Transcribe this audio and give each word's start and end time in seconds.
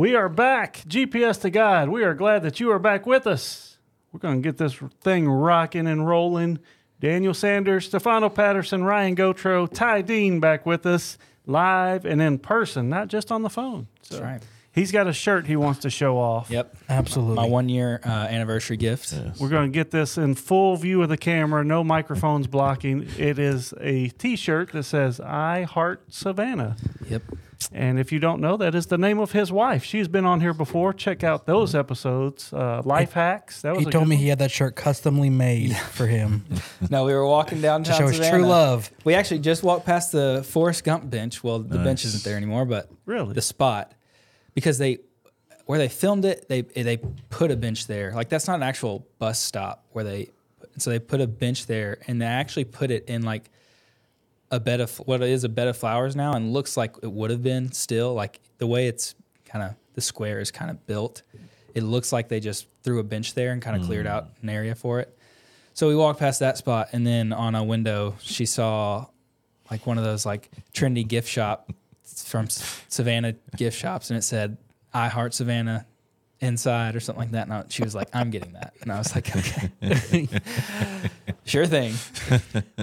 We 0.00 0.14
are 0.14 0.30
back. 0.30 0.82
GPS 0.88 1.42
to 1.42 1.50
God. 1.50 1.90
We 1.90 2.04
are 2.04 2.14
glad 2.14 2.42
that 2.44 2.58
you 2.58 2.70
are 2.70 2.78
back 2.78 3.04
with 3.04 3.26
us. 3.26 3.76
We're 4.10 4.20
going 4.20 4.42
to 4.42 4.48
get 4.48 4.56
this 4.56 4.74
thing 5.02 5.28
rocking 5.28 5.86
and 5.86 6.08
rolling. 6.08 6.58
Daniel 7.00 7.34
Sanders, 7.34 7.84
Stefano 7.84 8.30
Patterson, 8.30 8.82
Ryan 8.82 9.14
Gotro, 9.14 9.70
Ty 9.70 10.00
Dean 10.00 10.40
back 10.40 10.64
with 10.64 10.86
us 10.86 11.18
live 11.44 12.06
and 12.06 12.22
in 12.22 12.38
person, 12.38 12.88
not 12.88 13.08
just 13.08 13.30
on 13.30 13.42
the 13.42 13.50
phone. 13.50 13.88
So 14.00 14.14
That's 14.14 14.24
right. 14.24 14.42
He's 14.72 14.90
got 14.90 15.06
a 15.06 15.12
shirt 15.12 15.46
he 15.46 15.56
wants 15.56 15.80
to 15.80 15.90
show 15.90 16.16
off. 16.16 16.50
Yep. 16.50 16.74
Absolutely. 16.88 17.34
My 17.34 17.44
one 17.44 17.68
year 17.68 18.00
uh, 18.02 18.08
anniversary 18.08 18.78
gift. 18.78 19.12
We're 19.38 19.50
going 19.50 19.70
to 19.70 19.74
get 19.74 19.90
this 19.90 20.16
in 20.16 20.34
full 20.34 20.76
view 20.76 21.02
of 21.02 21.10
the 21.10 21.18
camera, 21.18 21.62
no 21.62 21.84
microphones 21.84 22.46
blocking. 22.46 23.06
It 23.18 23.38
is 23.38 23.74
a 23.78 24.08
t 24.08 24.36
shirt 24.36 24.72
that 24.72 24.84
says, 24.84 25.20
I 25.20 25.64
Heart 25.64 26.04
Savannah. 26.08 26.76
Yep. 27.10 27.22
And 27.72 27.98
if 28.00 28.10
you 28.10 28.18
don't 28.18 28.40
know, 28.40 28.56
that 28.56 28.74
is 28.74 28.86
the 28.86 28.96
name 28.98 29.18
of 29.18 29.32
his 29.32 29.52
wife. 29.52 29.84
She's 29.84 30.08
been 30.08 30.24
on 30.24 30.40
here 30.40 30.54
before. 30.54 30.92
Check 30.92 31.22
out 31.22 31.46
those 31.46 31.74
episodes. 31.74 32.52
Uh, 32.52 32.80
Life 32.84 33.12
hacks. 33.12 33.62
That 33.62 33.76
was 33.76 33.84
he 33.84 33.90
told 33.90 34.08
me 34.08 34.16
one. 34.16 34.22
he 34.22 34.28
had 34.28 34.38
that 34.38 34.50
shirt 34.50 34.74
customly 34.76 35.28
made 35.30 35.76
for 35.76 36.06
him 36.06 36.44
No, 36.90 37.04
we 37.04 37.12
were 37.12 37.26
walking 37.26 37.58
to 37.58 37.62
downtown. 37.62 37.98
show 37.98 38.06
his 38.06 38.16
Savannah. 38.16 38.38
true 38.38 38.46
love. 38.46 38.90
We 39.04 39.14
actually 39.14 39.40
just 39.40 39.62
walked 39.62 39.84
past 39.86 40.10
the 40.12 40.44
Forrest 40.48 40.84
Gump 40.84 41.10
bench. 41.10 41.44
Well, 41.44 41.58
the 41.58 41.78
bench 41.78 42.04
isn't 42.04 42.24
there 42.24 42.36
anymore, 42.36 42.64
but 42.64 42.88
Really? 43.04 43.34
the 43.34 43.42
spot 43.42 43.92
because 44.54 44.78
they 44.78 44.98
where 45.66 45.78
they 45.78 45.88
filmed 45.88 46.24
it, 46.24 46.48
they 46.48 46.62
they 46.62 46.96
put 47.28 47.50
a 47.50 47.56
bench 47.56 47.86
there. 47.86 48.12
Like 48.12 48.28
that's 48.30 48.48
not 48.48 48.56
an 48.56 48.62
actual 48.62 49.06
bus 49.18 49.38
stop 49.38 49.84
where 49.92 50.02
they 50.04 50.30
so 50.78 50.90
they 50.90 50.98
put 50.98 51.20
a 51.20 51.26
bench 51.26 51.66
there 51.66 51.98
and 52.06 52.20
they 52.22 52.26
actually 52.26 52.64
put 52.64 52.90
it 52.90 53.04
in 53.08 53.22
like 53.22 53.50
a 54.50 54.58
bed 54.60 54.80
of 54.80 54.96
what 54.98 55.22
is 55.22 55.44
a 55.44 55.48
bed 55.48 55.68
of 55.68 55.76
flowers 55.76 56.16
now 56.16 56.32
and 56.32 56.52
looks 56.52 56.76
like 56.76 56.96
it 57.02 57.12
would 57.12 57.30
have 57.30 57.42
been 57.42 57.70
still 57.72 58.14
like 58.14 58.40
the 58.58 58.66
way 58.66 58.88
it's 58.88 59.14
kind 59.44 59.64
of 59.64 59.74
the 59.94 60.00
square 60.00 60.40
is 60.40 60.50
kind 60.50 60.70
of 60.70 60.86
built. 60.86 61.22
It 61.74 61.82
looks 61.82 62.12
like 62.12 62.28
they 62.28 62.40
just 62.40 62.66
threw 62.82 62.98
a 62.98 63.04
bench 63.04 63.34
there 63.34 63.52
and 63.52 63.62
kind 63.62 63.76
of 63.80 63.86
cleared 63.86 64.06
mm. 64.06 64.10
out 64.10 64.30
an 64.42 64.48
area 64.48 64.74
for 64.74 65.00
it. 65.00 65.16
So 65.74 65.88
we 65.88 65.94
walked 65.94 66.18
past 66.18 66.40
that 66.40 66.58
spot, 66.58 66.88
and 66.92 67.06
then 67.06 67.32
on 67.32 67.54
a 67.54 67.62
window, 67.62 68.16
she 68.20 68.44
saw 68.44 69.06
like 69.70 69.86
one 69.86 69.98
of 69.98 70.04
those 70.04 70.26
like 70.26 70.50
trendy 70.74 71.06
gift 71.06 71.28
shop 71.28 71.72
from 72.02 72.48
Savannah 72.50 73.34
gift 73.56 73.78
shops, 73.78 74.10
and 74.10 74.18
it 74.18 74.22
said 74.22 74.56
"I 74.92 75.08
Heart 75.08 75.32
Savannah" 75.32 75.86
inside 76.40 76.96
or 76.96 77.00
something 77.00 77.20
like 77.22 77.30
that. 77.32 77.44
And 77.44 77.52
I, 77.52 77.64
she 77.68 77.82
was 77.82 77.94
like, 77.94 78.08
"I'm 78.14 78.30
getting 78.30 78.52
that," 78.52 78.74
and 78.82 78.90
I 78.92 78.98
was 78.98 79.14
like, 79.14 79.34
"Okay, 79.34 79.70
sure 81.44 81.66
thing. 81.66 81.94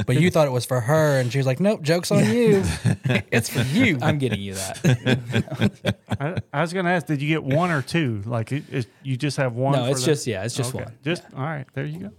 But 0.05 0.19
you 0.19 0.30
thought 0.31 0.47
it 0.47 0.52
was 0.52 0.66
for 0.66 0.81
her, 0.81 1.19
and 1.19 1.31
she 1.31 1.38
was 1.38 1.47
like, 1.47 1.59
"Nope, 1.59 1.81
joke's 1.81 2.11
on 2.11 2.25
you. 2.25 2.64
it's 3.31 3.49
for 3.49 3.61
you." 3.61 3.97
I'm 4.02 4.17
getting 4.17 4.39
you 4.39 4.53
that." 4.55 5.95
I, 6.19 6.38
I 6.53 6.61
was 6.61 6.73
going 6.73 6.86
to 6.86 6.91
ask, 6.91 7.05
did 7.08 7.22
you 7.22 7.27
get 7.27 7.44
one 7.44 7.72
or 7.72 7.81
two? 7.81 8.22
Like, 8.25 8.52
it, 8.52 8.64
it, 8.72 8.88
you 9.03 9.17
just 9.17 9.38
have 9.38 9.53
one? 9.53 9.73
no, 9.73 9.86
for 9.86 9.92
it's 9.92 10.02
the- 10.02 10.05
just 10.05 10.27
yeah, 10.27 10.44
it's 10.44 10.55
just 10.55 10.73
Okay. 10.73 10.83
one. 10.83 10.94
Just 11.03 11.23
all 11.36 11.42
right. 11.44 11.66
There 11.73 11.86
you 11.86 11.99
go. 11.99 12.11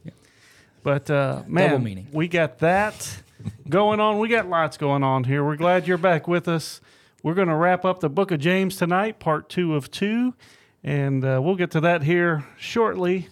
But 0.83 1.11
uh, 1.11 1.43
man, 1.47 1.83
meaning. 1.83 2.09
we 2.13 2.29
got 2.29 2.59
that 2.61 3.21
going 3.69 4.01
on. 4.01 4.19
We 4.19 4.29
got 4.29 4.49
lots 4.49 4.77
going 4.77 5.03
on 5.03 5.25
here. 5.25 5.45
We're 5.45 5.57
glad 5.57 5.87
you're 5.87 5.99
back 5.99 6.27
with 6.29 6.49
us. 6.49 6.81
We're 7.23 7.35
going 7.35 7.49
to 7.49 7.57
wrap 7.57 7.85
up 7.85 8.01
the 8.01 8.09
Book 8.09 8.31
of 8.31 8.39
James 8.39 8.77
tonight, 8.77 9.19
part 9.19 9.49
two 9.49 9.75
of 9.75 9.91
two, 9.91 10.35
and 10.83 11.25
uh, 11.25 11.41
we'll 11.43 11.57
get 11.57 11.71
to 11.73 11.81
that 11.81 12.03
here 12.03 12.45
shortly. 12.59 13.29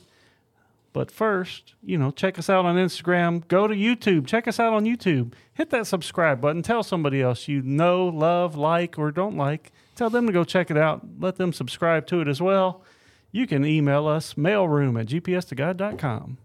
But 0.93 1.11
first, 1.11 1.75
you 1.83 1.99
know, 1.99 2.11
check 2.11 2.39
us 2.39 2.49
out 2.49 2.65
on 2.65 2.77
Instagram. 2.77 3.47
Go 3.49 3.67
to 3.67 3.75
YouTube. 3.75 4.27
Check 4.27 4.49
us 4.49 4.59
out 4.59 4.73
on 4.73 4.85
YouTube. 4.85 5.35
Hit 5.53 5.69
that 5.71 5.87
subscribe 5.87 6.41
button. 6.41 6.63
Tell 6.63 6.83
somebody 6.83 7.21
else 7.21 7.49
you 7.49 7.61
know, 7.61 8.07
love, 8.07 8.57
like, 8.57 8.99
or 8.99 9.11
don't 9.11 9.37
like. 9.37 9.73
Tell 9.95 10.09
them 10.09 10.27
to 10.27 10.33
go 10.33 10.43
check 10.43 10.71
it 10.71 10.79
out. 10.79 11.07
Let 11.19 11.37
them 11.37 11.53
subscribe 11.53 12.07
to 12.07 12.23
it 12.23 12.29
as 12.29 12.41
well. 12.41 12.83
You 13.31 13.47
can 13.47 13.65
email 13.65 14.07
us 14.07 14.35
mailroom 14.35 14.99
at 14.99 15.07
gpstogod.com. 15.07 16.39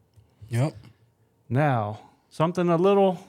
Yep. 0.50 0.75
Now, 1.47 2.01
something 2.29 2.67
a 2.67 2.75
little 2.75 3.25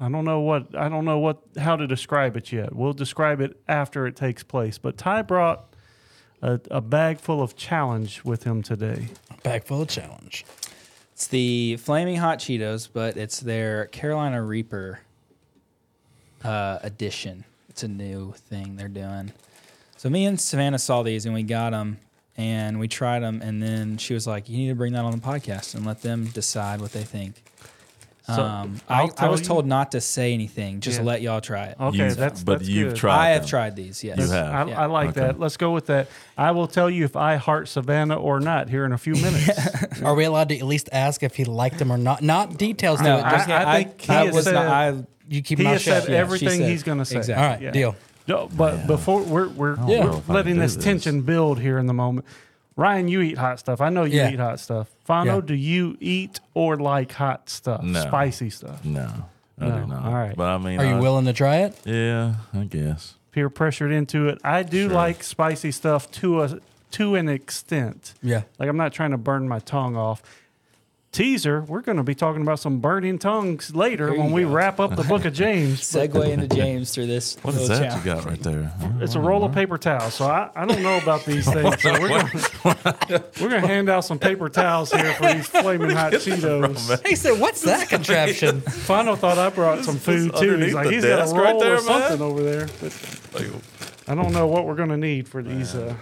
I 0.00 0.08
don't 0.08 0.24
know 0.24 0.40
what 0.40 0.74
I 0.74 0.88
don't 0.88 1.04
know 1.04 1.18
what 1.18 1.42
how 1.58 1.76
to 1.76 1.86
describe 1.86 2.36
it 2.36 2.52
yet. 2.52 2.74
We'll 2.74 2.92
describe 2.92 3.40
it 3.40 3.60
after 3.68 4.06
it 4.06 4.16
takes 4.16 4.42
place. 4.42 4.78
But 4.78 4.96
Ty 4.96 5.22
brought 5.22 5.74
a, 6.42 6.60
a 6.70 6.80
bag 6.80 7.18
full 7.18 7.42
of 7.42 7.56
challenge 7.56 8.24
with 8.24 8.44
him 8.44 8.62
today. 8.62 9.08
A 9.30 9.40
bag 9.42 9.64
full 9.64 9.82
of 9.82 9.88
challenge. 9.88 10.44
It's 11.12 11.26
the 11.28 11.76
Flaming 11.78 12.16
Hot 12.16 12.38
Cheetos, 12.38 12.88
but 12.92 13.16
it's 13.16 13.40
their 13.40 13.86
Carolina 13.86 14.42
Reaper 14.42 15.00
uh, 16.44 16.78
edition. 16.82 17.44
It's 17.68 17.82
a 17.82 17.88
new 17.88 18.32
thing 18.32 18.76
they're 18.76 18.88
doing. 18.88 19.32
So 19.96 20.10
me 20.10 20.26
and 20.26 20.40
Savannah 20.40 20.78
saw 20.78 21.02
these 21.02 21.24
and 21.24 21.34
we 21.34 21.42
got 21.42 21.70
them 21.70 21.98
and 22.36 22.78
we 22.78 22.86
tried 22.86 23.20
them. 23.20 23.40
And 23.42 23.62
then 23.62 23.96
she 23.96 24.14
was 24.14 24.26
like, 24.26 24.48
"You 24.48 24.58
need 24.58 24.68
to 24.68 24.74
bring 24.74 24.92
that 24.92 25.04
on 25.04 25.12
the 25.12 25.18
podcast 25.18 25.74
and 25.74 25.86
let 25.86 26.02
them 26.02 26.26
decide 26.26 26.80
what 26.80 26.92
they 26.92 27.02
think." 27.02 27.42
So, 28.26 28.42
um, 28.42 28.80
I'll 28.88 29.02
I, 29.02 29.04
I 29.04 29.08
tell 29.08 29.30
was 29.30 29.40
you- 29.40 29.46
told 29.46 29.66
not 29.66 29.92
to 29.92 30.00
say 30.00 30.34
anything, 30.34 30.80
just 30.80 30.98
Yeah. 30.98 31.04
let 31.04 31.22
y'all 31.22 31.40
try 31.40 31.66
it. 31.66 31.76
Okay, 31.80 31.96
You- 32.08 32.14
that's 32.14 32.42
but 32.42 32.58
that's 32.58 32.68
you've 32.68 32.88
good. 32.90 32.96
tried. 32.96 33.16
I 33.16 33.28
have 33.30 33.42
them. 33.42 33.48
tried 33.50 33.76
these. 33.76 34.02
Yes, 34.02 34.18
You 34.18 34.28
have. 34.30 34.52
I, 34.52 34.70
Yeah. 34.70 34.80
I 34.82 34.86
like 34.86 35.10
Okay. 35.10 35.20
that. 35.20 35.38
Let's 35.38 35.56
go 35.56 35.70
with 35.72 35.86
that. 35.86 36.08
I 36.36 36.50
will 36.50 36.66
tell 36.66 36.90
you 36.90 37.04
if 37.04 37.14
I 37.14 37.36
heart 37.36 37.68
Savannah 37.68 38.16
or 38.16 38.40
not 38.40 38.68
here 38.68 38.84
in 38.84 38.92
a 38.92 38.98
few 38.98 39.14
minutes. 39.14 39.48
Are 40.02 40.14
we 40.16 40.24
allowed 40.24 40.48
to 40.48 40.58
at 40.58 40.64
least 40.64 40.88
ask 40.90 41.22
if 41.22 41.36
he 41.36 41.44
liked 41.44 41.78
them 41.78 41.92
or 41.92 41.98
not? 41.98 42.20
Not 42.20 42.58
details 42.58 43.00
No, 43.00 43.18
it. 43.18 43.24
I- 43.24 43.30
Just 43.30 43.48
I 43.48 43.74
think 43.84 44.00
he 44.00 44.12
I 44.12 44.24
has 44.26 44.34
was 44.34 44.44
said- 44.44 44.54
not. 44.54 44.66
I, 44.66 44.94
you 45.28 45.42
keep 45.42 45.58
he 45.58 45.64
my 45.64 45.70
has 45.70 45.84
said 45.84 46.00
shut. 46.02 46.10
Yeah, 46.10 46.16
everything 46.18 46.48
said- 46.60 46.68
he's 46.70 46.82
going 46.82 46.98
to 46.98 47.04
say. 47.04 47.18
Exactly. 47.18 47.44
All 47.44 47.50
right, 47.50 47.60
Yeah. 47.62 47.70
deal. 47.70 47.96
No, 48.28 48.48
but 48.56 48.88
before 48.88 49.22
we're 49.22 49.46
we're, 49.50 49.76
we're 49.76 49.86
know 49.86 50.16
if 50.18 50.28
I 50.28 50.32
letting 50.34 50.54
can 50.54 50.56
do 50.56 50.62
this 50.62 50.74
this. 50.74 50.84
tension 50.84 51.20
build 51.22 51.60
here 51.60 51.78
in 51.78 51.86
the 51.86 51.94
moment. 51.94 52.26
Ryan, 52.76 53.08
you 53.08 53.22
eat 53.22 53.38
hot 53.38 53.58
stuff. 53.58 53.80
I 53.80 53.88
know 53.88 54.04
you 54.04 54.18
Yeah. 54.18 54.30
eat 54.30 54.38
hot 54.38 54.60
stuff. 54.60 54.88
Fano, 55.04 55.36
Yeah. 55.36 55.40
do 55.40 55.54
you 55.54 55.96
eat 55.98 56.40
or 56.54 56.76
like 56.76 57.12
hot 57.12 57.48
stuff? 57.48 57.82
No. 57.82 58.00
Spicy 58.02 58.50
stuff. 58.50 58.84
No, 58.84 59.08
I 59.58 59.68
No. 59.68 59.80
do 59.80 59.86
not. 59.86 60.04
All 60.04 60.12
right. 60.14 60.36
But 60.36 60.48
I 60.48 60.58
mean, 60.58 60.78
Are 60.78 60.84
you 60.84 60.96
I- 60.96 61.00
willing 61.00 61.24
to 61.24 61.32
try 61.32 61.56
it? 61.56 61.74
Yeah, 61.84 62.34
I 62.52 62.64
guess. 62.64 63.14
Peer 63.32 63.48
pressured 63.48 63.92
into 63.92 64.28
it. 64.28 64.38
I 64.44 64.62
do 64.62 64.84
Sure. 64.88 64.94
like 64.94 65.22
spicy 65.22 65.70
stuff 65.72 66.10
to 66.12 66.42
a 66.42 66.58
to 66.92 67.14
an 67.16 67.28
extent. 67.28 68.14
Yeah. 68.22 68.42
Like 68.58 68.68
I'm 68.68 68.76
not 68.76 68.92
trying 68.92 69.10
to 69.10 69.18
burn 69.18 69.48
my 69.48 69.58
tongue 69.58 69.96
off. 69.96 70.22
Teaser, 71.16 71.62
we're 71.62 71.80
going 71.80 71.96
to 71.96 72.02
be 72.02 72.14
talking 72.14 72.42
about 72.42 72.58
some 72.58 72.80
burning 72.80 73.18
tongues 73.18 73.74
later 73.74 74.12
when 74.12 74.28
you 74.28 74.34
we 74.34 74.42
go. 74.42 74.52
wap 74.52 74.78
up 74.78 74.96
the 74.96 75.02
book 75.04 75.24
of 75.24 75.32
James. 75.32 75.80
segue 75.80 76.28
into 76.28 76.46
James 76.54 76.94
through 76.94 77.06
this. 77.06 77.38
What 77.40 77.54
is 77.54 77.68
that 77.68 77.78
challenge. 77.84 78.04
you 78.04 78.12
got 78.14 78.24
right 78.26 78.42
there? 78.42 78.70
It's 79.00 79.14
a 79.14 79.20
roll 79.20 79.42
of 79.42 79.52
paper 79.52 79.78
towels. 79.78 80.12
So 80.12 80.26
I, 80.26 80.50
I 80.54 80.66
don't 80.66 80.82
know 80.82 80.98
about 80.98 81.24
these 81.24 81.50
things. 81.50 81.80
So 81.80 81.92
we're 81.98 82.08
gonna, 82.08 82.30
we're 83.40 83.48
gonna 83.48 83.66
hand 83.66 83.88
out 83.88 84.04
some 84.04 84.18
paper 84.18 84.50
towels 84.50 84.92
here 84.92 85.10
for 85.14 85.32
these 85.32 85.48
flaming 85.48 85.88
hot 85.88 86.12
Cheetos. 86.12 87.06
He 87.06 87.16
said, 87.16 87.40
"What's 87.40 87.62
that 87.62 87.88
contraption?" 87.88 88.60
Final 88.60 89.16
thought 89.16 89.38
I 89.38 89.48
brought 89.48 89.86
some 89.86 89.96
food 89.96 90.36
too. 90.36 90.58
He's 90.58 90.74
like, 90.74 90.90
he's 90.90 91.02
got 91.02 91.30
a 91.30 91.34
roll 91.34 91.44
right 91.44 91.58
there, 91.58 91.76
or 91.76 91.78
something 91.78 92.18
man? 92.18 92.28
over 92.28 92.42
there. 92.42 92.68
But 92.82 93.46
I 94.06 94.14
don't 94.14 94.34
know 94.34 94.48
what 94.48 94.66
we're 94.66 94.74
gonna 94.74 94.98
need 94.98 95.28
for 95.28 95.42
these 95.42 95.74
uh, 95.74 95.94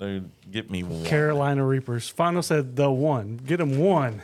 dude, 0.00 0.28
get 0.50 0.72
me 0.72 0.82
one. 0.82 1.04
Carolina 1.04 1.64
Reapers. 1.64 2.08
Fano 2.08 2.40
said 2.40 2.74
the 2.74 2.90
one. 2.90 3.36
Get 3.36 3.60
him 3.60 3.78
one. 3.78 4.22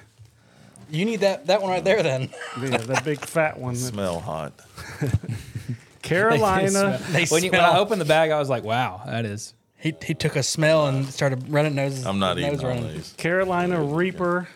You 0.93 1.05
need 1.07 1.21
that 1.21 1.47
that 1.47 1.63
one 1.63 1.71
right 1.71 1.85
there. 1.85 2.03
Then 2.03 2.31
Yeah, 2.61 2.77
that 2.77 3.05
big 3.05 3.19
fat 3.19 3.59
one. 3.59 3.75
Smell 3.77 4.21
hot. 4.21 4.53
Carolina. 6.03 7.01
they 7.11 7.25
When, 7.27 7.43
you, 7.43 7.51
when 7.51 7.61
smell- 7.61 7.73
I 7.73 7.79
opened 7.79 8.01
the 8.01 8.05
bag, 8.07 8.31
I 8.31 8.39
was 8.39 8.49
like, 8.51 8.63
"Wow, 8.65 9.03
that 9.07 9.25
is." 9.25 9.55
he 9.79 9.95
he 10.05 10.15
took 10.15 10.37
a 10.37 10.43
smell 10.43 10.87
and 10.87 11.07
started 11.07 11.49
running 11.49 11.75
noses. 11.75 12.07
I'm 12.07 12.19
not 12.19 12.37
nose 12.37 12.47
eating 12.47 12.61
all 12.61 12.67
running. 12.67 12.93
these. 12.93 13.15
Carolina 13.17 13.83
Reaper 13.83 14.49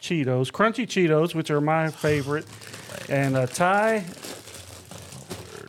Cheetos, 0.00 0.50
crunchy 0.50 0.86
Cheetos, 0.86 1.34
which 1.34 1.50
are 1.50 1.60
my 1.60 1.90
favorite, 1.90 2.46
and 3.08 3.36
uh, 3.36 3.42
a 3.42 3.46
tie. 3.46 4.00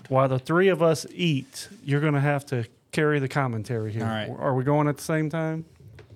While 0.09 0.29
the 0.29 0.39
three 0.39 0.69
of 0.69 0.81
us 0.81 1.05
eat, 1.13 1.69
you're 1.83 2.01
going 2.01 2.13
to 2.13 2.19
have 2.19 2.45
to 2.47 2.65
carry 2.91 3.19
the 3.19 3.27
commentary 3.27 3.91
here. 3.91 4.03
All 4.03 4.09
right. 4.09 4.29
Are 4.29 4.53
we 4.53 4.63
going 4.63 4.87
at 4.87 4.97
the 4.97 5.03
same 5.03 5.29
time? 5.29 5.65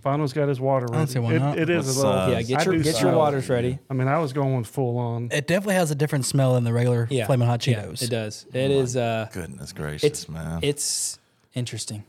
Fano's 0.08 0.32
got 0.32 0.48
his 0.48 0.60
water 0.62 0.86
ready. 0.86 0.98
don't 1.00 1.08
see 1.08 1.20
why 1.20 1.34
It- 1.34 1.40
not. 1.40 1.58
it 1.60 1.70
is 1.70 1.86
What's, 1.88 1.98
a 1.98 2.00
little. 2.02 2.12
uh, 2.14 2.28
Yeah, 2.30 2.42
get 2.44 2.66
your 2.66 2.76
do 2.76 2.84
get 2.84 2.86
your 2.94 3.02
smell- 3.02 3.18
waters 3.18 3.50
ready. 3.50 3.78
I 3.90 3.94
mean, 3.94 4.08
I 4.08 4.20
was 4.20 4.32
going 4.32 4.64
full 4.64 4.98
on. 4.98 5.30
It 5.34 5.48
definitely 5.48 5.76
has 5.76 5.92
a 5.92 5.96
different 5.96 6.26
smell 6.26 6.54
than 6.54 6.64
the 6.64 6.72
regular 6.72 7.08
Yeah, 7.12 7.26
flaming 7.26 7.46
hot 7.48 7.68
Yeah, 7.68 7.84
Cheetos. 7.84 8.02
it 8.02 8.10
does. 8.10 8.46
It 8.54 8.72
is. 8.72 8.96
Uh, 8.96 9.28
Goodness 9.34 9.74
gracious, 9.74 10.04
it's 10.06 10.30
man. 10.30 10.60
it's 10.62 11.20
interesting. 11.56 12.04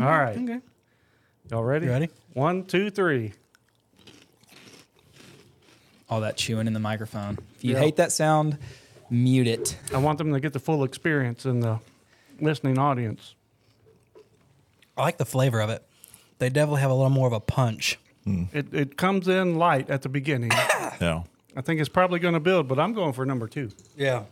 All 0.00 0.06
right. 0.06 0.38
Okay. 0.38 0.60
Y'all 1.50 1.62
ready? 1.62 1.84
You 1.86 1.92
ready? 1.92 2.08
One, 2.32 2.64
two, 2.64 2.88
three. 2.90 3.34
All 6.08 6.20
that 6.20 6.36
chewing 6.36 6.66
in 6.66 6.72
the 6.72 6.80
microphone. 6.80 7.38
If 7.56 7.64
you 7.64 7.72
Yeah. 7.74 7.80
hate 7.80 7.96
that 7.96 8.10
sound, 8.12 8.58
mute 9.10 9.46
it. 9.48 9.76
I 9.92 9.98
want 9.98 10.18
them 10.18 10.32
to 10.32 10.40
get 10.40 10.52
the 10.52 10.60
full 10.60 10.82
experience 10.84 11.44
in 11.44 11.60
the 11.60 11.78
listening 12.40 12.78
audience. 12.78 13.34
I 14.96 15.02
like 15.02 15.18
the 15.18 15.26
flavor 15.26 15.60
of 15.60 15.68
it. 15.70 15.85
They 16.38 16.48
definitely 16.48 16.82
have 16.82 16.90
a 16.90 16.94
little 16.94 17.10
more 17.10 17.26
of 17.26 17.32
a 17.32 17.40
punch. 17.40 17.98
Hmm. 18.24 18.44
It, 18.52 18.74
it 18.74 18.96
comes 18.96 19.28
in 19.28 19.56
light 19.56 19.88
at 19.88 20.02
the 20.02 20.08
beginning. 20.08 20.50
yeah. 21.00 21.22
I 21.56 21.62
think 21.62 21.80
it's 21.80 21.88
probably 21.88 22.18
going 22.18 22.34
to 22.34 22.40
build, 22.40 22.68
but 22.68 22.78
I'm 22.78 22.92
going 22.92 23.14
for 23.14 23.24
number 23.24 23.48
two. 23.48 23.70
Yeah, 23.96 24.24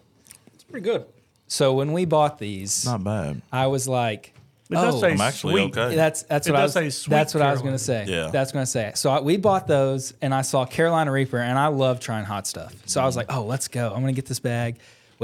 it's 0.53 0.65
pretty 0.65 0.85
good. 0.85 1.07
So 1.47 1.73
when 1.75 1.93
we 1.93 2.05
bought 2.05 2.39
these, 2.39 2.85
Not 2.85 3.03
bad. 3.03 3.41
I 3.51 3.67
was 3.67 3.89
like, 3.89 4.35
It 4.71 4.75
does 4.75 4.97
Oh. 4.97 5.01
say 5.01 5.13
I'm 5.13 5.21
actually 5.21 5.53
sweet. 5.55 5.77
okay. 5.79 5.95
That's 5.97 6.23
that's 6.25 6.47
It 6.47 6.53
what 6.53 6.61
I 6.61 6.65
was. 6.65 6.73
sweet 6.73 7.11
that's 7.11 7.35
what 7.35 7.43
I 7.43 7.53
was 7.53 7.63
going 7.63 7.75
to 7.75 7.79
say. 7.79 8.05
Yeah. 8.07 8.29
that's 8.29 8.53
going 8.53 8.65
to 8.65 8.71
say. 8.71 8.93
So 8.95 9.11
I, 9.11 9.21
we 9.21 9.37
bought 9.37 9.67
those, 9.67 10.13
and 10.21 10.35
I 10.35 10.43
saw 10.43 10.67
Carolina 10.67 11.13
Reaper, 11.13 11.39
and 11.39 11.59
I 11.59 11.69
love 11.69 12.01
trying 12.01 12.25
hot 12.25 12.47
stuff. 12.47 12.75
So 12.87 13.01
I 13.01 13.07
was 13.07 13.15
hmm. 13.15 13.21
like, 13.21 13.33
oh, 13.33 13.45
let's 13.45 13.69
go. 13.69 13.87
I'm 13.87 14.03
going 14.03 14.15
to 14.15 14.21
get 14.21 14.27
this 14.27 14.41
bag. 14.41 14.77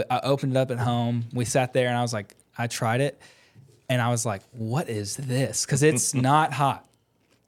I 0.08 0.20
opened 0.20 0.56
it 0.56 0.58
up 0.58 0.70
at 0.70 0.78
home. 0.78 1.24
We 1.32 1.44
sat 1.44 1.72
there, 1.74 1.88
and 1.88 1.96
I 1.96 2.02
was 2.02 2.12
like, 2.14 2.34
I 2.56 2.66
tried 2.66 3.00
it, 3.00 3.20
and 3.90 4.00
I 4.00 4.08
was 4.08 4.24
like, 4.24 4.40
what 4.52 4.88
is 4.88 5.16
this? 5.16 5.66
Because 5.66 5.82
it's 5.82 6.14
not 6.30 6.54
hot. 6.54 6.86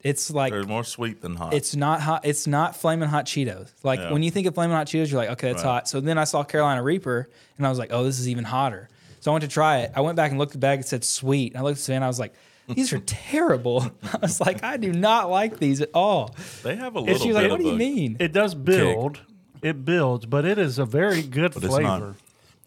It's 0.01 0.29
like 0.29 0.51
They're 0.51 0.63
more 0.65 0.83
sweet 0.83 1.21
than 1.21 1.35
hot. 1.37 1.53
it's 1.53 1.75
not 1.77 2.01
hot. 2.01 2.25
It's 2.25 2.45
not 2.45 2.75
flaming 2.75 3.07
hot 3.07 3.25
Cheetos. 3.25 3.71
Like 3.83 3.99
Yeah. 4.01 4.11
when 4.11 4.21
you 4.21 4.29
think 4.31 4.45
of 4.47 4.53
flaming 4.53 4.75
hot 4.75 4.85
Cheetos, 4.87 5.09
you're 5.09 5.19
like, 5.21 5.29
okay, 5.31 5.49
it's 5.49 5.63
Right. 5.63 5.69
hot. 5.69 5.87
So 5.87 6.01
then 6.01 6.17
I 6.17 6.25
saw 6.25 6.43
Carolina 6.43 6.83
Reaper, 6.83 7.29
and 7.57 7.65
I 7.65 7.69
was 7.69 7.79
like, 7.79 7.93
oh, 7.93 8.03
this 8.03 8.19
is 8.19 8.27
even 8.27 8.43
hotter. 8.43 8.89
So 9.21 9.31
I 9.31 9.33
went 9.33 9.43
to 9.43 9.47
try 9.47 9.77
it. 9.79 9.91
I 9.95 10.01
went 10.01 10.17
back 10.17 10.31
and 10.31 10.37
looked 10.39 10.49
at 10.51 10.59
the 10.59 10.65
bag. 10.67 10.81
It 10.81 10.87
said 10.87 11.05
sweet. 11.05 11.53
And 11.53 11.59
I 11.61 11.63
looked 11.63 11.77
at 11.77 11.83
Savannah. 11.83 12.03
I 12.05 12.09
was 12.09 12.19
like, 12.19 12.33
these 12.67 12.91
are 12.91 12.99
terrible. 13.05 13.89
I 14.13 14.17
was 14.21 14.41
like, 14.41 14.61
I 14.61 14.75
do 14.75 14.91
not 14.91 15.29
like 15.29 15.57
these 15.59 15.79
at 15.79 15.89
all. 15.93 16.35
they 16.63 16.75
have 16.75 16.95
a 16.95 16.99
And 16.99 17.07
little 17.07 17.21
she 17.21 17.29
was 17.29 17.37
bit 17.37 17.43
like, 17.43 17.51
what 17.51 17.59
of 17.61 17.65
do 17.65 17.69
you 17.69 17.75
a- 17.75 17.77
mean? 17.77 18.17
It 18.19 18.33
does 18.33 18.53
build. 18.55 19.21
It 19.61 19.85
builds, 19.85 20.25
but 20.25 20.43
it 20.43 20.57
is 20.57 20.77
a 20.79 20.85
very 20.85 21.21
good 21.21 21.53
But 21.53 21.63
it's 21.63 21.77
not- 21.77 21.99
flavor. 21.99 22.15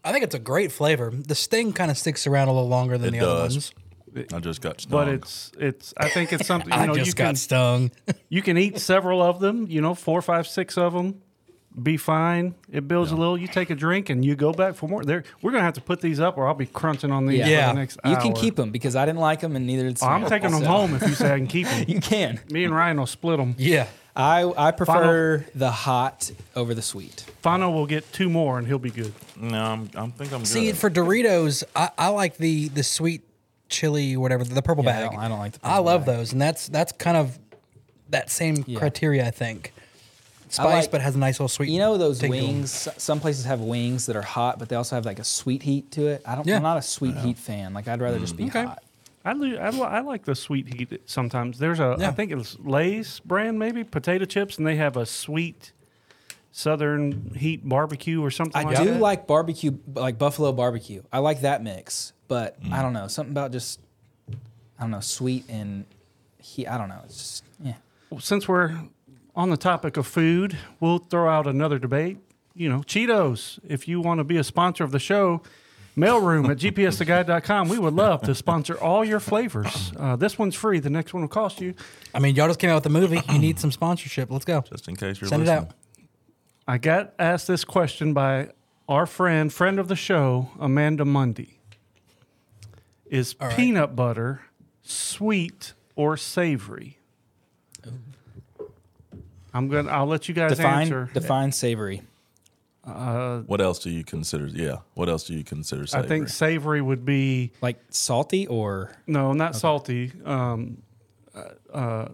I 0.07 0.13
think 0.13 0.25
it's 0.25 0.35
a 0.35 0.39
great 0.39 0.73
flavor. 0.73 1.11
The 1.13 1.35
sting 1.35 1.73
kind 1.73 1.91
of 1.91 1.99
sticks 1.99 2.27
around 2.27 2.49
a 2.49 2.53
little 2.53 2.69
longer 2.69 2.97
than 2.97 3.15
It 3.15 3.19
the 3.21 3.27
other 3.29 3.43
does. 3.49 3.73
ones. 4.17 4.33
I 4.33 4.41
just 4.41 4.63
got 4.63 4.81
stung. 4.81 4.91
But 4.93 5.09
it's 5.09 5.53
it's. 5.59 5.93
I 5.99 6.09
think 6.09 6.33
it's 6.33 6.47
something 6.47 6.73
you 6.73 6.79
I 6.79 6.87
just 6.95 7.07
you 7.09 7.13
got 7.15 7.25
can 7.27 7.37
stung. 7.37 7.91
you 8.31 8.41
can 8.41 8.57
eat 8.57 8.79
several 8.79 9.21
of 9.21 9.41
them. 9.41 9.67
You 9.69 9.81
know, 9.83 9.95
four, 9.95 10.23
five, 10.23 10.47
six 10.47 10.79
of 10.79 10.93
them. 10.95 11.21
Be 11.83 11.99
fine. 11.99 12.55
It 12.73 12.89
builds 12.89 13.11
a 13.11 13.17
little. 13.17 13.37
You 13.37 13.47
take 13.49 13.69
a 13.69 13.75
drink 13.75 14.09
and 14.09 14.25
you 14.25 14.35
go 14.35 14.53
back 14.55 14.75
for 14.77 14.89
more. 14.89 15.05
There, 15.05 15.25
we're 15.43 15.51
gonna 15.51 15.65
have 15.65 15.75
to 15.75 15.83
put 15.83 16.01
these 16.01 16.19
up, 16.21 16.39
or 16.39 16.47
I'll 16.49 16.55
be 16.55 16.65
crunching 16.65 17.11
on 17.13 17.27
these 17.27 17.41
Yeah. 17.47 17.69
for 17.69 17.75
the 17.75 17.81
next 17.81 17.99
you 18.03 18.13
hour. 18.13 18.23
can 18.23 18.33
keep 18.33 18.57
them 18.57 18.71
because 18.71 18.97
I 18.97 19.05
didn't 19.05 19.19
like 19.21 19.41
them, 19.41 19.55
and 19.57 19.67
neither 19.67 19.83
did 19.83 19.99
Oh, 20.01 20.07
I'm 20.07 20.25
taking 20.27 20.53
them 20.53 20.63
So- 20.63 20.67
home 20.69 20.95
if 20.95 21.03
you 21.03 21.15
say 21.15 21.35
I 21.35 21.37
can 21.37 21.47
keep 21.49 21.67
them. 21.67 21.85
You 21.89 22.01
can. 22.01 22.41
Me 22.51 22.65
and 22.65 22.75
Ryan 22.75 22.97
will 22.99 23.05
split 23.07 23.37
them. 23.37 23.55
Yeah. 23.59 23.89
I 24.17 24.51
I 24.57 24.71
prefer 24.71 25.45
the 25.55 25.71
hot 25.71 26.31
over 26.55 26.75
the 26.75 26.83
sweet. 26.83 27.25
Fano 27.43 27.71
will 27.71 27.87
get 27.87 28.11
two 28.13 28.29
more 28.31 28.59
and 28.59 28.67
he'll 28.67 28.79
be 28.79 28.91
good. 28.91 29.13
no, 29.37 29.59
I'm, 29.63 29.91
I'm 29.95 30.13
think 30.13 30.33
I'm 30.33 30.41
good. 30.41 30.47
See, 30.49 30.67
good. 30.67 30.79
for 30.79 30.89
Doritos, 30.91 31.65
I, 31.75 31.91
I 31.99 32.09
like 32.09 32.37
the 32.39 32.69
the 32.69 32.83
sweet 32.83 33.23
chili, 33.69 34.17
whatever, 34.17 34.45
the 34.45 34.63
purple 34.63 34.85
Yeah, 34.85 34.91
I 34.91 34.93
bag. 35.03 35.11
don't- 35.11 35.21
I 35.21 35.29
don't 35.29 35.39
like 35.39 35.53
the 35.53 35.59
I 35.67 35.71
purple 35.71 35.85
love 35.85 36.07
bag. 36.07 36.17
those, 36.17 36.33
and 36.33 36.41
that's 36.41 36.69
that's 36.69 36.93
kind 36.93 37.17
of 37.17 37.39
that 38.11 38.31
same 38.31 38.65
Yeah. 38.67 38.79
criteria, 38.79 39.27
I 39.27 39.31
think. 39.33 39.73
Spice, 40.49 40.85
like- 40.85 40.91
but 40.93 41.01
has 41.01 41.17
a 41.17 41.19
nice 41.19 41.35
little 41.41 41.49
sweet. 41.49 41.69
You 41.71 41.81
know 41.81 41.99
those 41.99 42.21
take 42.21 42.31
to 42.31 42.39
'em. 42.39 42.45
wings. 42.45 42.87
s- 42.87 43.03
Some 43.03 43.19
places 43.21 43.45
have 43.47 43.61
wings 43.61 44.07
that 44.07 44.15
are 44.17 44.23
hot, 44.23 44.59
but 44.61 44.69
they 44.69 44.77
also 44.77 44.95
have 44.95 45.05
like 45.05 45.19
a 45.19 45.25
sweet 45.25 45.63
heat 45.65 45.91
to 45.93 46.07
it. 46.07 46.23
I 46.25 46.37
don't. 46.37 46.47
Yeah. 46.47 46.57
I'm 46.57 46.63
not 46.63 46.79
a 46.79 46.83
sweet 46.83 47.17
heat 47.17 47.37
fan. 47.37 47.75
Like 47.75 47.89
I'd 47.89 48.01
rather 48.01 48.19
just 48.21 48.37
be 48.37 48.45
Okay. 48.47 48.63
hot. 48.65 48.83
I, 49.27 49.33
li- 49.33 49.59
I, 49.59 49.71
li- 49.71 49.81
I 49.83 50.01
like 50.01 50.25
the 50.25 50.35
sweet 50.35 50.73
heat 50.73 51.03
sometimes. 51.07 51.59
There's 51.59 51.81
a, 51.81 51.97
I 51.99 52.01
Yeah. 52.01 52.11
think 52.13 52.33
it's 52.33 52.57
Lay's 52.61 53.21
brand, 53.21 53.59
maybe 53.59 53.83
potato 53.85 54.25
chips, 54.25 54.57
and 54.59 54.67
they 54.67 54.77
have 54.77 54.97
a 54.97 55.05
sweet 55.05 55.73
Southern 56.53 57.35
heat 57.37 57.69
barbecue 57.69 58.23
or 58.25 58.31
something 58.31 58.59
I 58.65 58.69
like 58.71 58.79
do 58.79 58.85
that. 58.95 59.01
like 59.01 59.27
barbecue, 59.27 59.77
like 59.95 60.17
buffalo 60.19 60.53
barbecue. 60.53 61.03
I 61.13 61.19
like 61.19 61.43
that 61.43 61.63
mix, 61.63 62.15
but 62.29 62.59
Mm. 62.63 62.73
I 62.73 62.81
don't 62.81 62.95
know 62.95 63.09
something 63.09 63.33
about 63.33 63.53
just 63.53 63.79
I 64.79 64.83
don't 64.83 64.91
know 64.91 65.01
sweet 65.01 65.45
and 65.51 65.85
heat. 66.39 66.67
I 66.67 66.79
don't 66.79 66.89
know. 66.89 67.01
It's 67.05 67.19
just 67.19 67.45
yeah. 67.63 67.75
Since 68.19 68.49
we're 68.49 68.75
on 69.35 69.51
the 69.51 69.59
topic 69.59 69.99
of 69.99 70.07
food, 70.07 70.57
we'll 70.81 70.99
throw 70.99 71.29
out 71.29 71.47
another 71.47 71.79
debate. 71.79 72.19
You 72.55 72.71
know, 72.71 72.79
Cheetos, 72.81 73.59
if 73.69 73.87
you 73.87 74.01
want 74.01 74.19
to 74.19 74.25
be 74.25 74.39
a 74.39 74.45
sponsor 74.45 74.83
of 74.83 74.93
the 74.93 74.99
show, 74.99 75.43
mailroom 75.97 76.49
at 76.51 76.59
gpstogod.com. 76.59 77.69
We 77.69 77.79
would 77.79 77.95
love 77.95 78.23
to 78.23 78.35
sponsor 78.35 78.79
all 78.79 79.05
your 79.05 79.21
flavors. 79.21 79.93
Uh, 79.99 80.17
this 80.17 80.39
one's 80.39 80.55
free. 80.55 80.79
The 80.79 80.91
next 80.91 81.15
one 81.15 81.23
will 81.23 81.29
cost 81.29 81.61
you. 81.61 81.75
I 82.15 82.19
mean, 82.19 82.35
y'all 82.37 82.49
just 82.49 82.59
came 82.61 82.71
out 82.71 82.77
with 82.77 82.87
a 82.87 82.91
movie. 82.91 83.21
You 83.31 83.39
need 83.39 83.59
some 83.59 83.73
sponsorship. 83.73 84.31
Let's 84.31 84.45
go. 84.45 84.61
just 84.61 84.89
in 84.89 84.97
case 84.97 85.21
you're 85.21 85.29
Send 85.29 85.43
it 85.43 85.47
listening. 85.47 85.69
out. 85.71 85.75
I 86.69 86.79
got 86.79 87.15
asked 87.19 87.47
this 87.47 87.65
question 87.65 88.13
by 88.13 88.51
our 88.89 89.07
friend, 89.07 89.53
friend 89.53 89.79
of 89.79 89.89
the 89.89 89.97
show, 89.97 90.51
Amanda 90.59 91.05
Mundy. 91.05 91.61
Is 93.07 93.37
All 93.41 93.47
right. 93.49 93.57
peanut 93.57 93.95
butter 93.95 94.43
sweet 94.83 95.75
or 95.95 96.17
savory? 96.17 96.99
I'm 99.55 99.69
gonna. 99.69 99.91
I'll 99.91 100.07
let 100.07 100.29
you 100.29 100.35
guys 100.35 100.57
Define 100.57 100.83
answer. 100.83 101.11
define 101.15 101.53
savory. 101.53 102.03
What 102.87 103.61
else 103.61 103.79
do 103.81 103.91
you 103.91 104.05
consider? 104.05 104.47
Yeah. 104.47 104.79
What 104.95 105.09
else 105.09 105.25
do 105.25 105.35
you 105.35 105.45
consider 105.45 105.87
savory? 105.87 106.05
I 106.05 106.09
think 106.09 106.29
savory 106.29 106.81
would 106.81 107.05
be 107.05 107.53
Like 107.61 107.79
salty 107.91 108.47
or 108.47 108.93
no, 109.07 109.33
not 109.33 109.57
salty. 109.57 110.13
Um, 110.25 110.83
uh, 111.35 111.77
uh, 111.77 112.09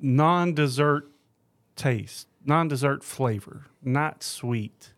non-dessert 0.00 1.10
taste, 1.76 2.26
non-dessert 2.44 3.04
flavor, 3.04 3.66
not 3.82 4.22
sweet. 4.22 4.92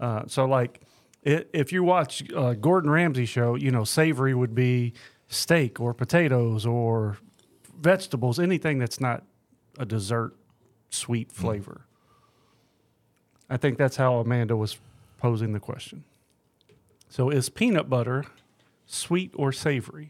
Uh, 0.00 0.22
so, 0.26 0.44
like, 0.44 0.80
i 1.26 1.44
if 1.52 1.72
you 1.72 1.84
watch 1.84 2.24
uh, 2.34 2.54
Gordon 2.54 2.90
Ramsay 2.90 3.26
show, 3.26 3.54
you 3.54 3.70
know, 3.70 3.84
savory 3.84 4.34
would 4.34 4.54
be 4.54 4.94
steak 5.28 5.80
or 5.80 5.94
potatoes 5.94 6.66
or 6.66 7.18
vegetables, 7.78 8.38
anything 8.40 8.78
that's 8.78 9.00
not 9.00 9.24
a 9.78 9.84
dessert 9.86 10.34
sweet 10.90 11.30
flavor. 11.32 11.86
I 13.52 13.58
think 13.58 13.76
that's 13.76 13.96
how 13.96 14.14
Amanda 14.16 14.56
was 14.56 14.78
posing 15.18 15.52
the 15.52 15.60
question. 15.60 16.04
So, 17.10 17.28
is 17.28 17.50
peanut 17.50 17.90
butter 17.90 18.24
sweet 18.86 19.30
or 19.34 19.52
savory? 19.52 20.08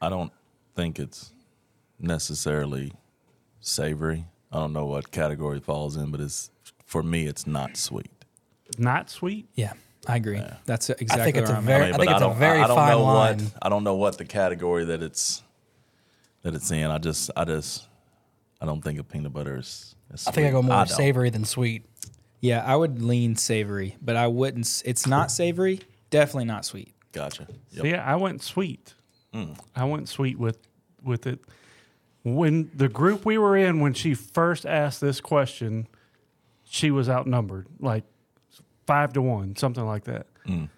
I 0.00 0.08
don't 0.08 0.32
think 0.76 1.00
it's 1.00 1.32
necessarily 1.98 2.92
savory. 3.60 4.26
I 4.52 4.58
don't 4.58 4.72
know 4.72 4.86
what 4.86 5.10
category 5.10 5.56
it 5.56 5.64
falls 5.64 5.96
in, 5.96 6.12
but 6.12 6.20
it's 6.20 6.50
for 6.86 7.02
me, 7.02 7.26
it's 7.26 7.44
not 7.44 7.76
sweet. 7.76 8.10
Not 8.78 9.10
sweet? 9.10 9.46
yeah. 9.56 9.72
I 10.08 10.16
agree. 10.16 10.40
That's 10.64 10.88
exactly 10.88 11.20
I 11.20 11.24
think 11.24 11.36
it's 11.36 11.48
where 11.50 11.56
a 11.56 11.58
I'm 11.60 11.64
very- 11.66 11.84
at. 11.88 11.94
I 11.94 11.98
think 11.98 12.10
it's 12.10 12.16
a 12.22 12.24
don't- 12.24 12.38
very 12.38 12.60
I 12.60 12.66
don't 12.68 12.76
fine 12.76 12.90
know 12.92 13.02
line. 13.04 13.38
What, 13.38 13.52
I 13.60 13.68
don't 13.68 13.84
know 13.84 13.96
what 13.96 14.16
the 14.16 14.24
category 14.24 14.84
that 14.86 15.02
it's 15.02 15.42
that 16.42 16.54
it's 16.54 16.70
in. 16.70 16.84
I 16.90 16.96
just, 16.98 17.30
I 17.36 17.44
just, 17.44 17.86
I 18.62 18.64
don't 18.66 18.80
think 18.80 18.98
of 18.98 19.08
peanut 19.10 19.32
butter 19.34 19.58
is. 19.58 19.94
Is 20.12 20.26
I 20.26 20.30
think 20.32 20.48
I 20.48 20.50
go 20.50 20.62
more 20.62 20.76
don't. 20.76 20.88
savory 20.88 21.30
than 21.30 21.44
sweet. 21.44 21.84
Yeah, 22.40 22.64
I 22.64 22.74
would 22.76 23.02
lean 23.02 23.36
savory, 23.36 23.96
but 24.00 24.16
I 24.16 24.26
wouldn't. 24.26 24.64
s- 24.64 24.82
It's 24.86 25.06
not 25.06 25.30
savory. 25.30 25.80
Definitely 26.10 26.46
not 26.46 26.64
sweet. 26.64 26.94
Gotcha. 27.12 27.46
Yep. 27.72 27.80
So 27.82 27.84
yeah, 27.86 28.04
I 28.04 28.16
went 28.16 28.42
sweet. 28.42 28.94
Mm. 29.34 29.58
I 29.76 29.84
went 29.84 30.08
sweet 30.08 30.38
with 30.38 30.58
with 31.02 31.26
it. 31.26 31.40
When 32.22 32.70
the 32.74 32.88
group 32.88 33.24
we 33.24 33.38
were 33.38 33.56
in, 33.56 33.80
when 33.80 33.94
she 33.94 34.14
first 34.14 34.66
asked 34.66 35.00
this 35.00 35.20
question, 35.20 35.86
she 36.64 36.90
was 36.90 37.08
outnumbered, 37.08 37.66
like 37.78 38.04
five 38.86 39.12
to 39.14 39.22
one, 39.22 39.56
something 39.56 39.84
like 39.86 40.04
that. 40.04 40.26
Mm. 40.46 40.68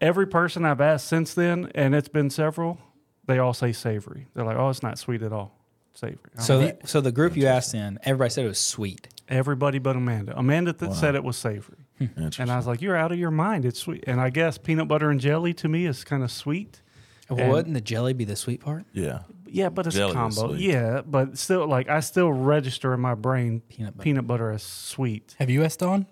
Every 0.00 0.26
person 0.26 0.64
I've 0.64 0.80
asked 0.80 1.06
since 1.08 1.34
then, 1.34 1.70
and 1.74 1.94
it's 1.94 2.08
been 2.08 2.28
several, 2.30 2.78
they 3.26 3.38
all 3.38 3.54
say 3.54 3.72
savory. 3.72 4.26
They're 4.34 4.44
like, 4.44 4.56
"Oh, 4.56 4.68
it's 4.68 4.82
not 4.82 4.98
sweet 4.98 5.22
at 5.22 5.32
all, 5.32 5.56
savory." 5.94 6.18
I'm 6.36 6.42
So, 6.42 6.58
like, 6.60 6.80
the, 6.82 6.86
so 6.88 7.00
the 7.00 7.12
group 7.12 7.36
you 7.36 7.46
asked 7.46 7.74
in, 7.74 7.98
everybody 8.04 8.30
said 8.30 8.44
it 8.44 8.48
was 8.48 8.58
sweet. 8.60 9.08
everybody 9.28 9.78
but 9.78 9.96
Amanda. 9.96 10.36
Amanda 10.38 10.72
th- 10.72 10.92
said 10.92 11.14
it 11.14 11.24
was 11.24 11.36
savory, 11.36 11.78
Interesting. 12.00 12.42
and 12.44 12.50
I 12.52 12.56
was 12.56 12.66
like, 12.66 12.82
"You're 12.82 12.96
out 12.96 13.12
of 13.12 13.18
your 13.18 13.30
mind. 13.30 13.64
It's 13.64 13.78
sweet." 13.80 14.04
And 14.06 14.20
I 14.20 14.30
guess 14.30 14.58
peanut 14.58 14.88
butter 14.88 15.10
and 15.10 15.20
jelly 15.20 15.54
to 15.54 15.68
me 15.68 15.86
is 15.86 16.04
kind 16.04 16.22
of 16.22 16.30
sweet. 16.30 16.82
Well, 17.30 17.40
And- 17.40 17.50
wouldn't 17.52 17.74
the 17.74 17.80
jelly 17.80 18.12
be 18.12 18.24
the 18.24 18.36
sweet 18.36 18.60
part? 18.60 18.84
yeah. 18.92 19.20
Yeah, 19.54 19.68
but 19.68 19.86
it's 19.86 19.94
Jelly 19.94 20.14
a 20.16 20.26
is 20.26 20.34
combo. 20.38 20.54
sweet. 20.54 20.62
Yeah, 20.62 21.02
but 21.04 21.36
still, 21.36 21.66
like 21.66 21.86
I 21.90 22.00
still 22.00 22.32
register 22.32 22.94
in 22.94 23.00
my 23.00 23.14
brain 23.14 23.60
Peanut 23.68 23.94
butter. 23.98 24.02
peanut 24.04 24.26
butter 24.26 24.50
as 24.50 24.62
sweet. 24.62 25.36
Have 25.38 25.50
you 25.50 25.62
asked 25.62 25.80
Dawn 25.80 26.06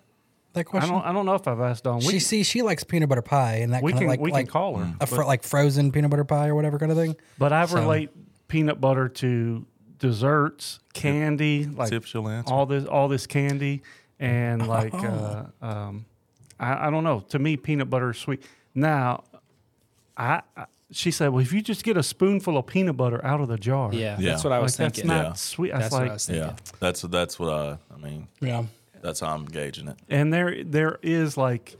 that 0.53 0.59
I 0.59 0.63
question? 0.63 0.91
don't. 0.91 1.03
I 1.03 1.11
don't 1.11 1.25
know 1.25 1.33
if 1.33 1.47
I've 1.47 1.59
asked 1.59 1.85
Dawn. 1.85 1.97
We, 2.05 2.11
she 2.11 2.19
see 2.19 2.43
she 2.43 2.61
likes 2.61 2.83
peanut 2.83 3.09
butter 3.09 3.23
pie 3.23 3.55
and 3.55 3.73
that 3.73 3.81
we 3.81 3.93
kind 3.93 4.01
can 4.01 4.05
of 4.05 4.09
like 4.11 4.19
we 4.19 4.31
like 4.31 4.45
can 4.45 4.51
call 4.51 4.77
her. 4.77 4.93
a 5.01 5.07
fr- 5.07 5.23
like 5.23 5.41
frozen 5.41 5.91
peanut 5.91 6.11
butter 6.11 6.23
pie 6.23 6.49
or 6.49 6.53
whatever 6.55 6.77
kind 6.77 6.91
of 6.91 6.97
thing. 6.99 7.15
But 7.39 7.51
I 7.51 7.65
So- 7.65 7.77
relate 7.79 8.11
peanut 8.47 8.79
butter 8.79 9.09
to 9.09 9.65
desserts, 10.01 10.79
candy, 10.93 11.65
like 11.65 11.89
See 11.89 11.95
if 11.95 12.05
she'll 12.05 12.27
answer. 12.27 12.53
all 12.53 12.65
this 12.65 12.85
all 12.85 13.07
this 13.07 13.25
candy, 13.25 13.81
and 14.19 14.67
like 14.75 14.93
uh, 14.93 15.45
um, 15.61 16.05
I, 16.59 16.87
I 16.87 16.89
don't 16.89 17.05
know. 17.05 17.21
To 17.29 17.39
me, 17.39 17.55
peanut 17.55 17.89
butter 17.89 18.09
is 18.09 18.17
sweet. 18.17 18.43
Now, 18.75 19.23
I, 20.17 20.41
I 20.57 20.65
she 20.91 21.09
said, 21.11 21.29
well, 21.29 21.41
if 21.41 21.53
you 21.53 21.61
just 21.61 21.85
get 21.85 21.95
a 21.95 22.03
spoonful 22.03 22.57
of 22.57 22.65
peanut 22.67 22.97
butter 22.97 23.23
out 23.25 23.39
of 23.39 23.47
the 23.47 23.55
jar, 23.57 23.93
Yeah, 23.93 24.17
Yeah. 24.19 24.31
that's 24.31 24.43
what 24.43 24.51
I 24.51 24.57
like 24.57 24.63
was 24.63 24.75
that's 24.77 24.95
thinking. 24.97 25.07
not 25.07 25.25
Yeah. 25.25 25.33
sweet. 25.33 25.71
That's 25.71 25.83
That's 25.83 25.93
what 25.93 26.01
like 26.01 26.09
I 26.09 26.13
was 26.13 26.25
thinking. 26.25 26.43
Yeah. 26.43 26.55
That's 26.81 27.01
that's 27.03 27.39
what 27.39 27.49
I. 27.53 27.77
I 27.93 27.97
mean, 27.97 28.27
Yeah. 28.41 28.63
that's 29.01 29.21
how 29.21 29.33
I'm 29.33 29.45
gauging 29.45 29.87
it. 29.87 29.97
and 30.09 30.33
there 30.33 30.63
there 30.65 30.99
is 31.01 31.37
like 31.37 31.77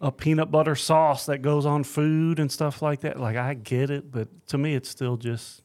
a 0.00 0.10
peanut 0.10 0.50
butter 0.50 0.74
sauce 0.74 1.24
that 1.26 1.38
goes 1.38 1.64
on 1.64 1.82
food 1.84 2.38
and 2.38 2.50
stuff 2.50 2.82
like 2.82 3.00
that. 3.00 3.18
Like 3.20 3.36
I 3.36 3.54
get 3.54 3.90
it, 3.90 4.10
but 4.10 4.28
to 4.48 4.58
me, 4.58 4.74
it's 4.74 4.88
still 4.88 5.16
just. 5.16 5.62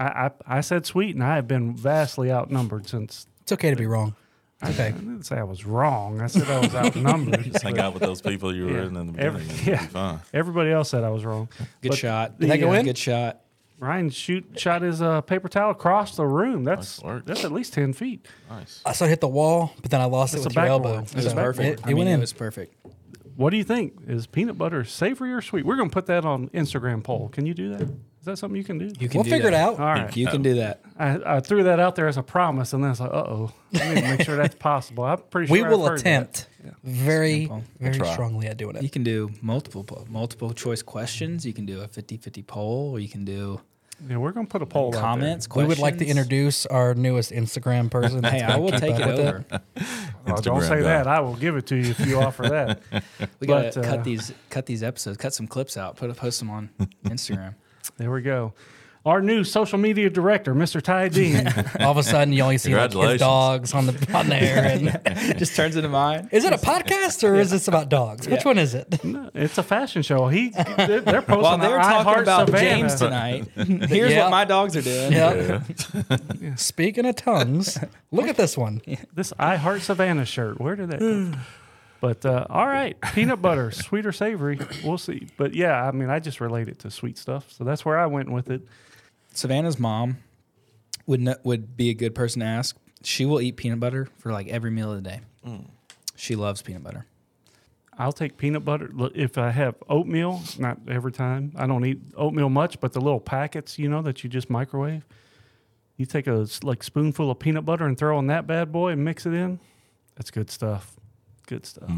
I 0.00 0.26
I, 0.26 0.30
I 0.46 0.60
said 0.62 0.86
sweet, 0.86 1.14
and 1.14 1.22
I 1.24 1.36
have 1.36 1.46
been 1.48 1.74
vastly 1.76 2.32
outnumbered 2.32 2.88
since. 2.88 3.26
It's 3.42 3.52
okay 3.52 3.70
to 3.70 3.76
be 3.76 3.86
wrong. 3.86 4.14
Okay. 4.62 4.88
I 4.88 4.90
didn't 4.90 5.22
say 5.24 5.36
I 5.36 5.42
was 5.42 5.64
wrong. 5.64 6.20
I 6.20 6.26
said 6.26 6.48
I 6.50 6.60
was 6.60 6.74
outnumbered. 6.74 7.44
Just 7.52 7.62
hang 7.62 7.78
out 7.78 7.94
with 7.94 8.02
those 8.02 8.20
people 8.20 8.54
you 8.54 8.66
were 8.66 8.72
Yeah. 8.82 8.86
in 8.88 8.96
in 8.96 9.12
the 9.14 9.20
Every- 9.22 9.40
beginning. 9.42 9.58
and 9.58 9.66
yeah. 9.68 9.82
be 9.86 9.92
fine. 9.92 10.20
Everybody 10.34 10.70
else 10.70 10.90
said 10.90 11.02
I 11.02 11.08
was 11.08 11.24
wrong. 11.24 11.48
Good 11.80 11.88
But 11.90 11.98
shot. 11.98 12.38
Did 12.38 12.50
that 12.50 12.58
go 12.58 12.72
in? 12.74 12.84
Good 12.84 12.98
shot. 12.98 13.40
Ryan 13.78 14.10
shoot 14.10 14.44
shot 14.60 14.82
his 14.82 15.00
uh, 15.00 15.22
paper 15.22 15.48
towel 15.48 15.70
across 15.70 16.14
the 16.14 16.26
room. 16.26 16.64
That's 16.64 17.02
Nice 17.02 17.22
that's 17.24 17.44
at 17.46 17.52
least 17.52 17.72
ten 17.72 17.94
feet. 17.94 18.26
Nice. 18.50 18.82
I 18.84 18.92
saw 18.92 19.06
it 19.06 19.08
hit 19.08 19.22
the 19.22 19.28
wall, 19.28 19.72
but 19.80 19.90
then 19.90 20.02
I 20.02 20.04
lost 20.04 20.34
It's 20.34 20.44
it 20.44 20.48
with 20.48 20.56
a 20.58 20.60
your 20.60 20.68
elbow. 20.68 20.98
It 20.98 21.10
It 21.12 21.14
was 21.16 21.24
So 21.24 21.34
perfect. 21.34 21.80
It, 21.80 21.86
I 21.86 21.90
it 21.90 21.94
mean, 21.94 22.04
went 22.04 22.10
it 22.10 22.20
was 22.20 22.34
perfect. 22.34 22.74
What 23.36 23.48
do 23.48 23.56
you 23.56 23.64
think? 23.64 23.94
Is 24.06 24.26
peanut 24.26 24.58
butter 24.58 24.84
savory 24.84 25.32
or 25.32 25.40
sweet? 25.40 25.64
We're 25.64 25.76
gonna 25.76 25.88
put 25.88 26.04
that 26.06 26.26
on 26.26 26.50
Instagram 26.50 27.02
poll. 27.02 27.30
Can 27.30 27.46
you 27.46 27.54
do 27.54 27.70
that? 27.74 27.88
Is 28.20 28.26
that 28.26 28.36
something 28.36 28.56
you 28.56 28.64
can 28.64 28.76
do? 28.78 28.92
You 28.98 29.08
can 29.08 29.18
We'll 29.18 29.24
do 29.24 29.30
figure 29.30 29.48
it 29.48 29.54
out. 29.54 29.80
All 29.80 29.86
right. 29.86 30.14
You 30.14 30.26
can 30.26 30.42
do 30.42 30.54
that. 30.56 30.80
I, 30.98 31.36
I 31.36 31.40
threw 31.40 31.62
that 31.64 31.80
out 31.80 31.96
there 31.96 32.06
as 32.06 32.18
a 32.18 32.22
promise, 32.22 32.74
and 32.74 32.84
then 32.84 32.90
it's 32.90 33.00
like, 33.00 33.10
uh 33.10 33.14
oh, 33.16 33.52
I 33.74 33.94
need 33.94 34.00
to 34.02 34.08
make 34.08 34.22
sure 34.22 34.36
that's 34.36 34.54
possible. 34.58 35.04
I'm 35.04 35.18
pretty 35.30 35.46
sure 35.46 35.54
We 35.54 35.64
I've 35.64 35.70
will 35.70 35.86
heard 35.86 35.98
that. 35.98 36.00
attempt 36.00 36.46
very, 36.84 37.40
Simple. 37.46 37.64
very 37.80 37.94
Try. 37.94 38.12
strongly 38.12 38.46
at 38.46 38.58
doing 38.58 38.76
it. 38.76 38.82
You 38.82 38.90
can 38.90 39.02
do 39.04 39.30
multiple 39.40 40.06
multiple 40.10 40.52
choice 40.52 40.82
questions. 40.82 41.46
You 41.46 41.54
can 41.54 41.64
do 41.64 41.80
a 41.80 41.88
50-50 41.88 42.46
poll, 42.46 42.90
or 42.92 42.98
you 43.00 43.08
can 43.08 43.24
do 43.24 43.58
Yeah, 44.06 44.18
we're 44.18 44.32
gonna 44.32 44.46
put 44.46 44.60
a 44.60 44.66
poll 44.66 44.94
out 44.94 45.00
comments. 45.00 45.48
We 45.56 45.64
would 45.64 45.78
like 45.78 45.96
to 45.98 46.04
introduce 46.06 46.66
our 46.66 46.92
newest 46.94 47.30
Instagram 47.32 47.90
person. 47.96 48.22
Hey, 48.22 48.42
I 48.42 48.56
will 48.58 48.70
take 48.72 49.00
it 49.00 49.06
with 49.06 49.18
over. 49.18 49.44
there. 49.48 49.60
Oh, 50.26 50.36
don't 50.36 50.60
say 50.60 50.76
guy. 50.76 50.82
that. 50.82 51.06
I 51.08 51.18
will 51.20 51.34
give 51.34 51.56
it 51.56 51.66
to 51.68 51.76
you 51.76 51.90
if 51.90 52.06
you 52.06 52.20
offer 52.20 52.42
that. 52.42 52.80
We 53.40 53.46
gotta 53.46 53.80
uh, 53.80 53.82
cut 53.82 54.04
these 54.04 54.32
cut 54.50 54.66
these 54.66 54.82
episodes, 54.82 55.16
cut 55.16 55.32
some 55.32 55.46
clips 55.48 55.78
out, 55.78 55.96
put 55.96 56.10
a 56.10 56.14
post 56.14 56.38
them 56.40 56.50
on 56.50 56.68
Instagram. 57.06 57.54
There 57.96 58.10
we 58.10 58.22
go. 58.22 58.52
Our 59.06 59.22
new 59.22 59.44
social 59.44 59.78
media 59.78 60.10
director, 60.10 60.54
Mr. 60.54 60.82
Ty 60.82 61.08
Dean. 61.16 61.46
All 61.80 61.90
of 61.90 61.96
a 61.96 62.02
sudden, 62.02 62.34
you 62.34 62.42
only 62.42 62.58
see 62.58 62.74
like 62.74 62.92
his 62.92 63.18
dogs 63.18 63.72
on 63.72 63.86
the 63.86 64.10
on 64.14 64.28
there. 64.28 64.62
And 65.14 65.38
Just 65.38 65.56
turns 65.56 65.74
into 65.74 65.88
mine. 65.88 66.28
is 66.32 66.44
it 66.44 66.52
a 66.52 66.58
podcast 66.58 67.26
or 67.26 67.34
is 67.34 67.50
this 67.50 67.66
about 67.66 67.88
dogs? 67.88 68.28
Which 68.28 68.44
one 68.44 68.58
is 68.58 68.74
it? 68.74 68.88
it's 69.34 69.56
a 69.56 69.62
fashion 69.62 70.02
show. 70.02 70.28
He 70.28 70.50
they're, 70.50 71.00
they're 71.00 71.22
posting 71.22 71.42
While 71.42 71.56
they're 71.58 71.78
talking 71.78 72.04
Heart 72.04 72.22
about 72.24 72.46
Savannah. 72.48 72.68
James 72.68 72.94
tonight, 72.96 73.48
here's 73.88 74.12
Yeah. 74.12 74.24
what 74.24 74.30
my 74.32 74.44
dogs 74.44 74.76
are 74.76 74.82
doing. 74.82 75.12
Yep. 75.12 75.62
Speaking 76.58 77.06
of 77.06 77.16
tongues, 77.16 77.78
look 78.10 78.28
at 78.28 78.36
this 78.36 78.54
one. 78.58 78.82
This 79.14 79.32
I 79.38 79.56
Heart 79.56 79.80
Savannah 79.80 80.26
shirt. 80.26 80.60
Where 80.60 80.76
did 80.76 80.90
that 80.90 80.98
come 80.98 81.32
from? 81.32 81.40
But 82.00 82.24
uh, 82.24 82.46
all 82.48 82.66
right, 82.66 82.98
peanut 83.12 83.42
butter, 83.42 83.70
sweet 83.70 84.06
or 84.06 84.12
savory, 84.12 84.58
we'll 84.84 84.96
see. 84.98 85.26
But 85.36 85.54
yeah, 85.54 85.84
I 85.86 85.90
mean, 85.92 86.08
I 86.08 86.18
just 86.18 86.40
relate 86.40 86.68
it 86.68 86.78
to 86.80 86.90
sweet 86.90 87.18
stuff, 87.18 87.52
so 87.52 87.62
that's 87.64 87.84
where 87.84 87.98
I 87.98 88.06
went 88.06 88.30
with 88.32 88.50
it. 88.50 88.62
Savannah's 89.34 89.78
mom 89.78 90.16
would 91.06 91.20
kn- 91.24 91.36
would 91.44 91.76
be 91.76 91.90
a 91.90 91.94
good 91.94 92.14
person 92.14 92.40
to 92.40 92.46
ask. 92.46 92.76
She 93.02 93.26
will 93.26 93.40
eat 93.40 93.56
peanut 93.56 93.80
butter 93.80 94.08
for 94.18 94.32
like 94.32 94.48
every 94.48 94.70
meal 94.70 94.90
of 94.92 95.02
the 95.02 95.08
day. 95.10 95.20
She 96.16 96.36
loves 96.36 96.62
peanut 96.62 96.82
butter. 96.82 97.06
I'll 97.98 98.12
take 98.12 98.38
peanut 98.38 98.64
butter 98.64 98.90
if 99.14 99.36
I 99.36 99.50
have 99.50 99.74
oatmeal. 99.88 100.40
Not 100.58 100.78
every 100.88 101.12
time. 101.12 101.52
I 101.56 101.66
don't 101.66 101.84
eat 101.84 101.98
oatmeal 102.16 102.48
much, 102.48 102.80
but 102.80 102.92
the 102.94 103.00
little 103.00 103.20
packets, 103.20 103.78
you 103.78 103.88
know, 103.90 104.00
that 104.02 104.24
you 104.24 104.30
just 104.30 104.48
microwave. 104.48 105.06
You 105.98 106.06
take 106.06 106.26
a 106.26 106.46
like 106.62 106.82
spoonful 106.82 107.30
of 107.30 107.38
peanut 107.38 107.66
butter 107.66 107.84
and 107.84 107.96
throw 107.98 108.18
in 108.18 108.26
that 108.28 108.46
bad 108.46 108.72
boy 108.72 108.92
and 108.92 109.04
mix 109.04 109.26
it 109.26 109.34
in. 109.34 109.60
That's 110.16 110.30
good 110.30 110.50
stuff. 110.50 110.96
Good 111.50 111.66
stuff. 111.66 111.90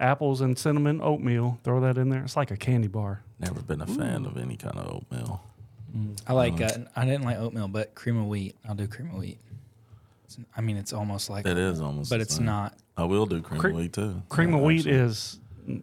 Apples 0.00 0.40
and 0.40 0.58
cinnamon 0.58 1.00
oatmeal. 1.00 1.60
Throw 1.62 1.80
that 1.80 1.96
in 1.96 2.08
there. 2.08 2.24
It's 2.24 2.36
like 2.36 2.50
a 2.50 2.56
candy 2.56 2.88
bar. 2.88 3.22
Never 3.38 3.60
been 3.62 3.80
a 3.80 3.86
fan 3.86 4.26
of 4.26 4.36
any 4.36 4.56
kind 4.56 4.76
of 4.76 4.92
oatmeal. 4.92 5.42
I 6.26 6.32
like. 6.32 6.60
Uh, 6.60 6.70
I 6.96 7.04
didn't 7.04 7.22
like 7.22 7.38
oatmeal, 7.38 7.68
but 7.68 7.94
cream 7.94 8.18
of 8.18 8.26
wheat. 8.26 8.56
I'll 8.68 8.74
do 8.74 8.88
cream 8.88 9.10
of 9.10 9.18
wheat. 9.18 9.38
It's, 10.24 10.38
I 10.56 10.60
mean, 10.60 10.76
it's 10.76 10.92
almost 10.92 11.30
like, 11.30 11.46
It 11.46 11.56
is 11.56 11.80
almost, 11.80 12.10
but 12.10 12.20
it's 12.20 12.34
same. 12.36 12.46
not. 12.46 12.74
I 12.96 13.04
will 13.04 13.26
do 13.26 13.40
cream 13.40 13.60
Cre- 13.60 13.68
of 13.68 13.74
wheat 13.76 13.92
too. 13.92 14.22
Cream 14.28 14.50
Yeah, 14.50 14.56
of 14.56 14.62
wheat 14.62 14.78
actually. 14.80 14.92
is 14.96 15.38
n- 15.68 15.82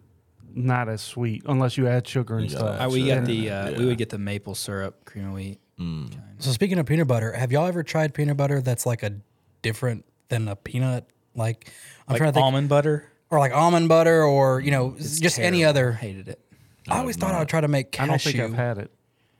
not 0.54 0.90
as 0.90 1.00
sweet 1.00 1.44
unless 1.46 1.78
you 1.78 1.88
add 1.88 2.06
sugar 2.06 2.34
and 2.36 2.44
You 2.50 2.50
stuff. 2.58 2.78
I, 2.78 2.86
we 2.88 3.06
Sure. 3.06 3.16
got 3.16 3.24
the. 3.24 3.50
Uh, 3.50 3.78
We 3.78 3.86
would 3.86 3.96
get 3.96 4.10
the 4.10 4.18
maple 4.18 4.54
syrup 4.54 5.02
cream 5.06 5.28
of 5.28 5.32
wheat. 5.32 5.58
Mm. 5.80 6.12
So 6.40 6.50
speaking 6.52 6.78
of 6.78 6.84
peanut 6.84 7.06
butter, 7.08 7.32
have 7.32 7.50
y'all 7.50 7.66
ever 7.66 7.82
tried 7.82 8.12
peanut 8.12 8.36
butter 8.36 8.60
that's 8.60 8.84
like 8.84 9.02
a 9.02 9.14
different 9.62 10.04
than 10.28 10.46
a 10.48 10.54
peanut? 10.56 11.06
Like 11.34 11.72
I'm 12.06 12.12
Like 12.12 12.18
trying 12.18 12.28
to 12.28 12.34
think, 12.34 12.44
almond 12.44 12.68
butter. 12.68 13.08
Or 13.34 13.38
like 13.40 13.52
almond 13.52 13.88
butter, 13.88 14.22
or 14.24 14.60
you 14.60 14.70
know, 14.70 14.94
It's 14.98 15.20
just 15.20 15.38
any 15.38 15.60
terrible. 15.60 15.70
other. 15.70 15.92
Hated 15.92 16.28
it. 16.28 16.40
I 16.88 16.98
always 16.98 17.16
I've 17.16 17.20
thought 17.20 17.34
I 17.34 17.38
would 17.38 17.48
try 17.48 17.60
to 17.60 17.68
make 17.68 17.90
cashew. 17.92 18.04
I 18.04 18.10
don't 18.10 18.20
think 18.20 18.40
I've 18.40 18.54
had 18.54 18.78
it. 18.78 18.90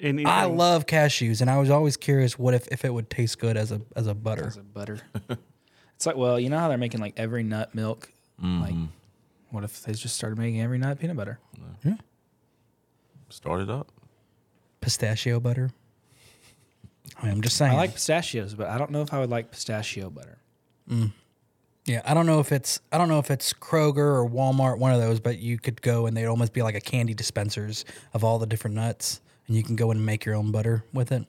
And 0.01 0.27
I 0.27 0.45
love 0.45 0.87
cashews, 0.87 1.41
and 1.41 1.49
I 1.51 1.59
was 1.59 1.71
always 1.71 1.97
curious 1.97 2.39
what 2.39 2.53
if, 2.55 2.67
if 2.69 2.85
it 2.85 2.93
would 2.93 3.09
taste 3.09 3.39
good 3.39 3.57
as 3.57 3.73
a 3.73 3.81
as 3.97 4.07
a 4.07 4.15
butter. 4.15 4.47
As 4.47 4.57
a 4.57 4.63
butter. 4.63 4.99
it's 5.97 6.07
like 6.07 6.17
well, 6.17 6.39
you 6.39 6.51
know 6.51 6.59
how 6.59 6.69
they're 6.69 6.77
making 6.79 7.01
like 7.01 7.15
every 7.17 7.43
nut 7.43 7.75
milk. 7.75 8.11
Mm-hmm. 8.43 8.63
Like, 8.63 8.75
what 9.51 9.65
if 9.65 9.83
they 9.83 9.93
just 9.93 10.17
started 10.17 10.39
making 10.39 10.61
every 10.61 10.79
nut 10.79 10.99
peanut 10.99 11.17
butter? 11.17 11.39
Start 13.31 13.63
it 13.63 13.71
up. 13.71 13.91
Pistachio 14.81 15.41
butter. 15.41 15.71
I 17.19 17.25
mean, 17.25 17.33
I'm 17.33 17.41
just 17.41 17.57
saying. 17.57 17.73
I 17.73 17.77
like 17.77 17.95
pistachios, 17.95 18.55
but 18.55 18.69
I 18.69 18.79
don't 18.79 18.91
know 18.91 19.03
if 19.03 19.13
I 19.13 19.21
would 19.21 19.31
like 19.31 19.51
pistachio 19.51 20.11
butter. 20.11 20.39
Mm. 20.91 21.13
Yeah, 21.87 22.01
I 22.07 22.15
don't 22.15 22.25
know 22.27 22.41
if 22.41 22.51
it's 22.51 22.81
I 22.93 22.99
don't 22.99 23.09
know 23.09 23.19
if 23.19 23.31
it's 23.31 23.53
Kroger 23.53 23.99
or 23.99 24.29
Walmart, 24.29 24.79
one 24.79 24.93
of 24.93 25.01
those, 25.01 25.21
but 25.21 25.39
you 25.39 25.59
could 25.59 25.83
go 25.83 26.07
and 26.07 26.17
they'd 26.17 26.25
almost 26.27 26.53
be 26.55 26.63
like 26.63 26.75
a 26.75 26.81
candy 26.81 27.13
dispensers 27.15 27.85
of 28.15 28.25
all 28.25 28.39
the 28.39 28.47
different 28.47 28.75
nuts, 28.77 29.21
and 29.47 29.57
you 29.57 29.63
can 29.63 29.77
go 29.77 29.91
in 29.91 29.99
and 29.99 30.07
make 30.07 30.25
your 30.25 30.35
own 30.35 30.51
butter 30.51 30.83
with 30.95 31.13
it. 31.13 31.25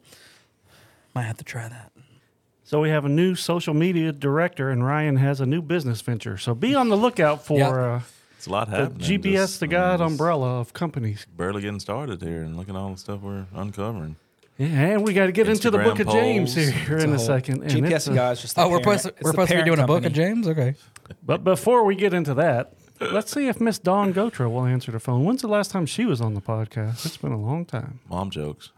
Might 1.13 1.24
have 1.24 1.38
to 1.38 1.43
try 1.43 1.67
that. 1.67 1.91
So 2.63 2.79
we 2.81 2.89
have 2.89 3.05
a 3.05 3.09
new 3.09 3.35
social 3.35 3.74
media 3.74 4.12
director, 4.12 4.69
and 4.71 4.83
Ryan 4.85 5.17
has 5.17 5.39
a 5.41 5.45
new 5.45 5.62
business 5.62 6.01
venture. 6.01 6.38
So 6.38 6.55
be 6.55 6.74
on 6.74 6.89
the 6.89 6.97
lookout 6.97 7.45
for 7.45 7.57
Yep. 7.59 7.74
uh, 7.74 8.00
It's 8.38 8.47
a 8.47 8.50
lot 8.50 8.71
the 8.71 8.77
happening. 8.77 9.00
GPS, 9.21 9.33
Just, 9.33 9.59
the 9.59 9.77
I 9.77 9.97
mean, 9.97 10.01
umbrella 10.07 10.59
of 10.62 10.74
companies. 10.74 11.27
Barely 11.38 11.62
getting 11.62 11.79
started 11.81 12.21
here, 12.21 12.41
and 12.43 12.55
look 12.57 12.67
at 12.69 12.75
all 12.75 12.91
the 12.91 12.97
stuff 12.97 13.21
we're 13.21 13.45
uncovering. 13.53 14.15
Yeah, 14.57 14.67
and 14.67 15.03
we 15.03 15.13
got 15.13 15.25
to 15.25 15.31
get 15.33 15.50
into 15.50 15.69
the 15.69 15.77
Instagram 15.79 15.83
Book 15.83 16.00
of 16.00 16.07
James 16.09 16.55
polls. 16.55 16.67
here 16.69 16.97
in 16.97 17.13
a, 17.13 17.17
whole- 17.17 17.25
second. 17.25 17.63
And 17.63 17.85
it's 17.85 18.07
GPS 18.07 18.12
a- 18.12 18.15
guys 18.15 18.41
just. 18.41 18.55
The 18.55 18.62
Oh, 18.63 18.69
we're 18.69 18.79
parent- 18.79 19.01
supposed 19.01 19.17
it's 19.17 19.24
we're 19.24 19.31
the 19.31 19.33
supposed 19.33 19.47
to 19.50 19.53
be 19.53 19.62
parent 19.63 19.65
doing 19.75 19.79
a 19.83 19.88
book 19.88 19.97
of 20.05 20.13
company. 20.13 20.25
James. 20.25 20.47
Okay. 20.47 20.75
But 21.24 21.43
before 21.43 21.83
we 21.83 21.95
get 21.95 22.13
into 22.13 22.33
that, 22.35 22.74
let's 23.12 23.31
see 23.33 23.47
if 23.47 23.59
Miss 23.59 23.79
Dawn 23.79 24.13
Gotra 24.13 24.50
will 24.50 24.65
answer 24.65 24.91
the 24.93 25.00
phone. 25.00 25.25
When's 25.25 25.41
the 25.41 25.47
last 25.50 25.71
time 25.71 25.85
she 25.85 26.05
was 26.05 26.21
on 26.21 26.33
the 26.35 26.41
podcast? 26.41 27.05
It's 27.05 27.17
been 27.17 27.33
a 27.33 27.39
long 27.39 27.65
time. 27.65 28.00
Mom 28.09 28.29
jokes. 28.29 28.71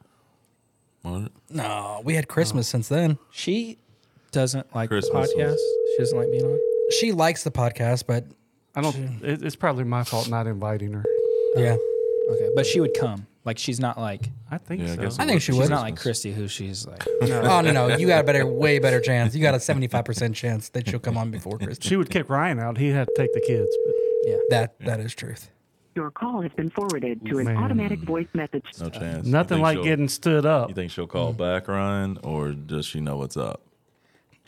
What? 1.03 1.31
No, 1.49 2.01
we 2.03 2.15
had 2.15 2.27
Christmas 2.27 2.67
oh. 2.69 2.71
since 2.71 2.87
then. 2.87 3.17
She 3.31 3.77
doesn't 4.31 4.73
like 4.75 4.89
Christmas 4.89 5.31
the 5.31 5.39
podcast. 5.39 5.51
was- 5.51 5.61
She 5.93 5.97
doesn't 5.99 6.17
like 6.17 6.31
being 6.31 6.43
on. 6.45 6.59
She 6.99 7.11
likes 7.11 7.43
the 7.43 7.51
podcast, 7.51 8.05
but 8.07 8.25
I 8.75 8.81
don't. 8.81 8.95
It, 9.23 9.43
it's 9.43 9.55
probably 9.55 9.83
my 9.83 10.03
fault 10.03 10.27
not 10.29 10.47
inviting 10.47 10.93
her. 10.93 11.05
yeah, 11.55 11.77
Okay, 12.31 12.49
but 12.55 12.65
she 12.65 12.79
would 12.79 12.93
come. 12.93 13.27
Like 13.47 13.57
she's 13.57 13.79
not 13.79 13.97
like 13.97 14.29
I 14.51 14.57
think 14.59 14.81
Yeah, 14.81 14.91
I 14.91 14.95
so. 14.95 15.01
guess 15.01 15.19
I 15.19 15.25
think 15.25 15.41
she 15.41 15.53
she's 15.53 15.59
would. 15.59 15.69
not 15.69 15.81
like 15.81 15.95
Christy, 15.99 16.33
who 16.33 16.47
she's 16.47 16.85
like. 16.85 17.03
oh 17.21 17.61
no, 17.61 17.71
no, 17.71 17.97
you 17.97 18.05
got 18.05 18.19
a 18.19 18.23
better, 18.23 18.45
way 18.45 18.77
better 18.77 18.99
chance. 18.99 19.33
You 19.33 19.41
got 19.41 19.55
a 19.55 19.59
seventy 19.59 19.87
five 19.87 20.05
percent 20.05 20.35
chance 20.35 20.69
that 20.69 20.87
she'll 20.87 20.99
come 20.99 21.17
on 21.17 21.31
before 21.31 21.57
Christmas. 21.57 21.79
she 21.81 21.95
would 21.95 22.09
kick 22.09 22.29
Ryan 22.29 22.59
out. 22.59 22.77
He 22.77 22.89
had 22.89 23.07
to 23.07 23.13
take 23.17 23.33
the 23.33 23.41
kids. 23.41 23.75
But 23.85 23.95
Yeah. 24.25 24.37
That 24.49 24.79
that 24.81 24.99
is 24.99 25.15
truth. 25.15 25.49
Your 25.95 26.11
call 26.11 26.41
has 26.41 26.51
been 26.51 26.69
forwarded 26.69 27.25
to 27.25 27.39
an 27.39 27.45
Man. 27.45 27.57
automatic 27.57 28.01
voice 28.01 28.27
message. 28.35 28.65
No 28.79 28.89
chance. 28.89 29.25
You 29.25 29.31
nothing 29.31 29.55
think 29.55 29.63
like 29.63 29.75
she'll- 29.77 29.83
getting 29.85 30.09
stood 30.09 30.45
up. 30.45 30.69
You 30.69 30.75
think 30.75 30.91
she'll 30.91 31.07
call 31.07 31.33
mm. 31.33 31.37
back, 31.37 31.67
Ryan, 31.67 32.19
or 32.21 32.51
does 32.51 32.85
she 32.85 32.99
know 32.99 33.17
what's 33.17 33.35
up? 33.37 33.61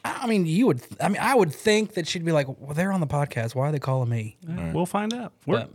I 0.05 0.27
mean, 0.27 0.45
you 0.45 0.67
would. 0.67 0.81
I 1.01 1.09
mean, 1.09 1.21
I 1.21 1.35
would 1.35 1.53
think 1.53 1.95
that 1.95 2.07
she'd 2.07 2.23
be 2.23 2.31
like, 2.31 2.47
"Well, 2.47 2.73
they're 2.73 2.91
on 2.91 2.99
the 3.01 3.07
podcast. 3.07 3.55
Why 3.55 3.69
are 3.69 3.71
they 3.71 3.79
calling 3.79 4.09
me?" 4.09 4.37
We'll 4.73 4.85
find 4.85 5.13
out. 5.13 5.33
We're, 5.45 5.59
But 5.59 5.71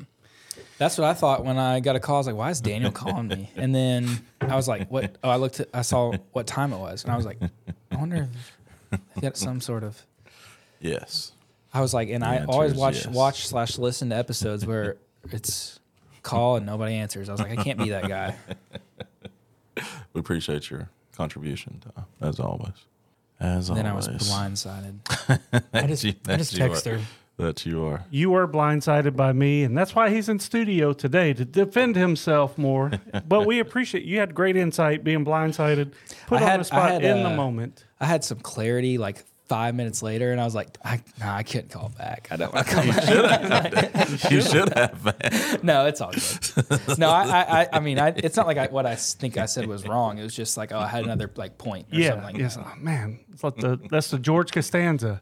That's 0.79 0.99
what 0.99 1.09
I 1.09 1.15
thought 1.15 1.45
when 1.45 1.59
I 1.59 1.81
got 1.81 1.97
a 1.97 2.01
call. 2.01 2.17
I 2.17 2.19
was 2.19 2.27
like, 2.27 2.37
"Why 2.37 2.51
is 2.51 2.61
Daniel 2.61 2.91
calling 2.91 3.29
me?" 3.29 3.51
And 3.57 3.75
then 3.75 4.09
I 4.41 4.57
was 4.57 4.67
like, 4.67 4.91
"What?" 4.91 5.17
Oh, 5.23 5.31
I 5.31 5.37
looked. 5.37 5.61
At, 5.61 5.69
I 5.73 5.83
saw 5.83 6.13
what 6.33 6.47
time 6.47 6.73
it 6.73 6.79
was, 6.79 7.05
and 7.05 7.13
I 7.13 7.17
was 7.17 7.27
like, 7.27 7.39
"I 7.91 7.97
wonder 7.97 8.29
if 8.91 9.01
they 9.15 9.21
got 9.21 9.37
some 9.37 9.61
sort 9.61 9.85
of." 9.85 10.05
Yes. 10.81 11.33
I 11.73 11.81
was 11.81 11.93
like, 11.93 12.09
and 12.09 12.23
The 12.23 12.29
I 12.29 12.45
always 12.45 12.75
watch 12.75 13.05
yes. 13.05 13.07
watch 13.07 13.47
slash 13.49 13.79
listen 13.79 14.11
to 14.11 14.17
episodes 14.17 14.65
where 14.65 14.97
it's 15.33 15.81
call 16.23 16.57
and 16.57 16.67
nobody 16.67 16.95
answers. 16.95 17.29
I 17.29 17.33
was 17.33 17.41
like, 17.41 17.57
I 17.59 17.63
can't 17.63 17.79
be 17.79 17.91
that 17.91 18.09
guy. 18.09 18.37
We 20.13 20.21
appreciate 20.21 20.71
your 20.71 20.89
contribution, 21.17 21.81
Tom, 21.81 22.05
as 22.21 22.39
always. 22.39 22.75
As 23.41 23.69
And 23.69 23.79
then 23.79 23.87
I 23.87 23.93
was 23.93 24.07
blindsided. 24.07 25.01
I 25.73 25.87
just, 25.89 26.05
I 26.29 26.37
just 26.37 26.55
text 26.55 26.85
her. 26.85 27.01
That 27.37 27.67
you 27.67 27.85
are. 27.85 28.05
you 28.11 28.31
were 28.31 28.47
blindsided 28.47 29.17
by 29.17 29.33
me, 29.33 29.65
and 29.65 29.77
that's 29.77 29.93
why 29.95 30.11
he's 30.11 30.29
in 30.29 30.39
studio 30.39 30.93
today 30.93 31.33
to 31.35 31.45
defend 31.45 31.97
himself 31.97 32.57
more. 32.57 32.93
but 33.29 33.45
we 33.45 33.59
appreciate 33.59 34.05
you 34.05 34.21
had 34.21 34.37
great 34.37 34.57
insight 34.57 35.03
being 35.03 35.25
blindsided, 35.25 35.93
put 36.29 36.39
I 36.41 36.43
on 36.45 36.49
had- 36.51 36.61
the 36.61 36.65
spot 36.65 36.91
had, 36.93 37.05
in 37.05 37.25
the 37.25 37.31
uh, 37.31 37.37
moment. 37.37 37.85
I 37.99 38.07
had 38.07 38.23
some 38.23 38.39
clarity 38.39 38.99
like 38.99 39.25
five 39.49 39.75
minutes 39.75 40.01
later, 40.01 40.31
and 40.31 40.41
I 40.41 40.45
was 40.45 40.55
like, 40.55 40.79
I, 40.85 41.03
nah, 41.19 41.35
I 41.35 41.43
couldn't 41.43 41.71
call 41.71 41.89
back. 41.99 42.29
I 42.31 42.37
don't 42.37 42.55
want 42.55 42.69
to 42.69 42.73
call 42.75 42.85
back. 43.23 44.31
you 44.31 44.41
should 44.41 44.73
have, 44.79 45.05
man. 45.05 45.59
no, 45.65 45.87
it's 45.87 46.01
all 46.01 46.13
good. 46.13 46.99
No, 46.99 47.11
I, 47.11 47.23
I, 47.25 47.61
I- 47.63 47.69
I 47.73 47.81
mean, 47.81 47.99
I, 47.99 48.09
it's 48.17 48.37
not 48.37 48.47
like 48.47 48.59
what 48.59 48.71
I, 48.71 48.73
what 48.73 48.87
I 48.87 48.93
s- 48.93 49.15
think 49.15 49.37
I 49.39 49.47
said 49.47 49.67
was 49.67 49.87
wrong. 49.89 50.19
It 50.19 50.23
was 50.23 50.37
just 50.37 50.57
like, 50.57 50.71
oh, 50.73 50.79
I 50.79 50.87
had 50.87 51.03
another 51.03 51.29
like 51.35 51.59
point. 51.59 51.89
Or 51.93 51.99
Yeah, 51.99 52.11
something 52.11 52.25
like 52.27 52.37
yes. 52.37 52.55
that. 52.57 52.65
Oh, 52.65 52.75
man, 52.81 53.19
it's 53.33 53.43
like 53.43 53.57
the 53.57 53.81
that's 53.91 54.11
the 54.13 54.19
George 54.21 54.53
Costanza. 54.53 55.21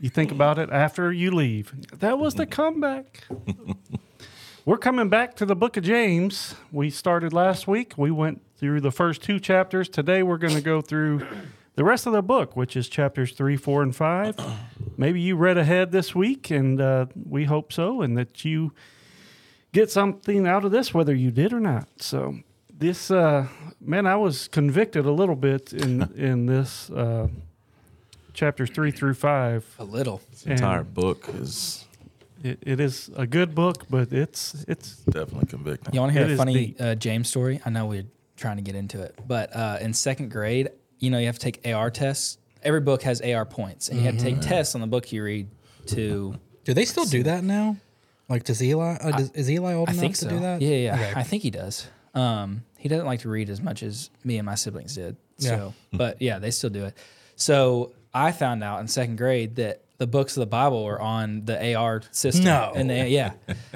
You 0.00 0.08
think 0.08 0.30
about 0.30 0.58
it 0.58 0.70
after 0.70 1.12
you 1.12 1.30
leave. 1.30 1.72
That 1.98 2.18
was 2.18 2.34
the 2.34 2.46
comeback. 2.46 3.24
We're 4.64 4.78
coming 4.78 5.08
back 5.08 5.34
to 5.36 5.46
the 5.46 5.56
Book 5.56 5.76
of 5.76 5.82
James. 5.84 6.54
We 6.70 6.90
started 6.90 7.32
last 7.32 7.66
week. 7.66 7.94
We 7.96 8.12
went 8.12 8.42
through 8.56 8.80
the 8.80 8.92
first 8.92 9.22
two 9.22 9.40
chapters. 9.40 9.88
Today 9.88 10.22
we're 10.22 10.38
going 10.38 10.54
to 10.54 10.60
go 10.60 10.80
through 10.80 11.26
the 11.74 11.82
rest 11.82 12.06
of 12.06 12.12
the 12.12 12.22
book, 12.22 12.54
which 12.54 12.76
is 12.76 12.88
chapters 12.88 13.32
three, 13.32 13.56
four, 13.56 13.82
and 13.82 13.94
five. 13.94 14.36
Maybe 14.96 15.20
you 15.20 15.34
read 15.34 15.58
ahead 15.58 15.90
this 15.90 16.14
week, 16.14 16.50
and 16.50 16.80
uh, 16.80 17.06
we 17.28 17.46
hope 17.46 17.72
so, 17.72 18.02
and 18.02 18.16
that 18.16 18.44
you 18.44 18.72
get 19.72 19.90
something 19.90 20.46
out 20.46 20.64
of 20.64 20.70
this, 20.70 20.94
whether 20.94 21.12
you 21.12 21.32
did 21.32 21.52
or 21.52 21.58
not. 21.58 21.88
So 21.96 22.36
this, 22.70 23.10
uh, 23.10 23.48
man, 23.80 24.06
I 24.06 24.14
was 24.14 24.46
convicted 24.46 25.06
a 25.06 25.12
little 25.12 25.34
bit 25.34 25.72
in 25.72 26.02
in 26.16 26.46
this 26.46 26.88
uh, 26.90 27.26
chapters 28.34 28.70
three 28.70 28.90
through 28.90 29.14
five. 29.14 29.64
A 29.78 29.84
little. 29.84 30.20
This 30.30 30.46
entire 30.46 30.82
book 30.84 31.28
is 31.34 31.84
It, 32.42 32.58
it 32.62 32.80
is 32.80 33.10
a 33.16 33.26
good 33.26 33.54
book, 33.54 33.84
but 33.90 34.12
it's 34.12 34.64
it's 34.68 34.96
definitely 34.96 35.46
convicting. 35.46 35.94
You 35.94 36.00
want 36.00 36.12
to 36.12 36.18
hear 36.18 36.26
It 36.26 36.30
a 36.30 36.32
is 36.32 36.38
funny 36.38 36.54
deep. 36.54 36.76
uh, 36.80 36.94
James 36.94 37.28
story? 37.28 37.60
I 37.64 37.70
know 37.70 37.86
we're 37.86 38.06
trying 38.36 38.56
to 38.56 38.62
get 38.62 38.74
into 38.74 39.00
it, 39.02 39.16
but 39.26 39.54
uh, 39.54 39.78
in 39.80 39.92
second 39.94 40.30
grade, 40.30 40.70
you 40.98 41.10
know, 41.10 41.18
you 41.18 41.26
have 41.26 41.38
to 41.38 41.50
take 41.52 41.66
AR 41.72 41.90
tests. 41.90 42.38
Every 42.62 42.80
book 42.80 43.02
has 43.02 43.20
AR 43.20 43.44
points, 43.44 43.88
and 43.88 43.98
you 43.98 44.04
have 44.06 44.16
to 44.18 44.24
Mm-hmm. 44.24 44.40
take 44.40 44.48
tests 44.48 44.74
on 44.74 44.80
the 44.80 44.86
book 44.86 45.12
you 45.12 45.22
read 45.24 45.48
to. 45.86 46.34
Do 46.64 46.74
they 46.74 46.84
still 46.84 47.04
do 47.04 47.24
that 47.24 47.42
now? 47.44 47.76
Like, 48.28 48.44
does 48.44 48.62
Eli? 48.62 48.94
Uh, 49.00 49.10
does, 49.16 49.30
is 49.32 49.50
Eli 49.50 49.74
old 49.74 49.88
I 49.88 49.92
enough 49.92 50.00
think 50.00 50.16
to 50.18 50.28
do 50.28 50.38
that? 50.40 50.62
Yeah, 50.62 50.76
yeah. 50.76 50.94
Okay. 50.94 51.12
I 51.16 51.22
think 51.24 51.42
he 51.42 51.50
does. 51.50 51.86
Um, 52.14 52.62
he 52.78 52.88
doesn't 52.88 53.06
like 53.06 53.20
to 53.20 53.28
read 53.28 53.50
as 53.50 53.60
much 53.60 53.82
as 53.82 54.10
me 54.24 54.38
and 54.38 54.46
my 54.46 54.54
siblings 54.54 54.94
did. 54.94 55.16
Yeah. 55.38 55.48
So, 55.50 55.74
but 55.92 56.22
yeah, 56.22 56.38
they 56.38 56.50
still 56.52 56.70
do 56.70 56.84
it. 56.84 56.96
So 57.36 57.92
I 58.14 58.32
found 58.32 58.62
out 58.62 58.80
in 58.80 58.88
second 58.88 59.16
grade 59.16 59.56
that 59.56 59.82
the 59.98 60.06
books 60.08 60.36
of 60.36 60.40
the 60.40 60.46
Bible 60.46 60.84
were 60.84 61.00
on 61.00 61.44
the 61.44 61.74
AR 61.76 62.02
system. 62.10 62.44
No. 62.44 62.72
And 62.74 62.90
they, 62.90 63.10
yeah. 63.10 63.34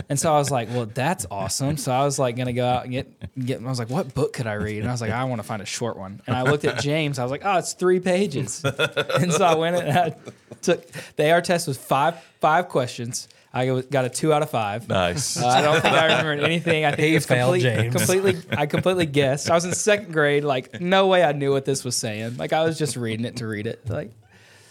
And 0.09 0.19
so 0.19 0.35
I 0.35 0.39
was 0.39 0.51
like, 0.51 0.69
well, 0.71 0.87
that's 0.87 1.25
awesome. 1.31 1.77
So 1.77 1.93
I 1.93 2.05
was 2.05 2.19
like 2.19 2.35
going 2.35 2.47
to 2.47 2.53
go 2.53 2.67
out 2.67 2.83
and 2.83 2.93
get, 2.93 3.37
get, 3.47 3.61
I 3.61 3.65
was 3.69 3.79
like, 3.79 3.91
what 3.91 4.13
book 4.13 4.33
could 4.33 4.49
I 4.49 4.55
read? 4.55 4.81
And 4.81 4.89
I 4.89 4.91
was 4.91 5.01
like, 5.01 5.13
I 5.13 5.23
want 5.25 5.41
to 5.41 5.47
find 5.47 5.63
a 5.63 5.67
short 5.67 5.97
one. 5.97 6.21
And 6.27 6.35
I 6.35 6.43
looked 6.43 6.65
at 6.65 6.81
James. 6.81 7.21
I 7.21 7.23
was 7.23 7.31
like, 7.31 7.43
oh, 7.45 7.59
it's 7.59 7.75
three 7.75 8.01
pages. 8.01 8.65
and 9.21 9.33
so 9.33 9.45
I 9.45 9.55
went 9.55 9.77
and 9.77 9.97
I 9.97 10.17
took, 10.63 10.85
the 11.15 11.31
AR 11.31 11.41
test 11.43 11.69
was 11.69 11.77
five, 11.79 12.21
five 12.41 12.69
questions. 12.69 13.29
I 13.55 13.81
got 13.83 14.05
a 14.05 14.11
two 14.11 14.33
out 14.33 14.43
of 14.43 14.51
five. 14.51 14.89
Nice. 14.89 15.41
Uh, 15.41 15.47
I 15.47 15.63
don't 15.63 15.81
think 15.81 15.95
I 15.95 16.07
remember 16.07 16.45
anything. 16.45 16.85
I 16.85 16.91
think 16.91 17.09
He 17.09 17.15
it's 17.15 17.25
failed, 17.25 17.55
complete, 17.55 17.75
James. 17.75 17.95
completely. 17.95 18.37
I 18.51 18.67
completely 18.67 19.07
guessed. 19.07 19.49
I 19.49 19.55
was 19.55 19.65
in 19.65 19.73
second 19.73 20.13
grade. 20.13 20.43
Like, 20.45 20.81
no 20.81 21.07
way 21.07 21.23
I 21.25 21.33
knew 21.33 21.53
what 21.53 21.65
this 21.65 21.85
was 21.85 21.95
saying. 21.97 22.37
Like, 22.37 22.53
I 22.53 22.65
was 22.65 22.77
just 22.77 22.97
reading 22.97 23.25
it 23.25 23.37
to 23.37 23.47
read 23.47 23.67
it. 23.69 23.89
Like, 23.89 24.11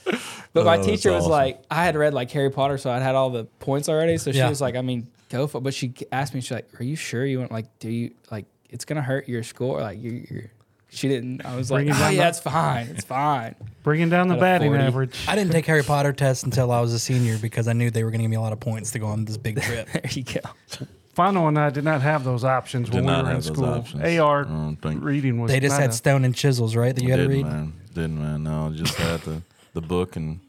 but 0.05 0.65
my 0.65 0.73
Oh, 0.75 0.77
that's 0.77 0.85
teacher 0.87 1.11
was 1.11 1.23
awesome. 1.23 1.31
like, 1.31 1.63
I 1.69 1.83
had 1.83 1.95
read 1.95 2.13
like 2.13 2.31
Harry 2.31 2.49
Potter, 2.51 2.77
so 2.77 2.89
I'd 2.91 3.01
had 3.01 3.15
all 3.15 3.29
the 3.29 3.45
points 3.59 3.89
already. 3.89 4.17
So 4.17 4.31
she 4.31 4.37
Yeah. 4.37 4.49
was 4.49 4.61
like, 4.61 4.75
I 4.75 4.81
mean, 4.81 5.07
go 5.29 5.47
for. 5.47 5.57
it. 5.57 5.61
But 5.61 5.73
she 5.73 5.93
asked 6.11 6.33
me, 6.33 6.41
she's 6.41 6.51
like, 6.51 6.67
Are 6.79 6.83
you 6.83 6.95
sure 6.95 7.25
you 7.25 7.39
want? 7.39 7.51
Like, 7.51 7.67
do 7.79 7.89
you 7.89 8.11
like? 8.31 8.45
It's 8.69 8.85
gonna 8.85 9.01
hurt 9.01 9.27
your 9.27 9.43
score. 9.43 9.81
Like, 9.81 10.01
you. 10.01 10.25
You're, 10.29 10.51
she 10.89 11.09
didn't. 11.09 11.45
I 11.45 11.57
was 11.57 11.69
like, 11.71 11.85
Bring 11.85 11.89
it 11.89 11.97
Oh 11.97 11.99
down 11.99 12.15
yeah, 12.15 12.23
the- 12.23 12.29
it's 12.29 12.39
fine. 12.39 12.87
It's 12.87 13.03
fine. 13.03 13.55
bringing 13.83 14.09
down 14.09 14.29
the 14.29 14.35
At 14.35 14.37
a 14.37 14.41
batting 14.41 14.69
40. 14.71 14.83
average. 14.83 15.25
I 15.27 15.35
didn't 15.35 15.51
take 15.51 15.65
Harry 15.65 15.83
Potter 15.83 16.13
tests 16.13 16.43
until 16.43 16.71
I 16.71 16.79
was 16.79 16.93
a 16.93 16.99
senior 16.99 17.37
because 17.37 17.67
I 17.67 17.73
knew 17.73 17.89
they 17.91 18.03
were 18.05 18.11
going 18.11 18.19
to 18.19 18.23
give 18.23 18.29
me 18.31 18.37
a 18.37 18.41
lot 18.41 18.53
of 18.53 18.61
points 18.61 18.91
to 18.91 18.99
go 18.99 19.07
on 19.07 19.25
this 19.25 19.35
big 19.35 19.61
trip. 19.61 19.89
There 19.93 20.01
you 20.11 20.23
go. 20.23 20.39
Fano 21.13 21.47
and 21.47 21.57
I 21.59 21.69
did 21.69 21.83
not 21.83 22.01
have 22.01 22.23
those 22.23 22.43
options 22.45 22.87
Did 22.89 22.95
when 22.95 23.05
we 23.05 23.11
not 23.11 23.23
were 23.25 23.29
in 23.31 23.35
have 23.35 23.43
those 23.43 23.53
school. 23.53 23.65
options. 23.65 24.19
AR 24.19 24.43
don't 24.45 24.77
think- 24.81 25.03
reading 25.03 25.41
was 25.41 25.51
they 25.51 25.59
just 25.59 25.73
not 25.75 25.81
had 25.81 25.89
a- 25.89 25.93
stone 25.93 26.23
and 26.23 26.33
chisels, 26.35 26.75
right? 26.77 26.95
That 26.95 27.03
you 27.03 27.09
had 27.11 27.17
to 27.17 27.27
Didn't 27.27 27.43
read. 27.45 27.51
man. 27.51 27.73
Didn't 27.93 28.21
man. 28.21 28.43
No, 28.43 28.69
just 28.73 28.95
had 28.95 29.19
the 29.21 29.41
the 29.75 29.81
book 29.81 30.15
and 30.15 30.39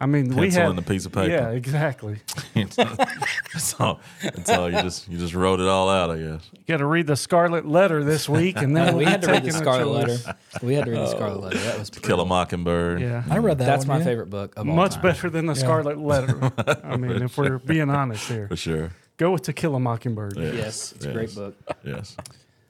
I 0.00 0.06
mean, 0.06 0.28
we 0.28 0.42
pencil 0.42 0.62
had 0.62 0.70
and 0.70 0.78
a 0.78 0.82
piece 0.82 1.06
of 1.06 1.12
paper. 1.12 1.30
Yeah, 1.30 1.50
exactly. 1.50 2.20
that's 2.54 3.78
all. 3.78 4.00
That's 4.22 4.50
all. 4.50 4.70
You 4.70 4.82
just 4.82 5.08
you 5.08 5.18
just 5.18 5.34
wrote 5.34 5.60
it 5.60 5.66
all 5.66 5.88
out. 5.88 6.10
I 6.10 6.18
guess. 6.18 6.50
You 6.52 6.64
got 6.66 6.78
to 6.78 6.86
read 6.86 7.06
the 7.06 7.16
Scarlet 7.16 7.66
Letter 7.66 8.02
this 8.02 8.28
week, 8.28 8.56
and 8.56 8.76
then 8.76 8.96
we 8.98 9.04
had 9.04 9.22
to 9.22 9.30
read 9.30 9.44
the 9.44 9.52
Scarlet. 9.52 10.08
Letter. 10.08 10.36
We 10.62 10.74
had 10.74 10.86
to 10.86 10.90
read 10.90 11.00
the 11.00 11.06
oh, 11.06 11.14
Scarlet 11.14 11.40
Letter. 11.44 11.58
That 11.58 11.78
was 11.78 11.90
To 11.90 12.00
Kill 12.00 12.20
a. 12.20 12.26
Mockingbird. 12.26 13.00
Yeah, 13.00 13.24
I 13.30 13.38
read 13.38 13.58
that. 13.58 13.66
That's 13.66 13.86
one, 13.86 13.98
my 13.98 13.98
yeah. 13.98 14.10
favorite 14.10 14.30
book 14.30 14.54
of 14.56 14.68
all 14.68 14.74
much 14.74 14.94
time. 14.94 15.02
better 15.02 15.30
than 15.30 15.46
the 15.46 15.54
Scarlet 15.54 15.98
Letter. 15.98 16.52
I 16.84 16.96
mean, 16.96 17.22
if 17.22 17.36
we're 17.38 17.58
being 17.58 17.90
honest 17.90 18.28
here, 18.28 18.48
for 18.48 18.56
sure. 18.56 18.90
go 19.16 19.32
with 19.32 19.42
To 19.42 19.52
Kill 19.52 19.74
a 19.74 19.80
Mockingbird. 19.80 20.36
Yes, 20.36 20.54
Yes, 20.54 20.92
it's 20.92 21.04
a 21.04 21.12
great 21.12 21.34
book. 21.34 21.54
Yes. 21.84 22.16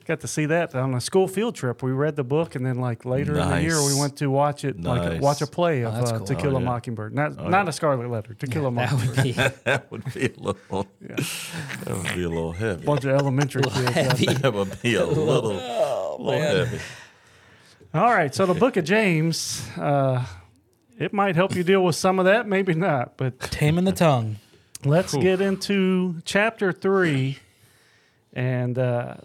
Got 0.07 0.21
to 0.21 0.29
see 0.29 0.45
that 0.47 0.75
on 0.75 0.93
a 0.93 1.01
school 1.01 1.27
field 1.27 1.55
trip. 1.55 1.83
We 1.83 1.91
read 1.93 2.15
the 2.17 2.25
book, 2.25 2.55
and 2.57 2.67
then 2.67 2.77
like 2.79 3.07
later 3.07 3.39
in 3.39 3.49
the 3.49 3.63
year, 3.63 3.83
we 3.83 3.99
went 3.99 4.17
to 4.19 4.27
watch 4.31 4.63
it, 4.65 4.79
like 4.83 5.21
watch 5.23 5.41
a 5.41 5.47
play 5.47 5.81
of 5.83 5.95
that's 5.95 6.13
uh, 6.13 6.19
cool. 6.19 6.27
To 6.27 6.35
Kill 6.35 6.53
Oh, 6.55 6.57
a 6.57 6.61
yeah. 6.61 6.67
Mockingbird. 6.67 7.15
Not 7.15 7.39
Oh, 7.39 7.49
not 7.49 7.65
yeah. 7.65 7.69
a 7.71 7.73
Scarlet 7.73 8.11
Letter. 8.11 8.35
To 8.35 8.47
Kill 8.47 8.67
a 8.67 8.71
Mockingbird. 8.71 9.17
That 9.17 9.25
Mockingbird. 9.25 9.25
would 9.25 9.25
be 9.25 9.61
That 9.65 9.91
would 9.91 10.13
be 10.15 10.27
a 10.27 10.41
little. 10.41 10.87
That 11.85 11.97
would 11.97 12.15
be 12.15 12.23
a 12.25 12.29
little 12.29 12.53
heavy. 12.53 12.85
bunch 12.85 13.05
of 13.05 13.11
elementary 13.19 13.63
kids. 13.93 14.27
out 14.29 14.43
That 14.43 14.53
would 14.53 14.83
be 14.83 14.95
a 14.97 15.07
little, 15.07 15.55
little 16.19 16.31
heavy. 16.41 16.79
All 17.95 18.11
right, 18.13 18.35
so 18.35 18.45
the 18.45 18.55
Book 18.55 18.77
of 18.77 18.85
James, 18.85 19.67
uh, 19.79 20.25
it 20.99 21.13
might 21.13 21.35
help 21.37 21.55
you 21.55 21.63
deal 21.65 21.83
with 21.85 21.97
some 21.97 22.19
of 22.19 22.25
that, 22.27 22.47
maybe 22.47 22.75
not, 22.75 23.17
but 23.17 23.39
Taming 23.41 23.85
the 23.85 23.93
tongue. 23.93 24.37
Let's 24.85 25.15
get 25.15 25.41
into 25.41 26.17
chapter 26.25 26.73
three. 26.73 27.39
And 28.33 28.77
uh, 28.79 29.17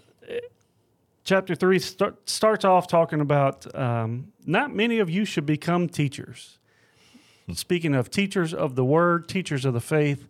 chapter 1.30 1.54
three 1.54 1.78
start, 1.78 2.28
starts 2.28 2.64
off 2.64 2.88
talking 2.88 3.20
about 3.20 3.72
um, 3.78 4.32
not 4.46 4.74
many 4.74 4.98
of 4.98 5.08
you 5.08 5.24
should 5.24 5.46
become 5.46 5.88
teachers. 5.88 6.58
Speaking 7.54 7.94
of 7.94 8.10
teachers 8.10 8.52
of 8.52 8.74
the 8.74 8.84
word, 8.84 9.28
teachers 9.28 9.64
of 9.64 9.72
the 9.72 9.80
faith, 9.80 10.26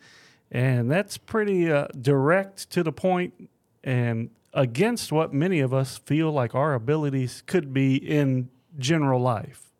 and 0.50 0.90
that's 0.90 1.16
pretty 1.16 1.72
uh, 1.72 1.86
direct 1.98 2.68
to 2.72 2.82
the 2.82 2.92
point 2.92 3.48
and 3.82 4.28
against 4.52 5.10
what 5.10 5.32
many 5.32 5.60
of 5.60 5.72
us 5.72 5.96
feel 5.96 6.30
like 6.32 6.54
our 6.54 6.74
abilities 6.74 7.42
could 7.46 7.72
be 7.72 7.96
in 7.96 8.50
general 8.78 9.22
life. 9.22 9.72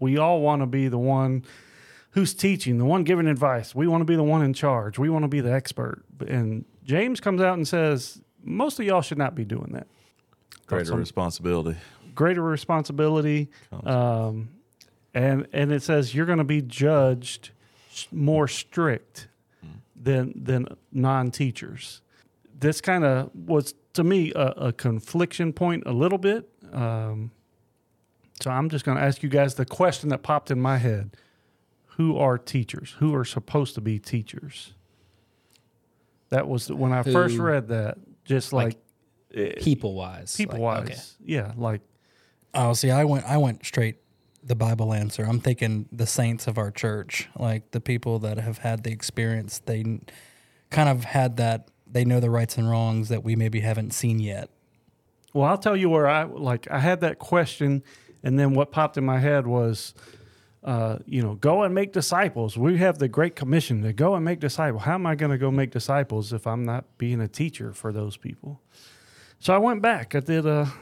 We 0.00 0.18
all 0.18 0.40
want 0.40 0.60
to 0.62 0.66
be 0.66 0.88
the 0.88 0.98
one 0.98 1.44
who's 2.10 2.34
teaching, 2.34 2.78
the 2.78 2.84
one 2.84 3.04
giving 3.04 3.28
advice. 3.28 3.76
We 3.76 3.86
want 3.86 4.00
to 4.00 4.06
be 4.06 4.16
the 4.16 4.24
one 4.24 4.42
in 4.42 4.52
charge. 4.52 4.98
We 4.98 5.08
want 5.08 5.22
to 5.22 5.28
be 5.28 5.40
the 5.40 5.52
expert. 5.52 6.02
And 6.26 6.64
James 6.82 7.20
comes 7.20 7.40
out 7.40 7.54
and 7.54 7.68
says, 7.68 8.20
most 8.42 8.80
of 8.80 8.86
y'all 8.86 9.02
should 9.02 9.18
not 9.18 9.36
be 9.36 9.44
doing 9.44 9.70
that. 9.74 9.86
Greater 10.66 10.84
some- 10.86 10.98
responsibility. 10.98 11.76
Greater 12.14 12.42
responsibility, 12.42 13.48
um, 13.84 14.48
and 15.12 15.48
and 15.52 15.72
it 15.72 15.82
says 15.82 16.14
you're 16.14 16.26
going 16.26 16.38
to 16.38 16.44
be 16.44 16.62
judged 16.62 17.50
more 18.12 18.46
strict 18.46 19.26
than 20.00 20.32
than 20.36 20.66
non-teachers. 20.92 22.02
This 22.56 22.80
kind 22.80 23.04
of 23.04 23.30
was 23.34 23.74
to 23.94 24.04
me 24.04 24.32
a, 24.36 24.46
a 24.68 24.72
confliction 24.72 25.52
point 25.52 25.82
a 25.86 25.92
little 25.92 26.18
bit. 26.18 26.48
Um, 26.72 27.32
so 28.40 28.50
I'm 28.50 28.68
just 28.68 28.84
going 28.84 28.96
to 28.96 29.02
ask 29.02 29.22
you 29.24 29.28
guys 29.28 29.56
the 29.56 29.64
question 29.64 30.08
that 30.10 30.22
popped 30.22 30.52
in 30.52 30.60
my 30.60 30.78
head: 30.78 31.16
Who 31.96 32.16
are 32.16 32.38
teachers? 32.38 32.94
Who 33.00 33.12
are 33.16 33.24
supposed 33.24 33.74
to 33.74 33.80
be 33.80 33.98
teachers? 33.98 34.72
That 36.30 36.46
was 36.48 36.70
when 36.70 36.92
I 36.92 37.02
first 37.02 37.38
read 37.38 37.68
that. 37.68 37.98
Just 38.24 38.52
like, 38.52 38.64
Like, 38.66 38.78
people 39.60 39.94
wise. 39.94 40.36
people 40.36 40.60
wise, 40.60 41.16
yeah, 41.24 41.52
like 41.56 41.80
Oh, 42.54 42.72
see, 42.72 42.90
I 42.90 43.04
went 43.04 43.24
I 43.24 43.36
went 43.36 43.64
straight 43.64 43.96
the 44.42 44.54
Bible 44.54 44.92
answer. 44.92 45.24
I'm 45.24 45.40
thinking 45.40 45.88
the 45.90 46.06
saints 46.06 46.46
of 46.46 46.56
our 46.58 46.70
church, 46.70 47.28
like 47.36 47.72
the 47.72 47.80
people 47.80 48.20
that 48.20 48.38
have 48.38 48.58
had 48.58 48.84
the 48.84 48.92
experience. 48.92 49.60
They 49.64 50.00
kind 50.70 50.88
of 50.88 51.04
had 51.04 51.36
that. 51.38 51.68
They 51.90 52.04
know 52.04 52.20
the 52.20 52.30
rights 52.30 52.56
and 52.56 52.70
wrongs 52.70 53.08
that 53.08 53.24
we 53.24 53.36
maybe 53.36 53.60
haven't 53.60 53.92
seen 53.92 54.20
yet. 54.20 54.50
Well, 55.32 55.48
I'll 55.48 55.58
tell 55.58 55.76
you 55.76 55.90
where 55.90 56.06
I 56.06 56.24
like. 56.24 56.70
I 56.70 56.78
had 56.78 57.00
that 57.00 57.18
question, 57.18 57.82
and 58.22 58.38
then 58.38 58.54
what 58.54 58.70
popped 58.70 58.96
in 58.96 59.04
my 59.04 59.18
head 59.18 59.48
was, 59.48 59.94
uh, 60.62 60.98
you 61.06 61.22
know, 61.22 61.34
go 61.34 61.64
and 61.64 61.74
make 61.74 61.92
disciples. 61.92 62.56
We 62.56 62.76
have 62.78 62.98
the 62.98 63.08
Great 63.08 63.34
Commission 63.34 63.82
to 63.82 63.92
go 63.92 64.14
and 64.14 64.24
make 64.24 64.38
disciples. 64.38 64.84
How 64.84 64.94
am 64.94 65.06
I 65.06 65.16
going 65.16 65.32
to 65.32 65.38
go 65.38 65.50
make 65.50 65.72
disciples 65.72 66.32
if 66.32 66.46
I'm 66.46 66.64
not 66.64 66.98
being 66.98 67.20
a 67.20 67.28
teacher 67.28 67.72
for 67.72 67.92
those 67.92 68.16
people? 68.16 68.60
So 69.44 69.52
I 69.52 69.58
went 69.58 69.82
back. 69.82 70.14
I 70.14 70.20
did 70.20 70.46
a, 70.46 70.72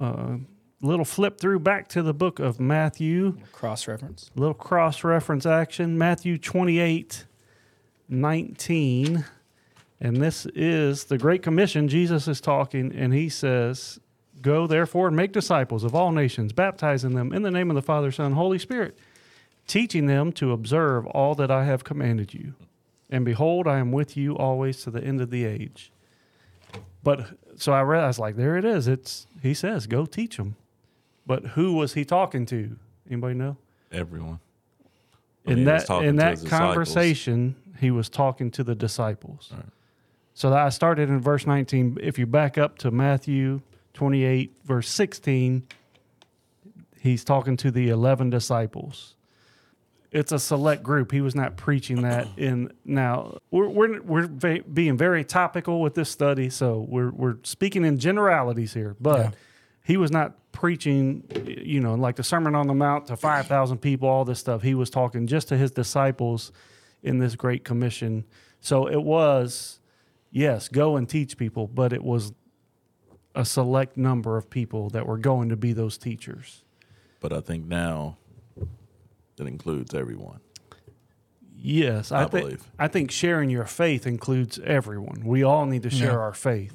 a 0.00 0.38
little 0.80 1.04
flip 1.04 1.38
through 1.38 1.58
back 1.58 1.86
to 1.88 2.02
the 2.02 2.14
book 2.14 2.38
of 2.38 2.58
Matthew 2.58 3.36
Cross 3.52 3.88
reference. 3.88 4.30
little 4.34 4.54
cross 4.54 5.04
reference 5.04 5.44
action 5.44 5.98
Matthew 5.98 6.38
28 6.38 7.26
19. 8.08 9.26
And 10.00 10.16
this 10.16 10.46
is 10.54 11.04
the 11.04 11.18
Great 11.18 11.42
Commission. 11.42 11.86
Jesus 11.86 12.26
is 12.26 12.40
talking, 12.40 12.90
and 12.90 13.12
he 13.12 13.28
says, 13.28 14.00
Go 14.40 14.66
therefore 14.66 15.08
and 15.08 15.16
make 15.16 15.32
disciples 15.32 15.84
of 15.84 15.94
all 15.94 16.10
nations, 16.10 16.54
baptizing 16.54 17.14
them 17.14 17.34
in 17.34 17.42
the 17.42 17.50
name 17.50 17.70
of 17.70 17.74
the 17.74 17.82
Father, 17.82 18.10
Son, 18.10 18.32
Holy 18.32 18.58
Spirit, 18.58 18.96
teaching 19.66 20.06
them 20.06 20.32
to 20.32 20.52
observe 20.52 21.06
all 21.08 21.34
that 21.34 21.50
I 21.50 21.64
have 21.64 21.84
commanded 21.84 22.32
you. 22.32 22.54
And 23.10 23.26
behold, 23.26 23.68
I 23.68 23.78
am 23.78 23.92
with 23.92 24.16
you 24.16 24.38
always 24.38 24.82
to 24.84 24.90
the 24.90 25.04
end 25.04 25.20
of 25.20 25.28
the 25.28 25.44
age. 25.44 25.92
But 27.02 27.28
so 27.56 27.72
I 27.72 27.80
realized, 27.80 28.18
like, 28.18 28.36
there 28.36 28.56
it 28.56 28.64
is. 28.64 28.88
It's 28.88 29.26
he 29.42 29.54
says, 29.54 29.86
go 29.86 30.06
teach 30.06 30.36
them. 30.36 30.56
But 31.26 31.44
who 31.48 31.72
was 31.74 31.94
he 31.94 32.04
talking 32.04 32.46
to? 32.46 32.76
Anybody 33.08 33.34
know? 33.34 33.56
Everyone. 33.92 34.40
I 35.46 35.50
In 35.52 35.56
mean, 35.56 35.64
that 35.66 35.88
in 35.90 36.16
that 36.16 36.36
disciples. 36.36 36.50
conversation, 36.58 37.56
he 37.80 37.90
was 37.90 38.08
talking 38.08 38.50
to 38.52 38.64
the 38.64 38.74
disciples. 38.74 39.50
Right. 39.54 39.64
So 40.34 40.52
I 40.52 40.68
started 40.70 41.08
in 41.08 41.20
verse 41.20 41.46
19. 41.46 41.98
If 42.02 42.18
you 42.18 42.26
back 42.26 42.58
up 42.58 42.76
to 42.78 42.90
Matthew 42.90 43.60
28, 43.94 44.52
verse 44.64 44.88
16, 44.88 45.62
he's 47.00 47.24
talking 47.24 47.56
to 47.58 47.70
the 47.70 47.88
11 47.88 48.30
disciples. 48.30 49.13
It's 50.14 50.30
a 50.32 50.38
select 50.38 50.82
group. 50.82 51.10
He 51.12 51.20
was 51.20 51.34
not 51.34 51.56
preaching 51.56 52.02
that 52.02 52.28
in. 52.38 52.72
Now 52.84 53.38
we're 53.50 53.68
we're, 53.68 54.00
we're 54.02 54.26
va- 54.28 54.62
being 54.72 54.96
very 54.96 55.24
topical 55.24 55.80
with 55.82 55.94
this 55.94 56.08
study, 56.08 56.48
so 56.50 56.86
we're 56.88 57.10
we're 57.10 57.36
speaking 57.42 57.84
in 57.84 57.98
generalities 57.98 58.72
here. 58.72 58.96
But 59.00 59.18
Yeah. 59.18 59.30
he 59.84 59.96
was 59.96 60.10
not 60.12 60.34
preaching, 60.52 61.24
you 61.46 61.80
know, 61.80 61.94
like 61.96 62.14
the 62.16 62.22
Sermon 62.22 62.54
on 62.54 62.68
the 62.68 62.74
Mount 62.74 63.08
to 63.08 63.16
five 63.16 63.46
thousand 63.48 63.78
people, 63.78 64.08
all 64.08 64.24
this 64.24 64.38
stuff. 64.38 64.62
He 64.62 64.74
was 64.74 64.88
talking 64.88 65.26
just 65.26 65.48
to 65.48 65.56
his 65.56 65.72
disciples 65.72 66.52
in 67.02 67.18
this 67.18 67.34
Great 67.34 67.64
Commission. 67.64 68.24
So 68.60 68.86
it 68.88 69.02
was, 69.02 69.80
yes, 70.30 70.68
go 70.68 70.96
and 70.96 71.06
teach 71.08 71.36
people, 71.36 71.66
but 71.66 71.92
it 71.92 72.02
was 72.04 72.32
a 73.34 73.44
select 73.44 73.96
number 73.96 74.36
of 74.38 74.48
people 74.48 74.88
that 74.90 75.06
were 75.06 75.18
going 75.18 75.48
to 75.48 75.56
be 75.56 75.72
those 75.72 75.98
teachers. 75.98 76.62
But 77.20 77.32
I 77.32 77.40
think 77.40 77.66
now 77.66 78.16
it 79.38 79.46
includes 79.46 79.94
everyone. 79.94 80.40
Yes, 81.56 82.12
I, 82.12 82.24
I 82.24 82.26
think 82.26 82.44
believe. 82.44 82.64
I 82.78 82.88
think 82.88 83.10
sharing 83.10 83.48
your 83.50 83.64
faith 83.64 84.06
includes 84.06 84.58
everyone. 84.58 85.22
We 85.24 85.42
all 85.42 85.64
need 85.66 85.82
to 85.84 85.90
share 85.90 86.12
Yeah. 86.12 86.18
our 86.18 86.34
faith, 86.34 86.74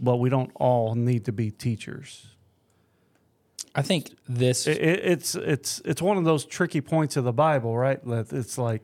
but 0.00 0.16
we 0.16 0.30
don't 0.30 0.50
all 0.54 0.94
need 0.94 1.26
to 1.26 1.32
be 1.32 1.50
teachers. 1.50 2.28
I 3.74 3.82
think 3.82 4.10
this. 4.28 4.66
It, 4.66 4.78
it, 4.78 5.00
it's 5.04 5.34
it's 5.34 5.80
it's 5.84 6.00
one 6.00 6.16
of 6.16 6.24
those 6.24 6.44
tricky 6.46 6.80
points 6.80 7.16
of 7.16 7.24
the 7.24 7.32
Bible, 7.32 7.76
right? 7.76 8.02
That 8.06 8.32
it's 8.32 8.56
like 8.56 8.82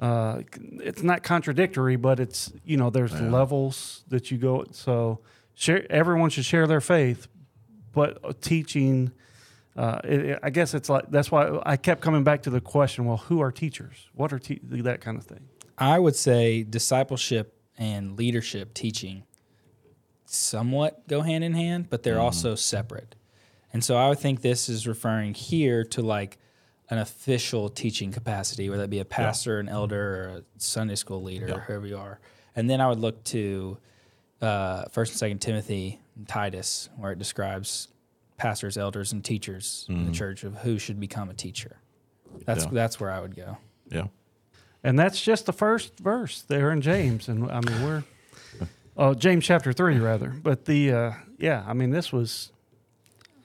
uh, 0.00 0.42
it's 0.82 1.02
not 1.02 1.22
contradictory, 1.22 1.96
but 1.96 2.20
it's 2.20 2.52
you 2.64 2.76
know 2.76 2.90
there's 2.90 3.12
Yeah. 3.12 3.30
levels 3.30 4.04
that 4.08 4.30
you 4.30 4.36
go. 4.36 4.66
So 4.72 5.20
share 5.54 5.90
everyone 5.90 6.28
should 6.28 6.44
share 6.44 6.66
their 6.66 6.82
faith, 6.82 7.26
but 7.94 8.18
uh, 8.22 8.34
teaching. 8.40 9.12
Uh, 9.76 10.00
it, 10.04 10.20
it- 10.24 10.38
I 10.42 10.50
guess 10.50 10.72
it's 10.74 10.88
like 10.88 11.10
that's 11.10 11.30
why 11.30 11.60
I 11.64 11.76
kept 11.76 12.00
coming 12.00 12.24
back 12.24 12.42
to 12.44 12.50
the 12.50 12.60
question. 12.60 13.04
Well, 13.04 13.18
who 13.18 13.40
are 13.40 13.52
teachers? 13.52 14.08
What 14.14 14.32
are 14.32 14.38
te- 14.38 14.60
that 14.62 15.00
kind 15.00 15.16
of 15.18 15.24
thing? 15.24 15.48
I 15.78 15.98
would 15.98 16.16
say 16.16 16.62
discipleship 16.62 17.52
and 17.78 18.16
leadership 18.16 18.72
teaching 18.72 19.24
somewhat 20.24 21.06
go 21.08 21.20
hand 21.22 21.44
in 21.44 21.52
hand, 21.54 21.88
but 21.90 22.02
they're 22.02 22.20
also 22.20 22.54
separate. 22.54 23.14
And 23.72 23.84
so 23.84 23.96
I 23.96 24.08
would 24.08 24.18
think 24.18 24.40
this 24.40 24.68
is 24.68 24.86
referring 24.86 25.34
here 25.34 25.84
to 25.84 26.02
like 26.02 26.38
an 26.88 26.98
official 26.98 27.68
teaching 27.68 28.12
capacity, 28.12 28.70
whether 28.70 28.82
that 28.82 28.88
be 28.90 29.00
a 29.00 29.04
pastor, 29.04 29.58
an 29.58 29.68
elder, 29.68 30.00
or 30.24 30.28
a 30.38 30.42
Sunday 30.56 30.94
school 30.94 31.22
leader, 31.22 31.46
or 31.56 31.60
whoever 31.60 31.86
you 31.86 31.98
are. 31.98 32.20
And 32.54 32.70
then 32.70 32.80
I 32.80 32.88
would 32.88 33.00
look 33.00 33.22
to 33.24 33.76
uh, 34.40 34.84
First 34.92 35.12
and 35.12 35.18
Second 35.18 35.38
Timothy, 35.40 36.00
and 36.16 36.26
Titus, 36.26 36.88
where 36.96 37.12
it 37.12 37.18
describes 37.18 37.88
pastors, 38.36 38.76
elders, 38.76 39.12
and 39.12 39.24
teachers 39.24 39.86
in 39.88 40.06
the 40.06 40.12
church 40.12 40.44
of 40.44 40.56
who 40.58 40.78
should 40.78 41.00
become 41.00 41.30
a 41.30 41.34
teacher. 41.34 41.78
That's 42.44 42.64
Yeah. 42.64 42.70
that's 42.72 43.00
where 43.00 43.10
I 43.10 43.20
would 43.20 43.34
go. 43.34 43.56
Yeah. 43.90 44.08
And 44.84 44.98
that's 44.98 45.20
just 45.22 45.46
the 45.46 45.52
first 45.52 45.98
verse 45.98 46.42
there 46.42 46.70
in 46.70 46.80
James. 46.80 47.28
And 47.28 47.50
I 47.50 47.60
mean, 47.60 47.82
we're, 47.82 48.04
oh, 48.96 49.14
James 49.14 49.44
chapter 49.44 49.72
three, 49.72 49.98
rather. 49.98 50.28
But 50.30 50.66
the, 50.66 50.92
uh, 50.92 51.12
yeah, 51.38 51.64
I 51.66 51.72
mean, 51.72 51.90
this 51.90 52.12
was, 52.12 52.52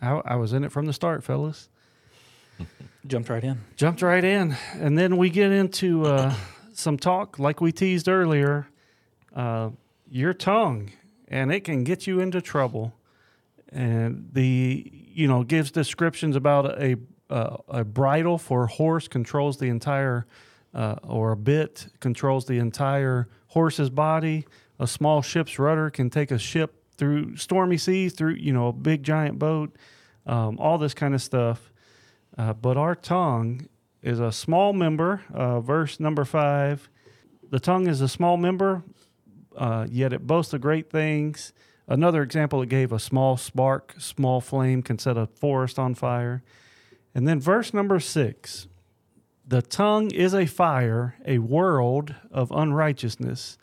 I, 0.01 0.21
I 0.25 0.35
was 0.35 0.53
in 0.53 0.63
it 0.63 0.71
from 0.71 0.85
the 0.85 0.93
start, 0.93 1.23
fellas. 1.23 1.69
Jumped 3.07 3.29
right 3.29 3.43
in. 3.43 3.59
Jumped 3.75 4.01
right 4.03 4.23
in. 4.23 4.55
And 4.73 4.97
then 4.97 5.17
we 5.17 5.29
get 5.31 5.51
into 5.51 6.05
uh, 6.05 6.35
some 6.73 6.97
talk, 6.97 7.39
like 7.39 7.59
we 7.61 7.71
teased 7.71 8.07
earlier, 8.07 8.67
uh, 9.35 9.69
your 10.09 10.33
tongue, 10.33 10.91
and 11.27 11.51
it 11.51 11.61
can 11.61 11.83
get 11.83 12.05
you 12.05 12.19
into 12.19 12.41
trouble. 12.41 12.93
And 13.71 14.29
the, 14.33 14.91
you 14.91 15.27
know, 15.27 15.43
gives 15.43 15.71
descriptions 15.71 16.35
about 16.35 16.81
a, 16.81 16.97
a 17.29 17.83
bridle 17.85 18.37
for 18.37 18.67
horse 18.67 19.07
controls 19.07 19.57
the 19.57 19.67
entire, 19.67 20.27
uh, 20.73 20.95
or 21.03 21.31
a 21.31 21.37
bit 21.37 21.87
controls 21.99 22.45
the 22.45 22.57
entire 22.59 23.29
horse's 23.47 23.89
body. 23.89 24.45
A 24.79 24.87
small 24.87 25.21
ship's 25.21 25.57
rudder 25.57 25.89
can 25.89 26.09
take 26.09 26.31
a 26.31 26.37
ship 26.37 26.83
through 26.97 27.37
stormy 27.37 27.77
seas, 27.77 28.13
through, 28.13 28.33
you 28.33 28.51
know, 28.51 28.67
a 28.67 28.73
big 28.73 29.03
giant 29.03 29.39
boat, 29.39 29.75
um, 30.25 30.57
all 30.59 30.77
this 30.77 30.93
kind 30.93 31.15
of 31.15 31.21
stuff. 31.21 31.71
Uh, 32.37 32.53
but 32.53 32.77
our 32.77 32.95
tongue 32.95 33.67
is 34.01 34.19
a 34.19 34.31
small 34.31 34.73
member. 34.73 35.21
Uh, 35.33 35.61
verse 35.61 35.99
number 35.99 36.25
five. 36.25 36.89
The 37.49 37.59
tongue 37.59 37.87
is 37.87 38.01
a 38.01 38.07
small 38.07 38.37
member, 38.37 38.83
uh, 39.57 39.85
yet 39.89 40.13
it 40.13 40.25
boasts 40.25 40.53
of 40.53 40.61
great 40.61 40.89
things. 40.89 41.53
Another 41.87 42.21
example 42.21 42.61
it 42.61 42.69
gave 42.69 42.91
a 42.91 42.99
small 42.99 43.37
spark, 43.37 43.95
small 43.97 44.39
flame 44.39 44.81
can 44.81 44.97
set 44.97 45.17
a 45.17 45.27
forest 45.27 45.77
on 45.77 45.95
fire. 45.95 46.43
And 47.13 47.27
then 47.27 47.39
verse 47.39 47.73
number 47.73 47.99
six. 47.99 48.67
The 49.45 49.61
tongue 49.61 50.11
is 50.11 50.33
a 50.33 50.45
fire, 50.45 51.15
a 51.25 51.39
world 51.39 52.15
of 52.31 52.51
unrighteousness. 52.51 53.57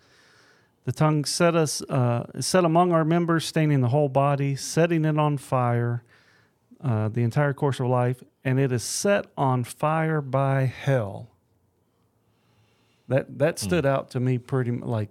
The 0.84 0.92
tongue 0.92 1.24
set 1.24 1.54
us 1.54 1.80
uh, 1.82 2.26
set 2.40 2.64
among 2.64 2.92
our 2.92 3.04
members, 3.04 3.46
staining 3.46 3.80
the 3.80 3.88
whole 3.88 4.08
body, 4.08 4.56
setting 4.56 5.04
it 5.04 5.18
on 5.18 5.38
fire, 5.38 6.02
uh, 6.82 7.08
the 7.08 7.22
entire 7.22 7.54
course 7.54 7.80
of 7.80 7.86
life, 7.86 8.22
and 8.44 8.58
it 8.58 8.72
is 8.72 8.82
set 8.82 9.26
on 9.36 9.64
fire 9.64 10.20
by 10.20 10.64
hell. 10.64 11.28
That 13.08 13.38
that 13.38 13.58
stood 13.58 13.86
out 13.86 14.10
to 14.10 14.20
me 14.20 14.36
pretty 14.38 14.72
like 14.72 15.08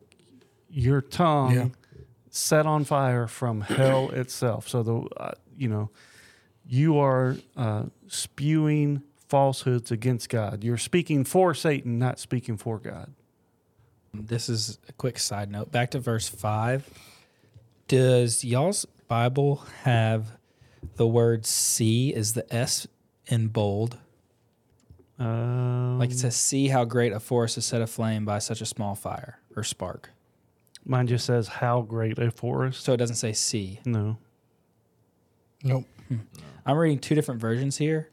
your 0.69 1.01
tongue 1.01 1.53
Yeah. 1.53 1.67
Set 2.37 2.65
on 2.65 2.83
fire 2.85 3.27
from 3.27 3.61
hell 3.61 4.09
itself. 4.13 4.67
So 4.67 4.83
the 4.83 4.95
uh, 5.17 5.31
you 5.57 5.67
know 5.67 5.89
you 6.65 6.97
are 6.97 7.37
uh, 7.55 7.83
spewing 8.07 9.01
falsehoods 9.27 9.91
against 9.91 10.29
God. 10.29 10.63
You're 10.63 10.77
speaking 10.77 11.23
for 11.23 11.53
Satan, 11.53 11.99
not 11.99 12.19
speaking 12.19 12.57
for 12.57 12.77
God. 12.79 13.13
This 14.13 14.49
is 14.49 14.79
a 14.89 14.93
quick 14.93 15.19
side 15.19 15.51
note. 15.51 15.71
Back 15.71 15.91
to 15.91 15.99
verse 15.99 16.27
5. 16.27 16.89
Does 17.87 18.43
y'all's 18.43 18.85
Bible 19.07 19.63
have 19.83 20.37
the 20.95 21.07
word 21.07 21.45
see 21.45 22.13
is 22.13 22.33
the 22.33 22.51
S 22.53 22.87
in 23.27 23.47
bold? 23.47 23.97
Um, 25.19 25.99
Like 25.99 26.11
it 26.11 26.17
says, 26.19 26.35
see 26.35 26.67
how 26.67 26.85
great 26.85 27.11
a 27.11 27.19
forest 27.19 27.57
is 27.57 27.65
set 27.65 27.81
aflame 27.81 28.25
by 28.25 28.39
such 28.39 28.61
a 28.61 28.65
small 28.65 28.95
fire 28.95 29.39
or 29.55 29.63
spark. 29.63 30.11
Mine 30.87 31.07
just 31.07 31.25
says 31.25 31.47
how 31.47 31.81
great 31.81 32.17
a 32.17 32.31
forest. 32.31 32.83
So 32.83 32.93
it 32.93 32.97
doesn't 32.97 33.17
say 33.17 33.33
see. 33.33 33.79
No. 33.85 34.17
Nope. 35.63 35.85
I'm 36.65 36.77
reading 36.77 36.99
two 36.99 37.15
different 37.15 37.41
versions 37.41 37.77
here. 37.77 38.09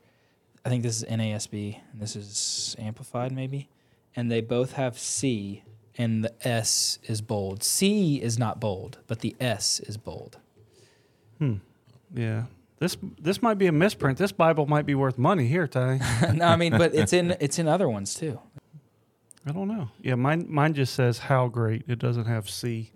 I 0.64 0.68
think 0.68 0.82
this 0.82 1.02
is 1.02 1.08
NASB 1.08 1.78
and 1.92 2.00
this 2.00 2.16
is 2.16 2.74
amplified 2.78 3.32
maybe. 3.32 3.68
And 4.16 4.30
they 4.30 4.40
both 4.40 4.72
have 4.72 4.98
C 4.98 5.62
and 5.96 6.24
the 6.24 6.32
S 6.46 6.98
is 7.04 7.20
bold. 7.20 7.62
C 7.62 8.20
is 8.20 8.38
not 8.38 8.60
bold, 8.60 8.98
but 9.06 9.20
the 9.20 9.36
S 9.40 9.80
is 9.80 9.96
bold. 9.96 10.38
Hmm. 11.38 11.56
Yeah. 12.14 12.44
This 12.78 12.96
this 13.18 13.40
might 13.40 13.58
be 13.58 13.66
a 13.66 13.72
misprint. 13.72 14.18
This 14.18 14.32
Bible 14.32 14.66
might 14.66 14.86
be 14.86 14.94
worth 14.94 15.16
money 15.16 15.46
here, 15.46 15.66
Ty. 15.66 16.32
no, 16.34 16.46
I 16.46 16.56
mean, 16.56 16.72
but 16.76 16.94
it's 16.94 17.12
in 17.12 17.36
it's 17.40 17.58
in 17.58 17.68
other 17.68 17.88
ones 17.88 18.14
too. 18.14 18.40
I 19.46 19.52
don't 19.52 19.68
know. 19.68 19.88
Yeah, 20.00 20.14
mine 20.14 20.46
mine 20.48 20.74
just 20.74 20.94
says 20.94 21.18
how 21.18 21.48
great. 21.48 21.84
It 21.86 21.98
doesn't 21.98 22.24
have 22.26 22.48
C. 22.48 22.90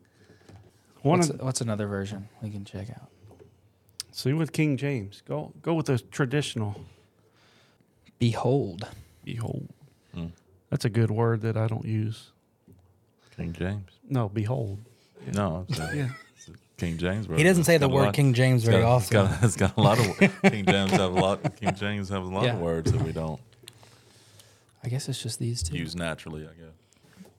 One 1.02 1.18
What's, 1.20 1.30
of, 1.30 1.40
what's 1.42 1.60
another 1.60 1.86
version 1.86 2.28
we 2.42 2.50
can 2.50 2.64
check 2.64 2.88
out? 2.90 3.08
see 4.12 4.32
with 4.32 4.52
King 4.52 4.76
James. 4.76 5.22
Go 5.26 5.52
go 5.62 5.74
with 5.74 5.86
the 5.86 5.98
traditional. 5.98 6.80
Behold. 8.18 8.86
Behold. 9.24 9.68
Hmm. 10.14 10.26
That's 10.70 10.84
a 10.84 10.90
good 10.90 11.10
word 11.10 11.42
that 11.42 11.56
I 11.56 11.66
don't 11.66 11.84
use. 11.84 12.30
King 13.36 13.52
James. 13.52 13.90
No, 14.08 14.28
behold. 14.28 14.78
No, 15.34 15.66
I'm 15.80 15.96
Yeah. 15.96 16.08
King 16.76 16.96
James. 16.96 17.26
He 17.26 17.42
doesn't 17.42 17.64
say 17.64 17.76
the 17.78 17.88
word 17.88 18.14
King 18.14 18.34
James 18.34 18.64
very 18.64 18.78
It's 18.78 18.84
often. 18.86 19.12
got, 19.26 19.42
it's 19.44 19.56
got 19.56 19.76
a 19.76 19.80
lot 19.80 19.98
of 19.98 20.18
King 20.42 20.64
James 20.64 20.90
have 20.92 21.00
a 21.12 21.20
lot. 21.20 21.56
King 21.56 21.74
James 21.74 22.08
have 22.08 22.22
a 22.22 22.28
lot 22.28 22.44
Yeah. 22.44 22.54
of 22.54 22.60
words 22.60 22.90
that 22.92 23.02
we 23.02 23.12
don't 23.12 23.40
I 24.82 24.88
guess 24.88 25.08
it's 25.08 25.22
just 25.22 25.38
these 25.38 25.62
two. 25.62 25.76
use 25.76 25.94
naturally. 25.96 26.42
I 26.44 26.54
guess. 26.54 26.74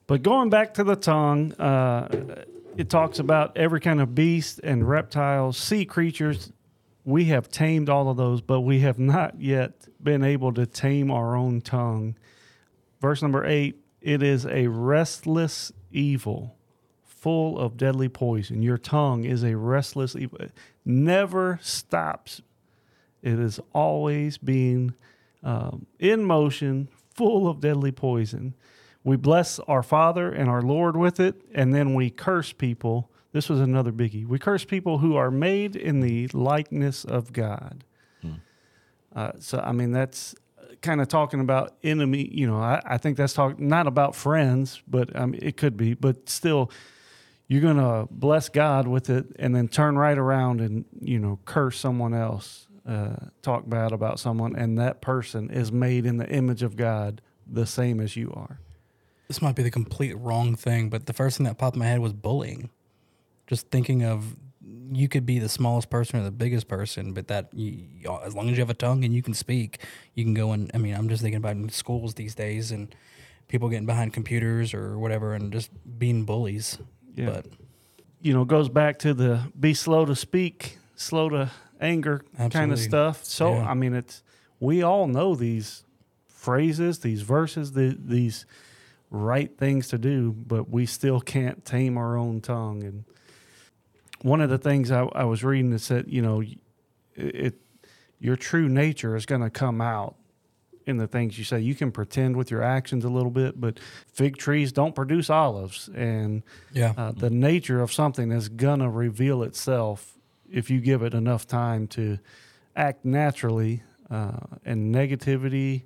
But 0.08 0.23
going 0.23 0.49
back 0.49 0.73
to 0.75 0.84
the 0.84 0.95
tongue, 0.95 1.54
uh, 1.54 2.43
it 2.75 2.89
talks 2.89 3.19
about 3.19 3.56
every 3.56 3.80
kind 3.80 4.02
of 4.02 4.15
beast 4.15 4.60
and 4.63 4.88
reptiles, 4.88 5.58
sea 5.58 5.86
creatures, 5.86 6.52
we 7.06 7.25
have 7.25 7.49
tamed 7.49 7.89
all 7.89 8.10
of 8.10 8.17
those, 8.17 8.41
but 8.41 8.62
we 8.62 8.80
have 8.80 8.99
not 8.99 9.39
yet 9.39 9.88
been 10.02 10.23
able 10.23 10.54
to 10.54 10.65
tame 10.65 11.12
our 11.12 11.36
own 11.36 11.62
tongue. 11.62 12.15
Verse 13.02 13.21
number 13.21 13.45
eight 13.45 13.80
it 14.02 14.23
is 14.23 14.45
a 14.45 14.67
restless 14.67 15.73
evil, 15.91 16.56
full 17.04 17.60
of 17.60 17.75
deadly 17.75 18.08
poison. 18.08 18.62
Your 18.62 18.78
tongue 18.78 19.25
is 19.25 19.43
a 19.43 19.58
restless 19.58 20.15
evil, 20.15 20.39
it 20.39 20.52
never 20.86 21.60
stops. 21.62 22.41
It 23.21 23.38
is 23.38 23.60
always 23.73 24.38
being 24.38 24.93
um, 25.43 25.86
in 25.99 26.23
motion, 26.23 26.88
full 27.19 27.49
of 27.49 27.60
deadly 27.60 27.91
poison. 27.91 28.55
We 29.03 29.17
bless 29.17 29.60
our 29.60 29.84
Father 29.84 30.32
and 30.32 30.49
our 30.49 30.62
Lord 30.62 30.95
with 30.95 31.19
it, 31.19 31.41
and 31.53 31.75
then 31.75 31.93
we 31.93 32.10
curse 32.10 32.53
people. 32.53 33.12
This 33.34 33.49
was 33.49 33.60
another 33.60 33.91
biggie. 33.91 34.25
We 34.25 34.39
curse 34.39 34.63
people 34.63 34.99
who 34.99 35.17
are 35.17 35.29
made 35.29 35.75
in 35.75 35.99
the 35.99 36.29
likeness 36.29 37.03
of 37.03 37.34
God. 37.34 37.84
Uh, 39.13 39.34
so, 39.39 39.60
I 39.60 39.73
mean, 39.73 39.91
that's 39.91 40.34
kind 40.82 41.01
of 41.01 41.10
talking 41.10 41.41
about 41.41 41.75
enemy. 41.84 42.29
You 42.32 42.47
know, 42.47 42.55
I, 42.55 42.82
I 42.86 42.97
think 42.97 43.17
that's 43.17 43.34
talk 43.34 43.60
not 43.60 43.86
about 43.86 44.15
friends, 44.15 44.82
but 44.88 45.13
I 45.13 45.25
mean, 45.25 45.41
it 45.43 45.58
could 45.58 45.75
be. 45.75 45.93
But 45.93 46.29
still, 46.29 46.71
you're 47.49 47.62
gonna 47.62 48.08
bless 48.10 48.47
God 48.47 48.88
with 48.88 49.10
it, 49.10 49.25
and 49.38 49.53
then 49.53 49.67
turn 49.67 49.97
right 49.97 50.17
around 50.17 50.62
and 50.62 50.86
you 51.01 51.19
know 51.19 51.38
curse 51.43 51.77
someone 51.77 52.13
else, 52.13 52.68
uh, 52.89 53.28
talk 53.43 53.69
bad 53.69 53.91
about 53.91 54.19
someone, 54.19 54.56
and 54.56 54.78
that 54.80 54.99
person 54.99 55.52
is 55.52 55.71
made 55.71 56.06
in 56.08 56.17
the 56.17 56.28
image 56.28 56.63
of 56.63 56.75
God, 56.75 57.21
the 57.45 57.67
same 57.67 57.99
as 57.99 58.15
you 58.15 58.32
are. 58.34 58.60
This 59.28 59.43
might 59.43 59.56
be 59.56 59.62
the 59.62 59.69
complete 59.69 60.17
wrong 60.17 60.56
thing, 60.56 60.89
but 60.89 61.06
the 61.06 61.13
first 61.13 61.38
thing 61.38 61.45
that 61.45 61.60
popped 61.60 61.75
in 61.75 61.82
my 61.82 61.86
head 61.86 61.99
was 61.99 62.13
bullying. 62.13 62.71
Just 63.45 63.69
thinking 63.69 64.04
of 64.04 64.36
you 64.91 65.08
could 65.08 65.25
be 65.25 65.38
the 65.38 65.49
smallest 65.49 65.91
person 65.91 66.19
or 66.19 66.23
the 66.23 66.32
biggest 66.32 66.67
person, 66.67 67.13
but 67.13 67.28
that 67.28 67.49
you, 67.54 67.86
as 68.23 68.36
long 68.36 68.49
as 68.49 68.58
you 68.58 68.62
have 68.62 68.71
a 68.71 68.75
tongue 68.75 69.06
and 69.06 69.13
you 69.13 69.21
can 69.21 69.36
speak, 69.36 69.80
you 70.15 70.23
can 70.23 70.34
go 70.34 70.52
and. 70.52 70.71
I 70.73 70.80
mean, 70.80 70.95
I'm 70.95 71.10
just 71.10 71.21
thinking 71.21 71.38
about 71.38 71.58
in 71.58 71.69
schools 71.69 72.15
these 72.15 72.34
days 72.34 72.71
and 72.71 72.93
people 73.47 73.69
getting 73.69 73.86
behind 73.86 74.13
computers 74.13 74.73
or 74.73 74.97
whatever 74.97 75.36
and 75.36 75.54
just 75.54 75.69
being 75.99 76.23
bullies. 76.23 76.80
Yeah. 77.15 77.28
But 77.28 77.45
you 78.21 78.34
know, 78.34 78.45
goes 78.45 78.67
back 78.67 78.97
to 78.99 79.13
the 79.13 79.52
be 79.60 79.75
slow 79.75 80.06
to 80.06 80.15
speak, 80.15 80.80
slow 80.95 81.30
to 81.30 81.52
anger 81.80 82.24
kind 82.52 82.72
of 82.72 82.80
stuff. 82.80 83.26
So, 83.26 83.54
Yeah. 83.54 83.70
I 83.70 83.74
mean, 83.74 83.94
it's 83.94 84.24
we 84.60 84.84
all 84.84 85.08
know 85.08 85.36
these 85.36 85.84
phrases, 86.28 87.00
these 87.00 87.22
verses, 87.22 87.74
the, 87.74 87.98
these 88.00 88.46
right 89.10 89.58
things 89.58 89.88
to 89.89 89.98
do, 89.98 90.32
but 90.32 90.70
we 90.70 90.86
still 90.86 91.22
can't 91.22 91.65
tame 91.65 91.98
our 91.98 92.18
own 92.18 92.42
tongue. 92.42 92.84
And 92.84 93.06
one 94.22 94.42
of 94.42 94.50
the 94.50 94.58
things 94.58 94.92
I, 94.92 95.04
I 95.13 95.24
was 95.24 95.44
reading 95.44 95.72
is 95.74 95.88
that 95.88 96.06
said, 96.06 96.06
you 96.08 96.22
know, 96.22 96.42
it, 96.42 96.56
it 97.15 97.56
your 98.20 98.36
true 98.36 98.68
nature 98.68 99.15
is 99.15 99.26
going 99.26 99.42
to 99.42 99.50
come 99.50 99.80
out 99.80 100.15
in 100.86 100.98
the 100.98 101.08
things 101.08 101.38
you 101.38 101.44
say. 101.44 101.60
You 101.60 101.76
can 101.76 101.92
pretend 101.92 102.36
with 102.36 102.52
your 102.52 102.62
actions 102.62 103.06
a 103.06 103.10
little 103.10 103.32
bit, 103.32 103.60
but 103.62 103.80
fig 104.12 104.38
trees 104.38 104.72
don't 104.72 104.96
produce 104.96 105.30
olives, 105.30 105.89
and 105.96 106.44
yeah, 106.74 106.94
uh, 106.98 107.12
the 107.12 107.30
nature 107.30 107.82
of 107.82 107.94
something 107.94 108.32
is 108.32 108.50
gonna 108.50 108.89
reveal 108.89 109.44
itself 109.44 110.18
if 110.51 110.69
you 110.69 110.79
give 110.79 111.01
it 111.03 111.13
enough 111.13 111.47
time 111.47 111.88
to 111.88 112.19
act 112.75 113.05
naturally. 113.05 113.83
Uh, 114.09 114.39
and 114.65 114.93
negativity, 114.93 115.83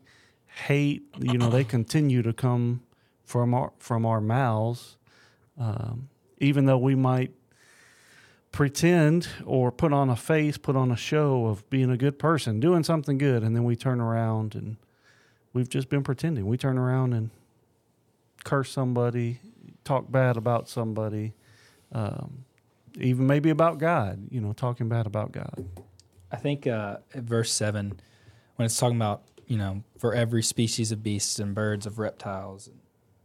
hate, 0.66 1.04
you 1.20 1.38
know, 1.38 1.50
they 1.50 1.66
continue 1.66 2.22
to 2.22 2.32
come 2.32 2.82
from 3.26 3.54
our 3.54 3.74
from 3.80 4.06
our 4.06 4.22
mouths, 4.22 4.96
um, 5.60 6.08
even 6.38 6.66
though 6.66 6.78
we 6.78 6.96
might 6.96 7.32
pretend 8.54 9.28
or 9.46 9.72
put 9.72 9.92
on 9.92 10.10
a 10.10 10.16
face, 10.16 10.58
put 10.58 10.76
on 10.76 10.92
a 10.92 10.96
show 10.96 11.48
of 11.48 11.68
being 11.70 11.90
a 11.90 11.98
good 11.98 12.20
person, 12.20 12.60
doing 12.60 12.84
something 12.84 13.18
good, 13.18 13.44
and 13.44 13.56
then 13.56 13.64
we 13.64 13.76
turn 13.76 14.00
around 14.00 14.56
and 14.56 14.78
we've 15.54 15.70
just 15.70 15.90
been 15.90 16.04
pretending. 16.04 16.46
We 16.46 16.58
turn 16.58 16.78
around 16.78 17.14
and 17.14 17.32
curse 18.44 18.72
somebody, 18.72 19.40
talk 19.84 20.12
bad 20.12 20.38
about 20.38 20.70
somebody, 20.70 21.34
um, 21.92 22.46
even 23.00 23.28
maybe 23.28 23.50
about 23.50 23.78
God, 23.78 24.28
you 24.30 24.42
know, 24.42 24.54
talking 24.54 24.90
bad 24.90 25.06
about 25.06 25.32
God. 25.32 25.66
I 26.32 26.38
think 26.38 26.68
uh, 26.68 26.98
verse 27.14 27.52
seven, 27.52 28.00
when 28.56 28.66
it's 28.66 28.78
talking 28.78 28.98
about 28.98 29.24
you 29.48 29.58
know 29.58 29.84
for 29.98 30.14
every 30.14 30.44
species 30.44 30.92
of 30.92 31.04
beasts 31.04 31.40
and 31.40 31.54
birds 31.54 31.86
of 31.86 32.00
reptiles, 32.00 32.70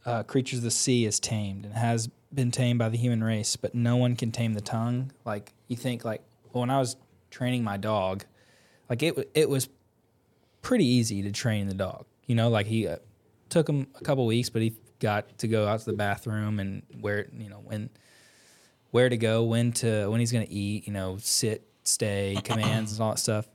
uh, 0.05 0.23
creatures 0.23 0.59
of 0.59 0.65
the 0.65 0.71
sea 0.71 1.05
is 1.05 1.21
tamed 1.21 1.65
and 1.65 1.75
has 1.75 2.09
been 2.33 2.51
tamed 2.51 2.79
by 2.79 2.89
the 2.89 2.99
human 2.99 3.25
race, 3.25 3.57
but 3.57 3.75
no 3.75 3.97
one 3.97 4.17
can 4.17 4.31
tame 4.31 4.55
the 4.55 4.61
tongue. 4.61 5.13
Like 5.25 5.53
you 5.69 5.77
think, 5.77 6.05
like 6.05 6.23
well, 6.53 6.61
when 6.63 6.71
I 6.71 6.79
was 6.79 6.97
training 7.31 7.65
my 7.65 7.77
dog, 7.77 8.25
like 8.89 9.03
it 9.03 9.31
it 9.35 9.49
was 9.49 9.69
pretty 10.63 10.85
easy 10.87 11.23
to 11.23 11.33
train 11.33 11.67
the 11.67 11.75
dog. 11.75 12.05
You 12.27 12.35
know, 12.35 12.49
like 12.51 12.67
he 12.67 12.87
uh, 12.87 12.97
took 13.49 13.69
him 13.69 13.87
a 13.95 14.05
couple 14.05 14.27
weeks, 14.27 14.51
but 14.51 14.63
he 14.63 14.75
got 14.99 15.39
to 15.39 15.49
go 15.49 15.67
out 15.67 15.81
to 15.81 15.87
the 15.87 15.97
bathroom 15.97 16.59
and 16.61 16.83
where 17.01 17.29
you 17.39 17.49
know 17.49 17.61
when 17.65 17.89
where 18.91 19.09
to 19.09 19.17
go, 19.17 19.45
when 19.45 19.73
to 19.73 20.09
when 20.09 20.21
he's 20.21 20.33
going 20.33 20.47
to 20.47 20.53
eat, 20.53 20.87
you 20.87 20.93
know, 20.93 21.19
sit, 21.21 21.67
stay, 21.85 22.39
commands 22.45 22.93
and 22.93 23.01
all 23.01 23.11
that 23.11 23.19
stuff. 23.19 23.49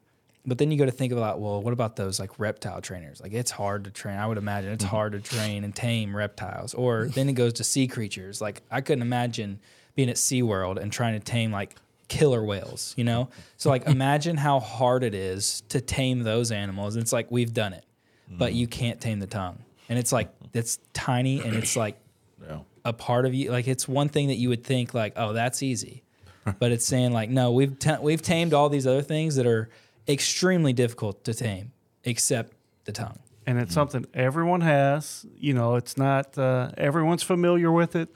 But 0.46 0.58
then 0.58 0.72
you 0.72 0.78
go 0.78 0.86
to 0.86 0.92
think 0.92 1.14
about, 1.14 1.40
well, 1.40 1.62
what 1.62 1.72
about 1.72 1.96
those 1.96 2.20
like 2.20 2.38
reptile 2.38 2.82
trainers? 2.82 3.22
Like 3.22 3.32
it's 3.34 3.52
hard 3.52 3.86
to 3.86 3.92
train. 3.92 4.18
I 4.18 4.28
would 4.28 4.38
imagine 4.38 4.74
it's 4.74 4.84
mm-hmm. 4.84 4.96
hard 4.96 5.14
to 5.14 5.22
train 5.22 5.64
and 5.64 5.74
tame 5.74 6.16
reptiles. 6.16 6.74
Or 6.74 7.06
then 7.06 7.30
it 7.30 7.34
goes 7.34 7.54
to 7.54 7.64
sea 7.64 7.88
creatures. 7.88 8.42
Like 8.42 8.62
I 8.70 8.82
couldn't 8.82 9.04
imagine 9.04 9.60
being 9.96 10.10
at 10.10 10.18
SeaWorld 10.18 10.82
and 10.82 10.92
trying 10.92 11.14
to 11.14 11.20
tame 11.22 11.52
like 11.52 11.76
killer 12.10 12.44
whales, 12.44 12.94
you 12.98 13.06
know? 13.06 13.30
So 13.56 13.70
like 13.70 13.88
imagine 13.88 14.36
how 14.36 14.60
hard 14.60 15.04
it 15.04 15.16
is 15.16 15.62
to 15.70 15.80
tame 15.80 16.24
those 16.24 16.52
animals. 16.52 16.98
It's 16.98 17.14
like 17.14 17.32
we've 17.32 17.54
done 17.54 17.72
it, 17.72 17.86
but 18.30 18.52
mm. 18.52 18.56
you 18.58 18.68
can't 18.68 19.00
tame 19.00 19.20
the 19.20 19.28
tongue. 19.28 19.64
And 19.88 19.98
it's 19.98 20.12
like 20.12 20.30
it's 20.54 20.80
tiny 20.92 21.42
and 21.42 21.56
it's 21.56 21.78
like 21.78 21.98
Yeah. 22.42 22.60
A 22.86 22.94
part 22.94 23.26
of 23.26 23.34
you. 23.34 23.52
Like 23.52 23.68
it's 23.68 23.88
one 23.88 24.10
thing 24.10 24.28
that 24.28 24.36
you 24.36 24.50
would 24.50 24.64
think 24.64 24.94
like, 24.94 25.14
oh, 25.16 25.34
that's 25.34 25.64
easy, 25.64 26.04
but 26.60 26.72
it's 26.72 26.86
saying 26.86 27.14
like, 27.14 27.30
no, 27.30 27.52
we've 27.52 27.78
ta- 27.78 28.00
we've 28.02 28.22
tamed 28.22 28.54
all 28.54 28.70
these 28.70 28.88
other 28.88 29.02
things 29.02 29.36
that 29.36 29.46
are 29.46 29.70
extremely 30.08 30.74
difficult 30.74 31.24
to 31.26 31.34
tame, 31.34 31.72
except 32.04 32.54
the 32.86 32.92
tongue. 32.92 33.20
And 33.46 33.60
it's 33.60 33.74
something 33.74 34.06
everyone 34.14 34.62
has, 34.62 35.26
you 35.38 35.54
know, 35.54 35.76
it's 35.76 35.98
not, 35.98 36.38
uh, 36.38 36.72
everyone's 36.78 37.24
familiar 37.24 37.72
with 37.72 37.96
it. 37.96 38.10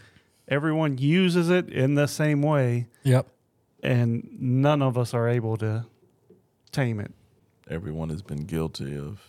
Everyone 0.48 0.98
uses 0.98 1.50
it 1.50 1.70
in 1.70 1.96
the 1.96 2.08
same 2.08 2.42
way, 2.42 2.88
yep. 3.04 3.28
and 3.84 4.26
none 4.40 4.82
of 4.82 4.98
us 4.98 5.14
are 5.14 5.28
able 5.28 5.58
to 5.58 5.86
tame 6.72 7.02
it. 7.02 7.12
Everyone 7.70 8.08
has 8.10 8.22
been 8.22 8.46
guilty 8.46 8.98
of 8.98 9.20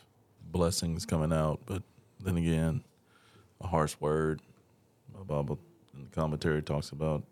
blessings 0.40 1.04
coming 1.04 1.32
out, 1.32 1.60
but 1.66 1.82
then 2.20 2.36
again, 2.36 2.84
a 3.60 3.66
harsh 3.66 3.96
word. 3.98 4.40
The 5.18 5.24
Bible 5.24 5.58
in 5.94 6.04
the 6.04 6.10
commentary 6.10 6.62
talks 6.62 6.90
about 6.90 7.24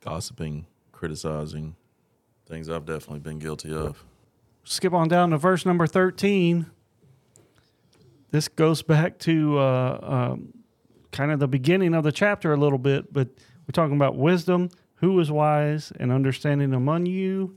gossiping, 0.00 0.66
criticizing, 0.92 1.76
things 2.46 2.68
I've 2.70 2.86
definitely 2.86 3.20
been 3.20 3.38
guilty 3.38 3.72
of. 3.72 4.02
skip 4.64 4.92
on 4.94 5.08
down 5.08 5.30
to 5.30 5.38
verse 5.38 5.66
number 5.66 5.86
13. 5.86 6.66
This 8.30 8.48
goes 8.48 8.82
back 8.82 9.18
to 9.20 9.58
uh, 9.58 9.98
um, 10.02 10.54
kind 11.12 11.30
of 11.30 11.38
the 11.38 11.46
beginning 11.46 11.94
of 11.94 12.02
the 12.02 12.12
chapter 12.12 12.52
a 12.52 12.56
little 12.56 12.78
bit, 12.78 13.12
but 13.12 13.28
we're 13.28 13.72
talking 13.72 13.94
about 13.96 14.16
wisdom, 14.16 14.70
who 14.96 15.18
is 15.20 15.30
wise 15.30 15.92
and 16.00 16.10
understanding 16.10 16.72
among 16.72 17.06
you. 17.06 17.56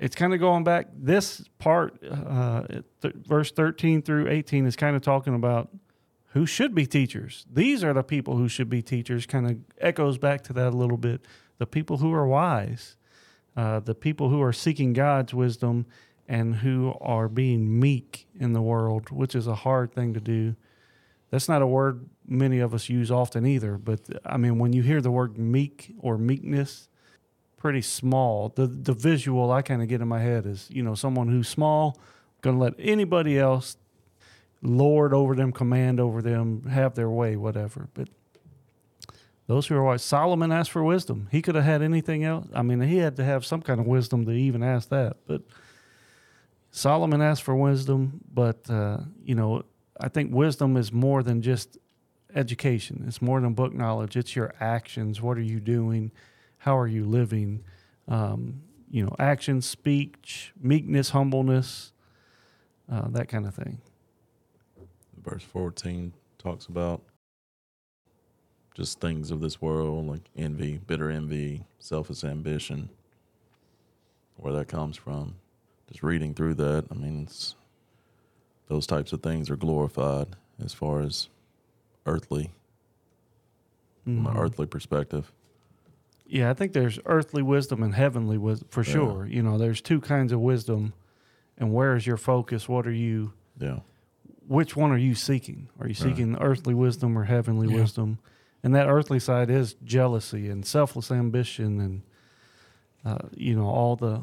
It's 0.00 0.16
kind 0.16 0.32
of 0.32 0.40
going 0.40 0.64
back. 0.64 0.88
This 0.96 1.44
part, 1.58 2.02
uh, 2.02 2.62
th- 3.02 3.14
verse 3.14 3.52
13 3.52 4.02
through 4.02 4.28
18, 4.28 4.66
is 4.66 4.74
kind 4.74 4.96
of 4.96 5.02
talking 5.02 5.34
about 5.34 5.68
who 6.38 6.46
should 6.46 6.72
be 6.72 6.86
teachers. 6.86 7.44
These 7.52 7.82
are 7.82 7.92
the 7.92 8.04
people 8.04 8.36
who 8.36 8.48
should 8.48 8.70
be 8.70 8.80
teachers, 8.80 9.26
kind 9.26 9.50
of 9.50 9.56
echoes 9.80 10.18
back 10.18 10.42
to 10.44 10.52
that 10.52 10.68
a 10.68 10.76
little 10.76 10.96
bit. 10.96 11.22
The 11.58 11.66
people 11.66 11.96
who 11.96 12.14
are 12.14 12.28
wise, 12.28 12.94
uh, 13.56 13.80
the 13.80 13.96
people 13.96 14.28
who 14.28 14.40
are 14.40 14.52
seeking 14.52 14.92
God's 14.92 15.34
wisdom 15.34 15.86
and 16.28 16.54
who 16.54 16.94
are 17.00 17.28
being 17.28 17.80
meek 17.80 18.28
in 18.38 18.52
the 18.52 18.62
world, 18.62 19.10
which 19.10 19.34
is 19.34 19.48
a 19.48 19.56
hard 19.56 19.92
thing 19.92 20.14
to 20.14 20.20
do. 20.20 20.54
That's 21.30 21.48
not 21.48 21.60
a 21.60 21.66
word 21.66 22.08
many 22.24 22.60
of 22.60 22.72
us 22.72 22.88
use 22.88 23.10
often 23.10 23.44
either. 23.44 23.76
But 23.76 24.02
I 24.24 24.36
mean, 24.36 24.60
when 24.60 24.72
you 24.72 24.82
hear 24.82 25.00
the 25.00 25.10
word 25.10 25.38
meek 25.38 25.92
or 25.98 26.18
meekness, 26.18 26.88
pretty 27.56 27.82
small. 27.82 28.50
The 28.54 28.68
the 28.68 28.92
visual 28.92 29.50
I 29.50 29.62
kind 29.62 29.82
of 29.82 29.88
get 29.88 30.00
in 30.00 30.06
my 30.06 30.20
head 30.20 30.46
is 30.46 30.68
you 30.70 30.84
know 30.84 30.94
someone 30.94 31.26
who's 31.26 31.48
small, 31.48 31.98
going 32.42 32.54
to 32.54 32.62
let 32.62 32.74
anybody 32.78 33.40
else 33.40 33.76
lord 34.62 35.14
over 35.14 35.34
them, 35.34 35.52
command 35.52 36.00
over 36.00 36.22
them, 36.22 36.66
have 36.66 36.94
their 36.94 37.10
way, 37.10 37.36
whatever. 37.36 37.88
But 37.94 38.08
those 39.46 39.66
who 39.66 39.76
are 39.76 39.82
wise, 39.82 40.02
Solomon 40.02 40.52
asked 40.52 40.70
for 40.70 40.84
wisdom. 40.84 41.28
He 41.30 41.40
could 41.40 41.54
have 41.54 41.64
had 41.64 41.82
anything 41.82 42.24
else. 42.24 42.46
I 42.54 42.62
mean, 42.62 42.80
he 42.80 42.98
had 42.98 43.16
to 43.16 43.24
have 43.24 43.46
some 43.46 43.62
kind 43.62 43.80
of 43.80 43.86
wisdom 43.86 44.26
to 44.26 44.32
even 44.32 44.62
ask 44.62 44.90
that. 44.90 45.16
But 45.26 45.42
Solomon 46.70 47.22
asked 47.22 47.42
for 47.42 47.56
wisdom, 47.56 48.20
but 48.32 48.68
uh, 48.68 48.98
you 49.24 49.34
know, 49.34 49.64
I 49.98 50.08
think 50.08 50.34
wisdom 50.34 50.76
is 50.76 50.92
more 50.92 51.22
than 51.22 51.40
just 51.40 51.78
education. 52.34 53.04
It's 53.08 53.22
more 53.22 53.40
than 53.40 53.54
book 53.54 53.72
knowledge. 53.72 54.16
It's 54.16 54.36
your 54.36 54.52
actions. 54.60 55.22
What 55.22 55.38
are 55.38 55.42
you 55.42 55.60
doing? 55.60 56.12
How 56.58 56.76
are 56.78 56.86
you 56.86 57.04
living? 57.04 57.64
Um, 58.06 58.62
you 58.90 59.04
know, 59.04 59.14
action, 59.18 59.62
speech, 59.62 60.52
meekness, 60.60 61.10
humbleness, 61.10 61.92
uh, 62.90 63.08
that 63.08 63.28
kind 63.28 63.46
of 63.46 63.54
thing. 63.54 63.80
Verse 65.28 65.42
14 65.42 66.12
talks 66.38 66.66
about 66.66 67.02
just 68.74 69.00
things 69.00 69.30
of 69.30 69.40
this 69.40 69.60
world 69.60 70.06
like 70.06 70.30
envy, 70.36 70.78
bitter 70.78 71.10
envy, 71.10 71.66
selfish 71.78 72.24
ambition, 72.24 72.88
where 74.36 74.52
that 74.54 74.68
comes 74.68 74.96
from. 74.96 75.34
Just 75.88 76.02
reading 76.02 76.32
through 76.34 76.54
that, 76.54 76.84
I 76.90 76.94
mean, 76.94 77.24
it's, 77.24 77.56
those 78.68 78.86
types 78.86 79.12
of 79.12 79.22
things 79.22 79.50
are 79.50 79.56
glorified 79.56 80.28
as 80.64 80.72
far 80.72 81.00
as 81.00 81.28
earthly, 82.06 82.52
from 84.04 84.26
an 84.26 84.32
mm-hmm. 84.32 84.38
earthly 84.38 84.66
perspective. 84.66 85.32
Yeah, 86.26 86.50
I 86.50 86.54
think 86.54 86.72
there's 86.72 86.98
earthly 87.06 87.42
wisdom 87.42 87.82
and 87.82 87.94
heavenly 87.94 88.38
wisdom 88.38 88.68
for 88.70 88.82
Yeah. 88.82 88.92
sure. 88.92 89.26
You 89.26 89.42
know, 89.42 89.58
there's 89.58 89.80
two 89.80 90.00
kinds 90.00 90.32
of 90.32 90.40
wisdom, 90.40 90.92
and 91.56 91.72
where 91.72 91.96
is 91.96 92.06
your 92.06 92.18
focus? 92.18 92.68
What 92.68 92.86
are 92.86 92.92
you? 92.92 93.32
Yeah. 93.58 93.80
Which 94.48 94.74
one 94.74 94.90
are 94.90 94.96
you 94.98 95.14
seeking? 95.14 95.68
Are 95.78 95.86
you 95.86 95.90
Right. 95.90 95.96
seeking 95.96 96.36
earthly 96.40 96.74
wisdom 96.74 97.16
or 97.16 97.24
heavenly 97.24 97.68
Yeah. 97.68 97.80
wisdom? 97.82 98.18
And 98.62 98.74
that 98.74 98.88
earthly 98.88 99.20
side 99.20 99.50
is 99.50 99.74
jealousy 99.84 100.48
and 100.48 100.64
selfless 100.66 101.10
ambition, 101.12 101.80
and 101.80 102.02
uh, 103.04 103.28
you 103.36 103.54
know 103.54 103.66
all 103.66 103.94
the 103.94 104.22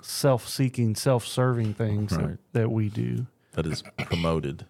self-seeking, 0.00 0.94
self-serving 0.96 1.74
things 1.74 2.12
Right. 2.12 2.28
that, 2.28 2.38
that 2.60 2.70
we 2.72 2.88
do. 2.88 3.26
That 3.52 3.66
is 3.66 3.82
promoted 4.06 4.64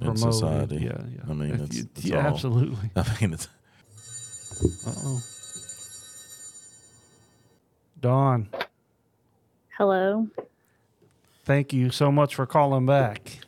in 0.00 0.06
Promoted. 0.06 0.18
society. 0.34 0.76
Yeah, 0.76 1.02
yeah. 1.12 1.20
I 1.28 1.34
mean, 1.34 1.50
it's- 1.54 1.74
you- 1.74 1.88
it's 1.94 2.04
yeah, 2.04 2.20
all- 2.26 2.32
absolutely. 2.32 2.90
I 2.96 3.04
mean, 3.20 3.32
it's 3.34 3.48
Uh-oh. 4.86 5.20
Dawn, 8.00 8.48
Hello. 9.76 10.28
thank 11.44 11.72
you 11.72 11.90
so 11.90 12.12
much 12.12 12.34
for 12.34 12.46
calling 12.46 12.86
back. 12.86 13.40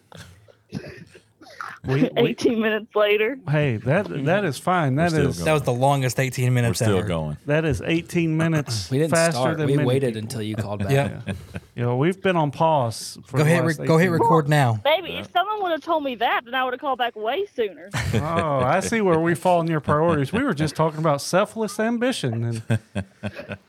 We, 1.87 2.03
we, 2.03 2.11
18 2.17 2.61
minutes 2.61 2.95
later. 2.95 3.39
hey, 3.49 3.77
that 3.79 4.07
that 4.27 4.45
is 4.45 4.59
fine. 4.59 4.97
That 4.97 5.13
still 5.13 5.29
is 5.31 5.37
going. 5.39 5.45
That 5.47 5.53
was 5.55 5.63
the 5.63 5.73
longest 5.73 6.21
18 6.21 6.45
we're 6.45 6.51
minutes 6.51 6.79
still 6.79 6.99
ever. 6.99 7.07
going. 7.09 7.37
that 7.47 7.65
is 7.65 7.81
18 7.81 8.37
minutes 8.37 8.91
We 8.91 8.99
didn't 8.99 9.13
faster 9.13 9.33
start. 9.41 9.57
than 9.59 9.67
We 9.67 9.77
many 9.77 9.89
waited 9.89 10.09
people. 10.15 10.21
until 10.25 10.43
you 10.43 10.57
called 10.57 10.81
back. 10.85 10.91
Yeah. 10.91 11.21
You 11.77 11.87
know, 11.87 11.97
we've 11.97 12.21
been 12.21 12.37
on 12.37 12.51
pause. 12.51 13.17
For 13.25 13.39
Go 13.39 13.45
the 13.45 13.51
ahead, 13.51 13.65
last 13.65 13.79
re- 13.79 13.87
go 13.87 13.95
ahead, 13.95 14.09
18 14.09 14.13
record 14.21 14.49
now. 14.51 14.75
Baby, 14.85 15.13
if 15.17 15.33
someone 15.33 15.63
would 15.63 15.71
have 15.73 15.81
told 15.81 16.05
me 16.05 16.15
that, 16.17 16.43
then 16.45 16.55
I 16.55 16.63
would 16.65 16.75
have 16.75 16.81
called 16.81 16.99
back 16.99 17.17
way 17.17 17.47
sooner. 17.57 17.89
Oh, 18.17 18.19
I 18.59 18.81
see 18.81 19.01
where 19.01 19.19
we 19.19 19.35
fall 19.35 19.63
in 19.63 19.67
your 19.67 19.81
priorities. 19.81 20.31
We 20.31 20.43
were 20.43 20.53
just 20.53 20.75
talking 20.77 20.99
about 20.99 21.23
selfless 21.23 21.81
ambition, 21.81 22.45
and 22.45 22.63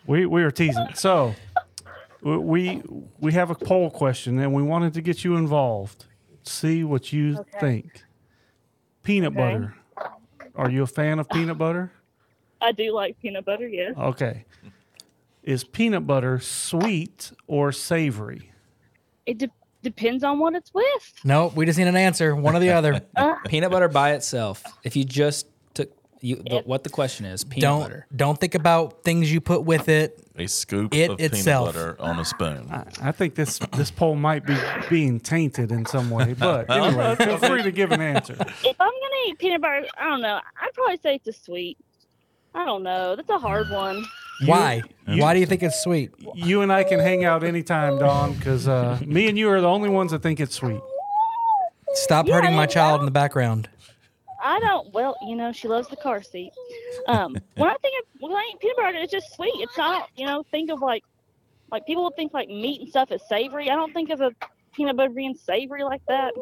we 0.06 0.26
we 0.26 0.44
were 0.44 0.52
teasing. 0.52 0.88
So, 0.94 1.36
we 2.22 2.82
we 3.20 3.32
have 3.32 3.50
a 3.50 3.56
poll 3.56 3.90
question, 3.90 4.40
and 4.40 4.54
we 4.54 4.62
wanted 4.62 4.94
to 4.96 5.02
get 5.02 5.24
you 5.24 5.38
involved. 5.38 6.06
See 6.44 6.84
what 6.84 7.12
you 7.14 7.38
Okay. 7.40 7.60
think. 7.60 8.04
Peanut 9.04 9.34
Okay. 9.34 9.38
butter. 9.38 9.76
Are 10.56 10.70
you 10.70 10.84
a 10.84 10.88
fan 10.88 11.20
of 11.20 11.30
peanut 11.30 11.58
butter? 11.58 11.92
I 12.62 12.72
do 12.72 12.92
like 12.94 13.20
peanut 13.20 13.46
butter, 13.46 13.68
yes. 13.68 13.96
Okay. 13.98 14.46
Is 15.44 15.64
peanut 15.64 16.06
butter 16.06 16.40
sweet 16.40 17.32
or 17.48 17.72
savory? 17.72 18.52
It 19.26 19.40
de- 19.40 19.50
depends 19.82 20.24
on 20.24 20.38
what 20.40 20.54
it's 20.56 20.72
with. 20.74 21.14
No, 21.24 21.48
we 21.56 21.66
just 21.66 21.80
need 21.80 21.88
an 21.88 21.96
answer. 21.96 22.36
One 22.36 22.56
or 22.56 22.60
the 22.60 22.70
other. 22.72 23.02
Uh. 23.16 23.36
Peanut 23.48 23.72
butter 23.72 23.88
by 23.88 24.12
itself. 24.14 24.64
If 24.84 24.96
you 24.96 25.04
just 25.04 25.48
took 25.48 25.52
you, 26.22 26.38
the, 26.38 26.44
Yep. 26.56 26.66
what 26.68 26.84
the 26.84 26.90
question 26.90 27.26
is, 27.26 27.44
peanut 27.44 27.62
don't 27.62 27.82
butter. 27.82 28.08
don't 28.16 28.40
think 28.40 28.56
about 28.56 29.04
things 29.04 29.32
you 29.32 29.42
put 29.42 29.64
with 29.64 29.90
it. 29.90 30.20
A 30.38 30.48
scoop 30.48 30.94
It 30.94 31.12
of 31.12 31.20
itself. 31.20 31.74
peanut 31.74 31.98
butter 31.98 32.02
on 32.02 32.20
a 32.20 32.26
spoon. 32.26 32.68
I, 32.72 33.10
I 33.10 33.12
think 33.12 33.36
this 33.36 33.60
this 33.76 33.92
poll 33.92 34.16
might 34.16 34.46
be 34.46 34.56
being 34.90 35.20
tainted 35.20 35.72
in 35.72 35.86
some 35.86 36.10
way, 36.10 36.34
but 36.38 36.70
anyway, 36.70 37.16
feel 37.16 37.38
free 37.38 37.64
to 37.64 37.72
give 37.72 37.92
an 37.92 38.02
answer. 38.02 38.34
If 38.34 38.76
I'm 38.80 38.90
going 38.90 39.12
to 39.26 39.30
eat 39.30 39.40
peanut 39.40 39.62
butter, 39.62 39.86
I 39.98 40.06
don't 40.10 40.22
know. 40.22 40.40
I'd 40.62 40.74
probably 40.74 40.98
say 40.98 41.16
it's 41.16 41.28
a 41.28 41.34
sweet. 41.34 41.78
I 42.54 42.66
don't 42.66 42.84
know. 42.84 43.16
That's 43.16 43.30
a 43.30 43.40
hard 43.40 43.70
one. 43.70 44.06
Why? 44.46 44.82
you- 45.08 45.22
Why 45.22 45.34
do 45.34 45.40
you 45.40 45.46
think 45.46 45.62
it's 45.64 45.82
sweet? 45.84 46.12
You 46.36 46.62
and 46.62 46.72
I 46.74 46.84
can 46.84 47.00
hang 47.00 47.24
out 47.24 47.44
anytime, 47.44 48.00
Dawn, 48.00 48.34
because 48.34 48.68
uh, 48.68 49.00
me 49.06 49.28
and 49.30 49.38
you 49.38 49.50
are 49.50 49.62
the 49.62 49.68
only 49.70 49.90
ones 49.90 50.12
that 50.12 50.22
think 50.24 50.40
it's 50.40 50.56
sweet. 50.56 50.82
Stop 51.94 52.28
Yeah, 52.28 52.36
hurting 52.36 52.56
my 52.56 52.64
yeah. 52.64 52.68
child 52.68 53.02
in 53.02 53.06
the 53.06 53.12
background. 53.12 53.70
I 54.42 54.60
don't. 54.60 54.94
Well, 54.94 55.16
you 55.28 55.36
know, 55.36 55.52
she 55.52 55.68
loves 55.68 55.88
the 55.88 55.96
car 55.96 56.22
seat. 56.22 56.52
Um, 57.08 57.36
when 57.56 57.70
I 57.70 57.76
think 57.82 57.96
of 58.02 58.22
when 58.22 58.32
I 58.34 58.50
eat 58.52 58.60
peanut 58.60 58.78
butter, 58.78 58.98
it's 58.98 59.12
just 59.12 59.34
sweet. 59.36 59.54
It's 59.56 59.78
not. 59.78 60.10
You 60.16 60.26
know, 60.26 60.44
think 60.52 60.72
of 60.72 60.82
like, 60.82 61.04
like 61.72 61.86
people 61.86 62.04
would 62.04 62.16
think 62.16 62.34
like 62.34 62.48
meat 62.50 62.82
and 62.82 62.90
stuff 62.90 63.12
is 63.12 63.22
savory. 63.28 63.70
I 63.70 63.76
don't 63.76 63.94
think 63.94 64.10
of 64.10 64.22
a 64.22 64.32
peanut 64.74 64.98
butter 64.98 65.12
being 65.12 65.36
savory 65.36 65.84
like 65.84 66.02
that. 66.08 66.34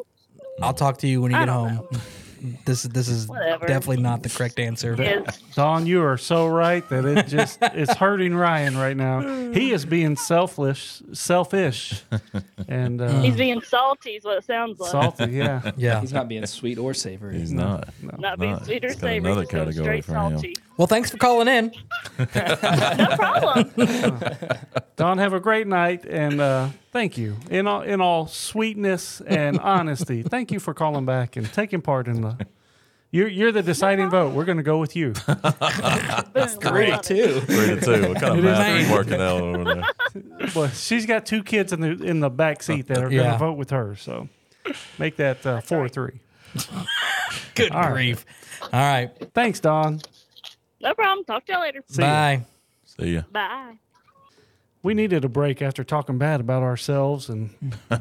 I'll 0.62 0.74
talk 0.74 0.98
to 0.98 1.08
you 1.08 1.20
when 1.20 1.32
you 1.32 1.36
I 1.38 1.40
get 1.40 1.48
home. 1.48 1.88
This 2.64 2.84
is 2.84 2.90
this 2.90 3.08
is 3.08 3.26
Whatever. 3.28 3.66
definitely 3.66 4.02
not 4.02 4.22
the 4.22 4.28
correct 4.30 4.58
answer. 4.58 5.00
Is 5.00 5.24
Dawn, 5.54 5.86
you 5.86 6.02
are 6.02 6.16
so 6.16 6.46
right 6.48 6.88
that 6.88 7.04
it 7.04 7.26
just 7.26 7.58
it's 7.60 7.94
hurting 7.94 8.34
Ryan 8.34 8.76
right 8.78 8.96
now. 8.96 9.20
He 9.52 9.72
is 9.72 9.84
being 9.84 10.16
selfish, 10.16 11.02
selfish, 11.12 12.02
and 12.68 13.00
uh, 13.00 13.20
he's 13.20 13.36
being 13.36 13.60
salty? 13.60 14.10
Is 14.12 14.24
what 14.24 14.38
it 14.38 14.44
sounds 14.44 14.80
like. 14.80 14.90
salty. 14.90 15.32
Yeah. 15.32 15.70
Yeah. 15.76 16.00
He's 16.00 16.12
not 16.12 16.28
being 16.28 16.46
sweet 16.46 16.78
or 16.78 16.94
savory. 16.94 17.38
He's 17.38 17.52
not. 17.52 17.88
Not 18.18 18.38
being 18.38 18.58
sweet 18.64 18.84
or 18.84 18.88
It's 18.88 19.00
savory. 19.00 19.30
another 19.32 19.46
category 19.46 19.84
straight 19.84 20.04
for 20.04 20.14
him. 20.14 20.32
salty. 20.32 20.56
Well, 20.80 20.86
thanks 20.86 21.10
for 21.10 21.18
calling 21.18 21.46
in. 21.46 21.72
No 22.18 22.24
problem. 22.24 23.70
Dawn, 24.96 25.18
have 25.18 25.34
a 25.34 25.38
great 25.40 25.66
night, 25.66 26.06
and 26.06 26.40
uh, 26.40 26.70
thank 26.90 27.18
you 27.18 27.36
in 27.50 27.66
all 27.66 27.82
in 27.82 28.00
all 28.00 28.26
sweetness 28.26 29.20
and 29.20 29.58
honesty. 29.60 30.22
Thank 30.22 30.50
you 30.50 30.58
for 30.58 30.72
calling 30.72 31.04
back 31.04 31.36
and 31.36 31.52
taking 31.52 31.82
part 31.82 32.08
in 32.08 32.22
the. 32.22 32.46
You're 33.10 33.28
you're 33.28 33.52
the 33.52 33.62
deciding 33.62 34.08
vote. 34.08 34.32
We're 34.32 34.46
going 34.46 34.56
to 34.56 34.62
go 34.62 34.78
with 34.78 34.96
you. 34.96 35.12
That's 35.26 36.56
I 36.56 36.70
Three 36.70 36.90
love 36.92 37.00
it. 37.00 37.02
two. 37.02 37.40
Three 37.40 37.66
to 37.74 37.80
two. 37.82 38.08
What 38.08 38.18
kind 38.18 38.38
of 38.38 38.38
It 38.38 38.38
is 38.38 38.44
math 38.44 38.66
are 38.70 38.78
you 38.78 38.82
man. 38.86 38.90
working 38.90 39.20
out 39.20 39.40
over 39.42 39.64
there? 39.64 40.48
Well, 40.56 40.68
she's 40.68 41.04
got 41.04 41.26
two 41.26 41.42
kids 41.42 41.74
in 41.74 41.82
the 41.82 41.90
in 41.90 42.20
the 42.20 42.30
back 42.30 42.62
seat 42.62 42.86
that 42.86 43.04
are 43.04 43.10
going 43.10 43.30
to 43.30 43.36
vote 43.36 43.58
with 43.58 43.68
her. 43.68 43.96
So 43.96 44.30
make 44.98 45.16
that 45.16 45.44
uh, 45.44 45.60
four 45.60 45.90
three. 45.90 46.20
Good 47.54 47.70
All 47.72 47.82
right. 47.82 47.92
grief. 47.92 48.24
All 48.62 48.80
right. 48.80 49.10
Thanks, 49.34 49.60
Dawn. 49.60 50.00
No 50.80 50.94
problem. 50.94 51.24
Talk 51.24 51.46
to 51.46 51.52
y'all 51.52 51.60
later. 51.62 51.82
See 51.88 52.02
ya. 52.02 52.08
Bye. 52.08 52.44
See 52.84 53.14
ya. 53.14 53.22
Bye. 53.30 53.78
We 54.82 54.94
needed 54.94 55.24
a 55.24 55.28
break 55.28 55.60
after 55.60 55.84
talking 55.84 56.16
bad 56.16 56.40
about 56.40 56.62
ourselves 56.62 57.28
and 57.28 57.50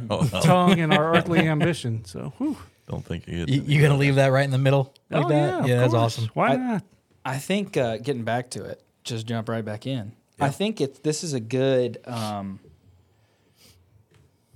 Oh, 0.09 0.27
no. 0.33 0.41
tongue 0.41 0.79
and 0.79 0.93
our 0.93 1.13
earthly 1.15 1.39
ambition. 1.39 2.05
So, 2.05 2.33
whew. 2.37 2.57
Don't 2.87 3.05
think 3.05 3.27
you 3.27 3.45
get 3.45 3.49
You, 3.53 3.61
you 3.63 3.81
gonna 3.81 3.97
leave 3.97 4.15
that 4.15 4.27
right 4.31 4.45
in 4.45 4.51
the 4.51 4.57
middle 4.57 4.93
like 5.09 5.25
Oh, 5.25 5.29
that? 5.29 5.61
of 5.61 5.67
Yeah, 5.67 5.77
that's 5.79 5.91
course. 5.93 6.17
awesome. 6.17 6.29
Why 6.33 6.49
I- 6.53 6.55
not? 6.55 6.83
I 7.25 7.37
think 7.37 7.75
uh, 7.75 7.97
getting 7.97 8.23
back 8.23 8.49
to 8.51 8.63
it, 8.63 8.81
just 9.03 9.27
jump 9.27 9.49
right 9.49 9.63
back 9.63 9.85
in. 9.85 10.13
I 10.39 10.49
think 10.49 10.79
it's 10.79 10.99
this 10.99 11.21
is 11.25 11.33
a 11.33 11.39
good. 11.41 11.97
Um, 12.07 12.61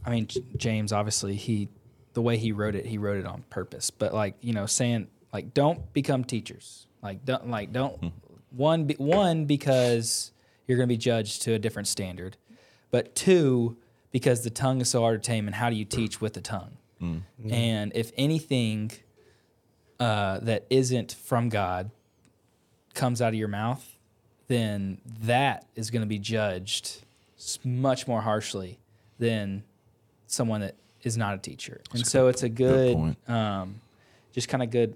I 0.05 0.09
mean, 0.11 0.27
J- 0.27 0.43
James 0.55 0.93
obviously 0.93 1.35
he 1.35 1.67
the 2.13 2.21
way 2.21 2.37
he 2.37 2.53
wrote 2.53 2.73
it, 2.75 2.85
he 2.85 2.97
wrote 2.97 3.17
it 3.17 3.25
on 3.25 3.43
purpose. 3.49 3.89
But 3.91 4.13
like 4.13 4.35
you 4.39 4.53
know, 4.53 4.65
saying 4.65 5.07
like 5.33 5.53
don't 5.53 5.91
become 5.91 6.23
teachers. 6.23 6.87
Like 7.03 7.25
don't 7.25 7.49
like 7.49 7.73
don't 7.73 8.13
one 8.51 8.85
be, 8.85 8.93
one 8.95 9.45
because 9.45 10.31
you're 10.67 10.77
going 10.77 10.87
to 10.87 10.93
be 10.93 10.97
judged 10.97 11.41
to 11.43 11.53
a 11.53 11.59
different 11.59 11.87
standard, 11.87 12.37
but 12.91 13.13
two 13.13 13.77
because 14.11 14.43
the 14.43 14.49
tongue 14.49 14.79
is 14.79 14.89
so 14.89 15.01
hard 15.01 15.21
to 15.21 15.27
tame. 15.27 15.47
And 15.47 15.55
how 15.55 15.69
do 15.69 15.75
you 15.75 15.85
teach 15.85 16.21
with 16.21 16.33
the 16.33 16.41
tongue? 16.41 16.77
And 17.51 17.91
if 17.95 18.13
anything 18.15 18.91
uh, 19.99 20.39
that 20.39 20.65
isn't 20.69 21.11
from 21.11 21.49
God 21.49 21.91
comes 22.93 23.21
out 23.21 23.29
of 23.29 23.35
your 23.35 23.49
mouth, 23.49 23.97
then 24.47 24.99
that 25.23 25.65
is 25.75 25.91
going 25.91 26.03
to 26.03 26.07
be 26.07 26.19
judged 26.19 27.03
much 27.65 28.07
more 28.07 28.21
harshly 28.21 28.79
than 29.19 29.63
someone 30.27 30.61
that 30.61 30.75
is 31.01 31.17
not 31.17 31.33
a 31.35 31.37
teacher. 31.37 31.81
And 31.91 32.07
so 32.07 32.27
it's 32.27 32.43
a 32.43 32.49
good, 32.49 32.95
point. 32.95 33.29
um, 33.29 33.81
just 34.31 34.47
kind 34.47 34.63
of 34.63 34.69
good 34.69 34.95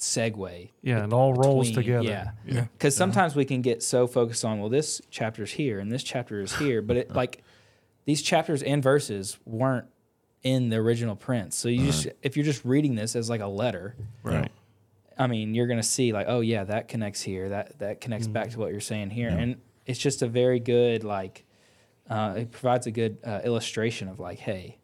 segue. 0.00 0.70
Yeah, 0.82 1.04
it 1.04 1.12
all 1.12 1.34
rolls 1.34 1.68
between- 1.68 1.84
together. 1.84 2.08
Yeah. 2.08 2.30
Yeah. 2.46 2.66
Because 2.72 2.96
sometimes 2.96 3.34
we 3.34 3.44
can 3.44 3.62
get 3.62 3.82
so 3.82 4.06
focused 4.06 4.44
on, 4.44 4.58
well, 4.60 4.68
this 4.68 5.00
chapter's 5.10 5.52
here 5.52 5.78
and 5.78 5.90
this 5.90 6.02
chapter 6.02 6.40
is 6.40 6.56
here, 6.56 6.82
but 6.82 6.96
it 6.96 7.14
like 7.14 7.42
these 8.04 8.22
chapters 8.22 8.62
and 8.62 8.82
verses 8.82 9.38
weren't 9.44 9.86
in 10.42 10.70
the 10.70 10.76
original 10.76 11.16
print. 11.16 11.52
So 11.54 11.68
you 11.68 11.86
just 11.86 12.08
if 12.22 12.36
you're 12.36 12.44
just 12.46 12.64
reading 12.64 12.94
this 12.94 13.14
as 13.14 13.28
like 13.28 13.40
a 13.42 13.46
letter, 13.46 13.94
right. 14.22 14.50
I 15.18 15.26
mean, 15.26 15.54
you're 15.54 15.66
gonna 15.66 15.82
see 15.82 16.12
like, 16.12 16.26
oh 16.28 16.40
yeah, 16.40 16.64
that 16.64 16.88
connects 16.88 17.20
here. 17.20 17.50
That 17.50 17.78
that 17.78 18.00
connects 18.00 18.26
back 18.26 18.50
to 18.50 18.58
what 18.58 18.72
you're 18.72 18.80
saying 18.80 19.10
here, 19.10 19.28
and 19.28 19.56
it's 19.86 19.98
just 19.98 20.22
a 20.22 20.26
very 20.28 20.60
good 20.60 21.04
like. 21.04 21.44
Uh, 22.08 22.34
it 22.38 22.50
provides 22.50 22.88
a 22.88 22.90
good 22.90 23.18
uh, 23.24 23.40
illustration 23.44 24.08
of 24.08 24.18
like, 24.18 24.40
hey, 24.40 24.64
like 24.64 24.79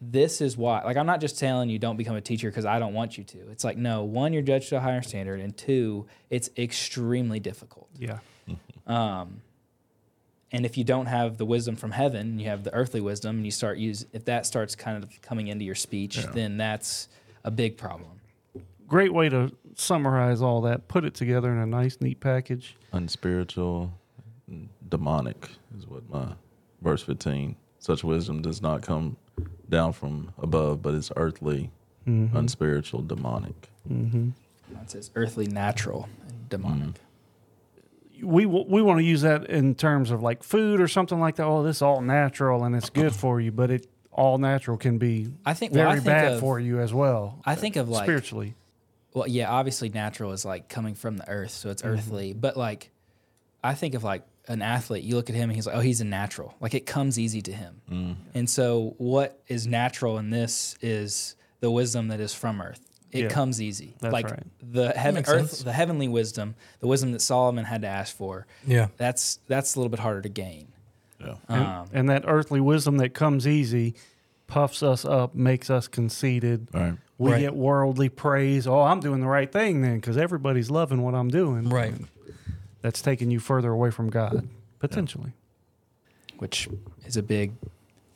this 0.00 0.40
is 0.40 0.56
why. 0.56 0.82
Like, 0.82 0.96
I'm 0.96 1.06
not 1.06 1.20
just 1.20 1.38
telling 1.38 1.68
you 1.68 1.78
don't 1.78 1.96
become 1.96 2.16
a 2.16 2.20
teacher 2.20 2.50
because 2.50 2.64
I 2.64 2.78
don't 2.78 2.94
want 2.94 3.16
you 3.16 3.24
to. 3.24 3.50
It's 3.50 3.64
like, 3.64 3.76
no, 3.76 4.04
one, 4.04 4.32
you're 4.32 4.42
judged 4.42 4.68
to 4.70 4.76
a 4.76 4.80
higher 4.80 5.02
standard, 5.02 5.40
and 5.40 5.56
two, 5.56 6.06
it's 6.30 6.50
extremely 6.56 7.40
difficult. 7.40 7.88
Yeah. 7.98 8.18
Mm-hmm. 8.48 8.92
Um, 8.92 9.40
and 10.52 10.64
if 10.64 10.78
you 10.78 10.84
don't 10.84 11.06
have 11.06 11.38
the 11.38 11.44
wisdom 11.44 11.76
from 11.76 11.90
heaven, 11.90 12.38
you 12.38 12.48
have 12.48 12.62
the 12.62 12.72
earthly 12.72 13.00
wisdom, 13.00 13.36
and 13.36 13.44
you 13.44 13.50
start 13.50 13.78
use 13.78 14.06
if 14.12 14.24
that 14.26 14.46
starts 14.46 14.74
kind 14.74 15.02
of 15.02 15.20
coming 15.22 15.48
into 15.48 15.64
your 15.64 15.74
speech, 15.74 16.18
then 16.32 16.56
that's 16.56 17.08
a 17.44 17.50
big 17.50 17.76
problem. 17.76 18.20
Great 18.86 19.12
way 19.12 19.28
to 19.28 19.50
summarize 19.74 20.40
all 20.40 20.60
that. 20.62 20.88
Put 20.88 21.04
it 21.04 21.14
together 21.14 21.50
in 21.50 21.58
a 21.58 21.66
nice, 21.66 21.98
neat 22.00 22.20
package. 22.20 22.76
Unspiritual, 22.92 23.92
demonic 24.88 25.48
is 25.76 25.86
what 25.86 26.08
my 26.08 26.34
verse 26.80 27.02
15. 27.02 27.56
Such 27.78 28.04
wisdom 28.04 28.42
does 28.42 28.62
not 28.62 28.82
come 28.82 29.16
down 29.68 29.92
from 29.92 30.32
above, 30.38 30.82
but 30.82 30.94
it's 30.94 31.10
earthly, 31.16 31.70
mm-hmm. 32.06 32.36
unspiritual, 32.36 33.02
demonic. 33.02 33.70
Mm-hmm. 33.90 34.30
It 34.82 34.90
says 34.90 35.10
earthly, 35.14 35.46
natural, 35.46 36.08
and 36.28 36.48
demonic. 36.48 37.00
Mm-hmm. 38.18 38.26
we 38.26 38.44
w- 38.44 38.66
we 38.68 38.82
want 38.82 38.98
to 38.98 39.04
use 39.04 39.22
that 39.22 39.46
in 39.46 39.74
terms 39.74 40.10
of 40.10 40.22
like 40.22 40.42
food 40.42 40.80
or 40.80 40.88
something 40.88 41.20
like 41.20 41.36
that. 41.36 41.44
Oh, 41.44 41.62
this 41.62 41.76
is 41.76 41.82
all 41.82 42.00
natural 42.00 42.64
and 42.64 42.74
it's 42.74 42.90
good 42.90 43.14
for 43.14 43.40
you, 43.40 43.52
but 43.52 43.70
it 43.70 43.86
all 44.12 44.38
natural 44.38 44.76
can 44.76 44.98
be 44.98 45.28
I 45.44 45.54
think 45.54 45.72
well, 45.72 45.84
very 45.84 45.90
I 45.90 45.94
think 45.94 46.06
bad 46.06 46.32
of, 46.32 46.40
for 46.40 46.58
you 46.58 46.80
as 46.80 46.92
well. 46.92 47.40
I 47.44 47.54
think 47.54 47.76
of 47.76 47.88
like 47.88 48.04
spiritually. 48.04 48.54
well, 49.14 49.28
yeah, 49.28 49.50
obviously 49.50 49.88
natural 49.88 50.32
is 50.32 50.44
like 50.44 50.68
coming 50.68 50.94
from 50.94 51.16
the 51.18 51.28
earth, 51.28 51.50
so 51.50 51.70
it's 51.70 51.84
earthly. 51.84 52.32
But 52.32 52.56
like, 52.56 52.90
I 53.62 53.74
think 53.74 53.94
of 53.94 54.02
like 54.02 54.22
an 54.48 54.62
athlete. 54.62 55.04
You 55.04 55.16
look 55.16 55.28
at 55.30 55.36
him, 55.36 55.50
and 55.50 55.56
he's 55.56 55.66
like, 55.66 55.76
oh, 55.76 55.80
he's 55.80 56.00
a 56.00 56.04
natural. 56.04 56.54
Like 56.60 56.74
it 56.74 56.86
comes 56.86 57.18
easy 57.18 57.42
to 57.42 57.52
him. 57.52 58.16
And 58.34 58.48
so, 58.48 58.94
what 58.98 59.40
is 59.48 59.66
natural 59.66 60.18
in 60.18 60.30
this 60.30 60.76
is 60.80 61.36
the 61.60 61.70
wisdom 61.70 62.08
that 62.08 62.20
is 62.20 62.34
from 62.34 62.60
earth. 62.60 62.80
It 63.12 63.22
Yeah, 63.22 63.28
comes 63.28 63.62
easy. 63.62 63.94
that's 64.00 64.12
like 64.12 64.28
right. 64.30 64.42
the 64.60 64.90
heaven, 64.90 65.24
earth, 65.26 65.50
sense. 65.50 65.62
the 65.62 65.72
heavenly 65.72 66.08
wisdom, 66.08 66.54
the 66.80 66.86
wisdom 66.86 67.12
that 67.12 67.22
Solomon 67.22 67.64
had 67.64 67.82
to 67.82 67.88
ask 67.88 68.14
for. 68.14 68.46
Yeah. 68.66 68.88
That's 68.98 69.38
that's 69.46 69.74
a 69.74 69.78
little 69.78 69.90
bit 69.90 70.00
harder 70.00 70.20
to 70.22 70.28
gain. 70.28 70.68
Yeah. 71.20 71.34
And, 71.48 71.62
Um, 71.64 71.88
and 71.94 72.08
that 72.10 72.24
earthly 72.26 72.60
wisdom 72.60 72.98
that 72.98 73.14
comes 73.14 73.46
easy 73.46 73.94
puffs 74.48 74.82
us 74.82 75.04
up, 75.04 75.34
makes 75.34 75.70
us 75.70 75.88
conceited. 75.88 76.68
All 76.74 76.80
right. 76.80 76.94
We 77.18 77.32
Right. 77.32 77.40
get 77.40 77.56
worldly 77.56 78.10
praise. 78.10 78.66
Oh, 78.66 78.80
I'm 78.82 79.00
doing 79.00 79.20
the 79.20 79.26
right 79.26 79.50
thing 79.50 79.80
then 79.82 79.96
because 79.96 80.18
everybody's 80.18 80.70
loving 80.70 81.00
what 81.02 81.14
I'm 81.14 81.28
doing. 81.28 81.68
Right. 81.70 81.92
And 81.92 82.08
That's 82.82 83.02
taking 83.02 83.30
you 83.30 83.40
further 83.40 83.70
away 83.72 83.90
from 83.90 84.10
God, 84.10 84.48
potentially. 84.78 85.32
which 86.38 86.68
is 87.04 87.16
a 87.16 87.22
big 87.22 87.52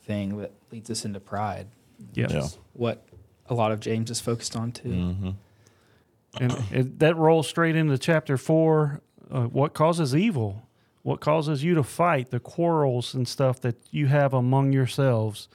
thing 0.03 0.37
that 0.37 0.51
leads 0.71 0.89
us 0.89 1.05
into 1.05 1.19
pride. 1.19 1.67
Yeah. 2.13 2.27
Yeah. 2.29 2.47
What 2.73 3.05
a 3.47 3.53
lot 3.53 3.71
of 3.71 3.79
James 3.79 4.09
is 4.09 4.19
focused 4.19 4.55
on 4.55 4.71
too. 4.71 4.89
Mm-hmm. 4.89 5.29
And 6.39 6.63
it, 6.71 6.99
that 6.99 7.17
rolls 7.17 7.47
straight 7.47 7.75
into 7.75 7.97
chapter 7.97 8.37
four. 8.37 9.01
Uh, 9.29 9.43
what 9.43 9.73
causes 9.73 10.15
evil? 10.15 10.67
What 11.03 11.19
causes 11.19 11.63
you 11.63 11.75
to 11.75 11.83
fight? 11.83 12.29
The 12.29 12.39
quarrels 12.39 13.13
and 13.13 13.27
stuff 13.27 13.59
that 13.61 13.75
you 13.91 14.07
have 14.07 14.33
among 14.33 14.71
yourselves. 14.71 15.49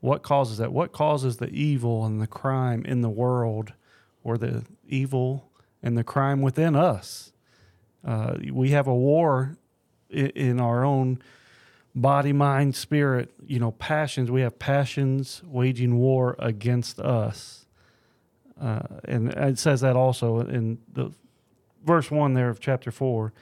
What 0.00 0.22
causes 0.22 0.58
that? 0.58 0.72
What 0.72 0.92
causes 0.92 1.38
the 1.38 1.48
evil 1.48 2.04
and 2.04 2.20
the 2.20 2.26
crime 2.26 2.84
in 2.84 3.00
the 3.00 3.08
world, 3.08 3.72
or 4.22 4.36
the 4.36 4.64
evil 4.86 5.50
and 5.82 5.96
the 5.96 6.04
crime 6.04 6.42
within 6.42 6.76
us? 6.76 7.32
Uh, 8.04 8.34
we 8.52 8.70
have 8.70 8.86
a 8.86 8.94
war 8.94 9.56
in, 10.10 10.28
in 10.30 10.60
our 10.60 10.84
own 10.84 11.20
body, 11.94 12.32
mind, 12.32 12.74
spirit. 12.74 13.32
You 13.46 13.58
know, 13.58 13.72
passions. 13.72 14.30
We 14.30 14.42
have 14.42 14.58
passions 14.58 15.42
waging 15.44 15.96
war 15.96 16.36
against 16.38 17.00
us. 17.00 17.66
Uh, 18.60 18.80
and 19.04 19.28
it 19.32 19.58
says 19.58 19.82
that 19.82 19.96
also 19.96 20.40
in 20.40 20.78
the 20.92 21.12
verse 21.84 22.10
one 22.10 22.34
there 22.34 22.48
of 22.48 22.60
chapter 22.60 22.90
four. 22.90 23.32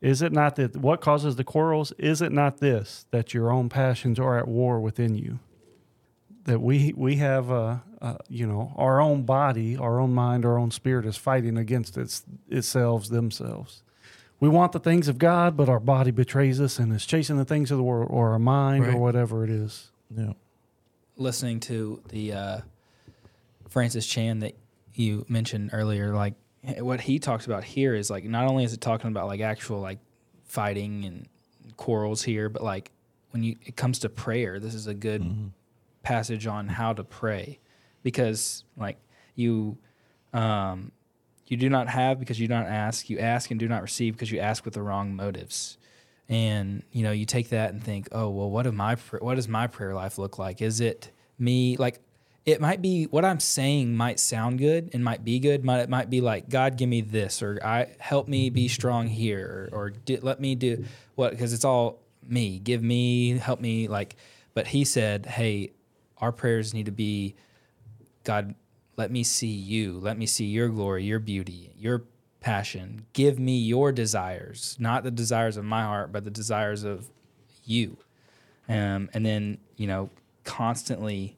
Is 0.00 0.22
it 0.22 0.32
not 0.32 0.56
that 0.56 0.76
what 0.76 1.00
causes 1.00 1.36
the 1.36 1.44
quarrels? 1.44 1.92
Is 1.98 2.22
it 2.22 2.32
not 2.32 2.58
this 2.58 3.06
that 3.10 3.34
your 3.34 3.50
own 3.50 3.68
passions 3.68 4.18
are 4.18 4.38
at 4.38 4.46
war 4.46 4.80
within 4.80 5.14
you? 5.14 5.40
That 6.44 6.60
we 6.60 6.92
we 6.96 7.16
have 7.16 7.48
you 8.28 8.46
know 8.46 8.72
our 8.76 9.00
own 9.00 9.22
body, 9.22 9.76
our 9.76 10.00
own 10.00 10.12
mind, 10.14 10.44
our 10.44 10.58
own 10.58 10.70
spirit 10.70 11.04
is 11.04 11.16
fighting 11.16 11.56
against 11.56 11.96
its 11.96 12.24
itself 12.48 13.08
themselves. 13.08 13.82
We 14.40 14.48
want 14.48 14.72
the 14.72 14.78
things 14.80 15.08
of 15.08 15.18
God, 15.18 15.56
but 15.56 15.68
our 15.68 15.80
body 15.80 16.10
betrays 16.12 16.60
us 16.60 16.78
and 16.78 16.92
is 16.92 17.04
chasing 17.04 17.36
the 17.38 17.44
things 17.44 17.70
of 17.70 17.76
the 17.78 17.82
world, 17.82 18.08
or 18.10 18.30
our 18.30 18.38
mind, 18.38 18.84
Right. 18.86 18.94
or 18.94 18.98
whatever 18.98 19.44
it 19.44 19.50
is. 19.50 19.90
Yeah. 20.16 20.32
listening 21.16 21.58
to 21.60 22.00
the 22.10 22.32
uh, 22.32 22.60
Francis 23.68 24.06
Chan 24.06 24.38
that 24.38 24.54
you 24.94 25.24
mentioned 25.28 25.70
earlier, 25.72 26.14
like 26.14 26.34
what 26.78 27.00
he 27.00 27.18
talks 27.18 27.44
about 27.46 27.64
here 27.64 27.94
is 27.94 28.08
like 28.10 28.24
not 28.24 28.46
only 28.48 28.62
is 28.64 28.72
it 28.72 28.80
talking 28.80 29.08
about 29.10 29.26
like 29.26 29.40
actual 29.40 29.80
like 29.80 29.98
fighting 30.44 31.04
and 31.04 31.28
quarrels 31.76 32.22
here, 32.22 32.48
but 32.48 32.62
like 32.62 32.90
when 33.30 33.42
you 33.42 33.56
it 33.66 33.76
comes 33.76 33.98
to 34.00 34.08
prayer, 34.08 34.58
this 34.60 34.74
is 34.74 34.86
a 34.86 34.94
good 34.94 35.50
passage 36.02 36.46
on 36.46 36.68
how 36.68 36.92
to 36.92 37.02
pray 37.04 37.58
because 38.02 38.64
like 38.76 38.96
you 39.34 39.76
um 40.32 40.92
you 41.50 41.56
do 41.56 41.68
not 41.68 41.88
have 41.88 42.18
because 42.18 42.38
you 42.38 42.48
do 42.48 42.54
not 42.54 42.66
ask. 42.66 43.08
You 43.10 43.18
ask 43.18 43.50
and 43.50 43.58
do 43.58 43.68
not 43.68 43.82
receive 43.82 44.14
because 44.14 44.30
you 44.30 44.38
ask 44.38 44.64
with 44.64 44.74
the 44.74 44.82
wrong 44.82 45.14
motives. 45.14 45.78
And 46.28 46.82
you 46.92 47.02
know 47.02 47.12
you 47.12 47.24
take 47.24 47.48
that 47.50 47.72
and 47.72 47.82
think 47.82 48.08
oh 48.12 48.28
well 48.28 48.50
what 48.50 48.66
am 48.66 48.76
my 48.76 48.96
what 49.20 49.36
does 49.36 49.48
my 49.48 49.66
prayer 49.66 49.94
life 49.94 50.18
look 50.18 50.38
like? 50.38 50.60
Is 50.60 50.80
it 50.80 51.10
me? 51.38 51.76
Like 51.76 52.00
it 52.44 52.62
might 52.62 52.80
be 52.80 53.04
what 53.04 53.26
i'm 53.26 53.40
saying 53.40 53.94
might 53.94 54.18
sound 54.18 54.58
good 54.58 54.90
and 54.92 55.02
might 55.02 55.24
be 55.24 55.38
good. 55.38 55.64
Might 55.64 55.80
it 55.80 55.88
might 55.88 56.10
be 56.10 56.20
like 56.20 56.48
god 56.50 56.76
give 56.76 56.88
me 56.88 57.00
this 57.00 57.42
or 57.42 57.58
i 57.64 57.88
help 57.98 58.28
me 58.28 58.50
be 58.50 58.68
strong 58.68 59.06
here 59.06 59.70
or, 59.72 59.78
or 59.78 59.92
let 60.22 60.40
me 60.40 60.54
do 60.54 60.84
what 61.14 61.30
because 61.30 61.52
it's 61.54 61.64
all 61.64 62.00
me. 62.26 62.58
Give 62.58 62.82
me 62.82 63.38
help 63.38 63.60
me 63.60 63.88
like 63.88 64.16
but 64.52 64.66
he 64.66 64.84
said 64.84 65.24
hey 65.24 65.70
our 66.18 66.32
prayers 66.32 66.74
need 66.74 66.86
to 66.86 66.92
be 66.92 67.34
God, 68.28 68.54
let 68.98 69.12
me 69.12 69.22
see 69.22 69.46
you. 69.46 69.98
Let 69.98 70.18
me 70.18 70.26
see 70.26 70.44
your 70.44 70.68
glory, 70.68 71.04
your 71.04 71.20
beauty, 71.20 71.70
your 71.78 72.02
passion. 72.40 73.06
Give 73.12 73.38
me 73.38 73.56
your 73.56 73.92
desires, 73.92 74.76
not 74.80 75.04
the 75.04 75.12
desires 75.12 75.56
of 75.56 75.64
my 75.64 75.84
heart, 75.84 76.10
but 76.10 76.24
the 76.24 76.30
desires 76.30 76.82
of 76.82 77.08
you. 77.64 77.96
Um, 78.68 79.08
and 79.14 79.24
then, 79.24 79.58
you 79.76 79.86
know, 79.86 80.10
constantly 80.42 81.36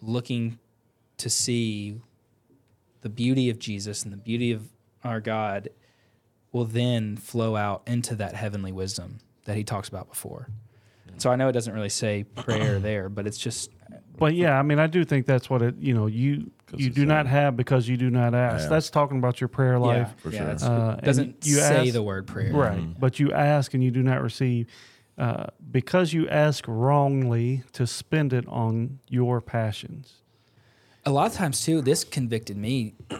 looking 0.00 0.60
to 1.16 1.28
see 1.28 2.00
the 3.00 3.08
beauty 3.08 3.50
of 3.50 3.58
Jesus 3.58 4.04
and 4.04 4.12
the 4.12 4.18
beauty 4.18 4.52
of 4.52 4.68
our 5.02 5.20
God 5.20 5.68
will 6.52 6.64
then 6.64 7.16
flow 7.16 7.56
out 7.56 7.82
into 7.88 8.14
that 8.14 8.36
heavenly 8.36 8.70
wisdom 8.70 9.18
that 9.46 9.56
he 9.56 9.64
talks 9.64 9.88
about 9.88 10.08
before. 10.08 10.48
So 11.16 11.30
I 11.30 11.36
know 11.36 11.48
it 11.48 11.52
doesn't 11.52 11.74
really 11.74 11.88
say 11.88 12.22
prayer 12.22 12.78
there, 12.78 13.08
but 13.08 13.26
it's 13.26 13.38
just 13.38 13.70
But 14.18 14.34
yeah, 14.34 14.58
I 14.58 14.62
mean, 14.62 14.78
I 14.78 14.86
do 14.86 15.04
think 15.04 15.26
that's 15.26 15.48
what 15.48 15.62
it. 15.62 15.76
You 15.78 15.94
know, 15.94 16.06
you 16.06 16.50
you 16.76 16.90
do 16.90 17.06
not 17.06 17.26
have 17.26 17.56
because 17.56 17.88
you 17.88 17.96
do 17.96 18.10
not 18.10 18.34
ask. 18.34 18.64
Yeah. 18.64 18.68
That's 18.70 18.90
talking 18.90 19.18
about 19.18 19.40
your 19.40 19.48
prayer 19.48 19.78
life, 19.78 20.08
Yeah, 20.08 20.22
For 20.22 20.30
yeah, 20.30 20.38
sure. 20.38 20.46
that's- 20.46 20.62
Uh, 20.62 21.00
doesn't 21.02 21.46
you 21.46 21.54
say 21.56 21.84
ask- 21.84 21.92
the 21.92 22.02
word 22.02 22.26
prayer. 22.26 22.52
right? 22.52 22.98
But 23.00 23.18
you 23.18 23.32
ask 23.32 23.72
and 23.74 23.82
you 23.82 23.90
do 23.90 24.02
not 24.02 24.20
receive 24.22 24.66
uh, 25.16 25.46
because 25.70 26.12
you 26.12 26.28
ask 26.28 26.64
wrongly 26.68 27.62
to 27.72 27.86
spend 27.86 28.32
it 28.32 28.46
on 28.48 28.98
your 29.08 29.40
passions. 29.40 30.16
A 31.06 31.10
lot 31.10 31.26
of 31.30 31.32
times 31.32 31.64
too, 31.64 31.80
this 31.80 32.04
convicted 32.04 32.56
me. 32.56 32.94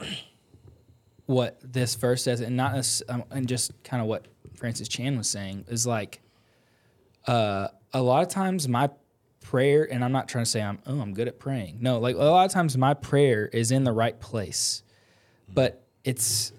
what 1.26 1.58
this 1.62 1.94
verse 1.94 2.22
says, 2.22 2.40
and 2.40 2.56
not 2.56 2.74
necess- 2.74 3.02
um, 3.08 3.24
and 3.30 3.46
just 3.48 3.72
kind 3.84 4.00
of 4.00 4.08
what 4.08 4.26
Francis 4.54 4.88
Chan 4.88 5.16
was 5.16 5.28
saying 5.28 5.64
is 5.68 5.86
like, 5.86 6.20
uh, 7.26 7.68
a 7.92 8.02
lot 8.02 8.22
of 8.22 8.28
times 8.28 8.66
my 8.68 8.88
prayer, 9.40 9.90
and 9.90 10.04
I'm 10.04 10.12
not 10.12 10.28
trying 10.28 10.44
to 10.44 10.50
say 10.50 10.60
I'm 10.62 10.78
oh 10.86 11.00
I'm 11.00 11.14
good 11.14 11.28
at 11.28 11.38
praying. 11.38 11.78
No, 11.80 11.98
like 11.98 12.16
a 12.16 12.18
lot 12.18 12.46
of 12.46 12.52
times 12.52 12.76
my 12.76 12.94
prayer 12.94 13.46
is 13.46 13.70
in 13.70 13.84
the 13.84 13.92
right 13.92 14.18
place, 14.18 14.82
but 15.52 15.86
it's 16.04 16.52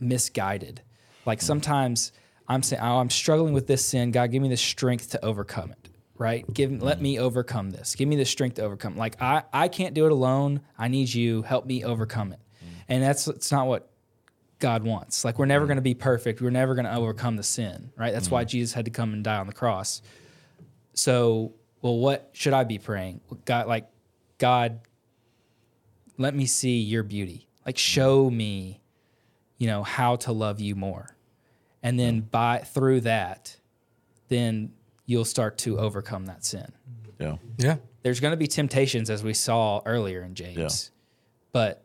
misguided. 0.00 0.82
Like 1.26 1.40
mm. 1.40 1.42
sometimes 1.42 2.12
I'm 2.48 2.62
saying, 2.62 2.82
oh, 2.82 2.98
I'm 2.98 3.10
struggling 3.10 3.54
with 3.54 3.66
this 3.66 3.84
sin. 3.84 4.10
God, 4.10 4.30
give 4.30 4.42
me 4.42 4.48
the 4.48 4.56
strength 4.56 5.10
to 5.10 5.24
overcome 5.24 5.72
it. 5.72 5.88
Right? 6.16 6.44
Give, 6.52 6.70
mm. 6.70 6.82
let 6.82 7.02
me 7.02 7.18
overcome 7.18 7.70
this. 7.70 7.94
Give 7.96 8.08
me 8.08 8.16
the 8.16 8.24
strength 8.24 8.56
to 8.56 8.62
overcome. 8.62 8.96
Like 8.96 9.20
I, 9.20 9.42
I 9.52 9.68
can't 9.68 9.94
do 9.94 10.06
it 10.06 10.12
alone. 10.12 10.60
I 10.78 10.88
need 10.88 11.12
you. 11.12 11.42
Help 11.42 11.66
me 11.66 11.84
overcome 11.84 12.32
it. 12.32 12.40
Mm. 12.62 12.68
And 12.88 13.02
that's 13.02 13.26
it's 13.26 13.50
not 13.50 13.66
what 13.66 13.90
God 14.60 14.84
wants. 14.84 15.24
Like 15.24 15.38
we're 15.38 15.46
never 15.46 15.66
going 15.66 15.76
to 15.76 15.82
be 15.82 15.94
perfect. 15.94 16.40
We're 16.40 16.50
never 16.50 16.74
going 16.74 16.84
to 16.84 16.94
overcome 16.94 17.36
the 17.36 17.42
sin. 17.42 17.90
Right? 17.96 18.12
That's 18.12 18.30
why 18.30 18.44
Jesus 18.44 18.72
had 18.72 18.84
to 18.84 18.90
come 18.90 19.12
and 19.12 19.24
die 19.24 19.38
on 19.38 19.46
the 19.46 19.52
cross. 19.52 20.02
So, 20.94 21.52
well, 21.84 21.98
what 21.98 22.30
should 22.32 22.54
I 22.54 22.64
be 22.64 22.78
praying? 22.78 23.20
God, 23.44 23.66
like 23.68 23.86
God, 24.38 24.80
let 26.18 26.34
me 26.34 26.46
see 26.46 26.78
your 26.80 27.02
beauty. 27.02 27.46
Like 27.64 27.76
mm-hmm. 27.76 27.80
show 27.80 28.30
me 28.30 28.80
you 29.58 29.66
know 29.66 29.82
how 29.82 30.16
to 30.16 30.32
love 30.32 30.60
you 30.60 30.74
more 30.74 31.16
and 31.82 31.98
then 31.98 32.20
by 32.20 32.58
through 32.58 33.00
that 33.00 33.56
then 34.28 34.72
you'll 35.06 35.24
start 35.24 35.58
to 35.58 35.78
overcome 35.78 36.26
that 36.26 36.44
sin 36.44 36.72
Yeah. 37.18 37.36
Yeah. 37.58 37.76
there's 38.02 38.20
going 38.20 38.32
to 38.32 38.36
be 38.36 38.46
temptations 38.46 39.10
as 39.10 39.22
we 39.22 39.32
saw 39.32 39.80
earlier 39.86 40.22
in 40.22 40.34
james 40.34 40.90
but 41.52 41.84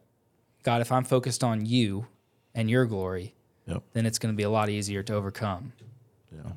god 0.64 0.82
if 0.82 0.92
i'm 0.92 1.04
focused 1.04 1.44
on 1.44 1.66
you 1.66 2.08
and 2.54 2.70
your 2.70 2.86
glory 2.86 3.36
Yep. 3.68 3.84
then 3.94 4.06
it's 4.08 4.18
going 4.18 4.34
to 4.34 4.38
be 4.38 4.44
a 4.44 4.50
lot 4.50 4.70
easier 4.70 5.04
to 5.04 5.14
overcome 5.14 5.74
Yeah. 6.36 6.52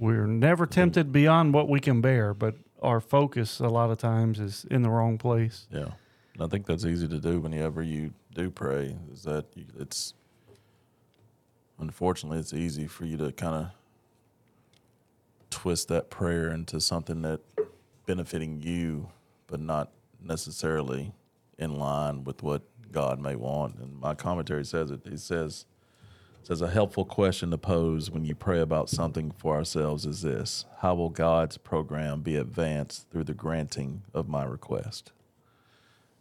We're 0.00 0.26
never 0.26 0.66
tempted 0.66 1.12
beyond 1.12 1.52
what 1.52 1.68
we 1.68 1.78
can 1.78 2.00
bear, 2.00 2.32
but 2.32 2.56
our 2.82 3.00
focus 3.00 3.60
a 3.60 3.68
lot 3.68 3.90
of 3.90 3.98
times 3.98 4.40
is 4.40 4.64
in 4.70 4.80
the 4.80 4.88
wrong 4.88 5.18
place. 5.18 5.68
Yeah, 5.70 5.90
and 6.32 6.42
I 6.42 6.46
think 6.46 6.66
that's 6.66 6.86
easy 6.86 7.06
to 7.06 7.18
do 7.18 7.38
whenever 7.38 7.82
you 7.82 8.14
do 8.34 8.50
pray. 8.50 8.96
Is 9.12 9.24
that 9.24 9.44
you, 9.54 9.66
it's 9.78 10.14
unfortunately 11.78 12.38
it's 12.38 12.54
easy 12.54 12.86
for 12.86 13.04
you 13.04 13.18
to 13.18 13.30
kind 13.32 13.54
of 13.54 13.70
twist 15.50 15.88
that 15.88 16.08
prayer 16.08 16.50
into 16.50 16.80
something 16.80 17.20
that 17.22 17.40
benefiting 18.06 18.62
you, 18.62 19.10
but 19.46 19.60
not 19.60 19.90
necessarily 20.22 21.12
in 21.58 21.78
line 21.78 22.24
with 22.24 22.42
what 22.42 22.62
God 22.90 23.20
may 23.20 23.36
want. 23.36 23.76
And 23.76 24.00
my 24.00 24.14
commentary 24.14 24.64
says 24.64 24.90
it. 24.90 25.06
It 25.06 25.20
says 25.20 25.66
says 26.42 26.62
a 26.62 26.68
helpful 26.70 27.04
question 27.04 27.50
to 27.50 27.58
pose 27.58 28.10
when 28.10 28.24
you 28.24 28.34
pray 28.34 28.60
about 28.60 28.88
something 28.90 29.30
for 29.30 29.54
ourselves 29.56 30.06
is 30.06 30.22
this: 30.22 30.64
How 30.80 30.94
will 30.94 31.10
God's 31.10 31.58
program 31.58 32.22
be 32.22 32.36
advanced 32.36 33.08
through 33.10 33.24
the 33.24 33.34
granting 33.34 34.02
of 34.14 34.28
my 34.28 34.44
request? 34.44 35.12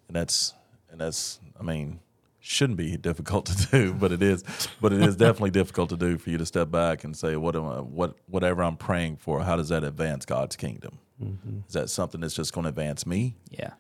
And 0.07 0.15
that's 0.15 0.53
and 0.91 1.01
that's 1.01 1.39
I 1.59 1.63
mean 1.63 1.99
shouldn't 2.39 2.77
be 2.77 2.95
difficult 2.97 3.45
to 3.47 3.67
do, 3.71 3.93
but 3.93 4.11
it 4.11 4.21
is. 4.21 4.43
But 4.81 4.93
it 4.93 5.01
is 5.01 5.15
definitely 5.15 5.51
difficult 5.51 5.89
to 5.89 5.97
do 5.97 6.17
for 6.17 6.29
you 6.29 6.37
to 6.37 6.45
step 6.45 6.71
back 6.71 7.03
and 7.03 7.15
say, 7.15 7.35
"What 7.35 7.55
am 7.55 7.65
I, 7.67 7.81
what 7.81 8.15
whatever 8.27 8.63
I'm 8.63 8.77
praying 8.77 9.17
for? 9.17 9.41
How 9.43 9.55
does 9.55 9.69
that 9.69 9.83
advance 9.83 10.25
God's 10.25 10.55
kingdom? 10.55 10.99
Mm-hmm. 11.23 11.59
Is 11.67 11.73
that 11.73 11.89
something 11.89 12.21
that's 12.21 12.33
just 12.35 12.53
going 12.53 12.63
to 12.63 12.69
advance 12.69 13.05
me?" 13.05 13.35
Yeah. 13.51 13.73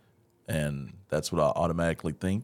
and 0.47 0.93
that's 1.09 1.31
what 1.31 1.41
I 1.41 1.47
automatically 1.47 2.13
think 2.13 2.43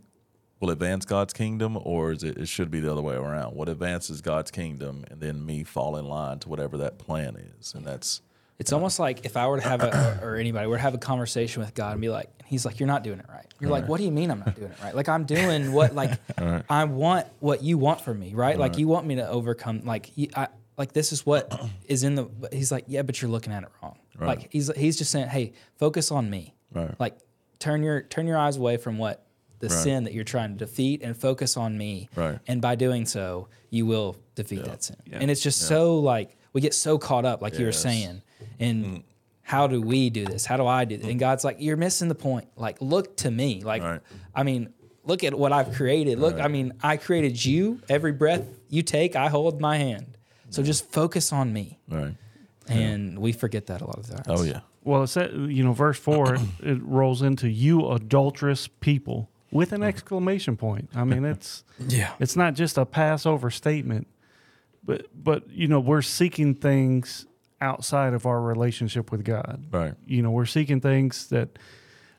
will 0.60 0.70
advance 0.70 1.06
God's 1.06 1.34
kingdom, 1.34 1.78
or 1.84 2.12
is 2.12 2.24
it, 2.24 2.38
it 2.38 2.48
should 2.48 2.72
be 2.72 2.80
the 2.80 2.92
other 2.92 3.02
way 3.02 3.16
around? 3.16 3.56
What 3.56 3.70
advances 3.70 4.22
God's 4.22 4.52
kingdom, 4.52 5.06
and 5.10 5.20
then 5.20 5.46
me 5.46 5.64
fall 5.64 5.98
in 5.98 6.06
line 6.06 6.40
to 6.40 6.50
whatever 6.50 6.78
that 6.78 6.98
plan 6.98 7.36
is, 7.36 7.74
and 7.74 7.86
that's 7.86 8.22
It's 8.58 8.72
almost 8.72 9.00
like 9.00 9.26
if 9.26 9.36
I 9.36 9.48
were 9.48 9.60
to 9.60 9.68
have 9.68 9.84
a, 9.84 10.20
or 10.22 10.36
anybody 10.36 10.68
were 10.68 10.78
to 10.78 10.82
have 10.82 10.94
a 10.94 11.00
conversation 11.00 11.62
with 11.62 11.74
God 11.74 11.94
and 11.94 12.02
be 12.02 12.10
like, 12.10 12.30
he's 12.46 12.66
like, 12.66 12.80
you're 12.80 12.88
not 12.88 13.04
doing 13.04 13.20
it 13.20 13.26
right. 13.28 13.46
You're 13.60 13.70
like, 13.70 13.88
what 13.88 13.98
do 13.98 14.04
you 14.04 14.12
mean 14.12 14.32
I'm 14.32 14.40
not 14.40 14.56
doing 14.56 14.72
it 14.72 14.78
right? 14.84 14.96
Like 14.96 15.10
I'm 15.10 15.26
doing 15.26 15.72
what, 15.74 15.94
like 15.96 16.12
I 16.70 16.86
want 16.86 17.28
what 17.40 17.64
you 17.64 17.78
want 17.78 18.02
from 18.02 18.20
me, 18.20 18.34
right? 18.34 18.58
Like 18.58 18.78
you 18.78 18.88
want 18.88 19.06
me 19.08 19.16
to 19.16 19.28
overcome, 19.28 19.82
like 19.86 20.12
you, 20.16 20.30
I, 20.36 20.48
like 20.78 20.94
this 20.94 21.12
is 21.12 21.26
what 21.26 21.54
is 21.88 22.04
in 22.04 22.16
the. 22.16 22.28
He's 22.52 22.72
like, 22.72 22.86
yeah, 22.88 23.02
but 23.02 23.22
you're 23.22 23.32
looking 23.32 23.54
at 23.54 23.64
it 23.64 23.70
wrong. 23.82 23.98
Like 24.20 24.52
he's 24.52 24.74
he's 24.76 24.98
just 24.98 25.12
saying, 25.12 25.28
hey, 25.28 25.54
focus 25.78 26.12
on 26.12 26.30
me. 26.30 26.54
Right. 26.74 26.98
Like 27.00 27.18
turn 27.60 27.84
your 27.84 28.02
turn 28.04 28.28
your 28.28 28.38
eyes 28.38 28.56
away 28.58 28.78
from 28.78 28.98
what 28.98 29.25
the 29.68 29.74
Right. 29.74 29.84
sin 29.84 30.04
that 30.06 30.14
you're 30.14 30.24
trying 30.24 30.52
to 30.52 30.58
defeat 30.66 31.02
and 31.04 31.16
focus 31.16 31.58
on 31.58 31.78
me. 31.78 32.10
Right. 32.16 32.40
And 32.48 32.62
by 32.62 32.76
doing 32.76 33.06
so, 33.06 33.48
you 33.70 33.86
will 33.86 34.16
defeat 34.36 34.64
that 34.66 34.84
sin. 34.84 34.98
And 35.12 35.30
it's 35.32 35.42
just 35.42 35.62
so 35.62 36.00
like 36.00 36.38
we 36.54 36.62
get 36.62 36.74
so 36.74 36.98
caught 36.98 37.26
up, 37.26 37.42
like 37.42 37.54
you 37.60 37.66
were 37.66 37.72
Yes. 37.72 37.82
saying, 37.82 38.22
in 38.60 38.84
mm. 38.86 39.04
how 39.42 39.68
do 39.68 39.82
we 39.82 40.10
do 40.10 40.26
this? 40.26 40.46
How 40.46 40.58
do 40.58 40.66
I 40.66 40.86
do 40.86 40.98
this? 40.98 41.06
And 41.06 41.16
mm. 41.18 41.20
God's 41.20 41.44
like, 41.44 41.58
you're 41.60 41.78
missing 41.78 42.08
the 42.08 42.16
point. 42.16 42.48
Like, 42.56 42.78
look 42.82 43.18
to 43.18 43.32
me. 43.32 43.62
Like, 43.62 43.84
Right. 43.84 44.02
I 44.34 44.44
mean, 44.44 44.70
look 45.04 45.24
at 45.24 45.34
what 45.38 45.52
I've 45.52 45.74
created. 45.74 46.18
Look, 46.20 46.40
I 46.40 46.48
mean, 46.48 46.74
I 46.82 46.98
created 46.98 47.44
you. 47.44 47.82
Every 47.90 48.12
breath 48.12 48.44
you 48.70 48.82
take, 48.84 49.16
I 49.16 49.28
hold 49.30 49.60
my 49.62 49.78
hand. 49.78 50.18
So 50.50 50.64
just 50.64 50.90
focus 50.92 51.34
on 51.34 51.52
me. 51.54 51.80
right. 51.90 52.16
And 52.68 53.20
we 53.20 53.32
forget 53.32 53.68
that 53.68 53.82
a 53.82 53.86
lot 53.86 54.00
of 54.00 54.08
times. 54.10 54.24
Oh 54.28 54.44
yeah, 54.44 54.62
Well, 54.84 55.04
it's 55.04 55.14
that, 55.16 55.34
you 55.34 55.64
know, 55.64 55.74
verse 55.74 56.00
four, 56.00 56.36
it, 56.36 56.42
it 56.64 56.80
rolls 56.82 57.22
into 57.22 57.48
you 57.48 57.88
adulterous 57.92 58.68
people 58.68 59.30
with 59.52 59.72
an 59.72 59.84
exclamation 59.84 60.58
point. 60.58 60.90
I 60.96 61.04
mean, 61.04 61.24
it's 61.26 61.64
Yeah. 61.88 62.14
it's 62.20 62.36
not 62.36 62.54
just 62.56 62.78
a 62.78 62.86
Passover 62.86 63.50
statement, 63.52 64.08
but 64.84 65.08
but 65.14 65.50
you 65.50 65.68
know, 65.68 65.80
we're 65.80 66.02
seeking 66.02 66.56
things 66.56 67.26
outside 67.62 68.14
of 68.14 68.26
our 68.26 68.42
relationship 68.42 69.12
with 69.12 69.24
God. 69.24 69.64
right. 69.72 69.94
You 70.06 70.22
know, 70.22 70.32
we're 70.32 70.46
seeking 70.46 70.82
things 70.82 71.28
that 71.28 71.58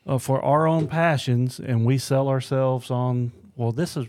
uh, 0.07 0.18
for 0.18 0.41
our 0.45 0.66
own 0.66 0.87
passions, 0.87 1.59
and 1.61 1.85
we 1.85 1.99
sell 1.99 2.29
ourselves 2.29 2.91
on. 2.91 3.33
Well, 3.57 3.72
this 3.72 3.97
is 3.97 4.07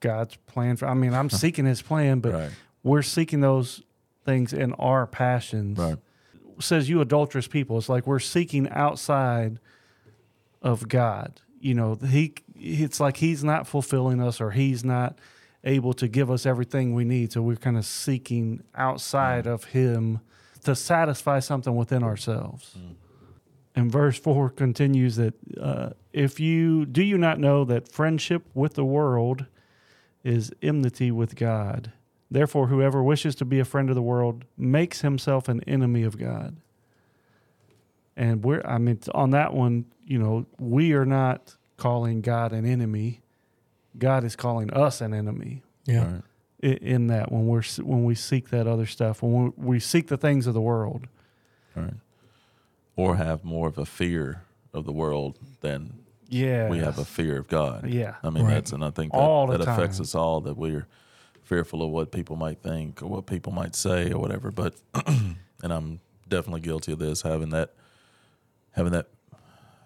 God's 0.00 0.36
plan 0.46 0.76
for. 0.76 0.86
I 0.86 0.94
mean, 0.94 1.14
I'm 1.14 1.30
seeking 1.44 1.64
His 1.66 1.82
plan, 1.82 2.20
but 2.20 2.32
Right. 2.32 2.50
we're 2.82 3.02
seeking 3.02 3.40
those 3.40 3.82
things 4.24 4.52
in 4.52 4.72
our 4.74 5.06
passions 5.06 5.78
Right. 5.78 5.96
says 6.60 6.88
you 6.88 7.00
adulterous 7.00 7.48
people. 7.48 7.76
It's 7.78 7.88
like 7.88 8.06
we're 8.06 8.18
seeking 8.20 8.68
outside 8.70 9.58
of 10.62 10.88
God. 10.88 11.40
You 11.60 11.74
know, 11.74 11.94
he 11.96 12.34
it's 12.62 13.00
like 13.00 13.18
he's 13.18 13.42
not 13.42 13.66
fulfilling 13.66 14.20
us 14.20 14.40
or 14.40 14.52
he's 14.52 14.84
not 14.84 15.18
able 15.64 15.92
to 15.94 16.08
give 16.08 16.30
us 16.30 16.46
everything 16.46 16.94
we 16.94 17.04
need. 17.04 17.32
So 17.32 17.42
we're 17.42 17.56
kind 17.56 17.76
of 17.76 17.84
seeking 17.84 18.62
outside 18.74 19.46
of 19.46 19.64
him 19.64 20.20
to 20.64 20.74
satisfy 20.74 21.40
something 21.40 21.74
within 21.74 22.02
ourselves. 22.02 22.76
And 23.74 23.90
verse 23.90 24.18
4 24.18 24.50
continues 24.50 25.16
that 25.16 25.34
uh, 25.60 25.90
if 26.12 26.38
you 26.38 26.84
do 26.84 27.02
you 27.02 27.16
not 27.16 27.38
know 27.38 27.64
that 27.64 27.88
friendship 27.88 28.44
with 28.54 28.74
the 28.74 28.84
world 28.84 29.46
is 30.22 30.52
enmity 30.62 31.10
with 31.10 31.36
God? 31.36 31.92
Therefore, 32.30 32.68
whoever 32.68 33.02
wishes 33.02 33.34
to 33.36 33.44
be 33.44 33.58
a 33.58 33.64
friend 33.64 33.88
of 33.88 33.94
the 33.94 34.02
world 34.02 34.44
makes 34.56 35.02
himself 35.02 35.48
an 35.48 35.62
enemy 35.66 36.02
of 36.02 36.18
God. 36.18 36.56
And 38.16 38.42
we're, 38.44 38.62
I 38.64 38.78
mean, 38.78 39.00
on 39.14 39.30
that 39.30 39.52
one, 39.54 39.86
you 40.06 40.18
know, 40.18 40.46
we 40.58 40.92
are 40.92 41.04
not 41.06 41.56
calling 41.76 42.20
God 42.20 42.52
an 42.52 42.64
enemy. 42.64 43.20
God 43.98 44.24
is 44.24 44.36
calling 44.36 44.70
us 44.72 45.00
an 45.00 45.12
enemy 45.12 45.62
Yeah. 45.84 46.04
Right. 46.12 46.22
i- 46.62 46.66
in 46.80 47.08
that 47.08 47.30
when 47.32 47.46
we're 47.46 47.62
when 47.82 48.04
we 48.04 48.14
seek 48.14 48.48
that 48.50 48.66
other 48.66 48.86
stuff 48.86 49.22
when 49.22 49.44
we, 49.44 49.50
we 49.56 49.80
seek 49.80 50.08
the 50.08 50.16
things 50.16 50.46
of 50.46 50.54
the 50.54 50.60
world. 50.60 51.06
Right. 51.74 51.94
Or 52.96 53.16
have 53.16 53.44
more 53.44 53.68
of 53.68 53.78
a 53.78 53.86
fear 53.86 54.42
of 54.72 54.84
the 54.84 54.92
world 54.92 55.38
than 55.60 55.94
Yeah, 56.28 56.68
we 56.70 56.78
have 56.78 56.98
a 56.98 57.04
fear 57.04 57.36
of 57.38 57.48
God. 57.48 57.88
Yeah. 57.88 58.14
I 58.22 58.30
mean 58.30 58.44
Right. 58.44 58.54
that's 58.54 58.72
and 58.72 58.84
I 58.84 58.90
think 58.90 59.12
that, 59.12 59.18
All 59.18 59.46
that 59.48 59.60
affects 59.60 59.96
time. 59.98 60.02
us 60.04 60.14
all 60.14 60.40
that 60.42 60.56
we're 60.56 60.86
fearful 61.42 61.82
of 61.82 61.90
what 61.90 62.12
people 62.12 62.36
might 62.36 62.62
think 62.62 63.02
or 63.02 63.06
what 63.08 63.26
people 63.26 63.52
might 63.52 63.74
say 63.74 64.10
or 64.12 64.18
whatever. 64.18 64.50
But 64.50 64.74
and 65.06 65.36
I'm 65.72 66.00
definitely 66.28 66.60
guilty 66.62 66.92
of 66.92 66.98
this, 66.98 67.22
having 67.22 67.50
that 67.50 67.74
having 68.72 68.92
that 68.92 69.08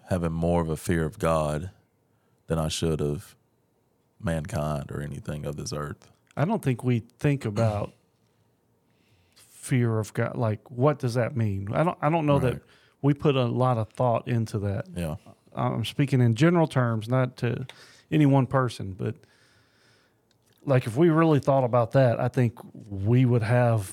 having 0.09 0.31
more 0.31 0.61
of 0.61 0.69
a 0.69 0.77
fear 0.77 1.03
of 1.03 1.19
God 1.19 1.71
than 2.47 2.57
I 2.57 2.67
should 2.67 3.01
of 3.01 3.35
mankind 4.19 4.91
or 4.91 5.01
anything 5.01 5.45
of 5.45 5.55
this 5.55 5.71
earth. 5.71 6.09
I 6.35 6.45
don't 6.45 6.61
think 6.61 6.83
we 6.83 6.99
think 7.19 7.45
about 7.45 7.93
fear 9.35 9.99
of 9.99 10.13
God. 10.13 10.35
Like, 10.35 10.69
what 10.71 10.99
does 10.99 11.13
that 11.15 11.35
mean? 11.35 11.67
I 11.73 11.83
don't. 11.83 11.97
I 12.01 12.09
don't 12.09 12.25
know 12.25 12.39
that 12.39 12.61
we 13.01 13.13
put 13.13 13.35
a 13.35 13.45
lot 13.45 13.77
of 13.77 13.89
thought 13.89 14.27
into 14.27 14.59
that. 14.59 14.85
Yeah. 14.95 15.15
I'm 15.55 15.85
speaking 15.85 16.21
in 16.21 16.35
general 16.35 16.67
terms, 16.67 17.09
not 17.09 17.37
to 17.37 17.65
any 18.11 18.25
one 18.25 18.45
person, 18.45 18.93
but 18.93 19.15
like 20.65 20.85
if 20.85 20.95
we 20.95 21.09
really 21.09 21.39
thought 21.39 21.63
about 21.63 21.91
that, 21.93 22.19
I 22.19 22.27
think 22.27 22.59
we 22.89 23.25
would 23.25 23.43
have. 23.43 23.91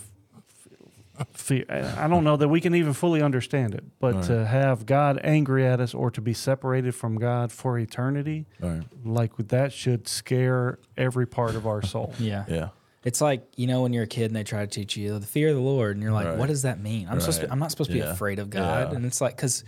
I 1.18 2.08
don't 2.08 2.24
know 2.24 2.36
that 2.36 2.48
we 2.48 2.60
can 2.60 2.74
even 2.74 2.92
fully 2.92 3.22
understand 3.22 3.74
it, 3.74 3.84
but 4.00 4.14
Right. 4.14 4.24
to 4.24 4.46
have 4.46 4.86
God 4.86 5.20
angry 5.22 5.66
at 5.66 5.80
us 5.80 5.94
or 5.94 6.10
to 6.10 6.20
be 6.20 6.34
separated 6.34 6.94
from 6.94 7.16
God 7.16 7.52
for 7.52 7.78
eternity, 7.78 8.46
Right. 8.60 8.82
like 9.04 9.36
that 9.36 9.72
should 9.72 10.08
scare 10.08 10.78
every 10.96 11.26
part 11.26 11.54
of 11.54 11.66
our 11.66 11.82
soul. 11.82 12.12
Yeah. 12.18 12.44
Yeah. 12.48 12.68
It's 13.04 13.20
like 13.20 13.46
you 13.56 13.66
know 13.66 13.82
when 13.82 13.92
you're 13.92 14.04
a 14.04 14.08
kid 14.08 14.26
and 14.26 14.36
they 14.36 14.44
try 14.44 14.60
to 14.60 14.66
teach 14.66 14.96
you 14.96 15.18
the 15.18 15.26
fear 15.26 15.50
of 15.50 15.54
the 15.56 15.60
Lord, 15.60 15.94
and 15.96 16.02
you're 16.02 16.12
like, 16.12 16.26
Right. 16.26 16.38
"What 16.38 16.48
does 16.48 16.62
that 16.62 16.80
mean?" 16.80 17.06
I'm 17.10 17.20
supposed 17.20 17.40
to. 17.40 17.46
Right. 17.46 17.52
I'm 17.52 17.58
not 17.58 17.70
supposed 17.70 17.90
to 17.90 17.94
be 17.94 18.00
afraid 18.00 18.38
of 18.38 18.48
God, 18.50 18.90
Yeah. 18.90 18.96
and 18.96 19.04
it's 19.04 19.20
like 19.20 19.36
because, 19.36 19.62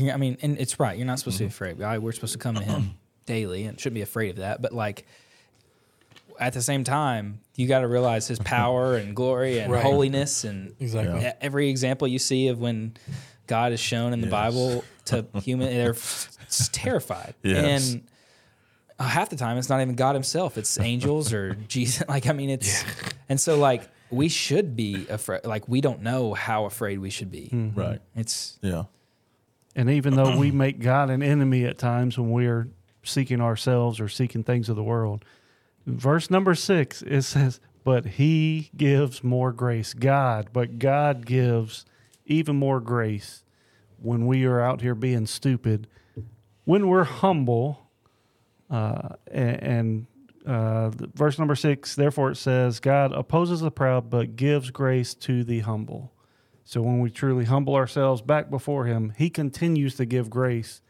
I 0.00 0.16
mean, 0.16 0.38
and 0.40 0.58
it's 0.58 0.80
right. 0.80 0.96
You're 0.96 1.06
not 1.06 1.18
supposed 1.18 1.36
to 1.38 1.44
Mm-hmm. 1.44 1.48
be 1.48 1.54
afraid. 1.54 1.78
God, 1.78 1.98
We're 2.00 2.12
supposed 2.12 2.32
to 2.32 2.38
come 2.38 2.54
to 2.54 2.62
Him 2.62 2.94
daily, 3.26 3.64
and 3.64 3.78
shouldn't 3.78 3.94
be 3.96 4.00
afraid 4.00 4.30
of 4.30 4.36
that. 4.36 4.62
But 4.62 4.72
like, 4.72 5.06
at 6.38 6.52
the 6.52 6.62
same 6.62 6.84
time, 6.84 7.40
you 7.56 7.66
got 7.66 7.80
to 7.80 7.88
realize 7.88 8.28
His 8.28 8.38
power 8.38 8.96
and 8.96 9.14
glory 9.14 9.58
and 9.58 9.72
Right. 9.72 9.82
holiness, 9.82 10.44
and 10.44 10.74
Exactly. 10.80 11.26
e- 11.26 11.30
every 11.40 11.68
example 11.68 12.06
you 12.08 12.18
see 12.18 12.48
of 12.48 12.58
when 12.60 12.94
God 13.46 13.72
is 13.72 13.80
shown 13.80 14.12
in 14.12 14.20
the 14.20 14.26
Yes. 14.26 14.30
Bible 14.32 14.84
to 15.06 15.26
human, 15.42 15.68
they're 15.68 15.90
f- 15.90 16.30
terrified. 16.72 17.34
Yes. 17.42 17.92
And 17.92 18.02
uh, 18.98 19.04
half 19.08 19.30
the 19.30 19.36
time 19.36 19.58
it's 19.58 19.68
not 19.68 19.80
even 19.80 19.94
God 19.94 20.14
himself. 20.14 20.58
It's 20.58 20.78
angels 20.80 21.32
or 21.32 21.54
Jesus. 21.54 22.06
Like, 22.08 22.26
I 22.26 22.32
mean, 22.32 22.50
it's, 22.50 22.84
and 23.28 23.40
so 23.40 23.58
like 23.58 23.88
we 24.10 24.28
should 24.28 24.74
be 24.76 25.06
afraid. 25.08 25.44
Like, 25.44 25.68
we 25.68 25.80
don't 25.80 26.02
know 26.02 26.34
how 26.34 26.64
afraid 26.64 26.98
we 26.98 27.10
should 27.10 27.30
be. 27.30 27.50
Right. 27.74 28.00
It's, 28.16 28.58
Yeah. 28.62 28.84
And 29.76 29.90
even 29.90 30.14
though 30.14 30.36
we 30.36 30.50
make 30.64 30.80
God 30.80 31.10
an 31.10 31.22
enemy 31.22 31.64
at 31.64 31.78
times 31.78 32.18
when 32.18 32.30
we're 32.30 32.68
seeking 33.04 33.40
ourselves 33.40 34.00
or 34.00 34.08
seeking 34.08 34.42
things 34.44 34.68
of 34.68 34.76
the 34.76 34.82
world, 34.82 35.24
verse 35.88 36.30
number 36.30 36.54
six, 36.54 37.02
it 37.02 37.22
says, 37.22 37.60
But 37.84 38.04
he 38.04 38.70
gives 38.76 39.24
more 39.24 39.52
grace. 39.52 39.94
God, 39.94 40.50
but 40.52 40.78
God 40.78 41.26
gives 41.26 41.84
even 42.26 42.56
more 42.56 42.80
grace 42.80 43.44
when 44.00 44.26
we 44.26 44.44
are 44.44 44.60
out 44.60 44.80
here 44.80 44.94
being 44.94 45.26
stupid, 45.26 45.88
when 46.64 46.88
we're 46.88 47.04
humble. 47.04 47.88
Uh, 48.70 49.16
and 49.30 50.06
uh, 50.46 50.90
verse 50.90 51.38
number 51.38 51.54
six, 51.54 51.94
therefore 51.94 52.30
it 52.30 52.36
says, 52.36 52.80
God 52.80 53.12
opposes 53.12 53.60
the 53.60 53.70
proud, 53.70 54.10
but 54.10 54.36
gives 54.36 54.70
grace 54.70 55.14
to 55.14 55.42
the 55.42 55.60
humble. 55.60 56.12
So 56.64 56.82
when 56.82 57.00
we 57.00 57.10
truly 57.10 57.46
humble 57.46 57.74
ourselves 57.74 58.20
back 58.20 58.50
before 58.50 58.84
Him, 58.84 59.14
He 59.16 59.30
continues 59.30 59.94
to 59.96 60.04
give 60.04 60.28
grace, 60.28 60.82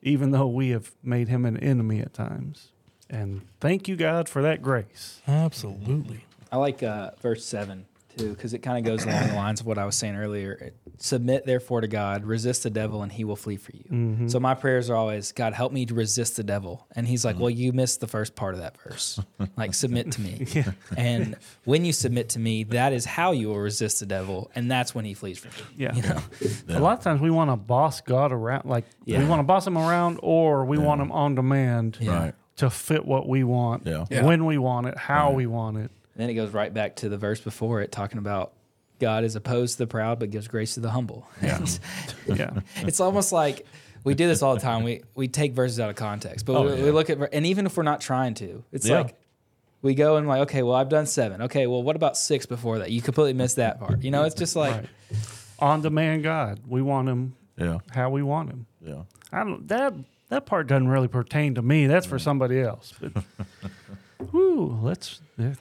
even 0.00 0.30
though 0.30 0.46
we 0.46 0.70
have 0.70 0.92
made 1.02 1.28
Him 1.28 1.44
an 1.44 1.58
enemy 1.58 2.00
at 2.00 2.14
times. 2.14 2.72
And 3.10 3.42
thank 3.60 3.88
you, 3.88 3.96
God, 3.96 4.28
for 4.28 4.42
that 4.42 4.62
grace. 4.62 5.20
Absolutely. 5.26 6.24
I 6.52 6.56
like 6.56 6.82
uh, 6.82 7.10
verse 7.20 7.44
seven 7.44 7.86
too 8.16 8.30
because 8.30 8.52
it 8.54 8.58
kind 8.60 8.78
of 8.78 8.84
goes 8.90 9.04
along 9.04 9.28
the 9.28 9.34
lines 9.34 9.60
of 9.60 9.66
what 9.66 9.78
I 9.78 9.84
was 9.86 9.96
saying 9.96 10.16
earlier. 10.16 10.52
It- 10.52 10.74
Submit 11.00 11.46
therefore 11.46 11.80
to 11.80 11.86
God, 11.86 12.24
resist 12.24 12.64
the 12.64 12.70
devil, 12.70 13.04
and 13.04 13.12
he 13.12 13.22
will 13.22 13.36
flee 13.36 13.56
for 13.56 13.70
you. 13.70 14.28
So 14.28 14.40
my 14.40 14.54
prayers 14.54 14.90
are 14.90 14.96
always, 14.96 15.30
God, 15.30 15.52
help 15.52 15.70
me 15.72 15.86
to 15.86 15.94
resist 15.94 16.34
the 16.34 16.42
devil. 16.42 16.88
And 16.96 17.06
He's 17.06 17.24
like, 17.24 17.38
Well, 17.38 17.50
you 17.50 17.72
missed 17.72 18.00
the 18.00 18.08
first 18.08 18.34
part 18.34 18.54
of 18.54 18.60
that 18.62 18.76
verse. 18.82 19.20
like, 19.56 19.74
submit 19.74 20.10
to 20.10 20.20
me. 20.20 20.64
And 20.96 21.36
when 21.66 21.84
you 21.84 21.92
submit 21.92 22.30
to 22.30 22.40
me, 22.40 22.64
that 22.64 22.92
is 22.92 23.04
how 23.04 23.30
you 23.30 23.46
will 23.46 23.60
resist 23.60 24.00
the 24.00 24.06
devil, 24.06 24.50
and 24.56 24.68
that's 24.68 24.92
when 24.92 25.04
he 25.04 25.14
flees 25.14 25.38
from 25.38 25.52
you. 25.78 25.84
Yeah. 25.86 25.94
You 25.94 26.02
know? 26.02 26.78
A 26.78 26.80
lot 26.80 26.98
of 26.98 27.04
times 27.04 27.20
we 27.20 27.30
want 27.30 27.52
to 27.52 27.56
boss 27.56 28.00
God 28.00 28.32
around, 28.32 28.64
like 28.64 28.84
we 29.06 29.24
want 29.24 29.38
to 29.38 29.44
boss 29.44 29.64
Him 29.68 29.78
around, 29.78 30.18
or 30.24 30.64
we 30.64 30.78
want 30.78 31.00
Him 31.00 31.12
on 31.12 31.36
demand 31.36 31.98
Right. 32.02 32.34
To 32.58 32.70
fit 32.70 33.04
what 33.04 33.28
we 33.28 33.42
want, 33.44 33.86
Yeah. 33.86 34.04
Yeah. 34.10 34.24
when 34.24 34.44
we 34.44 34.58
want 34.58 34.86
it, 34.86 34.96
how 34.98 35.32
we 35.32 35.46
want 35.46 35.76
it. 35.78 35.90
And 36.14 36.22
then 36.24 36.30
it 36.30 36.34
goes 36.34 36.50
right 36.50 36.72
back 36.72 36.96
to 36.96 37.08
the 37.08 37.16
verse 37.18 37.40
before 37.40 37.80
it, 37.80 37.90
talking 37.92 38.18
about 38.18 38.52
God 38.98 39.22
is 39.24 39.36
opposed 39.36 39.74
to 39.74 39.78
the 39.84 39.86
proud, 39.86 40.18
but 40.18 40.30
gives 40.30 40.48
grace 40.48 40.74
to 40.74 40.80
the 40.80 40.90
humble. 40.90 41.26
Yeah. 42.26 42.50
it's 42.78 43.00
almost 43.00 43.32
like 43.32 43.66
we 44.04 44.14
do 44.14 44.26
this 44.26 44.42
all 44.42 44.54
the 44.54 44.60
time. 44.60 44.84
We 44.84 45.02
we 45.14 45.28
take 45.28 45.52
verses 45.52 45.78
out 45.80 45.90
of 45.90 45.96
context, 45.96 46.46
but 46.46 46.56
Oh, 46.56 46.62
we, 46.64 46.74
yeah. 46.76 46.84
we 46.84 46.90
look 46.90 47.10
at 47.10 47.18
and 47.32 47.46
even 47.46 47.66
if 47.66 47.76
we're 47.76 47.82
not 47.84 48.00
trying 48.00 48.34
to, 48.34 48.64
it's 48.72 48.86
Yeah. 48.86 48.98
like 49.02 49.14
we 49.82 49.94
go 49.94 50.16
and 50.16 50.26
like, 50.26 50.40
okay, 50.42 50.62
well, 50.64 50.74
I've 50.74 50.88
done 50.88 51.06
seven. 51.06 51.42
Okay, 51.42 51.66
well, 51.68 51.82
what 51.82 51.94
about 51.94 52.16
six 52.16 52.46
before 52.46 52.80
that? 52.80 52.90
You 52.90 53.00
completely 53.00 53.34
missed 53.34 53.56
that 53.56 53.78
part. 53.78 54.02
You 54.02 54.10
know, 54.10 54.24
it's 54.24 54.34
just 54.34 54.56
like 54.56 54.74
Right. 54.74 54.86
On 55.60 55.80
demand 55.82 56.22
God. 56.24 56.60
We 56.66 56.82
want 56.82 57.08
Him 57.08 57.34
Yeah. 57.56 57.78
how 57.90 58.10
we 58.10 58.22
want 58.22 58.50
Him. 58.50 58.66
Yeah. 58.84 59.02
I 59.32 59.44
don't 59.44 59.66
that 59.68 59.94
that 60.28 60.46
part 60.46 60.66
doesn't 60.66 60.88
really 60.88 61.08
pertain 61.08 61.54
to 61.54 61.62
me. 61.62 61.86
That's 61.86 62.06
for 62.06 62.18
somebody 62.18 62.60
else. 62.60 62.92
But 63.00 63.24
whoo, 64.32 64.78
let's 64.82 65.20
yeah. 65.36 65.54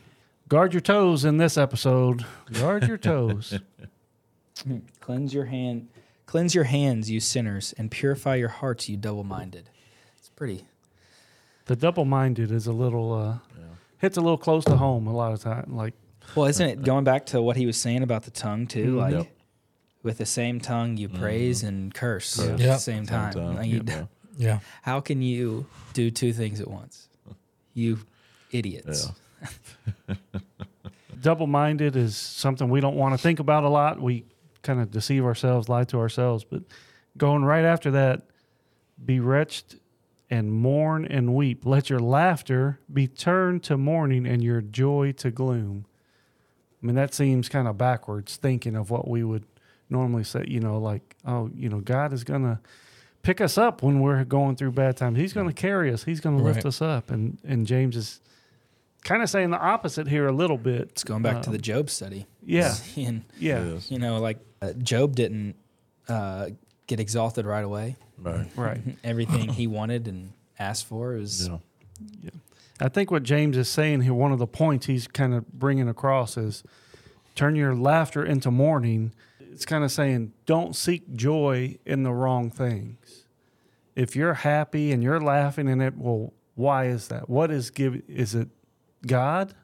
guard 0.50 0.74
your 0.74 0.82
toes 0.82 1.24
in 1.26 1.38
this 1.38 1.58
episode. 1.58 2.26
Guard 2.54 2.88
your 2.88 2.98
toes. 2.98 3.58
cleanse 5.00 5.34
your 5.34 5.46
hand, 5.46 5.88
cleanse 6.26 6.56
your 6.56 6.64
hands, 6.66 7.10
you 7.12 7.20
sinners, 7.20 7.74
and 7.78 7.92
purify 7.92 8.36
your 8.36 8.50
hearts, 8.50 8.90
you 8.90 8.98
double-minded. 8.98 9.70
It's 10.18 10.30
pretty. 10.30 10.66
the 11.66 11.76
double 11.76 12.06
minded 12.06 12.52
is 12.52 12.66
a 12.68 12.74
little 12.74 13.14
uh 13.14 13.38
hits 14.00 14.16
a 14.18 14.22
little 14.22 14.38
close 14.38 14.64
to 14.66 14.78
home 14.78 15.08
a 15.08 15.16
lot 15.16 15.34
of 15.34 15.40
time. 15.42 15.76
Like 15.76 15.94
Well, 16.36 16.46
isn't 16.48 16.66
it 16.68 16.84
going 16.84 17.04
back 17.04 17.26
to 17.28 17.42
what 17.42 17.56
he 17.56 17.66
was 17.66 17.78
saying 17.78 18.04
about 18.04 18.24
the 18.24 18.32
tongue 18.32 18.68
too? 18.68 18.98
Like 18.98 19.14
Yep. 19.14 19.28
with 20.04 20.18
the 20.20 20.26
same 20.26 20.60
tongue, 20.60 20.98
you 20.98 21.10
praise 21.10 21.64
and 21.64 21.94
curse 21.94 22.38
yeah. 22.40 22.52
at 22.54 22.60
Yep. 22.60 22.68
the 22.70 22.78
same 22.78 23.06
time. 23.06 23.34
Same 23.34 23.42
time. 23.44 23.56
Like, 23.56 23.68
you- 23.68 24.08
Yeah. 24.38 24.48
Yeah. 24.48 24.60
How 24.84 25.00
can 25.02 25.22
you 25.22 25.66
do 25.94 26.12
two 26.12 26.32
things 26.32 26.62
at 26.62 26.70
once? 26.70 27.10
You 27.74 28.00
idiots. 28.52 29.12
Yeah. 29.42 30.16
double 31.22 31.48
minded 31.48 31.96
is 31.96 32.16
something 32.16 32.70
we 32.70 32.80
don't 32.80 32.96
want 32.96 33.14
to 33.14 33.18
think 33.18 33.40
about 33.40 33.64
a 33.64 33.70
lot. 33.70 34.02
We 34.02 34.26
kind 34.62 34.80
of 34.80 34.92
deceive 34.92 35.26
ourselves, 35.26 35.70
lie 35.70 35.84
to 35.86 36.00
ourselves. 36.00 36.44
But 36.44 36.64
going 37.18 37.44
right 37.44 37.66
after 37.66 37.92
that, 37.92 38.24
be 39.04 39.20
wretched 39.20 39.80
and 40.30 40.52
mourn 40.52 41.06
and 41.06 41.34
weep. 41.34 41.66
Let 41.66 41.90
your 41.90 42.00
laughter 42.00 42.80
be 42.92 43.08
turned 43.08 43.64
to 43.64 43.78
mourning 43.78 44.26
and 44.26 44.44
your 44.44 44.62
joy 44.62 45.14
to 45.18 45.32
gloom. 45.32 45.86
I 46.82 46.86
mean, 46.86 46.96
that 46.96 47.14
seems 47.14 47.50
kind 47.50 47.68
of 47.68 47.78
backwards 47.78 48.36
thinking 48.38 48.76
of 48.76 48.90
what 48.90 49.08
we 49.08 49.24
would 49.24 49.46
normally 49.90 50.24
say, 50.24 50.46
you 50.48 50.60
know, 50.60 50.78
like, 50.78 51.16
oh, 51.26 51.50
you 51.56 51.70
know, 51.70 51.80
God 51.80 52.14
is 52.14 52.24
going 52.24 52.44
to 52.44 52.60
pick 53.28 53.42
us 53.42 53.58
up 53.58 53.84
when 53.84 54.00
we're 54.00 54.24
going 54.24 54.56
through 54.56 54.72
bad 54.72 54.96
times. 54.96 55.18
He's 55.18 55.34
going 55.34 55.48
to 55.48 55.54
carry 55.54 55.92
us, 55.92 56.06
He's 56.06 56.22
going 56.22 56.38
to 56.38 56.44
lift 56.44 56.60
Right. 56.60 56.66
us 56.68 56.82
up. 56.82 57.12
And, 57.12 57.38
and 57.44 57.68
James 57.68 57.98
is 57.98 58.22
kind 59.04 59.22
of 59.22 59.30
saying 59.30 59.50
the 59.50 59.60
opposite 59.60 60.08
here 60.08 60.28
a 60.28 60.32
little 60.32 60.58
bit. 60.58 60.84
It's 60.92 61.04
going 61.04 61.24
back 61.24 61.42
to 61.42 61.50
Um, 61.50 61.54
the 61.54 61.62
Job 61.62 61.90
study. 61.90 62.26
Yeah. 62.42 62.74
and 62.96 63.24
Yeah. 63.38 63.80
You 63.90 64.00
know, 64.00 64.20
like 64.20 64.40
uh, 64.62 64.72
Job 64.74 65.14
didn't 65.18 65.56
uh, 66.08 66.52
get 66.88 67.02
exalted 67.02 67.46
right 67.46 67.66
away. 67.66 67.98
Right. 68.18 68.48
Right. 68.56 68.80
Everything 69.04 69.50
he 69.50 69.68
wanted 69.68 70.08
and 70.08 70.32
asked 70.58 70.86
for 70.86 71.10
was 71.16 71.50
Yeah. 72.22 72.30
I 72.80 72.88
think 72.88 73.12
what 73.12 73.24
James 73.24 73.58
is 73.58 73.68
saying 73.68 74.02
here, 74.04 74.14
one 74.14 74.32
of 74.32 74.40
the 74.40 74.48
points 74.48 74.86
he's 74.86 75.06
kind 75.06 75.34
of 75.34 75.52
bringing 75.52 75.90
across 75.90 76.38
is 76.38 76.64
turn 77.36 77.56
your 77.58 77.76
laughter 77.76 78.24
into 78.24 78.52
mourning. 78.52 79.12
It's 79.58 79.66
kind 79.66 79.84
of 79.84 79.92
saying 79.92 80.34
don't 80.46 80.76
seek 80.76 81.16
joy 81.16 81.80
in 81.84 82.04
the 82.04 82.14
wrong 82.14 82.52
things. 82.52 83.26
If 83.96 84.16
you're 84.16 84.36
happy 84.36 84.92
and 84.92 85.02
you're 85.02 85.20
laughing 85.20 85.68
in 85.68 85.82
it, 85.82 85.98
well, 85.98 86.32
why 86.54 86.86
is 86.86 87.08
that? 87.08 87.28
What 87.28 87.50
is 87.50 87.72
give? 87.72 88.00
Is 88.08 88.36
it 88.36 88.50
God? 89.08 89.56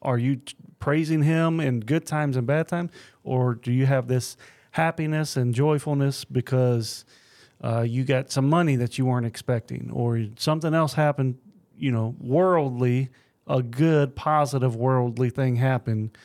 Are 0.00 0.16
you 0.16 0.40
praising 0.78 1.24
Him 1.24 1.60
in 1.60 1.80
good 1.80 2.06
times 2.06 2.38
and 2.38 2.46
bad 2.46 2.66
times, 2.66 2.92
or 3.24 3.54
do 3.54 3.70
you 3.70 3.84
have 3.84 4.08
this 4.08 4.38
happiness 4.70 5.36
and 5.36 5.54
joyfulness 5.54 6.24
because 6.24 7.04
uh, 7.62 7.82
you 7.82 8.04
got 8.04 8.32
some 8.32 8.48
money 8.48 8.76
that 8.76 8.96
you 8.96 9.04
weren't 9.04 9.26
expecting, 9.26 9.90
or 9.92 10.28
something 10.38 10.72
else 10.72 10.94
happened? 10.94 11.36
You 11.76 11.92
know, 11.92 12.16
worldly, 12.18 13.10
a 13.46 13.62
good, 13.62 14.16
positive, 14.16 14.74
worldly 14.74 15.28
thing 15.28 15.56
happened. 15.56 16.16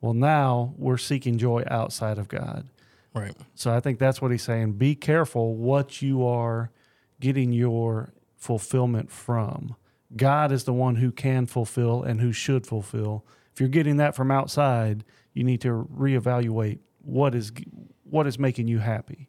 Well, 0.00 0.14
now 0.14 0.74
we're 0.78 0.96
seeking 0.96 1.38
joy 1.38 1.64
outside 1.68 2.18
of 2.18 2.28
God. 2.28 2.68
Right. 3.14 3.34
So 3.54 3.72
I 3.72 3.80
think 3.80 3.98
that's 3.98 4.22
what 4.22 4.30
he's 4.30 4.42
saying. 4.42 4.74
Be 4.74 4.94
careful 4.94 5.56
what 5.56 6.00
you 6.00 6.26
are 6.26 6.70
getting 7.18 7.52
your 7.52 8.12
fulfillment 8.36 9.10
from. 9.10 9.76
God 10.16 10.52
is 10.52 10.64
the 10.64 10.72
one 10.72 10.96
who 10.96 11.12
can 11.12 11.46
fulfill 11.46 12.02
and 12.02 12.20
who 12.20 12.32
should 12.32 12.66
fulfill. 12.66 13.24
If 13.52 13.60
you're 13.60 13.68
getting 13.68 13.96
that 13.98 14.16
from 14.16 14.30
outside, 14.30 15.04
you 15.34 15.44
need 15.44 15.60
to 15.62 15.88
reevaluate 15.94 16.78
what 17.02 17.34
is 17.34 17.52
what 18.04 18.26
is 18.26 18.38
making 18.38 18.68
you 18.68 18.78
happy. 18.78 19.28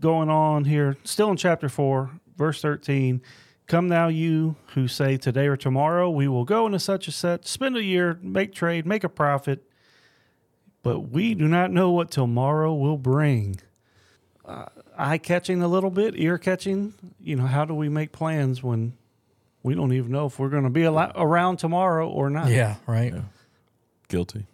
Going 0.00 0.30
on 0.30 0.64
here, 0.64 0.96
still 1.04 1.30
in 1.30 1.36
chapter 1.36 1.68
4, 1.68 2.10
verse 2.36 2.60
13. 2.60 3.22
Come 3.66 3.88
now, 3.88 4.08
you 4.08 4.56
who 4.74 4.88
say 4.88 5.16
today 5.16 5.46
or 5.46 5.56
tomorrow 5.56 6.10
we 6.10 6.28
will 6.28 6.44
go 6.44 6.66
into 6.66 6.78
such 6.78 7.08
a 7.08 7.12
set, 7.12 7.46
spend 7.46 7.76
a 7.76 7.82
year, 7.82 8.18
make 8.22 8.54
trade, 8.54 8.84
make 8.84 9.04
a 9.04 9.08
profit, 9.08 9.64
but 10.82 11.00
we 11.10 11.34
do 11.34 11.48
not 11.48 11.70
know 11.70 11.90
what 11.90 12.10
tomorrow 12.10 12.74
will 12.74 12.98
bring. 12.98 13.56
Uh, 14.44 14.66
eye 14.98 15.16
catching 15.16 15.62
a 15.62 15.68
little 15.68 15.90
bit, 15.90 16.14
ear 16.16 16.36
catching. 16.36 16.92
You 17.18 17.36
know, 17.36 17.46
how 17.46 17.64
do 17.64 17.74
we 17.74 17.88
make 17.88 18.12
plans 18.12 18.62
when 18.62 18.92
we 19.62 19.74
don't 19.74 19.94
even 19.94 20.12
know 20.12 20.26
if 20.26 20.38
we're 20.38 20.50
going 20.50 20.64
to 20.64 20.70
be 20.70 20.84
al- 20.84 21.12
around 21.16 21.56
tomorrow 21.56 22.06
or 22.06 22.28
not? 22.28 22.48
Yeah. 22.48 22.76
Right. 22.86 23.14
Yeah. 23.14 23.22
Guilty. 24.08 24.44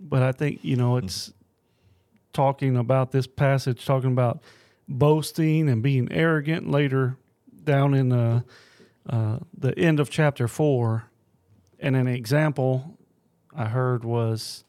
But 0.00 0.22
I 0.22 0.32
think, 0.32 0.60
you 0.62 0.76
know, 0.76 0.96
it's 0.96 1.30
talking 2.32 2.78
about 2.78 3.12
this 3.12 3.26
passage, 3.26 3.84
talking 3.84 4.12
about 4.12 4.40
boasting 4.88 5.68
and 5.68 5.82
being 5.82 6.10
arrogant 6.10 6.70
later 6.70 7.18
down 7.64 7.94
in 7.94 8.12
uh, 8.12 8.42
uh, 9.08 9.38
the 9.56 9.78
end 9.78 10.00
of 10.00 10.10
chapter 10.10 10.48
four. 10.48 11.10
And 11.80 11.96
an 11.96 12.06
example 12.06 12.98
I 13.54 13.66
heard 13.66 14.04
was 14.04 14.64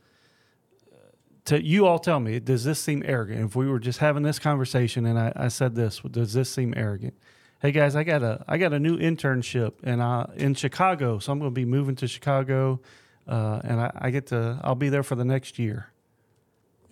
to 1.46 1.64
you 1.64 1.86
all 1.86 2.00
tell 2.00 2.20
me, 2.20 2.40
does 2.40 2.64
this 2.64 2.80
seem 2.80 3.04
arrogant? 3.06 3.46
If 3.46 3.56
we 3.56 3.68
were 3.68 3.80
just 3.80 4.00
having 4.00 4.24
this 4.24 4.40
conversation 4.40 5.06
and 5.06 5.18
I, 5.18 5.32
I 5.36 5.48
said 5.48 5.76
this, 5.76 6.00
does 6.00 6.34
this 6.34 6.50
seem 6.50 6.74
arrogant? 6.76 7.14
Hey 7.62 7.72
guys, 7.72 7.96
I 7.96 8.04
got 8.04 8.22
a 8.22 8.44
I 8.48 8.58
got 8.58 8.74
a 8.74 8.80
new 8.80 8.98
internship 8.98 9.74
and 9.84 10.02
I 10.04 10.30
in 10.36 10.54
Chicago, 10.56 11.20
so 11.20 11.32
I'm 11.32 11.40
going 11.40 11.50
to 11.50 11.56
be 11.56 11.66
moving 11.66 11.96
to 11.96 12.08
Chicago, 12.08 12.82
uh, 13.28 13.62
and 13.64 13.80
I, 13.80 13.92
I 13.96 14.10
get 14.12 14.28
to 14.28 14.60
I'll 14.64 14.76
be 14.76 14.90
there 14.90 15.04
for 15.04 15.16
the 15.16 15.26
next 15.26 15.58
year. 15.58 15.88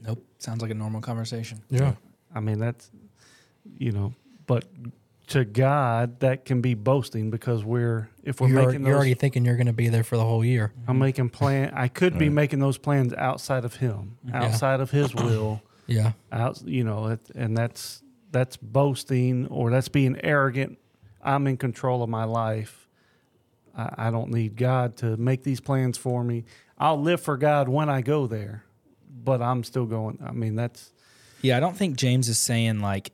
nope. 0.01 0.23
Sounds 0.39 0.61
like 0.61 0.71
a 0.71 0.75
normal 0.75 1.01
conversation. 1.01 1.61
Yeah. 1.69 1.95
I 2.33 2.39
mean 2.39 2.59
that's 2.59 2.89
you 3.77 3.91
know, 3.91 4.13
but 4.47 4.65
to 5.27 5.45
God 5.45 6.19
that 6.19 6.45
can 6.45 6.61
be 6.61 6.73
boasting 6.73 7.29
because 7.29 7.63
we're 7.63 8.09
if 8.23 8.41
we're 8.41 8.49
You're, 8.49 8.65
making 8.65 8.85
you're 8.85 8.95
already 8.95 9.13
thinking 9.13 9.45
you're 9.45 9.55
going 9.55 9.67
to 9.67 9.73
be 9.73 9.89
there 9.89 10.03
for 10.03 10.17
the 10.17 10.23
whole 10.23 10.43
year. 10.43 10.73
I'm 10.87 10.93
mm-hmm. 10.93 11.03
making 11.03 11.29
plan. 11.29 11.71
I 11.73 11.87
could 11.87 12.17
be 12.17 12.29
making 12.29 12.59
those 12.59 12.77
plans 12.77 13.13
outside 13.13 13.65
of 13.65 13.75
Him, 13.75 14.17
outside 14.33 14.79
of 14.79 14.91
His 14.91 15.13
will. 15.13 15.61
Yeah. 15.85 16.13
out 16.31 16.61
you 16.65 16.85
know 16.85 17.07
it, 17.07 17.19
and 17.35 17.57
that's 17.57 18.01
that's 18.31 18.55
boasting 18.55 19.47
or 19.47 19.69
that's 19.69 19.89
being 19.89 20.17
arrogant 20.23 20.79
i'm 21.21 21.45
in 21.45 21.57
control 21.57 22.01
of 22.01 22.09
my 22.09 22.23
life 22.23 22.87
I, 23.75 24.07
I 24.07 24.09
don't 24.09 24.31
need 24.31 24.55
god 24.55 24.95
to 24.99 25.17
make 25.17 25.43
these 25.43 25.59
plans 25.59 25.97
for 25.97 26.23
me 26.23 26.45
i'll 26.77 27.01
live 27.01 27.19
for 27.19 27.35
god 27.35 27.67
when 27.67 27.89
i 27.89 27.99
go 27.99 28.27
there 28.27 28.63
but 29.09 29.41
i'm 29.41 29.61
still 29.65 29.85
going 29.85 30.19
i 30.25 30.31
mean 30.31 30.55
that's 30.55 30.93
Yeah, 31.43 31.57
I 31.57 31.59
don't 31.59 31.75
think 31.75 31.97
James 31.97 32.29
is 32.29 32.39
saying 32.39 32.79
like 32.79 33.11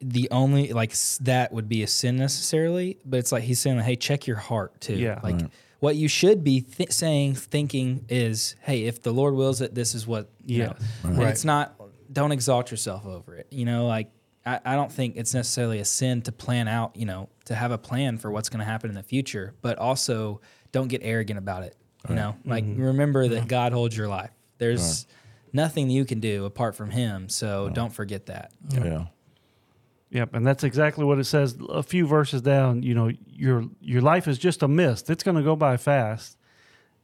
the 0.00 0.28
only 0.30 0.72
like 0.72 0.94
that 1.20 1.52
would 1.52 1.68
be 1.68 1.82
a 1.82 1.86
sin 1.86 2.16
necessarily, 2.16 2.98
but 3.04 3.18
it's 3.18 3.32
like 3.32 3.42
he's 3.42 3.60
saying, 3.60 3.80
hey, 3.80 3.96
check 3.96 4.26
your 4.26 4.36
heart 4.36 4.80
too. 4.80 4.94
Yeah. 4.94 5.20
Like 5.22 5.40
what 5.80 5.96
you 5.96 6.08
should 6.08 6.44
be 6.44 6.60
th- 6.60 6.92
saying, 6.92 7.34
thinking 7.34 8.04
is, 8.08 8.56
hey, 8.60 8.84
if 8.84 9.02
the 9.02 9.12
Lord 9.12 9.34
wills 9.34 9.60
it, 9.60 9.74
this 9.74 9.94
is 9.94 10.06
what. 10.06 10.30
You 10.44 10.66
know. 10.66 10.74
And 11.04 11.22
it's 11.22 11.44
not. 11.44 11.74
Don't 12.12 12.32
exalt 12.32 12.70
yourself 12.70 13.04
over 13.06 13.36
it. 13.36 13.48
You 13.50 13.64
know, 13.64 13.86
like 13.86 14.10
I, 14.46 14.60
I 14.64 14.74
don't 14.76 14.90
think 14.90 15.16
it's 15.16 15.34
necessarily 15.34 15.78
a 15.78 15.84
sin 15.84 16.22
to 16.22 16.32
plan 16.32 16.68
out. 16.68 16.96
You 16.96 17.06
know, 17.06 17.28
to 17.46 17.54
have 17.54 17.70
a 17.70 17.78
plan 17.78 18.18
for 18.18 18.30
what's 18.30 18.48
going 18.48 18.60
to 18.60 18.64
happen 18.64 18.90
in 18.90 18.96
the 18.96 19.02
future, 19.02 19.54
but 19.62 19.78
also 19.78 20.40
don't 20.72 20.88
get 20.88 21.02
arrogant 21.04 21.38
about 21.38 21.64
it. 21.64 21.76
You 22.08 22.14
know, 22.14 22.36
like 22.44 22.64
mm-hmm. 22.64 22.80
remember 22.80 23.28
that 23.28 23.48
God 23.48 23.72
holds 23.72 23.96
your 23.96 24.08
life. 24.08 24.30
There's 24.58 25.06
nothing 25.52 25.90
you 25.90 26.04
can 26.04 26.20
do 26.20 26.44
apart 26.44 26.76
from 26.76 26.90
Him. 26.90 27.28
So 27.28 27.68
don't 27.68 27.92
forget 27.92 28.26
that. 28.26 28.52
Yeah. 28.70 29.06
Yep, 30.10 30.34
and 30.34 30.46
that's 30.46 30.64
exactly 30.64 31.04
what 31.04 31.18
it 31.18 31.24
says. 31.24 31.56
A 31.68 31.82
few 31.82 32.06
verses 32.06 32.40
down, 32.40 32.82
you 32.82 32.94
know, 32.94 33.10
your 33.26 33.64
your 33.80 34.00
life 34.00 34.26
is 34.26 34.38
just 34.38 34.62
a 34.62 34.68
mist. 34.68 35.10
It's 35.10 35.22
going 35.22 35.36
to 35.36 35.42
go 35.42 35.54
by 35.54 35.76
fast, 35.76 36.38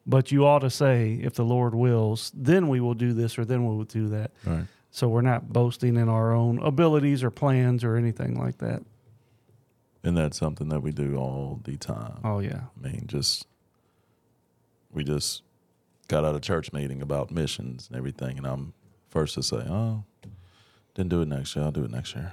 but 0.07 0.33
you 0.33 0.47
ought 0.47 0.61
to 0.61 0.71
say, 0.71 1.21
if 1.23 1.35
the 1.35 1.45
Lord 1.45 1.75
wills, 1.75 2.33
then 2.35 2.69
we 2.69 2.81
will 2.81 2.95
do 2.95 3.13
this 3.13 3.39
or 3.39 3.45
then 3.45 3.67
we 3.69 3.77
will 3.77 3.85
do 3.85 4.09
that. 4.09 4.31
Right. 4.47 4.65
So 4.91 5.09
we're 5.09 5.23
not 5.23 5.53
boasting 5.53 5.97
in 5.97 6.09
our 6.09 6.33
own 6.33 6.61
abilities 6.61 7.23
or 7.23 7.31
plans 7.31 7.85
or 7.85 7.97
anything 7.97 8.39
like 8.39 8.59
that. 8.59 8.83
And 10.03 10.17
that's 10.17 10.39
something 10.39 10.69
that 10.69 10.81
we 10.81 10.93
do 10.93 11.17
all 11.17 11.61
the 11.65 11.77
time. 11.77 12.21
Oh 12.25 12.39
yeah, 12.39 12.61
I 12.79 12.89
mean, 12.89 13.05
just 13.07 13.47
we 14.93 15.05
just 15.05 15.43
got 16.09 16.25
out 16.25 16.35
of 16.35 16.43
church 16.43 16.73
meeting 16.73 17.03
about 17.03 17.31
missions 17.31 17.89
and 17.89 17.99
everything, 17.99 18.39
and 18.39 18.47
I'm 18.47 18.73
first 19.09 19.35
to 19.35 19.43
say, 19.43 19.65
"Oh, 19.69 20.05
didn't 20.95 21.11
do 21.11 21.21
it 21.23 21.29
next 21.29 21.57
year. 21.57 21.65
I'll 21.65 21.73
do 21.73 21.85
it 21.85 21.91
next 21.91 22.15
year. 22.15 22.33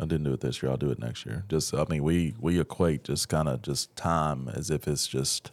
I 0.00 0.04
didn't 0.04 0.24
do 0.24 0.32
it 0.32 0.40
this 0.40 0.62
year. 0.62 0.70
I'll 0.70 0.76
do 0.78 0.90
it 0.90 0.98
next 0.98 1.26
year." 1.26 1.44
Just, 1.48 1.74
I 1.74 1.84
mean, 1.88 2.02
we 2.02 2.34
we 2.38 2.60
equate 2.60 3.04
just 3.04 3.28
kind 3.28 3.48
of 3.48 3.62
just 3.62 3.94
time 3.96 4.48
as 4.48 4.70
if 4.70 4.86
it's 4.88 5.06
just 5.06 5.52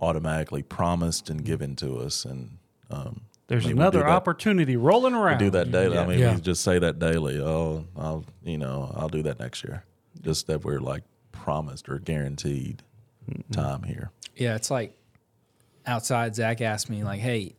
automatically 0.00 0.62
promised 0.62 1.30
and 1.30 1.44
given 1.44 1.74
to 1.76 1.96
us, 1.98 2.24
and 2.24 2.58
um, 2.90 3.22
there's 3.48 3.64
I 3.64 3.68
mean, 3.68 3.76
we 3.76 3.78
do 3.78 3.82
another 3.82 3.98
that- 4.00 4.08
opportunity 4.10 4.76
rolling 4.76 5.14
around. 5.14 5.38
We 5.40 5.46
do 5.46 5.50
that 5.52 5.70
daily. 5.70 5.98
I 5.98 6.06
mean, 6.06 6.18
Yeah. 6.18 6.34
we 6.34 6.40
just 6.40 6.62
say 6.62 6.78
that 6.78 6.98
daily. 6.98 7.40
Oh, 7.40 7.86
I'll 7.96 8.24
you 8.44 8.58
know 8.58 8.92
I'll 8.94 9.08
do 9.08 9.22
that 9.22 9.38
next 9.40 9.64
year. 9.64 9.84
Just 10.22 10.46
that 10.48 10.64
we're 10.64 10.80
like 10.80 11.02
promised 11.32 11.88
or 11.88 11.98
guaranteed 11.98 12.82
time 13.52 13.82
here. 13.84 14.10
Yeah, 14.36 14.54
it's 14.56 14.70
like 14.70 14.94
outside. 15.86 16.34
Zach 16.34 16.60
asked 16.60 16.90
me 16.90 17.04
like, 17.04 17.20
"Hey, 17.20 17.54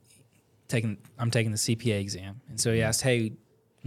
taking 0.67 0.97
I'm 1.17 1.31
taking 1.31 1.51
the 1.51 1.57
CPA 1.57 1.99
exam," 2.01 2.41
and 2.49 2.59
so 2.59 2.71
he 2.73 2.81
asked, 2.81 3.01
"Hey, 3.01 3.33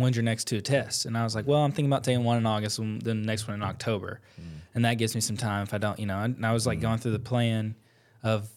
when's 0.01 0.17
your 0.17 0.23
next 0.23 0.45
two 0.45 0.61
tests?" 0.61 1.05
And 1.05 1.17
I 1.17 1.25
was 1.25 1.35
like, 1.35 1.47
"Well, 1.47 1.61
I'm 1.61 1.73
thinking 1.73 1.91
about 1.91 2.05
taking 2.05 2.25
one 2.25 2.37
in 2.39 2.47
August 2.47 2.79
and 2.79 3.01
then 3.03 3.23
the 3.23 3.27
next 3.27 3.47
one 3.47 3.55
in 3.55 3.63
October, 3.63 4.21
mm. 4.41 4.45
and 4.75 4.85
that 4.85 4.95
gives 4.95 5.15
me 5.15 5.21
some 5.21 5.37
time 5.37 5.63
if 5.63 5.75
I 5.75 5.79
don't, 5.79 5.99
you 5.99 6.07
know." 6.07 6.21
And 6.21 6.45
I 6.45 6.53
was 6.53 6.67
like 6.67 6.79
mm. 6.79 6.83
going 6.83 6.99
through 6.99 7.13
the 7.13 7.19
plan 7.19 7.75
of 8.23 8.49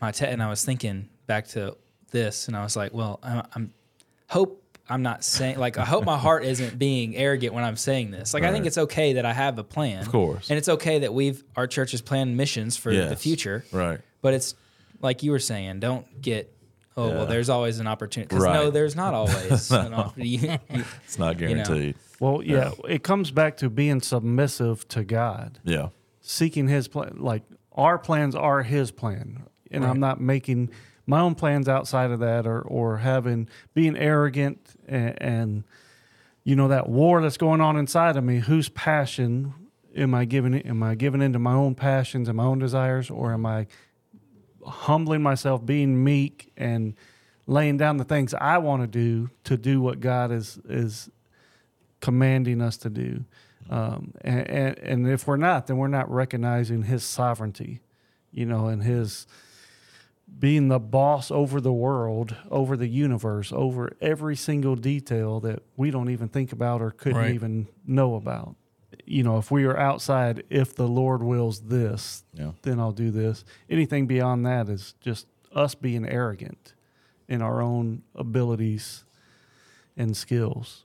my 0.00 0.10
test, 0.10 0.32
and 0.32 0.42
I 0.42 0.48
was 0.48 0.64
thinking 0.64 1.08
back 1.26 1.48
to 1.48 1.76
this, 2.10 2.48
and 2.48 2.56
I 2.56 2.62
was 2.62 2.76
like, 2.76 2.92
"Well, 2.92 3.20
I'm, 3.22 3.46
I'm 3.54 3.74
hope." 4.28 4.58
I'm 4.88 5.02
not 5.02 5.24
saying 5.24 5.58
like 5.58 5.78
I 5.78 5.84
hope 5.84 6.04
my 6.04 6.18
heart 6.26 6.44
isn't 6.44 6.78
being 6.78 7.16
arrogant 7.16 7.54
when 7.54 7.64
I'm 7.64 7.76
saying 7.76 8.10
this. 8.10 8.34
Like 8.34 8.42
I 8.42 8.52
think 8.52 8.66
it's 8.66 8.76
okay 8.76 9.14
that 9.14 9.24
I 9.24 9.32
have 9.32 9.58
a 9.58 9.64
plan, 9.64 10.02
Of 10.02 10.10
course. 10.10 10.50
and 10.50 10.58
it's 10.58 10.68
okay 10.68 10.98
that 10.98 11.14
we've 11.14 11.42
our 11.56 11.66
church 11.68 11.92
has 11.92 12.02
planned 12.02 12.36
missions 12.36 12.76
for 12.76 12.92
the 12.92 13.16
future. 13.16 13.64
Right. 13.72 14.00
But 14.20 14.34
it's 14.34 14.54
like 15.02 15.22
you 15.22 15.32
were 15.32 15.38
saying, 15.38 15.80
don't 15.80 16.22
get 16.22 16.54
oh 16.96 17.08
Yeah. 17.08 17.14
well. 17.14 17.26
There's 17.26 17.48
always 17.48 17.78
an 17.80 17.86
opportunity. 17.86 18.28
'Cause 18.34 18.42
Right. 18.44 18.54
no, 18.54 18.70
there's 18.70 18.94
not 18.96 19.14
always 19.14 19.70
an 19.70 19.94
opportunity. 19.94 20.58
You- 20.70 20.84
It's 21.04 21.18
not 21.18 21.38
You 21.40 21.48
know. 21.48 21.64
guaranteed. 21.64 21.94
well, 22.20 22.42
yeah, 22.42 22.72
it 22.88 23.02
comes 23.02 23.30
back 23.30 23.56
to 23.58 23.70
being 23.70 24.00
submissive 24.00 24.86
to 24.88 25.04
God. 25.04 25.58
Yeah. 25.64 25.88
seeking 26.20 26.68
his 26.68 26.86
plan 26.88 27.14
like 27.18 27.42
our 27.72 27.98
plans 27.98 28.36
are 28.36 28.62
his 28.62 28.92
plan 28.92 29.42
and 29.72 29.84
i'm 29.84 29.98
not 29.98 30.20
making 30.20 30.70
my 31.04 31.18
own 31.18 31.34
plans 31.34 31.68
outside 31.68 32.12
of 32.12 32.20
that 32.20 32.46
or 32.46 32.60
or 32.60 32.98
having 32.98 33.48
being 33.74 33.96
arrogant 33.96 34.60
and, 34.86 35.20
and 35.20 35.64
you 36.44 36.54
know 36.54 36.68
that 36.68 36.88
war 36.88 37.20
that's 37.20 37.36
going 37.36 37.60
on 37.60 37.76
inside 37.76 38.16
of 38.16 38.22
me 38.22 38.38
whose 38.38 38.68
passion 38.68 39.52
am 39.96 40.14
i 40.14 40.24
giving 40.24 40.54
it 40.54 40.64
am 40.64 40.80
i 40.80 40.94
giving 40.94 41.20
into 41.20 41.40
my 41.40 41.54
own 41.54 41.74
passions 41.74 42.28
and 42.28 42.36
my 42.36 42.44
own 42.44 42.60
desires 42.60 43.10
or 43.10 43.32
am 43.32 43.44
i 43.44 43.66
humbling 44.64 45.22
myself 45.22 45.64
being 45.64 46.02
meek 46.02 46.52
and 46.56 46.94
laying 47.46 47.76
down 47.76 47.96
the 47.96 48.04
things 48.04 48.32
i 48.34 48.56
want 48.58 48.82
to 48.82 48.86
do 48.86 49.28
to 49.44 49.56
do 49.56 49.80
what 49.80 50.00
god 50.00 50.30
is 50.30 50.58
is 50.68 51.10
commanding 52.00 52.60
us 52.60 52.76
to 52.78 52.90
do. 52.90 53.24
Um, 53.70 54.12
and, 54.22 54.50
and, 54.50 54.78
and 54.78 55.08
if 55.08 55.26
we're 55.26 55.36
not, 55.36 55.68
then 55.68 55.76
we're 55.78 55.86
not 55.86 56.10
recognizing 56.10 56.82
his 56.82 57.04
sovereignty, 57.04 57.80
you 58.32 58.44
know, 58.44 58.66
and 58.66 58.82
his 58.82 59.26
being 60.38 60.66
the 60.66 60.80
boss 60.80 61.30
over 61.30 61.60
the 61.60 61.72
world, 61.72 62.34
over 62.50 62.76
the 62.76 62.88
universe, 62.88 63.52
over 63.54 63.96
every 64.00 64.34
single 64.34 64.74
detail 64.74 65.38
that 65.40 65.62
we 65.76 65.90
don't 65.92 66.10
even 66.10 66.28
think 66.28 66.52
about 66.52 66.82
or 66.82 66.90
couldn't 66.90 67.18
Right. 67.18 67.34
even 67.34 67.68
know 67.86 68.16
about. 68.16 68.56
You 69.04 69.22
know, 69.22 69.38
if 69.38 69.50
we 69.50 69.64
are 69.64 69.76
outside, 69.76 70.44
if 70.48 70.74
the 70.74 70.86
Lord 70.88 71.22
wills 71.22 71.60
this, 71.62 72.24
Yeah. 72.32 72.52
then 72.62 72.78
I'll 72.78 72.92
do 72.92 73.10
this. 73.10 73.44
Anything 73.68 74.06
beyond 74.06 74.46
that 74.46 74.68
is 74.68 74.94
just 75.00 75.26
us 75.54 75.74
being 75.74 76.06
arrogant 76.08 76.74
in 77.28 77.42
our 77.42 77.60
own 77.60 78.02
abilities 78.14 79.04
and 79.96 80.16
skills. 80.16 80.84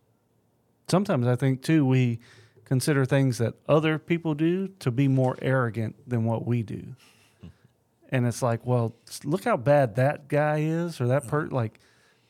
Sometimes 0.88 1.28
I 1.28 1.36
think 1.36 1.61
too 1.61 1.86
we 1.86 2.20
consider 2.65 3.05
things 3.05 3.38
that 3.38 3.53
other 3.70 3.97
people 3.99 4.34
do 4.34 4.68
to 4.80 4.91
be 4.91 5.07
more 5.07 5.38
arrogant 5.41 5.95
than 6.09 6.26
what 6.26 6.45
we 6.45 6.63
do. 6.63 6.95
And 8.09 8.26
it's 8.26 8.41
like, 8.41 8.65
well, 8.65 8.95
look 9.26 9.43
how 9.43 9.57
bad 9.57 9.95
that 9.95 10.28
guy 10.30 10.59
is 10.59 10.99
or 11.01 11.07
that 11.07 11.28
per 11.28 11.47
like 11.47 11.80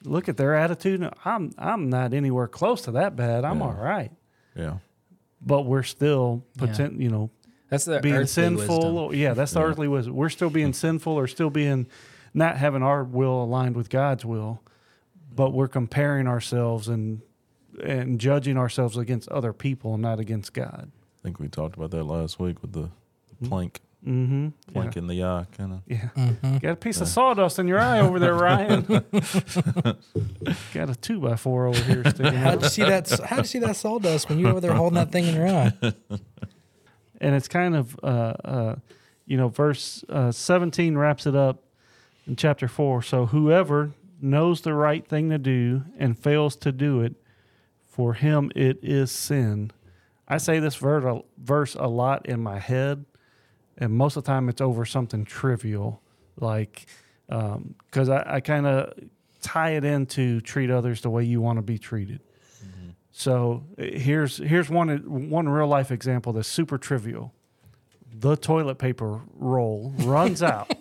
look 0.03 0.27
at 0.27 0.37
their 0.37 0.55
attitude. 0.55 1.07
I'm 1.23 1.53
I'm 1.57 1.89
not 1.89 2.13
anywhere 2.13 2.47
close 2.47 2.81
to 2.83 2.91
that 2.91 3.15
bad. 3.15 3.45
I'm 3.45 3.59
Yeah. 3.59 3.65
all 3.65 3.73
right. 3.73 4.11
Yeah. 4.55 4.77
But 5.41 5.65
we're 5.65 5.83
still 5.83 6.43
Yeah. 6.59 6.89
you 6.97 7.09
know, 7.09 7.29
That's 7.69 7.85
the 7.85 7.99
being 7.99 8.15
earthly 8.15 8.27
sinful. 8.27 8.75
wisdom. 8.75 8.97
Or, 8.97 9.13
yeah, 9.13 9.33
that's 9.33 9.53
the 9.53 9.59
Yeah. 9.59 9.65
earthly 9.67 9.87
wisdom. 9.87 10.15
We're 10.15 10.29
still 10.29 10.49
being 10.49 10.67
hmm. 10.67 10.73
sinful 10.73 11.13
or 11.13 11.27
still 11.27 11.49
being 11.49 11.87
not 12.33 12.57
having 12.57 12.83
our 12.83 13.03
will 13.03 13.43
aligned 13.43 13.75
with 13.75 13.89
God's 13.89 14.25
will, 14.25 14.61
but 15.35 15.51
we're 15.53 15.67
comparing 15.67 16.27
ourselves 16.27 16.87
and 16.87 17.21
and 17.83 18.19
judging 18.19 18.57
ourselves 18.57 18.97
against 18.97 19.29
other 19.29 19.53
people, 19.53 19.93
and 19.93 20.01
not 20.01 20.19
against 20.19 20.51
God. 20.51 20.91
I 21.21 21.23
think 21.23 21.39
we 21.39 21.47
talked 21.47 21.75
about 21.75 21.91
that 21.91 22.05
last 22.05 22.39
week 22.39 22.61
with 22.63 22.73
the 22.73 22.89
hmm? 23.39 23.45
plank, 23.47 23.81
Mm-hmm. 24.07 24.71
plank 24.71 24.95
in 24.95 25.07
the 25.07 25.23
eye, 25.23 25.45
kind 25.57 25.73
of. 25.73 25.81
Yeah. 25.85 26.09
Mm-hmm. 26.15 26.57
Got 26.57 26.71
a 26.71 26.75
piece 26.77 27.01
of 27.01 27.09
sawdust 27.09 27.59
in 27.59 27.67
your 27.67 27.79
eye 27.79 27.99
over 27.99 28.19
there, 28.19 28.33
Ryan. 28.33 28.83
Got 30.73 30.89
a 30.89 30.95
two 31.01 31.19
by 31.19 31.35
four 31.35 31.67
over 31.67 31.83
here 31.83 32.03
sticking 32.05 32.33
How'd 32.33 32.63
you 32.63 32.69
see 32.69 32.83
that? 32.83 33.09
How'd 33.25 33.39
you 33.39 33.45
see 33.45 33.59
that 33.59 33.75
sawdust 33.75 34.29
when 34.29 34.39
you 34.39 34.45
were 34.45 34.51
over 34.51 34.61
there 34.61 34.73
holding 34.73 34.95
that 34.95 35.11
thing 35.11 35.25
in 35.25 35.35
your 35.35 35.47
eye? 35.47 35.73
and 37.21 37.35
it's 37.35 37.47
kind 37.47 37.75
of 37.75 37.99
uh, 38.03 38.33
uh, 38.43 38.75
you 39.25 39.37
know 39.37 39.47
verse 39.49 40.03
uh, 40.09 40.31
17 40.31 40.97
wraps 40.97 41.25
it 41.25 41.35
up 41.35 41.63
in 42.25 42.35
chapter 42.35 42.67
4 42.67 43.01
so 43.01 43.27
whoever 43.27 43.91
knows 44.21 44.61
the 44.61 44.73
right 44.73 45.07
thing 45.07 45.29
to 45.29 45.37
do 45.37 45.83
and 45.97 46.17
fails 46.17 46.55
to 46.57 46.71
do 46.71 47.01
it 47.01 47.15
for 47.87 48.13
him 48.13 48.51
it 48.55 48.79
is 48.81 49.11
sin 49.11 49.71
i 50.27 50.37
say 50.37 50.59
this 50.59 50.75
ver- 50.75 51.21
verse 51.37 51.75
a 51.75 51.87
lot 51.87 52.25
in 52.25 52.41
my 52.41 52.59
head 52.59 53.05
and 53.77 53.93
most 53.93 54.17
of 54.17 54.23
the 54.23 54.27
time 54.27 54.49
it's 54.49 54.61
over 54.61 54.85
something 54.85 55.25
trivial 55.25 56.01
like 56.39 56.85
because 57.27 58.09
I, 58.09 58.35
I 58.35 58.39
kind 58.39 58.65
of 58.65 58.93
tie 59.41 59.71
it 59.71 59.83
into 59.83 60.41
treat 60.41 60.69
others 60.69 61.01
the 61.01 61.09
way 61.09 61.23
you 61.23 61.41
want 61.41 61.57
to 61.57 61.61
be 61.63 61.77
treated 61.77 62.21
so 63.17 63.63
uh, 63.79 63.83
here's 63.83 64.37
here's 64.37 64.69
one 64.69 64.89
one 65.29 65.49
real 65.49 65.65
life 65.65 65.91
example 65.91 66.33
that's 66.33 66.47
super 66.47 66.77
trivial. 66.77 67.33
The 68.13 68.35
toilet 68.35 68.77
paper 68.77 69.21
roll 69.33 69.91
runs 69.97 70.43
out. 70.53 70.71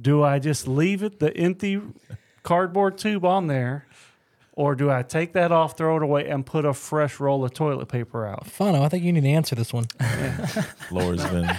do 0.00 0.22
I 0.22 0.38
just 0.38 0.68
leave 0.68 1.02
it 1.02 1.18
the 1.18 1.36
empty 1.36 1.82
cardboard 2.44 2.98
tube 2.98 3.24
on 3.24 3.48
there, 3.48 3.88
or 4.54 4.74
do 4.74 4.90
I 4.90 5.02
take 5.02 5.32
that 5.32 5.50
off, 5.50 5.76
throw 5.78 5.96
it 5.96 6.02
away, 6.02 6.28
and 6.28 6.44
put 6.44 6.64
a 6.64 6.74
fresh 6.74 7.18
roll 7.20 7.44
of 7.44 7.54
toilet 7.54 7.86
paper 7.88 8.26
out? 8.26 8.46
Fano, 8.46 8.82
I 8.82 8.88
think 8.88 9.02
you 9.04 9.12
need 9.12 9.22
to 9.22 9.28
answer 9.28 9.54
this 9.54 9.72
one. 9.72 9.86
Laura's 10.90 11.24
been, 11.24 11.50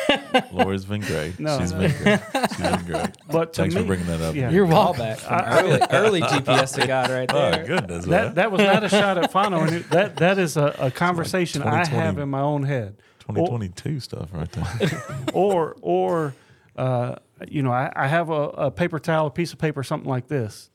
Laura's 0.52 0.84
been 0.86 1.02
great. 1.02 1.38
No. 1.38 1.58
She's 1.58 1.72
been 1.72 1.92
great. 2.02 2.20
She's 2.50 2.56
been 2.58 2.84
great. 2.86 3.08
But 3.30 3.54
Thanks 3.54 3.74
me, 3.74 3.82
for 3.82 3.86
bringing 3.86 4.06
that 4.06 4.20
up. 4.22 4.34
yeah. 4.34 4.50
You're 4.50 4.64
welcome. 4.66 5.04
Callback 5.04 5.18
from 5.18 5.66
early, 5.66 5.80
early 5.90 6.20
GPS 6.22 6.74
to 6.80 6.86
God 6.86 7.10
right 7.10 7.30
Oh 7.32 7.50
there. 7.50 7.66
goodness. 7.66 8.06
that 8.06 8.36
that 8.36 8.50
was 8.50 8.60
not 8.62 8.82
a 8.84 8.88
shot 8.88 9.18
at 9.18 9.30
Fano. 9.30 9.60
and 9.60 9.74
it- 9.76 9.90
That 9.90 10.16
that 10.16 10.38
is 10.38 10.56
a, 10.56 10.74
a 10.78 10.90
conversation 10.90 11.62
I 11.62 11.86
have 11.86 12.18
in 12.18 12.28
my 12.30 12.40
own 12.40 12.62
head. 12.62 12.96
2022 13.20 14.00
stuff 14.00 14.30
right 14.32 14.50
there. 14.52 15.02
or 15.34 15.76
or 15.82 16.34
uh, 16.76 17.16
you 17.46 17.62
know 17.62 17.70
I, 17.70 17.92
I 17.94 18.06
have 18.06 18.30
a, 18.30 18.32
a 18.32 18.70
paper 18.70 18.98
towel 18.98 19.26
a 19.26 19.30
piece 19.30 19.52
of 19.52 19.58
paper 19.58 19.82
something 19.82 20.08
like 20.08 20.28
this 20.28 20.70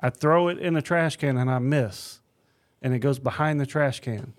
i 0.00 0.10
throw 0.10 0.48
it 0.48 0.58
in 0.58 0.74
the 0.74 0.82
trash 0.82 1.16
can 1.16 1.36
and 1.36 1.50
i 1.50 1.58
miss 1.58 2.20
and 2.82 2.94
it 2.94 2.98
goes 3.00 3.18
behind 3.18 3.58
the 3.60 3.66
trash 3.66 4.00
can. 4.00 4.34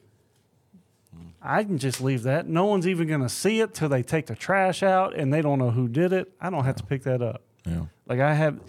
I 1.41 1.63
can 1.63 1.77
just 1.77 2.01
leave 2.01 2.23
that. 2.23 2.47
No 2.47 2.65
one's 2.65 2.87
even 2.87 3.07
going 3.07 3.21
to 3.21 3.29
see 3.29 3.59
it 3.61 3.73
till 3.73 3.89
they 3.89 4.03
take 4.03 4.25
the 4.27 4.35
trash 4.35 4.83
out 4.83 5.15
and 5.15 5.33
they 5.33 5.41
don't 5.41 5.59
know 5.59 5.71
who 5.71 5.87
did 5.87 6.13
it. 6.13 6.31
I 6.41 6.49
don't 6.49 6.65
have 6.65 6.75
to 6.77 6.83
pick 6.83 7.03
that 7.03 7.21
up. 7.21 7.41
Yeah. 7.65 7.85
Like 8.07 8.19
I 8.19 8.33
have, 8.33 8.59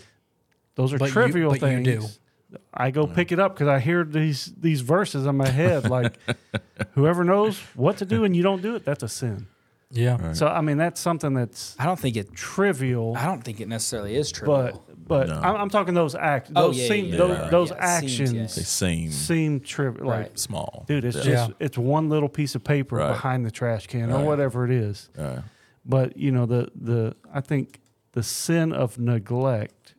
those 0.74 0.92
are 0.92 0.98
But 0.98 1.06
you- 1.06 1.12
trivial 1.12 1.50
but 1.50 1.60
you 1.70 1.84
things. 1.84 2.18
do. 2.52 2.58
I 2.72 2.90
go 2.90 3.06
pick 3.06 3.30
it 3.30 3.38
up 3.38 3.54
because 3.54 3.68
I 3.68 3.78
hear 3.78 4.04
these 4.04 4.46
these 4.58 4.80
verses 4.80 5.26
in 5.26 5.36
my 5.36 5.48
head. 5.48 5.90
Like, 5.90 6.18
whoever 6.92 7.22
knows 7.22 7.58
what 7.74 7.98
to 7.98 8.06
do 8.06 8.24
and 8.24 8.34
you 8.34 8.42
don't 8.42 8.62
do 8.62 8.74
it, 8.74 8.86
that's 8.86 9.02
a 9.02 9.08
sin. 9.08 9.48
Yeah. 9.90 10.32
So 10.32 10.46
I 10.46 10.62
mean, 10.62 10.78
that's 10.78 10.98
something 10.98 11.34
that's 11.34 11.76
I 11.78 11.84
don't 11.84 11.98
think 12.00 12.16
it. 12.16 12.32
trivial. 12.34 13.14
I 13.18 13.26
don't 13.26 13.42
think 13.44 13.60
it 13.60 13.68
necessarily 13.68 14.16
is 14.16 14.32
true. 14.32 14.46
but 14.46 14.87
but 15.08 15.28
No. 15.28 15.34
I'm, 15.40 15.56
I'm 15.56 15.70
talking 15.70 15.94
those 15.94 16.14
acts. 16.14 16.50
Oh, 16.54 16.68
Those 16.68 16.78
yeah, 16.78 16.88
seem 16.88 17.04
yeah, 17.06 17.16
those, 17.16 17.30
yeah. 17.38 17.48
those 17.50 17.70
Yeah, 17.70 17.76
it 17.96 18.00
seems, 18.00 18.20
actions 18.20 18.32
yeah. 18.32 18.42
They 18.42 18.46
seem 18.66 19.10
seem 19.10 19.60
trivial. 19.60 20.06
Like, 20.06 20.18
Right. 20.20 20.38
small. 20.38 20.84
dude, 20.86 21.04
it's 21.04 21.16
Yeah. 21.16 21.22
just 21.24 21.52
it's 21.58 21.78
one 21.78 22.08
little 22.08 22.28
piece 22.28 22.54
of 22.54 22.62
paper 22.62 22.96
Right. 22.96 23.08
behind 23.08 23.44
the 23.46 23.50
trash 23.50 23.86
can 23.86 24.10
or 24.10 24.16
Right. 24.18 24.24
whatever 24.26 24.64
it 24.64 24.70
is. 24.70 25.08
Right. 25.16 25.40
But 25.84 26.16
you 26.16 26.30
know 26.30 26.46
the 26.46 26.70
the 26.74 27.16
I 27.32 27.40
think 27.40 27.80
the 28.12 28.22
sin 28.22 28.72
of 28.72 28.98
neglect 28.98 29.94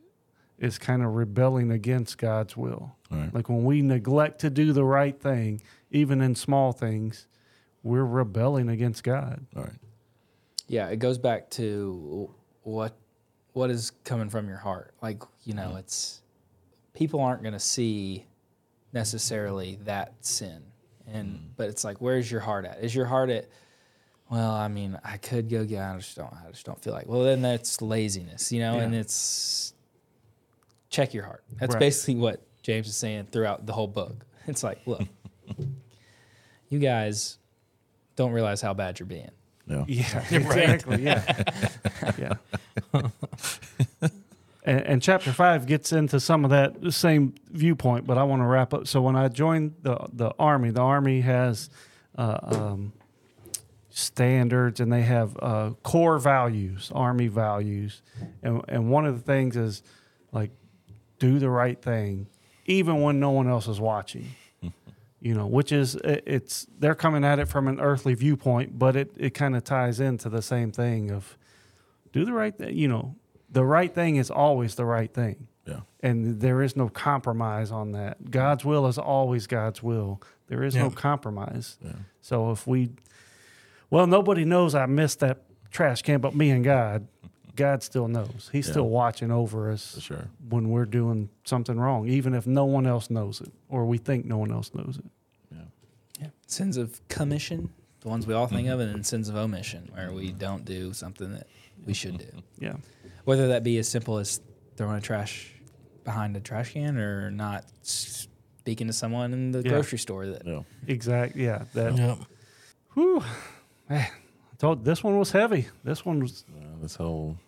is 0.58 0.78
kind 0.78 1.02
of 1.02 1.14
rebelling 1.14 1.70
against 1.70 2.18
God's 2.18 2.56
will. 2.56 2.94
Right. 3.10 3.34
Like 3.34 3.48
when 3.48 3.64
we 3.64 3.82
neglect 3.82 4.40
to 4.42 4.50
do 4.50 4.72
the 4.72 4.84
right 4.84 5.18
thing, 5.20 5.62
even 5.90 6.20
in 6.20 6.34
small 6.34 6.72
things, 6.72 7.26
we're 7.82 8.04
rebelling 8.04 8.68
against 8.68 9.02
God. 9.02 9.46
Right. 9.54 9.72
yeah, 10.68 10.86
it 10.88 10.98
goes 10.98 11.18
back 11.18 11.48
to 11.50 12.30
what 12.62 12.94
what 13.52 13.70
is 13.70 13.92
coming 14.04 14.30
from 14.30 14.48
your 14.48 14.58
heart. 14.58 14.94
Like 15.02 15.22
you 15.44 15.54
know, 15.54 15.68
mm-hmm. 15.68 15.78
it's 15.78 16.20
people 16.94 17.20
aren't 17.20 17.42
going 17.42 17.54
to 17.54 17.60
see 17.60 18.26
necessarily 18.92 19.78
that 19.84 20.14
sin, 20.20 20.62
and 21.06 21.28
mm-hmm. 21.28 21.46
but 21.56 21.68
it's 21.68 21.84
like, 21.84 22.00
where's 22.00 22.30
your 22.30 22.40
heart 22.40 22.64
at? 22.64 22.82
Is 22.82 22.94
your 22.94 23.06
heart 23.06 23.30
at? 23.30 23.48
Well, 24.30 24.52
I 24.52 24.68
mean, 24.68 24.96
I 25.04 25.16
could 25.16 25.50
go 25.50 25.64
get. 25.64 25.82
I 25.82 25.96
just 25.96 26.16
don't. 26.16 26.32
I 26.32 26.50
just 26.50 26.64
don't 26.64 26.80
feel 26.82 26.92
like. 26.92 27.08
Well, 27.08 27.24
then 27.24 27.42
that's 27.42 27.82
laziness, 27.82 28.52
you 28.52 28.60
know, 28.60 28.78
and 28.78 28.94
it's 28.94 29.74
check 30.88 31.14
your 31.14 31.24
heart. 31.24 31.42
That's 31.58 31.74
Right. 31.74 31.80
basically 31.80 32.16
what 32.16 32.40
James 32.62 32.88
is 32.88 32.96
saying 32.96 33.28
throughout 33.32 33.66
the 33.66 33.72
whole 33.72 33.88
book. 33.88 34.26
It's 34.46 34.64
like, 34.64 34.80
look, 34.86 35.02
you 36.70 36.78
guys 36.78 37.38
don't 38.16 38.32
realize 38.32 38.60
how 38.60 38.74
bad 38.74 38.98
you're 38.98 39.06
being. 39.06 39.30
Yeah. 39.70 39.84
Yeah, 39.88 40.24
exactly. 40.30 41.02
Yeah, 41.02 41.42
yeah. 42.18 42.34
and, 44.64 44.80
and 44.80 45.02
chapter 45.02 45.32
five 45.32 45.66
gets 45.66 45.92
into 45.92 46.20
some 46.20 46.44
of 46.44 46.50
that 46.50 46.92
same 46.92 47.34
viewpoint, 47.50 48.06
but 48.06 48.18
I 48.18 48.24
want 48.24 48.42
to 48.42 48.46
wrap 48.46 48.74
up. 48.74 48.86
So 48.86 49.00
when 49.00 49.16
I 49.16 49.28
joined 49.28 49.74
the 49.82 49.96
the 50.12 50.32
army, 50.38 50.70
the 50.70 50.82
army 50.82 51.20
has 51.20 51.70
uh, 52.18 52.38
um, 52.42 52.92
standards 53.90 54.80
and 54.80 54.92
they 54.92 55.02
have 55.02 55.36
uh, 55.40 55.70
core 55.82 56.18
values, 56.18 56.90
army 56.94 57.28
values, 57.28 58.02
and 58.42 58.62
and 58.68 58.90
one 58.90 59.06
of 59.06 59.14
the 59.14 59.22
things 59.22 59.56
is 59.56 59.82
like 60.32 60.50
do 61.18 61.38
the 61.38 61.50
right 61.50 61.80
thing, 61.80 62.26
even 62.66 63.02
when 63.02 63.20
no 63.20 63.30
one 63.30 63.48
else 63.48 63.68
is 63.68 63.80
watching 63.80 64.26
you 65.20 65.34
know, 65.34 65.46
which 65.46 65.70
is 65.72 65.96
it's 66.04 66.66
they're 66.78 66.94
coming 66.94 67.24
at 67.24 67.38
it 67.38 67.46
from 67.46 67.68
an 67.68 67.78
earthly 67.80 68.14
viewpoint, 68.14 68.78
but 68.78 68.96
it 68.96 69.10
it 69.16 69.30
kind 69.34 69.54
of 69.56 69.64
ties 69.64 70.00
into 70.00 70.28
the 70.28 70.42
same 70.42 70.72
thing 70.72 71.10
of 71.10 71.36
do 72.12 72.24
the 72.24 72.32
right 72.32 72.56
thing. 72.56 72.76
You 72.76 72.88
know, 72.88 73.16
the 73.50 73.64
right 73.64 73.94
thing 73.94 74.16
is 74.16 74.30
always 74.30 74.74
the 74.76 74.84
right 74.86 75.12
thing, 75.12 75.46
Yeah. 75.66 75.80
and 76.02 76.40
there 76.40 76.62
is 76.62 76.74
no 76.76 76.88
compromise 76.88 77.70
on 77.70 77.92
that. 77.92 78.30
God's 78.30 78.64
will 78.64 78.86
is 78.86 78.98
always 78.98 79.46
God's 79.46 79.82
will. 79.82 80.20
There 80.48 80.62
is 80.64 80.74
no 80.74 80.90
compromise. 80.90 81.78
Yeah. 81.84 81.92
So 82.22 82.50
if 82.50 82.66
we, 82.66 82.90
well, 83.90 84.06
nobody 84.06 84.44
knows 84.44 84.74
I 84.74 84.86
missed 84.86 85.20
that 85.20 85.42
trash 85.70 86.02
can, 86.02 86.20
but 86.20 86.34
me 86.34 86.50
and 86.50 86.64
God. 86.64 87.06
God 87.60 87.82
still 87.82 88.08
knows. 88.08 88.48
He's 88.52 88.66
Yeah. 88.66 88.72
still 88.72 88.88
watching 88.88 89.30
over 89.30 89.70
us 89.70 89.94
For 89.94 90.00
sure. 90.00 90.28
when 90.48 90.70
we're 90.70 90.84
doing 90.86 91.28
something 91.44 91.78
wrong, 91.78 92.08
even 92.08 92.34
if 92.34 92.46
no 92.46 92.64
one 92.64 92.86
else 92.86 93.10
knows 93.10 93.40
it 93.40 93.52
or 93.68 93.84
we 93.86 93.98
think 93.98 94.24
no 94.24 94.38
one 94.38 94.50
else 94.50 94.72
knows 94.74 94.98
it. 94.98 95.04
Yeah. 96.20 96.28
Sins 96.46 96.76
of 96.76 97.00
commission, 97.08 97.70
the 98.00 98.08
ones 98.08 98.26
we 98.26 98.34
all 98.34 98.46
think 98.46 98.68
of, 98.68 98.78
and 98.80 98.94
then 98.94 99.04
sins 99.04 99.28
of 99.28 99.36
omission, 99.36 99.88
where 99.94 100.12
we 100.12 100.32
don't 100.32 100.64
do 100.64 100.92
something 100.92 101.32
that 101.32 101.46
we 101.86 101.94
should 101.94 102.18
do. 102.18 102.30
Yeah. 102.58 102.76
Whether 103.24 103.48
that 103.48 103.62
be 103.64 103.78
as 103.78 103.88
simple 103.88 104.18
as 104.18 104.40
throwing 104.76 104.96
a 104.96 105.00
trash 105.00 105.52
behind 106.04 106.36
a 106.36 106.40
trash 106.40 106.72
can 106.72 106.96
or 106.98 107.30
not 107.30 107.64
speaking 107.82 108.86
to 108.86 108.92
someone 108.92 109.32
in 109.32 109.52
the 109.52 109.62
Yeah. 109.62 109.68
grocery 109.70 109.98
store 109.98 110.26
that 110.26 110.46
Yeah. 110.46 110.62
Exactly. 110.86 111.44
Yeah. 111.44 111.64
That. 111.74 111.96
Yep. 111.96 112.18
Whew. 112.94 113.22
Man, 113.88 114.00
I 114.52 114.56
told 114.58 114.84
this 114.84 115.02
one 115.04 115.18
was 115.18 115.30
heavy. 115.32 115.68
This 115.84 116.04
one 116.04 116.20
was. 116.20 116.44
Uh, 116.54 116.64
this 116.82 116.96
whole, 116.96 117.32
this 117.32 117.40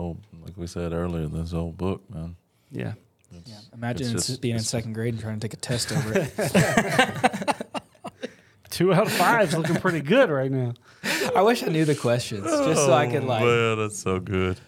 whole, 0.00 0.18
like 0.42 0.56
we 0.56 0.66
said 0.66 0.92
earlier, 0.92 1.26
this 1.26 1.52
whole 1.52 1.72
book, 1.72 2.02
man. 2.12 2.36
Yeah. 2.70 2.94
It's, 3.32 3.68
imagine 3.72 4.14
it's 4.16 4.26
just- 4.26 4.40
being 4.40 4.56
in 4.56 4.62
second 4.62 4.94
grade 4.94 5.14
and 5.14 5.22
trying 5.22 5.38
to 5.38 5.48
take 5.48 5.54
a 5.54 5.56
test 5.56 5.92
over 5.96 6.12
it. 6.16 6.32
Two 8.70 8.94
out 8.94 9.06
of 9.06 9.12
five 9.12 9.48
is 9.48 9.56
looking 9.56 9.76
pretty 9.76 10.00
good 10.00 10.30
right 10.30 10.50
now. 10.50 10.72
I 11.34 11.42
wish 11.42 11.62
I 11.62 11.66
knew 11.66 11.84
the 11.84 11.94
questions 11.94 12.44
just 12.44 12.84
so 12.86 12.92
I 12.92 13.08
could 13.08 13.24
like. 13.24 13.44
Man, 13.44 13.78
that's 13.78 13.98
so 13.98 14.20
good. 14.20 14.58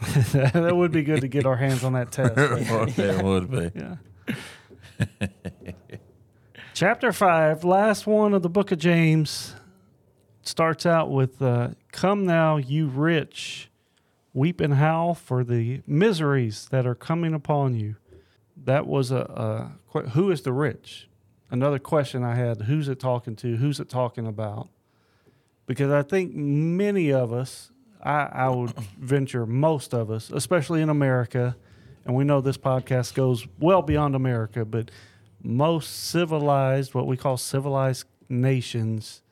that 0.32 0.74
would 0.74 0.92
be 0.92 1.02
good 1.02 1.20
to 1.20 1.28
get 1.28 1.46
our 1.46 1.56
hands 1.56 1.84
on 1.84 1.92
that 1.92 2.10
test. 2.10 2.32
it 2.36 3.22
would 3.24 3.50
be. 3.50 3.70
Yeah. 3.78 3.96
Chapter 6.72 7.12
five, 7.12 7.64
last 7.64 8.06
one 8.06 8.34
of 8.34 8.42
the 8.42 8.48
book 8.48 8.72
of 8.72 8.78
James, 8.78 9.54
starts 10.42 10.86
out 10.86 11.10
with 11.10 11.40
uh, 11.40 11.68
Come 11.92 12.26
now, 12.26 12.56
you 12.56 12.86
rich, 12.88 13.70
weep 14.34 14.60
and 14.60 14.74
howl 14.74 15.14
for 15.14 15.44
the 15.44 15.80
miseries 15.86 16.66
that 16.66 16.86
are 16.86 16.96
coming 16.96 17.32
upon 17.32 17.74
you. 17.74 17.94
That 18.56 18.86
was 18.86 19.10
a, 19.10 19.16
a 19.94 20.00
who 20.10 20.30
is 20.30 20.42
the 20.42 20.52
rich? 20.52 21.08
Another 21.50 21.78
question 21.78 22.24
I 22.24 22.34
had 22.34 22.62
who's 22.62 22.88
it 22.88 22.98
talking 22.98 23.36
to? 23.36 23.56
Who's 23.56 23.78
it 23.78 23.88
talking 23.88 24.26
about? 24.26 24.68
Because 25.66 25.90
I 25.90 26.02
think 26.02 26.34
many 26.34 27.12
of 27.12 27.32
us, 27.32 27.70
I, 28.02 28.28
I 28.32 28.48
would 28.50 28.74
venture 28.98 29.46
most 29.46 29.94
of 29.94 30.10
us, 30.10 30.30
especially 30.30 30.82
in 30.82 30.90
America, 30.90 31.56
and 32.04 32.14
we 32.14 32.24
know 32.24 32.40
this 32.40 32.58
podcast 32.58 33.14
goes 33.14 33.46
well 33.58 33.82
beyond 33.82 34.14
America, 34.14 34.64
but 34.64 34.90
most 35.42 36.08
civilized, 36.08 36.92
what 36.94 37.06
we 37.06 37.16
call 37.16 37.36
civilized 37.36 38.06
nations, 38.28 39.22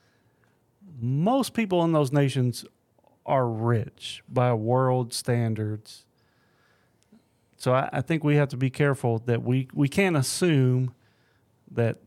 most 1.01 1.55
people 1.55 1.83
in 1.83 1.93
those 1.93 2.13
nations 2.13 2.65
are 3.25 3.49
rich 3.49 4.23
by 4.29 4.53
world 4.53 5.13
standards. 5.13 6.05
So 7.57 7.73
I, 7.73 7.89
I 7.93 8.01
think 8.01 8.25
we 8.25 8.37
have 8.37 8.49
to 8.49 8.57
be 8.57 8.71
careful 8.71 9.19
that 9.27 9.43
we, 9.43 9.69
we 9.73 9.89
can't 9.89 10.17
assume 10.17 10.95
that 11.71 11.99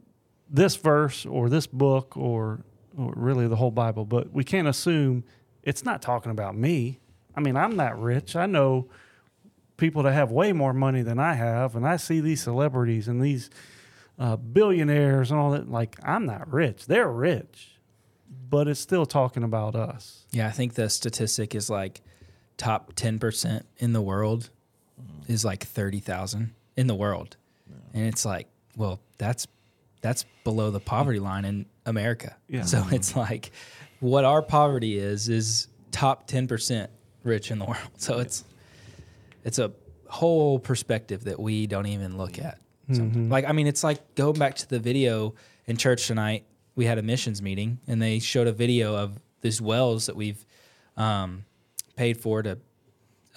this 0.49 0.75
verse 0.75 1.25
or 1.25 1.49
this 1.49 1.67
book 1.67 2.17
or, 2.17 2.61
or 2.97 3.13
really 3.15 3.47
the 3.47 3.55
whole 3.55 3.71
Bible, 3.71 4.05
but 4.05 4.31
we 4.31 4.43
can't 4.43 4.67
assume 4.67 5.23
it's 5.63 5.83
not 5.83 6.01
talking 6.01 6.31
about 6.31 6.55
me. 6.55 6.99
I 7.35 7.39
mean, 7.39 7.57
I'm 7.57 7.75
not 7.75 7.99
rich. 8.01 8.35
I 8.35 8.45
know 8.45 8.89
people 9.77 10.03
that 10.03 10.13
have 10.13 10.31
way 10.31 10.53
more 10.53 10.73
money 10.73 11.01
than 11.01 11.19
I 11.19 11.33
have, 11.33 11.75
and 11.75 11.87
I 11.87 11.97
see 11.97 12.21
these 12.21 12.41
celebrities 12.41 13.07
and 13.07 13.21
these 13.21 13.49
uh, 14.17 14.35
billionaires 14.35 15.31
and 15.31 15.39
all 15.39 15.51
that. 15.51 15.69
Like, 15.69 15.97
I'm 16.03 16.25
not 16.25 16.51
rich. 16.51 16.85
They're 16.85 17.11
rich, 17.11 17.74
but 18.49 18.67
it's 18.67 18.79
still 18.79 19.05
talking 19.05 19.43
about 19.43 19.75
us. 19.75 20.25
Yeah, 20.31 20.47
I 20.47 20.51
think 20.51 20.73
the 20.73 20.89
statistic 20.89 21.55
is 21.55 21.69
like 21.69 22.01
top 22.57 22.93
10% 22.93 23.63
in 23.77 23.93
the 23.93 24.01
world 24.01 24.49
mm-hmm. 25.01 25.31
is 25.31 25.43
like 25.43 25.63
30,000 25.63 26.53
in 26.77 26.87
the 26.87 26.95
world. 26.95 27.37
And 27.93 28.05
it's 28.07 28.25
like, 28.25 28.47
well, 28.75 28.99
that's 29.17 29.47
that's 30.01 30.25
below 30.43 30.69
the 30.69 30.79
poverty 30.79 31.19
line 31.19 31.45
in 31.45 31.65
America. 31.85 32.35
Yeah. 32.47 32.63
So 32.63 32.85
it's 32.91 33.15
like 33.15 33.51
what 34.01 34.25
our 34.25 34.41
poverty 34.41 34.97
is 34.97 35.29
is 35.29 35.67
top 35.91 36.27
10% 36.27 36.89
rich 37.23 37.51
in 37.51 37.59
the 37.59 37.65
world. 37.65 37.89
So 37.97 38.19
it's 38.19 38.43
it's 39.43 39.59
a 39.59 39.71
whole 40.07 40.59
perspective 40.59 41.23
that 41.23 41.39
we 41.39 41.67
don't 41.67 41.87
even 41.87 42.17
look 42.17 42.37
at. 42.37 42.59
sometimes. 42.87 43.15
Mm-hmm. 43.15 43.31
Like 43.31 43.45
I 43.45 43.53
mean, 43.53 43.67
it's 43.67 43.83
like 43.83 44.15
going 44.15 44.37
back 44.37 44.55
to 44.55 44.69
the 44.69 44.79
video 44.79 45.35
in 45.65 45.77
church 45.77 46.07
tonight. 46.07 46.45
We 46.75 46.85
had 46.85 46.97
a 46.97 47.01
missions 47.01 47.41
meeting, 47.41 47.79
and 47.87 48.01
they 48.01 48.19
showed 48.19 48.47
a 48.47 48.51
video 48.51 48.95
of 48.95 49.19
these 49.41 49.61
wells 49.61 50.07
that 50.07 50.15
we've 50.15 50.45
um, 50.97 51.45
paid 51.95 52.17
for 52.17 52.41
to 52.43 52.57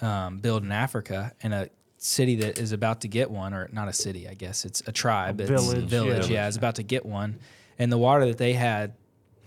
um, 0.01 0.39
build 0.39 0.63
in 0.63 0.71
Africa, 0.71 1.33
in 1.41 1.53
a 1.53 1.69
city 1.97 2.35
that 2.35 2.57
is 2.57 2.71
about 2.71 3.01
to 3.01 3.07
get 3.07 3.29
one, 3.29 3.53
or 3.53 3.69
not 3.71 3.87
a 3.87 3.93
city, 3.93 4.27
I 4.27 4.33
guess 4.33 4.65
it's 4.65 4.81
a 4.87 4.91
tribe, 4.91 5.39
it's 5.41 5.49
village, 5.49 5.85
village, 5.85 6.29
yeah. 6.29 6.43
yeah, 6.43 6.47
is 6.47 6.55
about 6.57 6.75
to 6.75 6.83
get 6.83 7.05
one, 7.05 7.39
and 7.77 7.91
the 7.91 7.97
water 7.97 8.25
that 8.27 8.37
they 8.37 8.53
had 8.53 8.93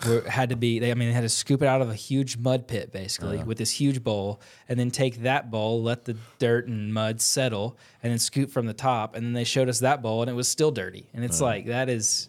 were, 0.06 0.22
had 0.22 0.50
to 0.50 0.56
be. 0.56 0.78
They, 0.78 0.90
I 0.90 0.94
mean, 0.94 1.08
they 1.08 1.14
had 1.14 1.22
to 1.22 1.28
scoop 1.28 1.62
it 1.62 1.66
out 1.66 1.80
of 1.80 1.90
a 1.90 1.94
huge 1.94 2.36
mud 2.36 2.66
pit 2.66 2.92
basically 2.92 3.42
with 3.42 3.58
this 3.58 3.70
huge 3.70 4.02
bowl, 4.02 4.40
and 4.68 4.78
then 4.78 4.90
take 4.90 5.22
that 5.22 5.50
bowl, 5.50 5.82
let 5.82 6.04
the 6.04 6.16
dirt 6.38 6.66
and 6.66 6.92
mud 6.92 7.20
settle, 7.20 7.76
and 8.02 8.10
then 8.10 8.18
scoop 8.18 8.50
from 8.50 8.66
the 8.66 8.74
top. 8.74 9.14
And 9.14 9.24
then 9.24 9.32
they 9.32 9.44
showed 9.44 9.68
us 9.68 9.80
that 9.80 10.02
bowl, 10.02 10.22
and 10.22 10.30
it 10.30 10.34
was 10.34 10.48
still 10.48 10.70
dirty. 10.70 11.08
And 11.14 11.24
it's 11.24 11.40
like 11.40 11.66
that 11.66 11.88
is 11.88 12.28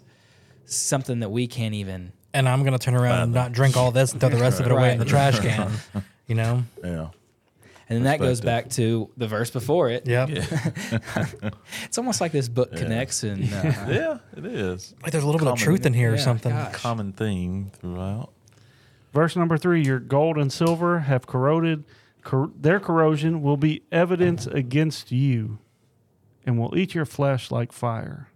something 0.66 1.20
that 1.20 1.30
we 1.30 1.48
can't 1.48 1.74
even. 1.76 2.12
And 2.34 2.50
I'm 2.50 2.64
gonna 2.64 2.80
turn 2.80 2.96
around 2.96 3.22
and 3.22 3.34
not 3.34 3.52
drink 3.52 3.78
all 3.78 3.92
this 3.92 4.12
and 4.12 4.20
throw 4.20 4.30
the 4.30 4.38
rest 4.38 4.60
of 4.60 4.66
it 4.66 4.72
away 4.72 4.92
in 4.94 5.00
the 5.00 5.06
trash 5.06 5.40
can. 5.40 5.72
You 6.28 6.36
know? 6.36 6.64
Yeah. 6.84 7.10
And 7.90 7.98
then 7.98 8.04
that 8.06 8.20
goes 8.20 8.40
back 8.42 8.70
to 8.72 9.10
the 9.18 9.28
verse 9.28 9.52
before 9.52 9.90
it. 9.90 10.08
Yeah. 10.08 10.26
It's 11.84 11.98
almost 11.98 12.22
like 12.22 12.32
this 12.32 12.48
book 12.50 12.76
connects 12.76 13.24
and 13.24 13.44
uh, 13.54 13.58
Yeah, 13.90 14.18
it 14.36 14.46
is. 14.46 14.96
Wait, 15.04 15.12
there's 15.12 15.24
a 15.24 15.28
little 15.28 15.40
bit 15.40 15.48
of 15.50 15.60
truth 15.60 15.86
in 15.86 15.94
here 15.94 16.14
or 16.14 16.18
something. 16.18 16.52
gosh. 16.52 16.74
Common 16.74 17.12
theme 17.14 17.72
throughout. 17.80 18.32
Verse 19.14 19.36
number 19.36 19.58
three: 19.58 19.84
Your 19.84 20.00
gold 20.00 20.38
and 20.38 20.52
silver 20.52 21.00
have 21.02 21.28
corroded; 21.28 21.84
cor- 22.24 22.52
their 22.60 22.80
corrosion 22.80 23.42
will 23.44 23.58
be 23.58 23.84
evidence 23.92 24.48
against 24.48 25.12
you, 25.12 25.60
and 26.46 26.58
will 26.58 26.76
eat 26.76 26.96
your 26.96 27.06
flesh 27.06 27.52
like 27.52 27.72
fire. 27.72 28.30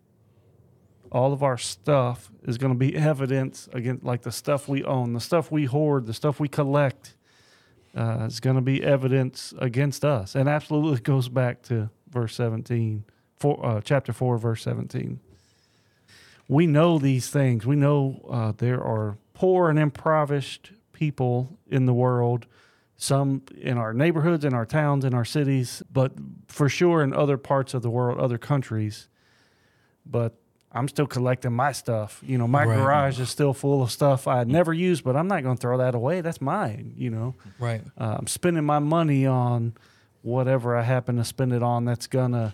All 1.11 1.33
of 1.33 1.43
our 1.43 1.57
stuff 1.57 2.31
is 2.43 2.57
going 2.57 2.73
to 2.73 2.77
be 2.77 2.95
evidence 2.95 3.69
against, 3.73 4.03
like 4.03 4.23
the 4.23 4.31
stuff 4.31 4.67
we 4.67 4.83
own, 4.83 5.13
the 5.13 5.21
stuff 5.21 5.51
we 5.51 5.65
hoard, 5.65 6.05
the 6.05 6.13
stuff 6.13 6.39
we 6.39 6.47
collect. 6.47 7.13
Uh, 7.95 8.25
is 8.27 8.39
going 8.39 8.55
to 8.55 8.61
be 8.61 8.83
evidence 8.83 9.55
against 9.57 10.05
us, 10.05 10.35
and 10.35 10.47
absolutely 10.47 10.99
goes 11.03 11.29
back 11.29 11.63
to 11.63 11.89
verse 12.09 12.35
seventeen, 12.35 13.03
for, 13.37 13.65
uh, 13.65 13.81
chapter 13.81 14.13
four, 14.13 14.37
verse 14.37 14.61
seventeen 14.61 15.19
we 16.47 16.65
know 16.65 16.97
these 16.97 17.29
things. 17.29 17.65
We 17.65 17.75
know 17.75 18.21
uh, 18.29 18.53
there 18.57 18.81
are 18.81 19.17
poor 19.33 19.69
and 19.69 19.77
impoverished 19.77 20.71
people 20.93 21.57
in 21.67 21.85
the 21.85 21.93
world, 21.93 22.45
some 22.95 23.43
in 23.59 23.77
our 23.77 23.93
neighborhoods, 23.93 24.45
in 24.45 24.53
our 24.53 24.65
towns, 24.65 25.05
in 25.05 25.13
our 25.13 25.25
cities, 25.25 25.83
but 25.91 26.13
for 26.47 26.69
sure 26.69 27.03
in 27.03 27.13
other 27.13 27.37
parts 27.37 27.73
of 27.73 27.81
the 27.81 27.89
world, 27.89 28.19
other 28.19 28.37
countries. 28.37 29.07
But 30.05 30.35
I'm 30.72 30.88
still 30.88 31.07
collecting 31.07 31.53
my 31.53 31.72
stuff. 31.72 32.22
You 32.26 32.38
know, 32.38 32.47
my 32.47 32.65
Right. 32.65 32.76
garage 32.76 33.20
is 33.20 33.30
still 33.30 33.53
full 33.53 33.82
of 33.82 33.89
stuff 33.91 34.28
I 34.28 34.43
never 34.43 34.74
used, 34.74 35.03
but 35.03 35.15
I'm 35.15 35.28
not 35.28 35.41
going 35.43 35.55
to 35.55 35.61
throw 35.61 35.78
that 35.78 35.95
away. 35.95 36.22
That's 36.22 36.41
mine, 36.41 36.93
you 36.97 37.09
know. 37.09 37.36
Right. 37.57 37.82
Uh, 37.97 38.18
I'm 38.20 38.28
spending 38.28 38.65
my 38.65 38.80
money 38.80 39.26
on 39.26 39.74
whatever 40.24 40.76
I 40.76 40.82
happen 40.84 41.15
to 41.18 41.24
spend 41.24 41.53
it 41.53 41.63
on 41.63 41.86
that's 41.86 42.07
gonna 42.07 42.53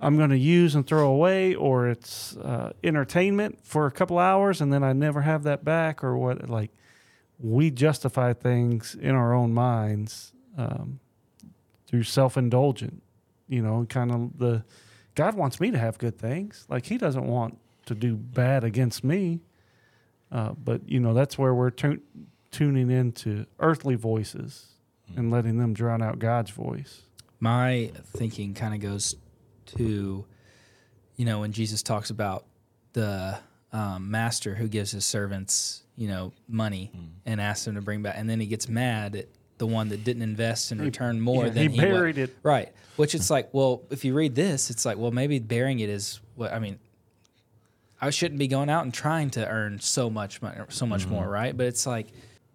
I'm 0.00 0.18
gonna 0.18 0.34
use 0.34 0.74
and 0.74 0.84
throw 0.84 1.08
away, 1.08 1.54
or 1.54 1.86
it's 1.86 2.36
uh, 2.38 2.72
entertainment 2.82 3.60
for 3.62 3.86
a 3.86 3.90
couple 3.92 4.18
hours 4.18 4.60
and 4.60 4.72
then 4.72 4.82
I 4.82 4.92
never 4.92 5.20
have 5.22 5.44
that 5.44 5.64
back, 5.64 6.02
or 6.02 6.16
what. 6.18 6.50
Like 6.50 6.72
we 7.38 7.70
justify 7.70 8.32
things 8.32 8.96
in 9.00 9.14
our 9.14 9.32
own 9.32 9.54
minds 9.54 10.32
um, 10.58 10.98
through 11.86 12.02
self 12.02 12.36
indulgent, 12.36 13.00
you 13.48 13.62
know, 13.62 13.86
kind 13.88 14.10
of 14.10 14.38
the 14.38 14.64
God 15.14 15.34
wants 15.34 15.60
me 15.60 15.70
to 15.70 15.78
have 15.78 15.98
good 15.98 16.18
things. 16.18 16.66
Like 16.68 16.86
He 16.86 16.98
doesn't 16.98 17.26
want 17.26 17.58
to 17.86 17.94
do 17.94 18.16
bad 18.16 18.64
against 18.64 19.04
me. 19.04 19.40
Uh, 20.30 20.52
but 20.52 20.88
you 20.88 20.98
know 20.98 21.12
that's 21.12 21.36
where 21.36 21.54
we're 21.54 21.70
tu- 21.70 22.00
tuning 22.50 22.90
into 22.90 23.44
earthly 23.60 23.94
voices 23.96 24.68
and 25.14 25.30
letting 25.30 25.58
them 25.58 25.74
drown 25.74 26.02
out 26.02 26.18
God's 26.18 26.50
voice. 26.50 27.02
my 27.38 27.90
thinking 28.16 28.54
kind 28.54 28.72
of 28.72 28.80
goes 28.80 29.16
to, 29.66 30.24
you 31.16 31.24
know, 31.24 31.40
when 31.40 31.52
Jesus 31.52 31.82
talks 31.82 32.08
about 32.10 32.46
the 32.94 33.38
um, 33.72 34.10
master 34.10 34.54
who 34.54 34.68
gives 34.68 34.90
his 34.90 35.04
servants, 35.04 35.82
you 35.96 36.08
know, 36.08 36.32
money 36.48 36.90
and 37.26 37.40
asks 37.40 37.64
them 37.66 37.74
to 37.74 37.82
bring 37.82 38.00
back, 38.02 38.14
and 38.16 38.28
then 38.30 38.40
he 38.40 38.46
gets 38.46 38.68
mad 38.68 39.16
at 39.16 39.26
the 39.62 39.66
one 39.68 39.90
that 39.90 40.02
didn't 40.02 40.22
invest 40.22 40.72
and 40.72 40.80
return 40.80 41.20
more 41.20 41.44
yeah, 41.44 41.50
than 41.50 41.70
he 41.70 41.76
he, 41.76 41.80
buried 41.80 42.18
it. 42.18 42.36
Right. 42.42 42.72
Which 42.96 43.14
it's 43.14 43.30
like, 43.30 43.54
well, 43.54 43.84
if 43.90 44.04
you 44.04 44.12
read 44.12 44.34
this, 44.34 44.70
it's 44.70 44.84
like, 44.84 44.98
well, 44.98 45.12
maybe 45.12 45.38
burying 45.38 45.78
it 45.78 45.88
is 45.88 46.18
what 46.34 46.52
I 46.52 46.58
mean. 46.58 46.80
I 48.00 48.10
shouldn't 48.10 48.40
be 48.40 48.48
going 48.48 48.68
out 48.68 48.82
and 48.82 48.92
trying 48.92 49.30
to 49.30 49.46
earn 49.46 49.78
so 49.78 50.10
much 50.10 50.42
money, 50.42 50.58
so 50.68 50.84
much 50.84 51.02
mm-hmm. 51.02 51.14
more, 51.14 51.28
right? 51.28 51.56
But 51.56 51.66
it's 51.66 51.86
like, 51.86 52.08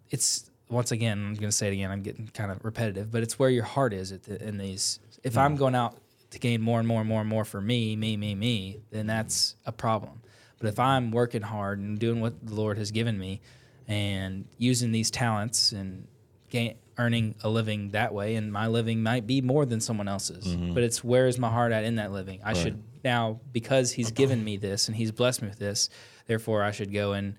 it's 0.10 0.52
once 0.70 0.92
again, 0.92 1.18
I'm 1.18 1.36
going 1.36 1.50
to 1.50 1.52
say 1.54 1.70
it 1.70 1.74
again. 1.74 1.92
I'm 1.92 2.02
getting 2.02 2.28
kind 2.28 2.52
of 2.52 2.66
repetitive, 2.66 3.10
but 3.10 3.24
it's 3.24 3.40
where 3.40 3.50
your 3.50 3.64
heart 3.64 3.94
is 3.94 4.12
at 4.12 4.24
the, 4.24 4.46
in 4.46 4.58
these. 4.58 5.00
If 5.24 5.38
I'm 5.38 5.56
mm. 5.56 5.60
going 5.60 5.76
out 5.76 5.96
to 6.32 6.40
gain 6.40 6.62
more 6.62 6.80
and 6.80 6.88
more 6.90 7.00
and 7.00 7.08
more 7.08 7.22
and 7.22 7.30
more 7.30 7.46
for 7.46 7.62
me, 7.62 7.96
me, 7.96 8.18
me, 8.18 8.36
me, 8.36 8.82
then 8.92 9.08
that's 9.08 9.56
a 9.66 9.72
problem. 9.72 10.22
But 10.60 10.68
if 10.68 10.78
I'm 10.78 11.12
working 11.12 11.44
hard 11.44 11.80
and 11.80 11.98
doing 11.98 12.20
what 12.20 12.46
the 12.46 12.54
Lord 12.54 12.78
has 12.78 12.92
given 12.92 13.18
me, 13.18 13.40
and 13.88 14.44
using 14.58 14.92
these 14.92 15.10
talents 15.10 15.72
and 15.72 16.06
gain, 16.50 16.76
earning 16.98 17.36
a 17.44 17.50
living 17.50 17.92
that 17.92 18.14
way, 18.14 18.36
and 18.36 18.52
my 18.52 18.68
living 18.68 19.04
might 19.04 19.28
be 19.28 19.42
more 19.42 19.66
than 19.66 19.80
someone 19.80 20.08
else's, 20.08 20.56
but 20.74 20.84
it's 20.84 21.04
where 21.04 21.28
is 21.28 21.38
my 21.38 21.50
heart 21.50 21.72
at 21.72 21.84
in 21.84 21.96
that 21.96 22.12
living? 22.12 22.40
I 22.44 22.54
should 22.54 22.82
now 23.04 23.40
because 23.52 23.92
He's 23.92 24.12
given 24.12 24.44
me 24.44 24.58
this 24.58 24.88
and 24.88 24.96
He's 24.98 25.12
blessed 25.12 25.42
me 25.42 25.48
with 25.50 25.60
this, 25.60 25.90
therefore 26.26 26.64
I 26.64 26.72
should 26.72 26.92
go 26.94 27.14
and 27.14 27.36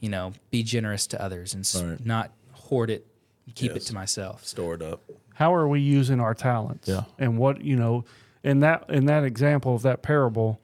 you 0.00 0.08
know 0.08 0.32
be 0.50 0.62
generous 0.62 1.06
to 1.08 1.20
others 1.22 1.54
and 1.54 1.90
Right. 1.90 2.04
not 2.06 2.32
hoard 2.52 2.90
it, 2.90 3.06
keep 3.54 3.72
it 3.72 3.80
to 3.80 3.94
myself. 3.94 4.44
Stored 4.44 4.82
up. 4.82 5.02
How 5.34 5.54
are 5.54 5.66
we 5.68 5.80
using 5.80 6.20
our 6.20 6.34
talents? 6.34 6.88
Yeah. 6.88 7.04
And 7.18 7.36
what 7.38 7.60
you 7.62 7.76
know, 7.76 8.04
in 8.42 8.60
that 8.60 8.88
in 8.88 9.06
that 9.06 9.24
example 9.24 9.74
of 9.74 9.82
that 9.82 10.02
parable, 10.02 10.60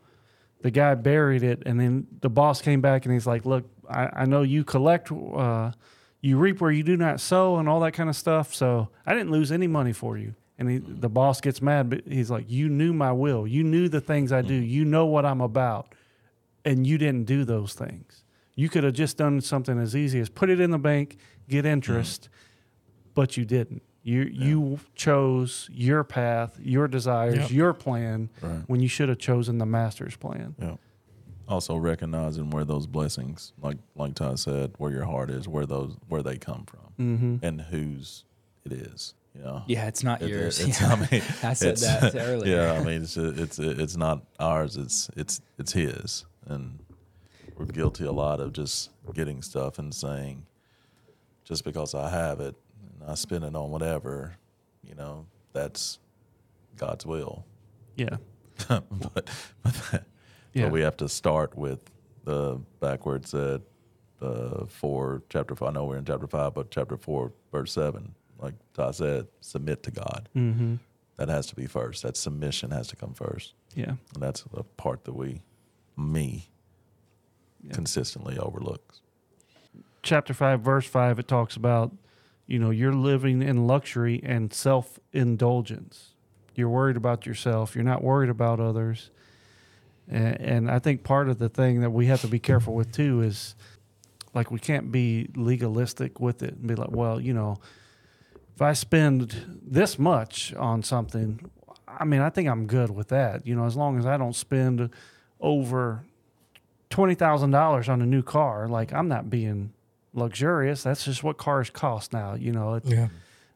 the 0.63 0.71
guy 0.71 0.95
buried 0.95 1.43
it, 1.43 1.63
and 1.67 1.79
then 1.79 2.07
the 2.21 2.31
boss 2.31 2.63
came 2.63 2.81
back 2.81 3.05
and 3.05 3.13
he's 3.13 3.27
like, 3.27 3.45
"Look, 3.45 3.65
I, 3.89 4.09
I 4.23 4.25
know 4.27 4.43
you 4.43 4.63
collect, 4.65 5.11
uh, 5.13 5.73
you 6.21 6.39
reap 6.39 6.61
where 6.61 6.71
you 6.71 6.83
do 6.83 6.97
not 6.97 7.21
sow, 7.21 7.57
and 7.57 7.69
all 7.69 7.81
that 7.81 7.93
kind 7.93 8.09
of 8.09 8.17
stuff. 8.17 8.55
So 8.55 8.89
I 9.07 9.15
didn't 9.15 9.31
lose 9.31 9.51
any 9.53 9.67
money 9.67 9.93
for 9.93 10.17
you." 10.19 10.35
And 10.59 10.71
he, 10.71 10.79
mm. 10.79 11.01
the 11.01 11.09
boss 11.09 11.41
gets 11.41 11.63
mad, 11.63 11.91
but 11.91 12.03
he's 12.07 12.31
like, 12.31 12.51
"You 12.51 12.69
knew 12.69 12.93
my 12.93 13.13
will. 13.13 13.47
You 13.47 13.65
knew 13.65 13.89
the 13.89 14.01
things 14.01 14.33
I 14.33 14.43
do. 14.43 14.61
Mm. 14.61 14.69
You 14.69 14.85
know 14.85 15.07
what 15.07 15.25
I'm 15.25 15.41
about, 15.41 15.95
and 16.65 16.87
you 16.87 16.99
didn't 16.99 17.25
do 17.25 17.45
those 17.45 17.75
things. 17.75 18.25
You 18.55 18.69
could 18.69 18.85
have 18.85 18.95
just 18.95 19.17
done 19.17 19.41
something 19.41 19.79
as 19.79 19.97
easy 19.97 20.21
as 20.21 20.29
put 20.29 20.51
it 20.51 20.61
in 20.61 20.71
the 20.71 20.79
bank, 20.79 21.17
get 21.49 21.65
mm. 21.65 21.69
interest." 21.69 22.29
but 23.15 23.37
you 23.37 23.45
didn't. 23.45 23.83
You 24.03 24.23
you 24.23 24.81
chose 24.95 25.69
your 25.73 26.05
path, 26.05 26.59
your 26.63 26.89
desires, 26.89 27.37
Yep. 27.37 27.51
your 27.51 27.73
plan 27.75 28.31
Right. 28.41 28.63
when 28.67 28.81
you 28.81 28.89
should 28.89 29.09
have 29.09 29.19
chosen 29.19 29.59
the 29.59 29.67
master's 29.67 30.17
plan. 30.17 30.55
Yeah. 30.59 30.77
Also 31.51 31.77
recognizing 31.77 32.51
where 32.51 32.65
those 32.65 32.87
blessings, 32.87 33.53
like 33.61 33.77
like 33.97 34.15
Todd 34.15 34.39
said, 34.39 34.73
where 34.79 34.91
your 34.93 35.05
heart 35.05 35.31
is, 35.31 35.49
where 35.49 35.67
those 35.67 35.97
where 36.09 36.23
they 36.23 36.39
come 36.39 36.65
from, 36.65 36.81
Mm-hmm. 36.99 37.45
and 37.45 37.61
whose 37.61 38.25
it 38.65 38.73
is. 38.73 39.15
You 39.35 39.43
know. 39.43 39.63
Yeah, 39.67 39.87
it's 39.87 40.03
not 40.05 40.23
It- 40.23 40.29
yours. 40.31 40.61
it's- 40.61 40.81
Yeah. 40.81 40.93
I 40.93 40.97
mean, 40.97 41.23
I 41.43 41.53
said 41.55 41.73
it's- 41.75 42.13
that 42.13 42.15
earlier. 42.29 42.57
Yeah, 42.57 42.73
I 42.73 42.85
mean, 42.85 43.03
it's 43.03 43.17
it's 43.17 43.59
it's 43.59 43.97
not 43.97 44.23
ours. 44.39 44.77
It's 44.77 45.11
it's 45.17 45.41
it's 45.59 45.73
his, 45.73 46.25
and 46.47 46.79
we're 47.57 47.67
guilty 47.67 48.05
a 48.05 48.13
lot 48.13 48.39
of 48.41 48.53
just 48.53 48.91
getting 49.13 49.43
stuff 49.43 49.79
and 49.79 49.93
saying, 49.95 50.47
just 51.45 51.65
because 51.65 51.95
I 51.95 52.09
have 52.11 52.41
it 52.41 52.55
and 53.01 53.11
I 53.11 53.15
spend 53.17 53.45
it 53.45 53.55
on 53.57 53.71
whatever, 53.71 54.37
you 54.89 54.95
know, 54.95 55.27
that's 55.53 55.99
God's 56.77 57.05
will. 57.05 57.45
Yeah. 57.97 58.17
but 58.69 58.85
but, 59.13 59.29
that, 59.93 60.05
Yeah. 60.53 60.65
but 60.65 60.73
we 60.73 60.81
have 60.81 60.97
to 60.99 61.09
start 61.09 61.57
with 61.57 61.91
the 62.25 62.61
backwards 62.81 63.35
at 63.35 63.63
uh, 64.21 64.67
four 64.67 65.23
chapter 65.29 65.55
five. 65.55 65.69
I 65.71 65.73
know 65.73 65.85
we're 65.87 65.97
in 65.97 66.05
chapter 66.05 66.27
five, 66.27 66.55
but 66.55 66.71
chapter 66.71 66.97
four, 66.97 67.33
verse 67.53 67.73
seven, 67.73 68.15
like 68.39 68.55
Todd 68.75 68.95
said, 68.97 69.27
submit 69.41 69.83
to 69.85 69.91
God. 69.91 70.29
Mm-hmm. 70.37 70.77
That 71.17 71.29
has 71.29 71.47
to 71.49 71.55
be 71.55 71.67
first. 71.67 72.03
That 72.03 72.17
submission 72.17 72.71
has 72.71 72.89
to 72.89 72.97
come 72.97 73.15
first, 73.15 73.55
Yeah. 73.75 73.95
and 74.15 74.23
that's 74.23 74.43
the 74.43 74.63
part 74.77 75.05
that 75.05 75.15
we, 75.15 75.43
me, 75.97 76.49
Yeah. 77.63 77.75
consistently 77.75 78.39
overlooks. 78.39 79.01
Chapter 80.03 80.33
five, 80.35 80.61
verse 80.63 80.87
five, 80.87 81.19
it 81.19 81.29
talks 81.29 81.57
about, 81.57 81.93
you 82.47 82.59
know, 82.59 82.71
you're 82.71 82.95
living 82.95 83.43
in 83.43 83.67
luxury 83.67 84.21
and 84.25 84.53
self 84.53 84.99
indulgence. 85.13 86.15
You're 86.55 86.71
worried 86.71 86.97
about 86.97 87.27
yourself. 87.27 87.75
You're 87.75 87.85
not 87.85 88.03
worried 88.03 88.31
about 88.31 88.61
others. 88.61 89.11
And, 90.11 90.41
and 90.41 90.71
I 90.71 90.79
think 90.81 91.05
part 91.05 91.29
of 91.29 91.39
the 91.39 91.49
thing 91.49 91.81
that 91.83 91.91
we 91.91 92.07
have 92.07 92.21
to 92.23 92.27
be 92.29 92.39
careful 92.41 92.75
with 92.75 92.93
too 92.93 93.23
is 93.23 93.55
like 94.35 94.51
we 94.51 94.59
can't 94.59 94.91
be 94.93 95.29
legalistic 95.37 96.21
with 96.21 96.43
it 96.43 96.55
and 96.55 96.67
be 96.67 96.75
like, 96.75 96.91
well, 96.91 97.21
you 97.21 97.33
know, 97.33 97.59
if 98.57 98.61
I 98.63 98.73
spend 98.75 99.61
this 99.63 99.99
much 99.99 100.53
on 100.55 100.83
something, 100.83 101.49
I 101.89 102.05
mean, 102.05 102.21
I 102.21 102.29
think 102.31 102.49
I'm 102.49 102.67
good 102.67 102.91
with 102.91 103.09
that. 103.09 103.47
You 103.47 103.55
know, 103.55 103.65
as 103.65 103.77
long 103.77 103.99
as 103.99 104.05
I 104.07 104.17
don't 104.17 104.35
spend 104.37 104.91
over 105.41 106.05
twenty 106.91 107.15
thousand 107.15 107.53
dollars 107.53 107.89
on 107.89 108.03
a 108.03 108.07
new 108.07 108.23
car, 108.23 108.69
like 108.69 108.93
I'm 108.93 109.09
not 109.09 109.31
being 109.31 109.73
luxurious. 110.13 110.83
That's 110.83 111.05
just 111.05 111.23
what 111.23 111.39
cars 111.39 111.71
cost 111.71 112.13
now. 112.13 112.35
You 112.35 112.53
know, 112.53 112.75
it, 112.75 112.85
Yeah. 112.85 113.09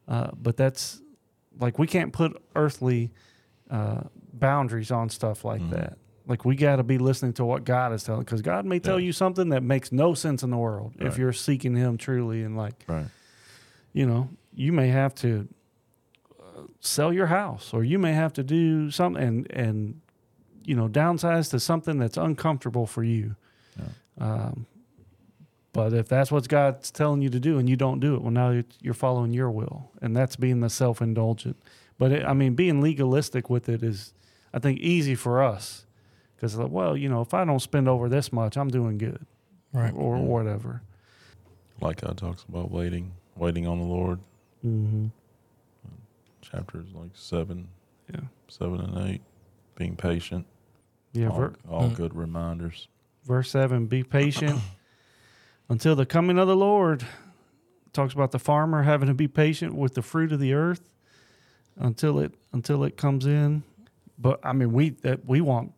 uh, 0.07 0.31
but 0.41 0.55
that's 0.57 1.01
like 1.59 1.77
we 1.77 1.85
can't 1.87 2.11
put 2.13 2.41
earthly 2.55 3.11
uh, 3.69 4.01
boundaries 4.33 4.89
on 4.91 5.09
stuff 5.09 5.45
like 5.45 5.69
that. 5.69 5.97
Like 6.27 6.43
we 6.45 6.55
got 6.55 6.77
to 6.77 6.83
be 6.83 6.97
listening 6.97 7.33
to 7.33 7.45
what 7.45 7.63
God 7.65 7.93
is 7.93 8.03
telling, 8.03 8.21
because 8.21 8.41
God 8.41 8.65
may 8.65 8.79
tell 8.79 8.99
Yeah. 8.99 9.05
you 9.07 9.11
something 9.13 9.49
that 9.49 9.61
makes 9.63 9.91
no 9.91 10.13
sense 10.13 10.41
in 10.43 10.49
the 10.49 10.57
world 10.57 10.93
if 10.99 11.17
you're 11.17 11.33
seeking 11.33 11.75
Him 11.75 11.97
truly, 11.97 12.41
and 12.43 12.57
like 12.57 12.83
Right. 12.87 13.05
you 13.93 14.05
know, 14.07 14.29
you 14.53 14.71
may 14.71 14.87
have 14.87 15.13
to 15.15 15.47
uh, 16.39 16.61
sell 16.79 17.13
your 17.13 17.27
house, 17.27 17.73
or 17.73 17.83
you 17.83 17.99
may 17.99 18.13
have 18.13 18.33
to 18.33 18.43
do 18.43 18.89
something 18.89 19.21
and 19.23 19.51
and 19.51 20.01
you 20.63 20.75
know 20.75 20.87
downsize 20.89 21.51
to 21.51 21.59
something 21.59 21.99
that's 21.99 22.17
uncomfortable 22.17 22.87
for 22.87 23.03
you. 23.03 23.35
Um, 24.17 24.65
but 25.73 25.91
if 25.93 26.07
that's 26.07 26.31
what 26.31 26.47
God's 26.47 26.89
telling 26.89 27.21
you 27.21 27.29
to 27.29 27.39
do 27.39 27.57
and 27.59 27.69
you 27.69 27.75
don't 27.75 27.99
do 27.99 28.15
it, 28.15 28.21
well, 28.21 28.31
now 28.31 28.49
you're- 28.49 28.63
you're 28.81 28.93
following 28.93 29.33
your 29.33 29.51
will, 29.51 29.91
and 30.01 30.15
that's 30.15 30.37
being 30.37 30.61
the 30.61 30.69
self 30.69 31.01
indulgent. 31.01 31.57
But 31.97 32.13
it, 32.13 32.25
I 32.25 32.33
mean, 32.33 32.55
being 32.55 32.81
legalistic 32.81 33.49
with 33.49 33.67
it 33.67 33.83
is, 33.83 34.13
I 34.53 34.59
think, 34.59 34.79
easy 34.79 35.15
for 35.15 35.43
us 35.43 35.84
because, 36.35 36.55
like, 36.57 36.71
well, 36.71 36.95
you 36.97 37.09
know, 37.09 37.21
if 37.21 37.33
I 37.33 37.45
don't 37.45 37.59
spend 37.61 37.87
over 37.87 38.09
this 38.09 38.31
much, 38.33 38.57
I'm 38.57 38.69
doing 38.69 38.97
good, 38.97 39.25
Right. 39.73 39.93
or, 39.93 40.17
or 40.17 40.23
whatever. 40.25 40.81
Like 41.81 42.01
God 42.01 42.17
talks 42.17 42.43
about 42.47 42.71
waiting, 42.71 43.11
waiting 43.35 43.67
on 43.67 43.79
the 43.79 43.85
Lord. 43.85 44.19
Mm-hmm. 44.65 45.07
Chapters 46.41 46.87
like 46.93 47.09
seven, 47.13 47.67
Yeah, 48.13 48.21
seven 48.47 48.79
and 48.81 49.09
eight, 49.09 49.21
being 49.75 49.95
patient. 49.95 50.45
yeah. 51.13 51.29
all 51.29 51.37
ver- 51.37 51.53
all 51.69 51.89
Mm. 51.89 51.95
good 51.95 52.15
reminders. 52.15 52.87
verse 53.23 53.49
7 53.49 53.87
be 53.87 54.03
patient 54.03 54.59
until 55.69 55.95
the 55.95 56.05
coming 56.05 56.37
of 56.37 56.47
the 56.47 56.55
lord 56.55 57.03
talks 57.91 58.13
about 58.13 58.29
the 58.31 58.37
farmer 58.37 58.83
having 58.83 59.07
to 59.07 59.13
be 59.15 59.27
patient 59.27 59.73
with 59.73 59.95
the 59.95 60.01
fruit 60.03 60.31
of 60.31 60.39
the 60.39 60.53
earth 60.53 60.81
until 61.77 62.19
it 62.19 62.33
until 62.53 62.83
it 62.83 62.95
comes 62.97 63.25
in 63.25 63.63
but 64.19 64.39
i 64.43 64.53
mean 64.53 64.71
we 64.71 64.89
that 64.91 65.25
we 65.25 65.41
want 65.41 65.71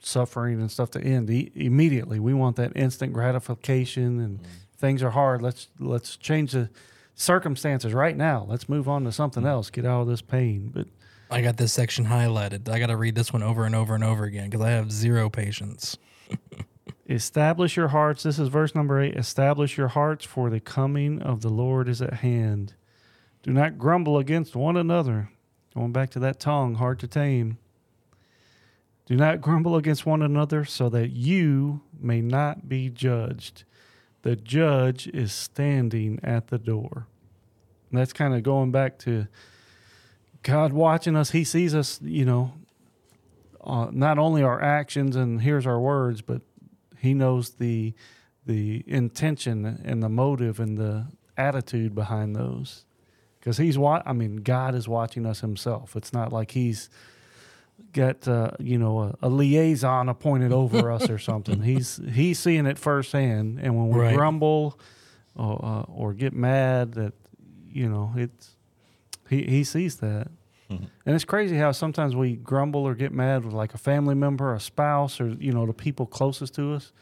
suffering 0.00 0.60
and 0.60 0.70
stuff 0.70 0.90
to 0.90 1.00
end 1.00 1.28
e- 1.30 1.50
immediately 1.54 2.18
we 2.20 2.32
want 2.32 2.56
that 2.56 2.72
instant 2.76 3.12
gratification 3.12 4.20
and 4.20 4.38
mm-hmm. 4.38 4.52
things 4.76 5.02
are 5.02 5.10
hard 5.10 5.42
let's 5.42 5.68
let's 5.80 6.16
change 6.16 6.52
the 6.52 6.70
circumstances 7.14 7.92
right 7.92 8.16
now 8.16 8.46
let's 8.48 8.68
move 8.68 8.88
on 8.88 9.04
to 9.04 9.10
something 9.10 9.42
mm-hmm. 9.42 9.50
else 9.50 9.70
get 9.70 9.84
out 9.84 10.02
of 10.02 10.06
this 10.06 10.22
pain 10.22 10.70
but 10.72 10.86
I 11.30 11.42
got 11.42 11.58
this 11.58 11.72
section 11.72 12.06
highlighted. 12.06 12.68
I 12.68 12.78
got 12.78 12.86
to 12.86 12.96
read 12.96 13.14
this 13.14 13.32
one 13.32 13.42
over 13.42 13.64
and 13.64 13.74
over 13.74 13.94
and 13.94 14.02
over 14.02 14.24
again 14.24 14.48
because 14.48 14.64
I 14.64 14.70
have 14.70 14.90
zero 14.90 15.28
patience. 15.28 15.98
Establish 17.08 17.76
your 17.76 17.88
hearts. 17.88 18.22
This 18.22 18.38
is 18.38 18.48
verse 18.48 18.74
number 18.74 19.00
eight. 19.00 19.16
Establish 19.16 19.76
your 19.76 19.88
hearts, 19.88 20.24
for 20.24 20.50
the 20.50 20.60
coming 20.60 21.20
of 21.20 21.40
the 21.40 21.48
Lord 21.48 21.88
is 21.88 22.02
at 22.02 22.14
hand. 22.14 22.74
Do 23.42 23.50
not 23.50 23.78
grumble 23.78 24.18
against 24.18 24.56
one 24.56 24.76
another. 24.76 25.30
Going 25.74 25.92
back 25.92 26.10
to 26.10 26.18
that 26.18 26.40
tongue, 26.40 26.74
hard 26.74 26.98
to 27.00 27.06
tame. 27.06 27.58
Do 29.08 29.16
not 29.16 29.40
grumble 29.40 29.74
against 29.74 30.04
one 30.04 30.20
another, 30.20 30.66
so 30.66 30.90
that 30.90 31.12
you 31.12 31.80
may 31.98 32.20
not 32.20 32.68
be 32.68 32.90
judged. 32.90 33.64
The 34.20 34.36
judge 34.36 35.06
is 35.06 35.32
standing 35.32 36.20
at 36.22 36.48
the 36.48 36.58
door. 36.58 37.06
And 37.90 37.98
that's 37.98 38.12
kind 38.12 38.34
of 38.34 38.42
going 38.42 38.70
back 38.70 38.98
to 38.98 39.26
God 40.42 40.74
watching 40.74 41.16
us. 41.16 41.30
He 41.30 41.42
sees 41.42 41.74
us, 41.74 41.98
you 42.02 42.26
know, 42.26 42.52
uh, 43.64 43.88
not 43.90 44.18
only 44.18 44.42
our 44.42 44.60
actions 44.60 45.16
and 45.16 45.40
hears 45.40 45.66
our 45.66 45.80
words, 45.80 46.20
but 46.20 46.42
he 46.98 47.14
knows 47.14 47.52
the 47.52 47.94
the 48.44 48.84
intention 48.86 49.64
and 49.86 50.02
the 50.02 50.08
motive 50.10 50.60
and 50.60 50.76
the 50.76 51.06
attitude 51.36 51.94
behind 51.94 52.34
those 52.34 52.84
because 53.38 53.58
he's 53.58 53.76
what 53.76 54.02
i 54.06 54.12
mean 54.12 54.36
god 54.36 54.74
is 54.74 54.88
watching 54.88 55.26
us 55.26 55.40
himself 55.40 55.94
it's 55.94 56.14
not 56.14 56.32
like 56.32 56.52
he's 56.52 56.88
got 57.92 58.26
uh, 58.28 58.50
you 58.58 58.78
know 58.78 59.00
a, 59.00 59.14
a 59.22 59.28
liaison 59.28 60.08
appointed 60.08 60.52
over 60.52 60.90
us 60.92 61.08
or 61.08 61.18
something 61.30 61.62
he's 61.62 62.00
he's 62.12 62.38
seeing 62.38 62.66
it 62.66 62.78
firsthand 62.78 63.58
and 63.60 63.76
when 63.76 63.88
we 63.88 63.98
Right. 63.98 64.14
grumble 64.14 64.78
or, 65.34 65.64
uh, 65.64 65.82
or 65.92 66.12
get 66.14 66.32
mad 66.32 66.92
that 66.94 67.12
you 67.70 67.88
know 67.88 68.12
it's 68.16 68.56
he, 69.28 69.44
he 69.44 69.64
sees 69.64 69.96
that 69.96 70.28
and 70.70 71.14
it's 71.14 71.24
crazy 71.24 71.56
how 71.56 71.72
sometimes 71.72 72.14
we 72.14 72.36
grumble 72.36 72.82
or 72.86 72.94
get 72.94 73.10
mad 73.10 73.42
with 73.44 73.54
like 73.54 73.72
a 73.72 73.78
family 73.78 74.14
member, 74.14 74.52
a 74.54 74.60
spouse, 74.60 75.18
or 75.18 75.28
you 75.28 75.50
know 75.50 75.64
the 75.64 75.72
people 75.72 76.04
closest 76.04 76.54
to 76.56 76.74
us 76.74 76.92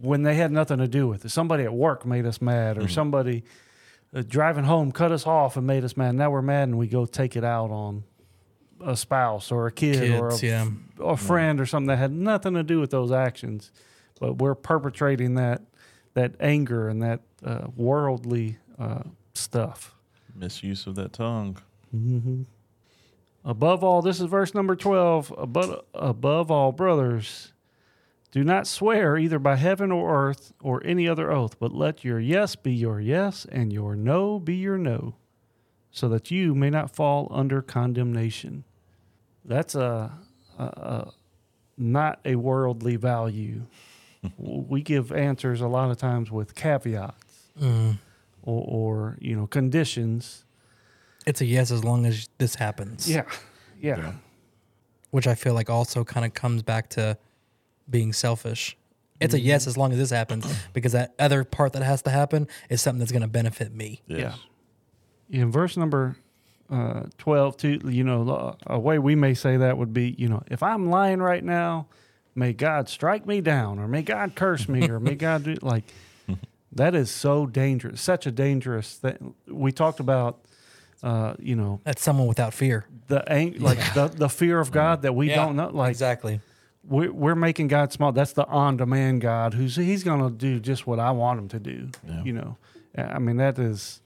when 0.00 0.22
they 0.22 0.34
had 0.34 0.52
nothing 0.52 0.76
to 0.78 0.86
do 0.88 1.08
with 1.08 1.24
it. 1.24 1.30
Somebody 1.30 1.64
at 1.64 1.72
work 1.72 2.04
made 2.04 2.26
us 2.26 2.42
mad, 2.42 2.76
or 2.76 2.88
somebody 2.88 3.42
uh, 4.14 4.22
driving 4.28 4.64
home 4.64 4.92
cut 4.92 5.12
us 5.12 5.26
off 5.26 5.56
and 5.56 5.66
made 5.66 5.82
us 5.84 5.96
mad. 5.96 6.14
Now 6.14 6.30
we're 6.30 6.42
mad, 6.42 6.64
and 6.68 6.76
we 6.78 6.86
go 6.88 7.06
take 7.06 7.36
it 7.36 7.44
out 7.44 7.70
on 7.70 8.04
a 8.84 8.96
spouse 8.96 9.50
or 9.50 9.66
a 9.66 9.72
kid 9.72 10.18
or 10.20 10.28
a, 10.28 10.38
yeah. 10.38 10.68
a 11.00 11.16
friend 11.16 11.60
or 11.60 11.66
something 11.66 11.88
that 11.88 11.96
had 11.96 12.12
nothing 12.12 12.54
to 12.54 12.62
do 12.62 12.80
with 12.80 12.90
those 12.90 13.12
actions, 13.12 13.72
but 14.20 14.38
we're 14.38 14.54
perpetrating 14.54 15.34
that 15.34 15.62
that 16.14 16.34
anger 16.40 16.88
and 16.88 17.02
that 17.02 17.20
uh, 17.44 17.66
worldly 17.76 18.56
uh, 18.78 19.02
stuff. 19.34 19.94
Misuse 20.34 20.86
of 20.86 20.94
that 20.94 21.12
tongue. 21.12 21.58
Above 23.44 23.84
all, 23.84 24.02
this 24.02 24.20
is 24.20 24.26
verse 24.26 24.54
number 24.54 24.74
12. 24.74 25.32
Above, 25.36 25.84
above 25.94 26.50
all, 26.50 26.72
brothers, 26.72 27.52
do 28.32 28.42
not 28.42 28.66
swear 28.66 29.16
either 29.16 29.38
by 29.38 29.56
heaven 29.56 29.92
or 29.92 30.28
earth 30.28 30.52
or 30.60 30.82
any 30.84 31.08
other 31.08 31.30
oath, 31.30 31.58
but 31.58 31.72
let 31.72 32.02
your 32.02 32.18
yes 32.18 32.56
be 32.56 32.72
your 32.72 33.00
yes 33.00 33.46
and 33.52 33.72
your 33.72 33.94
no 33.94 34.40
be 34.40 34.56
your 34.56 34.78
no, 34.78 35.14
so 35.96 36.10
that 36.10 36.30
you 36.30 36.54
may 36.54 36.68
not 36.68 36.90
fall 36.94 37.26
under 37.30 37.62
condemnation. 37.62 38.64
That's 39.46 39.74
a, 39.74 40.12
a, 40.58 40.62
a 40.62 41.12
not 41.78 42.20
a 42.26 42.36
worldly 42.36 42.96
value. 42.96 43.62
we 44.36 44.82
give 44.82 45.10
answers 45.10 45.62
a 45.62 45.66
lot 45.68 45.90
of 45.90 45.96
times 45.96 46.30
with 46.30 46.54
caveats 46.54 47.14
Mm. 47.58 47.96
or, 48.42 48.64
or 48.68 49.18
you 49.18 49.34
know 49.34 49.46
conditions. 49.46 50.44
It's 51.26 51.40
a 51.40 51.46
yes 51.46 51.70
as 51.70 51.82
long 51.82 52.04
as 52.04 52.28
this 52.36 52.54
happens. 52.56 53.10
Yeah, 53.10 53.24
yeah. 53.80 54.12
Which 55.10 55.26
I 55.26 55.34
feel 55.34 55.54
like 55.54 55.70
also 55.70 56.04
kind 56.04 56.26
of 56.26 56.34
comes 56.34 56.62
back 56.62 56.90
to 56.90 57.16
being 57.88 58.12
selfish. 58.12 58.76
It's 59.20 59.32
a 59.32 59.40
yes 59.40 59.66
as 59.66 59.78
long 59.78 59.92
as 59.92 59.98
this 59.98 60.10
happens 60.10 60.44
because 60.74 60.92
that 60.92 61.14
other 61.18 61.44
part 61.44 61.72
that 61.72 61.82
has 61.82 62.02
to 62.02 62.10
happen 62.10 62.46
is 62.68 62.82
something 62.82 62.98
that's 62.98 63.12
going 63.12 63.22
to 63.22 63.28
benefit 63.28 63.72
me. 63.72 64.02
Yes. 64.06 64.36
In 65.30 65.50
verse 65.50 65.76
number 65.76 66.16
uh, 66.70 67.04
12 67.18 67.56
too 67.56 67.80
you 67.84 68.02
know 68.04 68.56
a 68.66 68.78
way 68.78 68.98
we 68.98 69.14
may 69.14 69.34
say 69.34 69.56
that 69.56 69.78
would 69.78 69.92
be 69.94 70.14
you 70.18 70.28
know 70.28 70.42
if 70.50 70.62
i'm 70.62 70.90
lying 70.90 71.20
right 71.20 71.44
now 71.44 71.86
may 72.34 72.52
god 72.52 72.88
strike 72.88 73.24
me 73.26 73.40
down 73.40 73.78
or 73.78 73.86
may 73.86 74.02
god 74.02 74.34
curse 74.34 74.68
me 74.68 74.88
or 74.88 74.98
may 74.98 75.14
god 75.14 75.44
do 75.44 75.54
like 75.62 75.84
that 76.72 76.94
is 76.94 77.10
so 77.10 77.46
dangerous 77.46 78.00
such 78.00 78.26
a 78.26 78.30
dangerous 78.32 78.94
thing 78.96 79.34
we 79.48 79.70
talked 79.72 80.00
about 80.00 80.40
uh, 81.02 81.34
you 81.38 81.54
know 81.54 81.78
That's 81.84 82.02
someone 82.02 82.26
without 82.26 82.52
fear. 82.54 82.86
the 83.06 83.22
ang- 83.30 83.58
like 83.60 83.78
the, 83.94 84.08
the 84.08 84.28
fear 84.28 84.58
of 84.58 84.72
god 84.72 85.02
that 85.02 85.14
we 85.14 85.28
don't 85.28 85.54
know 85.54 85.68
like 85.68 85.90
exactly. 85.90 86.40
we're, 86.82 87.12
we're 87.12 87.34
making 87.34 87.68
God 87.68 87.92
small. 87.92 88.12
That's 88.12 88.32
the 88.32 88.46
on-demand 88.46 89.20
God 89.20 89.54
who's 89.54 89.76
he's 89.76 90.02
going 90.02 90.20
to 90.20 90.30
do 90.30 90.58
just 90.58 90.86
what 90.86 90.98
I 90.98 91.10
want 91.10 91.38
him 91.38 91.48
to 91.48 91.58
do. 91.60 91.90
Yeah. 92.06 92.22
You 92.24 92.32
know, 92.32 92.56
I 92.96 93.18
mean 93.18 93.36
that 93.36 93.58
is 93.58 94.00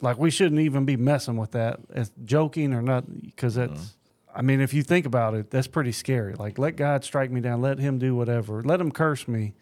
like 0.00 0.18
we 0.18 0.30
shouldn't 0.30 0.60
even 0.60 0.84
be 0.84 0.96
messing 0.96 1.36
with 1.36 1.52
that 1.52 1.80
as 1.92 2.12
joking 2.24 2.72
or 2.72 2.82
not 2.82 3.04
because 3.24 3.54
that's. 3.56 3.94
I 4.34 4.42
mean, 4.42 4.60
if 4.60 4.72
you 4.72 4.82
think 4.82 5.04
about 5.06 5.34
it, 5.34 5.50
that's 5.50 5.66
pretty 5.66 5.90
scary. 5.90 6.34
Like, 6.34 6.58
let 6.58 6.76
God 6.76 7.02
strike 7.02 7.30
me 7.30 7.40
down. 7.40 7.60
Let 7.60 7.78
Him 7.78 7.98
do 7.98 8.14
whatever. 8.14 8.62
Let 8.62 8.80
Him 8.80 8.92
curse 8.92 9.26
me. 9.26 9.54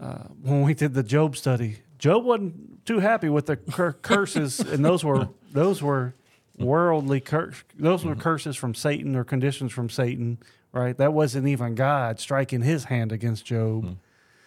Uh, 0.00 0.24
when 0.42 0.62
we 0.62 0.74
did 0.74 0.94
the 0.94 1.02
Job 1.02 1.36
study, 1.36 1.78
Job 1.98 2.24
wasn't 2.24 2.86
too 2.86 3.00
happy 3.00 3.28
with 3.28 3.46
the 3.46 3.56
cur- 3.56 3.92
curses, 3.92 4.60
and 4.60 4.84
those 4.84 5.04
were 5.04 5.28
those 5.52 5.82
were 5.82 6.14
worldly 6.58 7.20
curse. 7.20 7.62
Those 7.78 8.04
were 8.04 8.14
curses 8.14 8.56
from 8.56 8.74
Satan 8.74 9.16
or 9.16 9.24
conditions 9.24 9.72
from 9.72 9.90
Satan, 9.90 10.38
right? 10.72 10.96
That 10.96 11.12
wasn't 11.12 11.48
even 11.48 11.74
God 11.74 12.20
striking 12.20 12.62
His 12.62 12.84
hand 12.84 13.12
against 13.12 13.44
Job. 13.44 13.98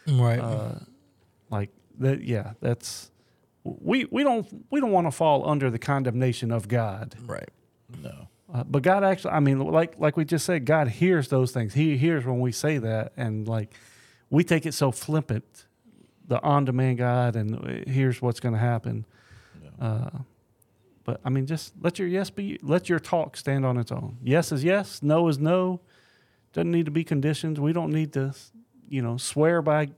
Right. 0.08 0.40
Uh, 0.40 0.80
like 1.50 1.70
that, 2.00 2.24
yeah. 2.24 2.54
That's 2.62 3.12
we 3.80 4.06
we 4.06 4.24
don't 4.24 4.48
we 4.70 4.80
don't 4.80 4.92
want 4.92 5.08
to 5.08 5.12
fall 5.12 5.50
under 5.50 5.70
the 5.70 5.80
condemnation 5.80 6.52
of 6.52 6.68
God. 6.68 7.16
right. 7.26 7.50
No. 8.02 8.28
Uh, 8.54 8.64
but 8.64 8.82
God 8.82 9.04
actually, 9.04 9.32
I 9.32 9.40
mean, 9.42 9.60
like 9.60 10.00
like 10.00 10.16
we 10.16 10.24
just 10.24 10.46
said, 10.46 10.66
God 10.66 10.88
hears 10.88 11.28
those 11.28 11.52
things. 11.52 11.74
He 11.74 11.98
hears 11.98 12.26
when 12.26 12.40
we 12.40 12.52
say 12.52 12.78
that, 12.78 13.12
and 13.18 13.48
like 13.48 13.74
we 14.30 14.44
take 14.44 14.66
it 14.66 14.74
so 14.74 14.92
flippant, 14.92 15.66
the 16.28 16.42
on-demand 16.42 16.98
God, 16.98 17.36
and 17.36 17.56
uh, 17.56 17.92
here's 17.92 18.22
what's 18.22 18.40
going 18.40 18.54
to 18.54 18.60
happen. 18.60 19.06
Uh, 19.80 20.10
but 21.04 21.22
I 21.24 21.30
mean, 21.30 21.46
just 21.46 21.74
let 21.82 22.00
your 22.00 22.08
yes 22.08 22.30
be, 22.30 22.60
let 22.62 22.90
your 22.90 23.00
talk 23.00 23.38
stand 23.38 23.66
on 23.66 23.78
its 23.78 23.92
own. 23.92 24.18
Yes 24.24 24.52
is 24.52 24.64
yes, 24.64 25.02
no 25.02 25.28
is 25.28 25.40
no. 25.40 25.80
Doesn't 26.54 26.72
need 26.72 26.86
to 26.86 26.92
be 26.92 27.04
conditions. 27.04 27.60
We 27.60 27.74
don't 27.74 27.92
need 27.92 28.14
to, 28.14 28.34
you 28.90 29.02
know, 29.02 29.18
swear 29.18 29.62
by 29.62 29.90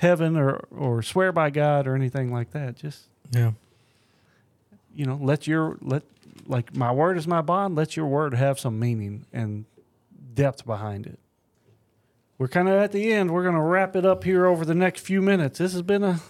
heaven 0.00 0.36
or 0.36 0.56
or 0.70 1.02
swear 1.02 1.30
by 1.30 1.50
God 1.50 1.86
or 1.86 1.94
anything 1.94 2.32
like 2.32 2.50
that. 2.52 2.76
Just 2.76 3.04
Yeah. 3.30 3.52
you 4.94 5.04
know, 5.04 5.18
let 5.20 5.46
your 5.46 5.76
let 5.82 6.02
like 6.46 6.74
my 6.74 6.90
word 6.90 7.18
is 7.18 7.26
my 7.26 7.42
bond. 7.42 7.76
Let 7.76 7.96
your 7.96 8.06
word 8.06 8.34
have 8.34 8.58
some 8.58 8.78
meaning, 8.78 9.26
and 9.32 9.66
depth 10.34 10.64
behind 10.64 11.06
it. 11.06 11.18
We're 12.38 12.48
kind 12.48 12.68
of 12.68 12.74
at 12.80 12.92
the 12.92 13.12
end. 13.12 13.30
We're 13.30 13.42
going 13.42 13.54
to 13.54 13.60
wrap 13.60 13.94
it 13.94 14.06
up 14.06 14.24
here 14.24 14.46
over 14.46 14.64
the 14.64 14.74
next 14.74 15.00
few 15.02 15.20
minutes. 15.20 15.58
This 15.58 15.72
has 15.74 15.82
been 15.82 16.02
a 16.02 16.20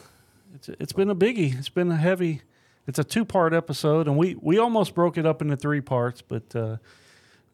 it's 0.55 0.69
it's 0.69 0.93
been 0.93 1.09
a 1.09 1.15
biggie. 1.15 1.57
It's 1.59 1.69
been 1.69 1.91
a 1.93 1.97
heavy. 1.97 2.43
It's 2.89 2.99
a 2.99 3.05
two 3.05 3.25
part 3.25 3.55
episode, 3.55 4.09
and 4.09 4.17
we 4.17 4.35
we 4.41 4.59
almost 4.59 4.95
broke 4.97 5.17
it 5.17 5.25
up 5.25 5.41
into 5.41 5.57
three 5.57 5.81
parts, 5.81 6.23
but 6.23 6.57
uh, 6.57 6.77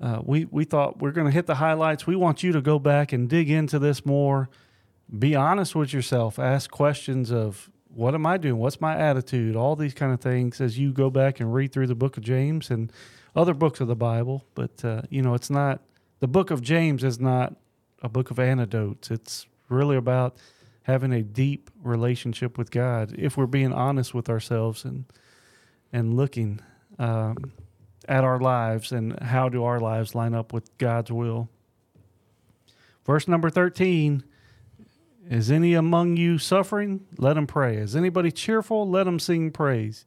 uh, 0.00 0.20
we 0.24 0.46
we 0.46 0.64
thought 0.64 0.98
we're 1.02 1.10
going 1.12 1.26
to 1.26 1.32
hit 1.32 1.44
the 1.46 1.56
highlights. 1.56 2.06
We 2.06 2.16
want 2.16 2.42
you 2.42 2.52
to 2.52 2.62
go 2.62 2.78
back 2.78 3.12
and 3.12 3.28
dig 3.28 3.50
into 3.50 3.78
this 3.78 4.06
more. 4.06 4.48
Be 5.18 5.36
honest 5.36 5.74
with 5.74 5.92
yourself. 5.92 6.38
Ask 6.38 6.70
questions 6.70 7.30
of 7.30 7.70
what 7.88 8.14
am 8.14 8.26
I 8.26 8.36
doing? 8.36 8.58
What's 8.58 8.80
my 8.80 8.96
attitude? 8.96 9.56
All 9.56 9.76
these 9.76 9.94
kind 9.94 10.12
of 10.12 10.20
things 10.20 10.60
as 10.60 10.78
you 10.78 10.92
go 10.92 11.10
back 11.10 11.40
and 11.40 11.54
read 11.54 11.72
through 11.72 11.86
the 11.86 11.94
book 11.94 12.16
of 12.16 12.22
James 12.22 12.70
and 12.70 12.92
other 13.34 13.54
books 13.54 13.80
of 13.80 13.88
the 13.88 13.96
Bible. 13.96 14.44
But 14.54 14.84
uh, 14.84 15.02
you 15.08 15.22
know, 15.22 15.34
it's 15.34 15.48
not 15.48 15.80
the 16.18 16.28
book 16.28 16.50
of 16.50 16.60
James 16.60 17.04
is 17.04 17.20
not 17.20 17.54
a 18.02 18.08
book 18.08 18.30
of 18.30 18.38
anecdotes. 18.38 19.10
It's 19.10 19.46
really 19.68 19.96
about 19.96 20.36
having 20.82 21.12
a 21.12 21.22
deep 21.22 21.70
relationship 21.82 22.58
with 22.58 22.70
God. 22.70 23.14
If 23.16 23.36
we're 23.36 23.46
being 23.46 23.72
honest 23.72 24.12
with 24.12 24.28
ourselves 24.28 24.84
and 24.84 25.04
and 25.92 26.14
looking 26.14 26.60
um, 26.98 27.52
at 28.08 28.24
our 28.24 28.40
lives 28.40 28.92
and 28.92 29.18
how 29.20 29.48
do 29.48 29.62
our 29.64 29.78
lives 29.78 30.14
line 30.14 30.34
up 30.34 30.52
with 30.52 30.76
God's 30.78 31.12
will. 31.12 31.48
Verse 33.04 33.28
number 33.28 33.50
thirteen. 33.50 34.24
Is 35.28 35.50
any 35.50 35.74
among 35.74 36.16
you 36.16 36.38
suffering? 36.38 37.06
Let 37.18 37.36
him 37.36 37.46
pray. 37.46 37.76
Is 37.76 37.96
anybody 37.96 38.30
cheerful? 38.30 38.88
Let 38.88 39.06
him 39.06 39.18
sing 39.18 39.50
praise. 39.50 40.04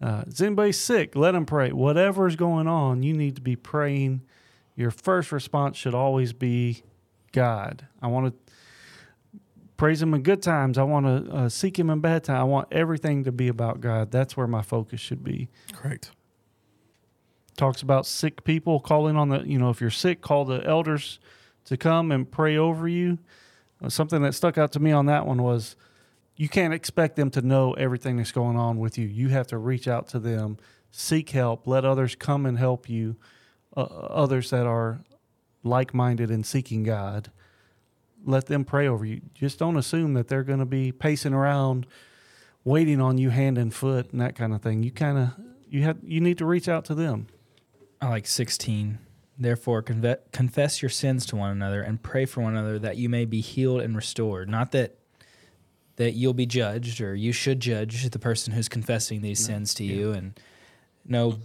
Uh, 0.00 0.24
is 0.26 0.40
anybody 0.40 0.72
sick? 0.72 1.16
Let 1.16 1.34
him 1.34 1.46
pray. 1.46 1.72
Whatever 1.72 2.26
is 2.26 2.36
going 2.36 2.68
on, 2.68 3.02
you 3.02 3.14
need 3.14 3.36
to 3.36 3.42
be 3.42 3.56
praying. 3.56 4.22
Your 4.76 4.90
first 4.90 5.32
response 5.32 5.76
should 5.76 5.94
always 5.94 6.32
be 6.32 6.82
God. 7.32 7.86
I 8.00 8.06
want 8.06 8.26
to 8.26 8.52
praise 9.76 10.02
Him 10.02 10.12
in 10.12 10.22
good 10.22 10.42
times. 10.42 10.76
I 10.76 10.82
want 10.82 11.06
to 11.06 11.32
uh, 11.32 11.48
seek 11.48 11.78
Him 11.78 11.88
in 11.88 12.00
bad 12.00 12.24
times. 12.24 12.40
I 12.40 12.44
want 12.44 12.68
everything 12.70 13.24
to 13.24 13.32
be 13.32 13.48
about 13.48 13.80
God. 13.80 14.10
That's 14.10 14.36
where 14.36 14.46
my 14.46 14.62
focus 14.62 15.00
should 15.00 15.24
be. 15.24 15.48
Correct. 15.72 16.10
Talks 17.56 17.82
about 17.82 18.06
sick 18.06 18.44
people 18.44 18.78
calling 18.80 19.16
on 19.16 19.30
the, 19.30 19.40
you 19.40 19.58
know, 19.58 19.70
if 19.70 19.80
you're 19.80 19.90
sick, 19.90 20.20
call 20.20 20.44
the 20.44 20.62
elders 20.64 21.18
to 21.64 21.76
come 21.76 22.12
and 22.12 22.30
pray 22.30 22.56
over 22.56 22.86
you. 22.86 23.18
Uh, 23.82 23.88
something 23.88 24.22
that 24.22 24.34
stuck 24.34 24.58
out 24.58 24.72
to 24.72 24.80
me 24.80 24.92
on 24.92 25.06
that 25.06 25.26
one 25.26 25.42
was 25.42 25.76
you 26.36 26.48
can't 26.48 26.72
expect 26.72 27.16
them 27.16 27.30
to 27.30 27.42
know 27.42 27.72
everything 27.74 28.16
that's 28.16 28.32
going 28.32 28.56
on 28.56 28.78
with 28.78 28.96
you. 28.96 29.06
You 29.06 29.28
have 29.28 29.46
to 29.48 29.58
reach 29.58 29.88
out 29.88 30.08
to 30.08 30.18
them, 30.18 30.56
seek 30.90 31.30
help, 31.30 31.66
let 31.66 31.84
others 31.84 32.14
come 32.14 32.46
and 32.46 32.58
help 32.58 32.88
you, 32.88 33.16
uh, 33.76 33.82
others 33.82 34.50
that 34.50 34.66
are 34.66 35.00
like 35.64 35.92
minded 35.92 36.30
and 36.30 36.46
seeking 36.46 36.84
God. 36.84 37.30
Let 38.24 38.46
them 38.46 38.64
pray 38.64 38.86
over 38.88 39.04
you. 39.04 39.20
Just 39.34 39.58
don't 39.58 39.76
assume 39.76 40.14
that 40.14 40.28
they're 40.28 40.44
going 40.44 40.58
to 40.58 40.66
be 40.66 40.92
pacing 40.92 41.34
around, 41.34 41.86
waiting 42.64 43.00
on 43.00 43.18
you 43.18 43.30
hand 43.30 43.58
and 43.58 43.74
foot 43.74 44.12
and 44.12 44.20
that 44.20 44.36
kind 44.36 44.52
of 44.52 44.62
thing. 44.62 44.82
You 44.82 44.90
kind 44.90 45.18
of 45.18 45.34
you 45.68 45.82
have 45.82 45.98
you 46.02 46.20
need 46.20 46.38
to 46.38 46.46
reach 46.46 46.68
out 46.68 46.84
to 46.86 46.94
them. 46.94 47.26
I 48.00 48.08
like 48.08 48.26
16. 48.26 48.98
Therefore, 49.38 49.82
confess 49.82 50.82
your 50.82 50.88
sins 50.88 51.24
to 51.26 51.36
one 51.36 51.52
another 51.52 51.80
and 51.80 52.02
pray 52.02 52.24
for 52.24 52.40
one 52.40 52.56
another 52.56 52.78
that 52.80 52.96
you 52.96 53.08
may 53.08 53.24
be 53.24 53.40
healed 53.40 53.80
and 53.80 53.94
restored. 53.94 54.48
Not 54.48 54.72
that 54.72 54.96
that 55.96 56.12
you'll 56.12 56.34
be 56.34 56.46
judged 56.46 57.00
or 57.00 57.14
you 57.14 57.32
should 57.32 57.58
judge 57.58 58.08
the 58.08 58.18
person 58.18 58.52
who's 58.52 58.68
confessing 58.68 59.20
these 59.20 59.44
sins 59.44 59.74
to 59.74 59.84
you. 59.84 60.12
And 60.12 60.38
no 61.04 61.38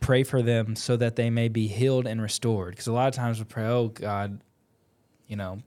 pray 0.00 0.22
for 0.22 0.42
them 0.42 0.76
so 0.76 0.96
that 0.96 1.16
they 1.16 1.28
may 1.28 1.48
be 1.48 1.66
healed 1.66 2.06
and 2.06 2.22
restored. 2.22 2.70
Because 2.70 2.86
a 2.86 2.92
lot 2.92 3.08
of 3.08 3.14
times 3.14 3.38
we 3.38 3.44
pray 3.44 3.66
oh 3.66 3.88
god 3.88 4.40
you 5.28 5.36
know 5.36 5.60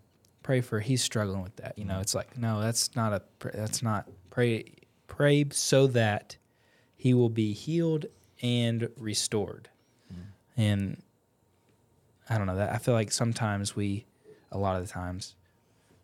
pray 0.44 0.62
for 0.62 0.82
he's 0.82 1.02
struggling 1.02 1.44
with 1.44 1.56
that. 1.58 1.78
You 1.78 1.86
know 1.86 1.94
mm-hmm. 1.94 2.02
it's 2.02 2.16
like 2.16 2.38
no 2.38 2.62
that's 2.62 2.94
not 2.96 3.14
a 3.14 3.22
that's 3.54 3.82
not 3.82 4.10
pray 4.30 4.66
pray 5.08 5.46
so 5.52 5.88
that 5.88 6.36
he 6.96 7.14
will 7.14 7.30
be 7.30 7.54
healed 7.54 8.06
and 8.42 8.90
restored. 8.98 9.70
Mm-hmm. 10.12 10.62
And 10.62 11.04
i 12.30 12.38
don't 12.38 12.48
know 12.48 12.56
that 12.56 12.72
i 12.74 12.78
feel 12.78 12.94
like 12.94 13.12
sometimes 13.12 13.76
we 13.76 14.06
a 14.52 14.58
lot 14.58 14.76
of 14.80 14.86
the 14.88 14.92
times 14.92 15.36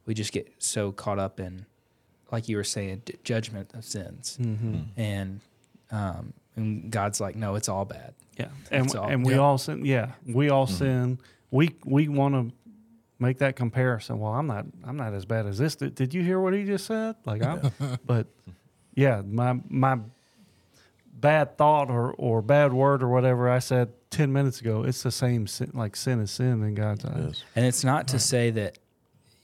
we 0.06 0.14
just 0.14 0.32
get 0.32 0.52
so 0.60 0.92
caught 0.92 1.20
up 1.20 1.40
in 1.40 1.66
like 2.32 2.48
you 2.50 2.58
were 2.58 2.64
saying 2.64 3.02
d- 3.06 3.16
judgment 3.24 3.72
of 3.74 3.84
sins 3.86 4.38
Mm-hmm. 4.42 4.82
and 4.98 5.40
um 5.92 6.34
and 6.56 6.90
god's 6.92 7.20
like 7.22 7.36
no 7.36 7.56
it's 7.56 7.70
all 7.70 7.86
bad 7.86 8.14
Yeah, 8.38 8.48
and 8.72 8.86
That's 8.86 8.96
all. 8.96 9.08
and 9.10 9.26
we 9.26 9.34
Yeah. 9.34 9.40
all 9.40 9.58
sin. 9.58 9.86
Yeah, 9.86 10.12
we 10.28 10.50
all 10.50 10.68
sin. 10.68 11.20
We 11.52 11.72
we 11.86 12.08
want 12.10 12.34
to 12.36 12.56
make 13.20 13.38
that 13.38 13.56
comparison. 13.56 14.20
Well, 14.20 14.34
I'm 14.34 14.48
not 14.48 14.66
I'm 14.84 14.98
not 14.98 15.14
as 15.14 15.26
bad 15.26 15.46
as 15.46 15.58
this. 15.58 15.76
Did, 15.78 15.96
did 15.96 16.14
you 16.14 16.22
hear 16.24 16.40
what 16.42 16.54
he 16.54 16.66
just 16.66 16.86
said? 16.86 17.16
Like, 17.26 17.42
I'm, 17.44 17.72
but 18.06 18.28
yeah, 18.94 19.22
my 19.26 19.58
my 19.70 20.00
bad 21.14 21.58
thought 21.58 21.90
or 21.90 22.14
or 22.18 22.42
bad 22.42 22.74
word 22.74 23.02
or 23.04 23.08
whatever 23.10 23.50
I 23.50 23.60
said 23.60 23.90
ten 24.16 24.32
minutes 24.34 24.62
ago. 24.62 24.84
It's 24.84 25.04
the 25.04 25.12
same 25.12 25.48
sin. 25.48 25.72
Like 25.74 25.96
sin 25.96 26.20
is 26.20 26.32
sin 26.32 26.64
in 26.64 26.74
God's 26.76 27.06
eyes. 27.06 27.44
And 27.56 27.66
it's 27.66 27.84
not 27.84 28.08
to 28.10 28.20
say 28.20 28.50
that 28.52 28.78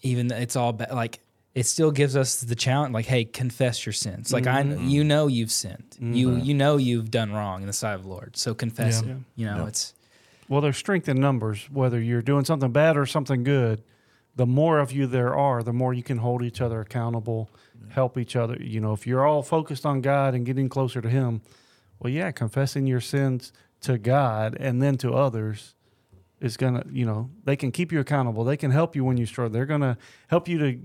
even 0.02 0.28
though 0.28 0.38
it's 0.38 0.56
all 0.56 0.74
bad, 0.74 0.92
like 0.94 1.20
it 1.54 1.66
still 1.66 1.92
gives 1.92 2.16
us 2.16 2.40
the 2.42 2.56
challenge, 2.56 2.94
like, 2.94 3.06
hey, 3.06 3.26
confess 3.26 3.86
your 3.86 3.94
sins. 3.94 4.32
Like 4.32 4.48
I, 4.48 4.64
Mm-hmm. 4.64 4.88
you 4.88 5.04
know, 5.04 5.28
you've 5.28 5.52
sinned. 5.52 5.98
You, 6.00 6.38
you 6.38 6.54
know, 6.54 6.78
you've 6.78 7.12
done 7.12 7.34
wrong 7.34 7.62
in 7.62 7.68
the 7.68 7.74
sight 7.74 7.94
of 7.96 8.04
the 8.04 8.10
Lord. 8.10 8.38
So 8.38 8.54
confess 8.54 9.04
Yeah. 9.06 9.12
it. 9.12 9.18
You 9.36 9.46
know, 9.48 9.58
Yeah. 9.58 9.68
it's 9.68 9.94
Well, 10.48 10.62
there's 10.62 10.78
strength 10.78 11.08
in 11.10 11.20
numbers. 11.20 11.68
Whether 11.72 12.00
you're 12.02 12.22
doing 12.22 12.46
something 12.46 12.72
bad 12.72 12.96
or 12.98 13.06
something 13.06 13.44
good, 13.44 13.84
the 14.36 14.46
more 14.46 14.80
of 14.80 14.92
you 14.94 15.08
there 15.08 15.36
are, 15.36 15.62
the 15.62 15.74
more 15.74 15.94
you 15.94 16.04
can 16.04 16.20
hold 16.20 16.42
each 16.42 16.62
other 16.62 16.80
accountable, 16.80 17.50
help 17.90 18.18
each 18.18 18.36
other. 18.38 18.56
You 18.62 18.80
know, 18.80 18.94
if 18.94 19.06
you're 19.06 19.26
all 19.26 19.44
focused 19.44 19.86
on 19.86 20.00
God 20.02 20.34
and 20.34 20.46
getting 20.46 20.70
closer 20.70 21.02
to 21.02 21.10
Him, 21.10 21.42
well, 22.00 22.12
yeah, 22.14 22.32
confessing 22.32 22.88
your 22.88 23.02
sins 23.02 23.52
to 23.82 23.98
God 23.98 24.56
and 24.60 24.82
then 24.82 24.98
to 24.98 25.14
others 25.14 25.76
is 26.40 26.58
gonna, 26.58 26.84
you 26.92 27.06
know, 27.06 27.30
they 27.44 27.56
can 27.56 27.72
keep 27.72 27.92
you 27.92 28.00
accountable. 28.00 28.44
They 28.44 28.58
can 28.58 28.72
help 28.72 28.96
you 28.96 29.04
when 29.04 29.18
you 29.18 29.26
struggle. 29.26 29.52
They're 29.52 29.66
gonna 29.66 29.98
help 30.28 30.48
you 30.48 30.58
to 30.60 30.80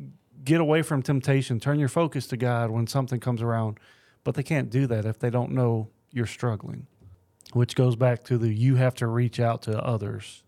get 0.45 0.61
away 0.61 0.83
from 0.83 1.03
temptation, 1.03 1.61
turn 1.61 1.79
your 1.79 1.89
focus 1.89 2.27
to 2.29 2.37
God 2.37 2.71
when 2.71 2.87
something 2.87 3.21
comes 3.21 3.43
around. 3.43 3.79
But 4.25 4.35
they 4.35 4.43
can't 4.43 4.71
do 4.71 4.87
that 4.89 5.05
if 5.05 5.19
they 5.19 5.31
don't 5.31 5.53
know 5.53 5.89
you're 6.11 6.27
struggling 6.27 6.87
which 7.53 7.75
goes 7.75 7.97
back 7.97 8.25
to 8.25 8.39
the 8.39 8.53
you 8.53 8.77
have 8.77 8.95
to 8.95 9.07
reach 9.07 9.41
out 9.41 9.63
to 9.63 9.83
others. 9.83 10.43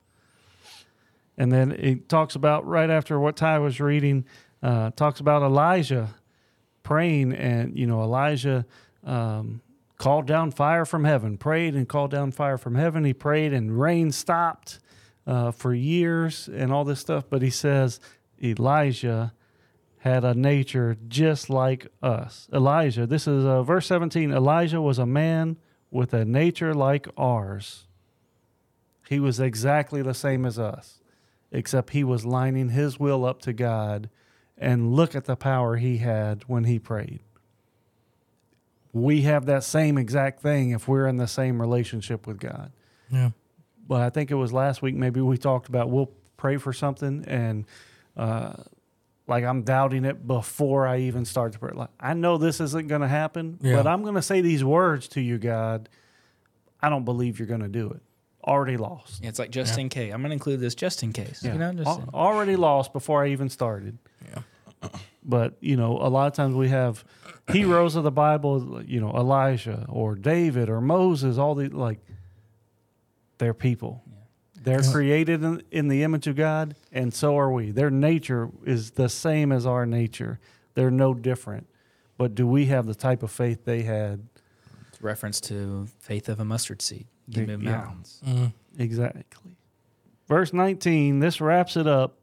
And 1.36 1.52
then 1.52 1.72
it 1.72 2.08
talks 2.08 2.34
about 2.34 2.66
right 2.66 2.90
after 2.90 3.18
what 3.20 3.36
Ty 3.36 3.60
was 3.60 3.80
reading, 3.80 4.24
uh, 4.62 4.90
talks 4.90 5.20
about 5.20 5.42
Elijah 5.42 6.14
praying, 6.82 7.32
and 7.32 7.78
you 7.78 7.86
know 7.86 8.02
Elijah 8.02 8.66
um, 9.04 9.60
called 9.98 10.26
down 10.26 10.52
fire 10.52 10.84
from 10.84 11.04
heaven, 11.04 11.36
prayed 11.36 11.74
and 11.74 11.88
called 11.88 12.12
down 12.12 12.30
fire 12.30 12.56
from 12.56 12.76
heaven. 12.76 13.04
He 13.04 13.12
prayed 13.12 13.52
and 13.52 13.78
rain 13.78 14.12
stopped 14.12 14.78
uh, 15.26 15.50
for 15.50 15.74
years 15.74 16.48
and 16.48 16.72
all 16.72 16.84
this 16.84 17.00
stuff. 17.00 17.24
But 17.28 17.42
he 17.42 17.50
says 17.50 18.00
Elijah 18.42 19.34
had 19.98 20.24
a 20.24 20.34
nature 20.34 20.96
just 21.08 21.50
like 21.50 21.88
us. 22.00 22.48
Elijah, 22.52 23.06
this 23.06 23.26
is 23.26 23.44
uh, 23.44 23.62
verse 23.64 23.86
17. 23.88 24.30
Elijah 24.32 24.80
was 24.80 24.98
a 24.98 25.06
man 25.06 25.56
with 25.90 26.14
a 26.14 26.24
nature 26.24 26.72
like 26.72 27.08
ours. 27.16 27.86
He 29.08 29.18
was 29.18 29.40
exactly 29.40 30.02
the 30.02 30.14
same 30.14 30.44
as 30.44 30.58
us, 30.58 31.00
except 31.50 31.90
he 31.90 32.04
was 32.04 32.24
lining 32.24 32.68
his 32.68 33.00
will 33.00 33.24
up 33.24 33.40
to 33.42 33.52
God. 33.52 34.10
And 34.56 34.94
look 34.94 35.14
at 35.14 35.24
the 35.24 35.36
power 35.36 35.76
he 35.76 35.98
had 35.98 36.42
when 36.46 36.64
he 36.64 36.78
prayed. 36.78 37.20
We 38.98 39.22
have 39.22 39.46
that 39.46 39.64
same 39.64 39.98
exact 39.98 40.40
thing 40.42 40.70
if 40.70 40.88
we're 40.88 41.06
in 41.06 41.16
the 41.16 41.26
same 41.28 41.60
relationship 41.60 42.26
with 42.26 42.38
God 42.38 42.72
Yeah. 43.10 43.30
but 43.86 44.00
I 44.02 44.10
think 44.10 44.30
it 44.30 44.34
was 44.36 44.52
last 44.52 44.82
week. 44.82 44.94
Maybe 44.94 45.20
we 45.20 45.38
talked 45.38 45.68
about 45.68 45.90
we'll 45.90 46.10
pray 46.36 46.56
for 46.56 46.72
something, 46.72 47.24
and 47.26 47.64
uh, 48.16 48.52
like 49.26 49.44
I'm 49.44 49.62
doubting 49.62 50.04
it 50.04 50.26
before 50.26 50.86
I 50.86 50.98
even 51.00 51.24
start 51.24 51.52
to 51.52 51.58
pray. 51.58 51.72
Like 51.74 51.90
I 52.00 52.14
know 52.14 52.38
this 52.38 52.60
isn't 52.60 52.88
going 52.88 53.02
to 53.02 53.08
happen, 53.08 53.58
Yeah. 53.60 53.76
but 53.76 53.86
I'm 53.86 54.02
going 54.02 54.14
to 54.14 54.22
say 54.22 54.40
these 54.40 54.64
words 54.64 55.08
to 55.08 55.20
you, 55.20 55.38
God. 55.38 55.88
I 56.80 56.88
don't 56.88 57.04
believe 57.04 57.38
you're 57.38 57.48
going 57.48 57.62
to 57.62 57.68
do 57.68 57.90
it. 57.90 58.00
Already 58.44 58.76
lost. 58.76 59.22
Yeah, 59.22 59.28
it's 59.30 59.38
like 59.38 59.50
just 59.50 59.76
in 59.78 59.88
case. 59.90 60.14
I'm 60.14 60.22
gonna 60.22 60.32
include 60.32 60.60
this 60.60 60.74
just 60.74 61.02
in 61.02 61.12
case. 61.12 61.42
Yeah. 61.44 61.52
You 61.54 61.58
know, 61.58 61.72
just 61.74 61.88
Al- 61.88 62.08
already 62.14 62.56
lost 62.56 62.92
before 62.94 63.22
I 63.22 63.28
even 63.28 63.48
started. 63.50 63.98
Yeah. 64.26 64.38
But 65.28 65.59
you 65.60 65.76
know, 65.76 65.98
a 65.98 66.09
lot 66.09 66.26
of 66.26 66.32
times 66.32 66.55
we 66.55 66.70
have 66.70 67.05
heroes 67.52 67.94
of 67.94 68.02
the 68.02 68.10
Bible. 68.10 68.82
You 68.82 69.00
know, 69.00 69.12
Elijah 69.12 69.84
or 69.88 70.14
David 70.14 70.70
or 70.70 70.80
Moses. 70.80 71.38
All 71.38 71.55
the 71.55 71.68
like, 71.68 72.00
they're 73.36 73.55
people. 73.55 74.02
They're 74.60 74.82
created 74.82 75.44
in, 75.44 75.62
in 75.70 75.88
the 75.88 76.02
image 76.02 76.26
of 76.26 76.34
God, 76.34 76.74
and 76.92 77.14
so 77.14 77.38
are 77.38 77.50
we. 77.50 77.70
Their 77.70 77.90
nature 77.90 78.50
is 78.64 78.92
the 78.92 79.09
same 79.09 79.52
as 79.52 79.64
our 79.64 79.86
nature. 79.86 80.40
They're 80.74 80.90
no 80.90 81.14
different. 81.14 81.68
But 82.18 82.34
do 82.34 82.46
we 82.46 82.66
have 82.66 82.86
the 82.86 82.94
type 82.94 83.22
of 83.22 83.30
faith 83.30 83.64
they 83.64 83.82
had? 83.82 84.26
it's 84.98 85.05
reference 85.05 85.40
to 85.42 85.86
faith 86.00 86.28
of 86.28 86.40
a 86.40 86.44
mustard 86.44 86.82
seed. 86.82 87.06
You 87.28 87.46
move 87.46 87.62
mountains. 87.62 88.20
Mm. 88.26 88.52
Exactly. 88.78 89.24
verse 90.26 90.52
19, 90.52 91.20
this 91.20 91.40
wraps 91.40 91.76
it 91.76 91.86
up. 91.86 92.17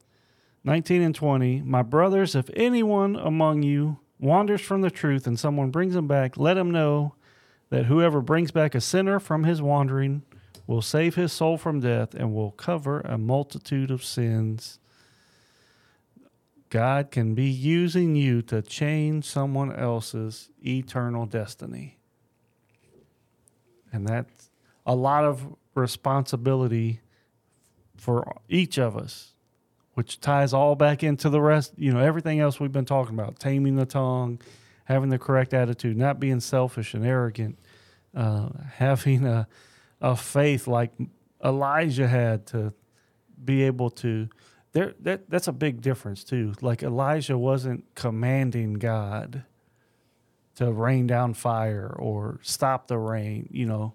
19 0.65 1.01
and 1.03 1.13
20. 1.13 1.61
My 1.61 1.83
brothers, 1.83 2.33
if 2.33 2.49
anyone 2.55 3.15
among 3.15 3.61
you 3.61 3.99
wanders 4.19 4.61
from 4.61 4.81
the 4.81 4.89
truth 4.89 5.27
and 5.27 5.39
someone 5.39 5.69
brings 5.69 5.95
him 5.95 6.07
back, 6.07 6.37
let 6.37 6.57
him 6.57 6.71
know 6.71 7.13
that 7.69 7.85
whoever 7.85 8.19
brings 8.19 8.49
back 8.49 8.73
a 8.73 8.81
sinner 8.81 9.19
from 9.19 9.43
his 9.43 9.61
wandering 9.61 10.23
will 10.65 10.81
save 10.81 11.13
his 11.13 11.31
soul 11.31 11.57
from 11.57 11.81
death 11.81 12.15
and 12.15 12.33
will 12.33 12.49
cover 12.49 13.01
a 13.01 13.17
multitude 13.17 13.91
of 13.91 14.03
sins. 14.03 14.79
God 16.71 17.11
can 17.11 17.35
be 17.35 17.45
using 17.45 18.15
you 18.15 18.41
to 18.41 18.63
change 18.63 19.25
someone 19.25 19.71
else's 19.71 20.49
eternal 20.65 21.27
destiny. 21.27 21.99
And 23.93 24.07
that's 24.07 24.49
a 24.83 24.95
lot 24.95 25.25
of 25.25 25.55
responsibility 25.75 27.01
for 27.95 28.35
each 28.49 28.79
of 28.79 28.97
us, 28.97 29.34
which 29.95 30.19
ties 30.19 30.53
all 30.53 30.75
back 30.75 31.03
into 31.03 31.29
the 31.29 31.41
rest, 31.41 31.73
you 31.77 31.91
know, 31.91 31.99
everything 31.99 32.39
else 32.39 32.59
we've 32.59 32.71
been 32.71 32.85
talking 32.85 33.15
about 33.15 33.39
taming 33.39 33.77
the 33.77 33.85
tongue, 33.85 34.39
having 34.83 35.09
the 35.09 35.17
correct 35.17 35.53
attitude, 35.53 35.97
not 35.97 36.19
being 36.19 36.39
selfish 36.39 36.93
and 36.93 37.05
arrogant, 37.05 37.57
uh, 38.13 38.49
having 38.75 39.25
a, 39.25 39.47
a 40.01 40.15
faith 40.15 40.67
like 40.67 40.91
Elijah 41.43 42.07
had 42.07 42.45
to 42.47 42.73
be 43.43 43.63
able 43.63 43.89
to. 43.89 44.27
There, 44.73 44.93
that 44.99 45.29
that's 45.29 45.47
a 45.47 45.53
big 45.53 45.79
difference 45.81 46.25
too. 46.25 46.53
Like 46.59 46.83
Elijah 46.83 47.37
wasn't 47.37 47.85
commanding 47.95 48.73
God 48.73 49.43
to 50.55 50.71
rain 50.71 51.07
down 51.07 51.33
fire 51.33 51.95
or 51.97 52.39
stop 52.43 52.87
the 52.87 52.97
rain. 52.97 53.47
You 53.49 53.67
know, 53.67 53.93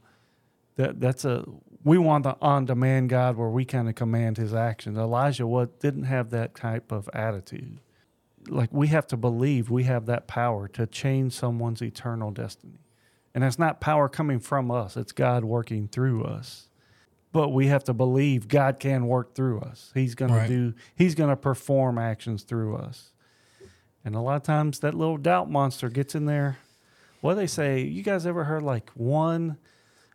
that 0.77 0.98
that's 0.98 1.27
a 1.27 1.44
we 1.85 1.98
want 1.98 2.24
the 2.24 2.36
on 2.43 2.66
demand 2.66 3.09
God 3.09 3.36
where 3.36 3.48
we 3.48 3.65
kind 3.65 3.89
of 3.89 3.94
command 3.94 4.36
His 4.36 4.52
actions. 4.55 4.98
Elijah 4.98 5.47
what 5.47 5.81
didn't 5.81 6.05
have 6.05 6.31
that 6.31 6.55
type 6.55 6.93
of 6.93 7.09
attitude. 7.12 7.81
Like 8.48 8.70
we 8.73 8.89
have 8.89 9.07
to 9.09 9.16
believe 9.16 9.70
we 9.70 9.85
have 9.85 10.07
that 10.07 10.27
power 10.27 10.66
to 10.69 10.86
change 10.86 11.32
someone's 11.35 11.82
eternal 11.82 12.31
destiny, 12.31 12.81
and 13.35 13.44
that's 13.44 13.59
not 13.59 13.81
power 13.81 14.09
coming 14.09 14.40
from 14.40 14.70
us. 14.70 14.97
It's 14.97 15.12
God 15.12 15.44
working 15.44 15.89
through 15.89 16.24
us. 16.24 16.66
But 17.32 17.51
we 17.51 17.69
have 17.69 17.85
to 17.85 17.93
believe 17.93 18.48
God 18.48 18.81
can 18.81 19.07
work 19.07 19.35
through 19.36 19.61
us. 19.61 19.93
He's 19.94 20.16
going 20.16 20.32
Right. 20.32 20.48
to 20.48 20.73
do. 20.73 20.74
He's 20.97 21.15
going 21.15 21.31
to 21.31 21.36
perform 21.36 21.97
actions 21.97 22.43
through 22.43 22.74
us. 22.74 23.12
And 24.05 24.16
a 24.16 24.20
lot 24.20 24.35
of 24.35 24.43
times 24.43 24.81
that 24.81 24.94
little 24.94 25.16
doubt 25.16 25.48
monster 25.48 25.89
gets 25.90 26.16
in 26.16 26.24
there. 26.24 26.59
What 27.20 27.35
do 27.35 27.40
they 27.40 27.47
say? 27.47 27.82
You 27.82 28.02
guys 28.02 28.27
ever 28.27 28.43
heard 28.44 28.62
like 28.65 28.90
one 28.94 29.59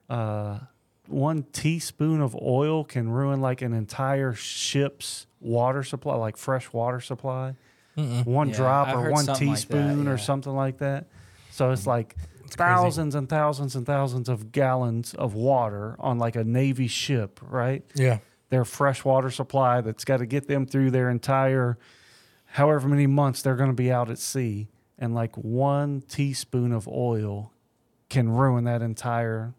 uh, 0.09 0.59
one 1.07 1.43
teaspoon 1.51 2.21
of 2.21 2.35
oil 2.41 2.83
can 2.83 3.09
ruin 3.09 3.41
like 3.41 3.61
an 3.61 3.73
entire 3.73 4.33
ship's 4.33 5.27
water 5.39 5.83
supply, 5.83 6.15
like 6.15 6.37
fresh 6.37 6.71
water 6.73 6.99
supply? 6.99 7.55
One 7.95 8.49
Yeah, 8.49 8.55
drop 8.55 8.87
I've 8.89 8.97
or 8.97 9.11
one 9.11 9.25
something 9.25 9.47
like 9.47 9.57
teaspoon 9.57 10.07
or 10.07 10.17
something 10.17 10.53
like 10.53 10.79
that. 10.79 11.07
So 11.51 11.71
it's 11.71 11.83
mm. 11.83 11.87
like 11.87 12.15
crazy. 12.15 12.57
thousands 12.57 13.15
and 13.15 13.29
thousands 13.29 13.75
and 13.75 13.85
thousands 13.85 14.27
of 14.27 14.51
gallons 14.51 15.13
of 15.13 15.33
water 15.33 15.95
on 15.99 16.19
like 16.19 16.35
a 16.35 16.43
Navy 16.43 16.87
ship, 16.87 17.39
right? 17.41 17.83
Yeah. 17.95 18.19
their 18.49 18.65
fresh 18.65 19.03
water 19.05 19.29
supply 19.29 19.81
that's 19.81 20.05
got 20.05 20.17
to 20.17 20.25
get 20.25 20.47
them 20.47 20.65
through 20.65 20.91
their 20.91 21.09
entire 21.09 21.77
however 22.45 22.87
many 22.87 23.07
months 23.07 23.41
they're 23.41 23.55
going 23.55 23.69
to 23.69 23.75
be 23.75 23.91
out 23.91 24.09
at 24.09 24.17
sea 24.19 24.67
and 24.97 25.13
like 25.13 25.35
one 25.37 26.01
teaspoon 26.01 26.71
of 26.71 26.87
oil 26.87 27.51
can 28.09 28.29
ruin 28.29 28.63
that 28.65 28.81
entire 28.81 29.53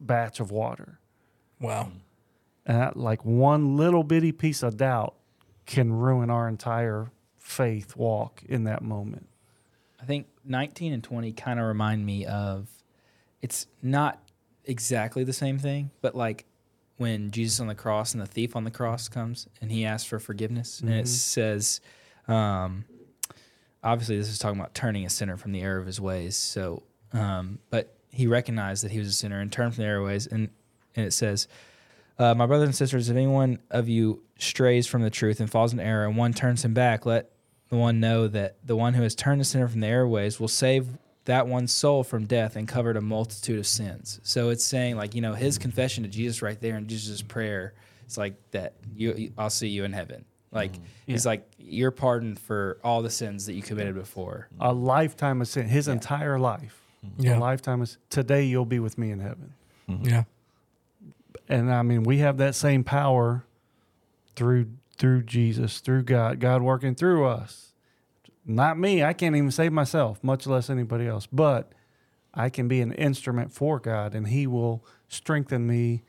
batch 0.00 0.40
of 0.40 0.50
water 0.50 0.98
Wow. 1.60 1.90
and 2.66 2.78
that, 2.80 2.96
like 2.96 3.24
one 3.24 3.76
little 3.76 4.02
bitty 4.02 4.32
piece 4.32 4.62
of 4.62 4.76
doubt 4.76 5.14
can 5.66 5.92
ruin 5.92 6.30
our 6.30 6.48
entire 6.48 7.10
faith 7.36 7.96
walk 7.96 8.42
in 8.48 8.64
that 8.64 8.82
moment 8.82 9.28
I 10.00 10.06
think 10.06 10.26
19 10.44 10.92
and 10.94 11.04
20 11.04 11.32
kind 11.32 11.60
of 11.60 11.66
remind 11.66 12.04
me 12.06 12.24
of 12.24 12.68
it's 13.42 13.66
not 13.82 14.18
exactly 14.64 15.24
the 15.24 15.32
same 15.34 15.58
thing, 15.58 15.90
but 16.00 16.14
like 16.14 16.46
when 16.96 17.30
Jesus 17.30 17.60
on 17.60 17.66
the 17.66 17.74
cross 17.74 18.12
and 18.14 18.22
the 18.22 18.26
thief 18.26 18.56
on 18.56 18.64
the 18.64 18.70
cross 18.70 19.08
comes 19.08 19.46
and 19.60 19.70
he 19.70 19.84
asks 19.84 20.08
for 20.08 20.18
forgiveness 20.18 20.80
and 20.80 20.90
it 20.90 21.06
says, 21.08 21.80
um, 22.28 22.84
obviously 23.84 24.16
this 24.16 24.28
is 24.28 24.38
talking 24.38 24.58
about 24.58 24.74
turning 24.74 25.04
a 25.04 25.10
sinner 25.10 25.36
from 25.36 25.52
the 25.52 25.60
error 25.60 25.78
of 25.78 25.86
his 25.86 26.00
ways. 26.00 26.34
So, 26.36 26.82
um, 27.12 27.58
but 27.70 27.94
he 28.10 28.26
recognized 28.26 28.84
that 28.84 28.90
he 28.90 28.98
was 28.98 29.08
a 29.08 29.12
sinner 29.12 29.40
and 29.40 29.52
turned 29.52 29.74
from 29.74 29.84
the 29.84 29.88
error 29.88 30.04
ways. 30.04 30.26
And, 30.26 30.50
and 30.96 31.06
it 31.06 31.12
says, 31.12 31.48
uh, 32.18 32.34
my 32.34 32.46
brothers 32.46 32.68
and 32.68 32.76
sisters, 32.76 33.08
if 33.08 33.16
anyone 33.16 33.58
of 33.70 33.88
you 33.88 34.22
strays 34.38 34.86
from 34.86 35.02
the 35.02 35.10
truth 35.10 35.40
and 35.40 35.50
falls 35.50 35.72
in 35.72 35.80
error 35.80 36.06
and 36.06 36.16
one 36.16 36.32
turns 36.32 36.64
him 36.64 36.74
back, 36.74 37.06
let 37.06 37.30
the 37.70 37.76
one 37.76 38.00
know 38.00 38.28
that 38.28 38.56
the 38.64 38.76
one 38.76 38.94
who 38.94 39.02
has 39.02 39.14
turned 39.14 39.40
the 39.40 39.44
sinner 39.44 39.68
from 39.68 39.80
the 39.80 39.86
airways 39.86 40.38
will 40.38 40.48
save 40.48 40.86
that 41.24 41.46
one's 41.46 41.72
soul 41.72 42.02
from 42.02 42.26
death 42.26 42.56
and 42.56 42.66
covered 42.66 42.96
a 42.96 43.00
multitude 43.00 43.58
of 43.58 43.66
sins. 43.66 44.20
So 44.22 44.50
it's 44.50 44.64
saying 44.64 44.96
like, 44.96 45.14
you 45.14 45.20
know, 45.20 45.34
his 45.34 45.58
confession 45.58 46.02
to 46.04 46.10
Jesus 46.10 46.42
right 46.42 46.60
there 46.60 46.76
and 46.76 46.88
Jesus' 46.88 47.22
prayer, 47.22 47.74
it's 48.04 48.18
like 48.18 48.34
that 48.50 48.74
you 48.94 49.32
I'll 49.38 49.50
see 49.50 49.68
you 49.68 49.84
in 49.84 49.92
heaven. 49.92 50.24
Like 50.50 50.72
he's 51.06 51.24
like 51.24 51.48
you're 51.58 51.92
pardoned 51.92 52.40
for 52.40 52.78
all 52.82 53.02
the 53.02 53.10
sins 53.10 53.46
that 53.46 53.52
you 53.52 53.62
committed 53.62 53.94
before. 53.94 54.48
a 54.58 54.72
lifetime 54.72 55.40
of 55.40 55.46
sin 55.48 55.68
his 55.68 55.86
entire 55.86 56.38
life 56.38 56.79
Yeah. 57.18 57.38
a 57.38 57.40
lifetime 57.40 57.82
is 57.82 57.98
today 58.10 58.44
you'll 58.44 58.64
be 58.64 58.78
with 58.78 58.98
me 58.98 59.10
in 59.10 59.20
heaven 59.20 59.54
mm-hmm. 59.88 60.08
Yeah. 60.08 60.24
and 61.48 61.72
I 61.72 61.82
mean 61.82 62.02
we 62.02 62.18
have 62.18 62.36
that 62.38 62.54
same 62.54 62.84
power 62.84 63.44
through 64.36 64.66
through 65.00 65.22
Jesus, 65.22 65.80
through 65.80 66.02
God, 66.02 66.40
God 66.40 66.60
working 66.60 66.94
through 66.94 67.24
us. 67.24 67.72
Not 68.44 68.78
me, 68.78 69.02
I 69.02 69.14
can't 69.14 69.34
even 69.34 69.50
save 69.50 69.72
myself, 69.72 70.22
much 70.22 70.46
less 70.46 70.68
anybody 70.68 71.06
else, 71.06 71.26
but 71.26 71.72
I 72.34 72.50
can 72.50 72.68
be 72.68 72.82
an 72.82 72.92
instrument 72.92 73.50
for 73.50 73.80
God 73.80 74.14
and 74.14 74.28
he 74.28 74.46
will 74.46 74.84
strengthen 75.08 75.66
me 75.66 76.02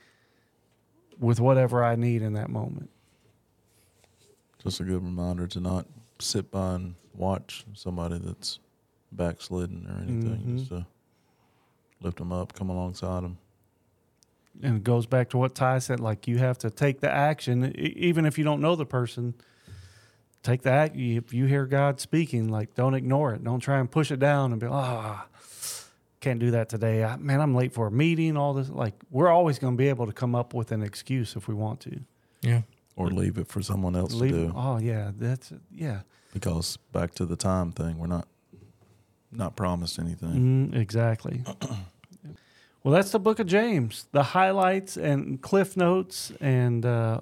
with 1.17 1.39
whatever 1.39 1.81
I 1.81 1.95
need 1.95 2.21
in 2.21 2.33
that 2.33 2.49
moment. 2.49 2.89
Just 4.61 4.81
a 4.81 4.83
good 4.83 5.03
reminder 5.03 5.47
to 5.47 5.61
not 5.61 5.87
sit 6.19 6.51
by 6.51 6.75
and 6.75 6.95
watch 7.15 7.63
somebody 7.73 8.17
that's 8.17 8.59
backslidden 9.11 9.87
or 9.87 9.97
anything. 10.03 10.43
Mhm. 10.45 10.57
Just 10.57 10.69
to 10.69 10.85
lift 12.01 12.17
them 12.17 12.31
up, 12.31 12.53
come 12.53 12.69
alongside 12.69 13.23
them. 13.23 13.37
And 14.61 14.77
it 14.77 14.83
goes 14.83 15.05
back 15.05 15.29
to 15.29 15.37
what 15.37 15.55
Ty 15.55 15.79
said 15.79 15.99
like 15.99 16.27
you 16.27 16.37
have 16.37 16.57
to 16.59 16.69
take 16.69 16.99
the 16.99 17.09
action 17.09 17.65
e- 17.77 17.93
even 17.97 18.25
if 18.25 18.37
you 18.37 18.43
don't 18.43 18.61
know 18.61 18.75
the 18.75 18.85
person. 18.85 19.33
Take 20.43 20.63
the 20.63 20.71
act 20.71 20.95
if 20.95 21.33
you 21.33 21.45
hear 21.45 21.65
God 21.67 21.99
speaking 21.99 22.49
like 22.49 22.73
don't 22.73 22.93
ignore 22.95 23.33
it. 23.33 23.43
Don't 23.43 23.59
try 23.59 23.79
and 23.79 23.89
push 23.89 24.11
it 24.11 24.19
down 24.19 24.51
and 24.51 24.59
be 24.59 24.67
ah 24.69 25.27
can't 26.19 26.39
do 26.39 26.51
that 26.51 26.69
today. 26.69 27.03
I, 27.03 27.15
man, 27.17 27.41
I'm 27.41 27.55
late 27.55 27.73
for 27.73 27.87
a 27.87 27.91
meeting 27.91 28.37
all 28.37 28.53
this 28.53 28.69
like 28.69 28.93
we're 29.09 29.29
always 29.29 29.57
going 29.59 29.73
to 29.73 29.77
be 29.77 29.87
able 29.89 30.05
to 30.07 30.13
come 30.13 30.35
up 30.35 30.53
with 30.53 30.71
an 30.71 30.81
excuse 30.83 31.35
if 31.35 31.47
we 31.47 31.53
want 31.55 31.79
to. 31.81 31.99
Yeah. 32.41 32.61
Or 32.95 33.07
leave 33.09 33.37
it 33.37 33.47
for 33.47 33.61
someone 33.61 33.95
else 33.95 34.13
Leave, 34.13 34.31
to 34.31 34.47
do. 34.47 34.53
oh 34.55 34.77
yeah, 34.77 35.11
that's 35.17 35.53
yeah. 35.73 36.01
Because 36.33 36.77
back 36.91 37.13
to 37.15 37.25
the 37.25 37.35
time 37.35 37.71
thing, 37.71 37.97
we're 37.97 38.07
not 38.07 38.27
not 39.31 39.55
promised 39.55 39.99
anything. 39.99 40.71
Mm, 40.73 40.75
exactly. 40.75 41.43
well, 42.83 42.93
that's 42.93 43.11
the 43.11 43.19
book 43.19 43.39
of 43.39 43.47
James. 43.47 44.07
The 44.11 44.23
highlights 44.23 44.97
and 44.97 45.41
cliff 45.41 45.77
notes, 45.77 46.31
and 46.41 46.85
uh, 46.85 47.21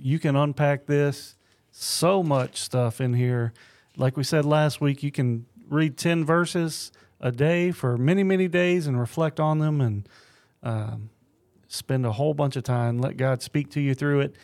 you 0.00 0.18
can 0.18 0.36
unpack 0.36 0.86
this. 0.86 1.34
So 1.70 2.22
much 2.22 2.56
stuff 2.58 3.00
in 3.00 3.14
here. 3.14 3.52
Like 3.96 4.16
we 4.16 4.24
said 4.24 4.44
last 4.44 4.80
week, 4.80 5.02
you 5.02 5.12
can 5.12 5.46
read 5.68 5.96
10 5.98 6.24
verses 6.24 6.90
a 7.20 7.32
day 7.32 7.70
for 7.70 7.96
many, 7.96 8.22
many 8.22 8.48
days 8.48 8.86
and 8.86 8.98
reflect 8.98 9.40
on 9.40 9.58
them 9.58 9.80
and 9.80 10.08
um, 10.62 11.10
spend 11.68 12.06
a 12.06 12.12
whole 12.12 12.34
bunch 12.34 12.56
of 12.56 12.64
time. 12.64 12.98
Let 12.98 13.16
God 13.16 13.42
speak 13.42 13.70
to 13.72 13.80
you 13.80 13.94
through 13.94 14.20
it. 14.20 14.36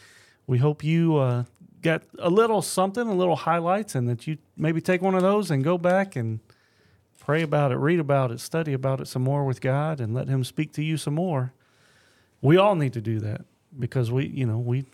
We 0.47 0.59
hope 0.59 0.85
you 0.85 1.17
uh, 1.17 1.45
got 1.81 2.03
a 2.19 2.31
little 2.31 2.63
something, 2.63 3.07
a 3.07 3.15
little 3.15 3.37
highlights, 3.37 3.95
and 3.95 4.09
that 4.09 4.27
you 4.27 4.39
maybe 4.57 4.81
take 4.81 5.03
one 5.03 5.15
of 5.15 5.23
those 5.23 5.51
and 5.51 5.63
go 5.63 5.79
back 5.79 6.17
and 6.17 6.41
pray 7.23 7.43
about 7.43 7.71
it, 7.71 7.77
read 7.77 8.01
about 8.01 8.33
it, 8.33 8.41
study 8.41 8.73
about 8.73 9.01
it 9.01 9.07
some 9.07 9.23
more 9.23 9.45
with 9.45 9.61
God, 9.61 10.01
and 10.01 10.13
let 10.13 10.29
Him 10.29 10.43
speak 10.43 10.73
to 10.73 10.83
you 10.83 10.97
some 10.97 11.15
more. 11.15 11.53
We 12.41 12.57
all 12.57 12.75
need 12.75 12.93
to 12.95 13.01
do 13.01 13.21
that 13.21 13.43
because 13.79 14.11
we, 14.11 14.27
you 14.27 14.45
know, 14.45 14.59
we, 14.59 14.87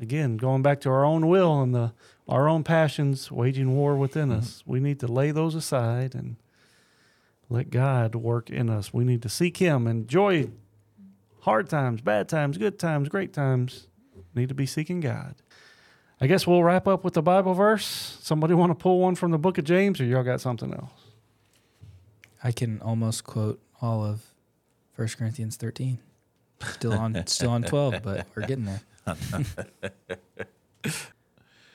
again, 0.00 0.38
going 0.38 0.62
back 0.62 0.80
to 0.80 0.88
our 0.88 1.04
own 1.04 1.28
will 1.28 1.60
and 1.60 1.74
the 1.74 1.92
our 2.26 2.48
own 2.48 2.64
passions 2.64 3.30
waging 3.30 3.76
war 3.76 3.94
within 3.94 4.30
mm-hmm. 4.30 4.38
us. 4.38 4.62
We 4.64 4.80
need 4.80 4.98
to 5.00 5.06
lay 5.06 5.32
those 5.32 5.54
aside 5.54 6.14
and 6.14 6.36
let 7.50 7.68
God 7.68 8.14
work 8.14 8.48
in 8.48 8.70
us. 8.70 8.94
We 8.94 9.04
need 9.04 9.20
to 9.20 9.28
seek 9.28 9.58
Him, 9.58 9.86
and 9.86 10.04
enjoy 10.04 10.48
hard 11.40 11.68
times, 11.68 12.00
bad 12.00 12.26
times, 12.26 12.56
good 12.56 12.78
times, 12.78 13.10
great 13.10 13.34
times. 13.34 13.86
Need 14.34 14.48
to 14.48 14.54
be 14.54 14.64
seeking 14.64 15.00
God. 15.00 15.34
I 16.22 16.26
guess 16.26 16.46
we'll 16.46 16.64
wrap 16.64 16.88
up 16.88 17.04
with 17.04 17.12
the 17.12 17.22
Bible 17.22 17.52
verse. 17.52 18.16
Somebody 18.22 18.54
want 18.54 18.70
to 18.70 18.74
pull 18.74 19.00
one 19.00 19.14
from 19.14 19.30
the 19.30 19.38
book 19.38 19.58
of 19.58 19.64
James, 19.64 20.00
or 20.00 20.04
y'all 20.06 20.22
got 20.22 20.40
something 20.40 20.72
else? 20.72 21.03
I 22.44 22.52
can 22.52 22.80
almost 22.80 23.24
quote 23.24 23.60
all 23.82 24.04
of 24.04 24.22
1 24.94 25.08
Corinthians 25.18 25.56
13. 25.56 25.98
Still 26.74 26.92
on, 26.92 27.26
still 27.26 27.50
on 27.50 27.62
twelve, 27.62 27.96
but 28.02 28.26
we're 28.34 28.46
getting 28.46 28.66
there. 28.66 28.80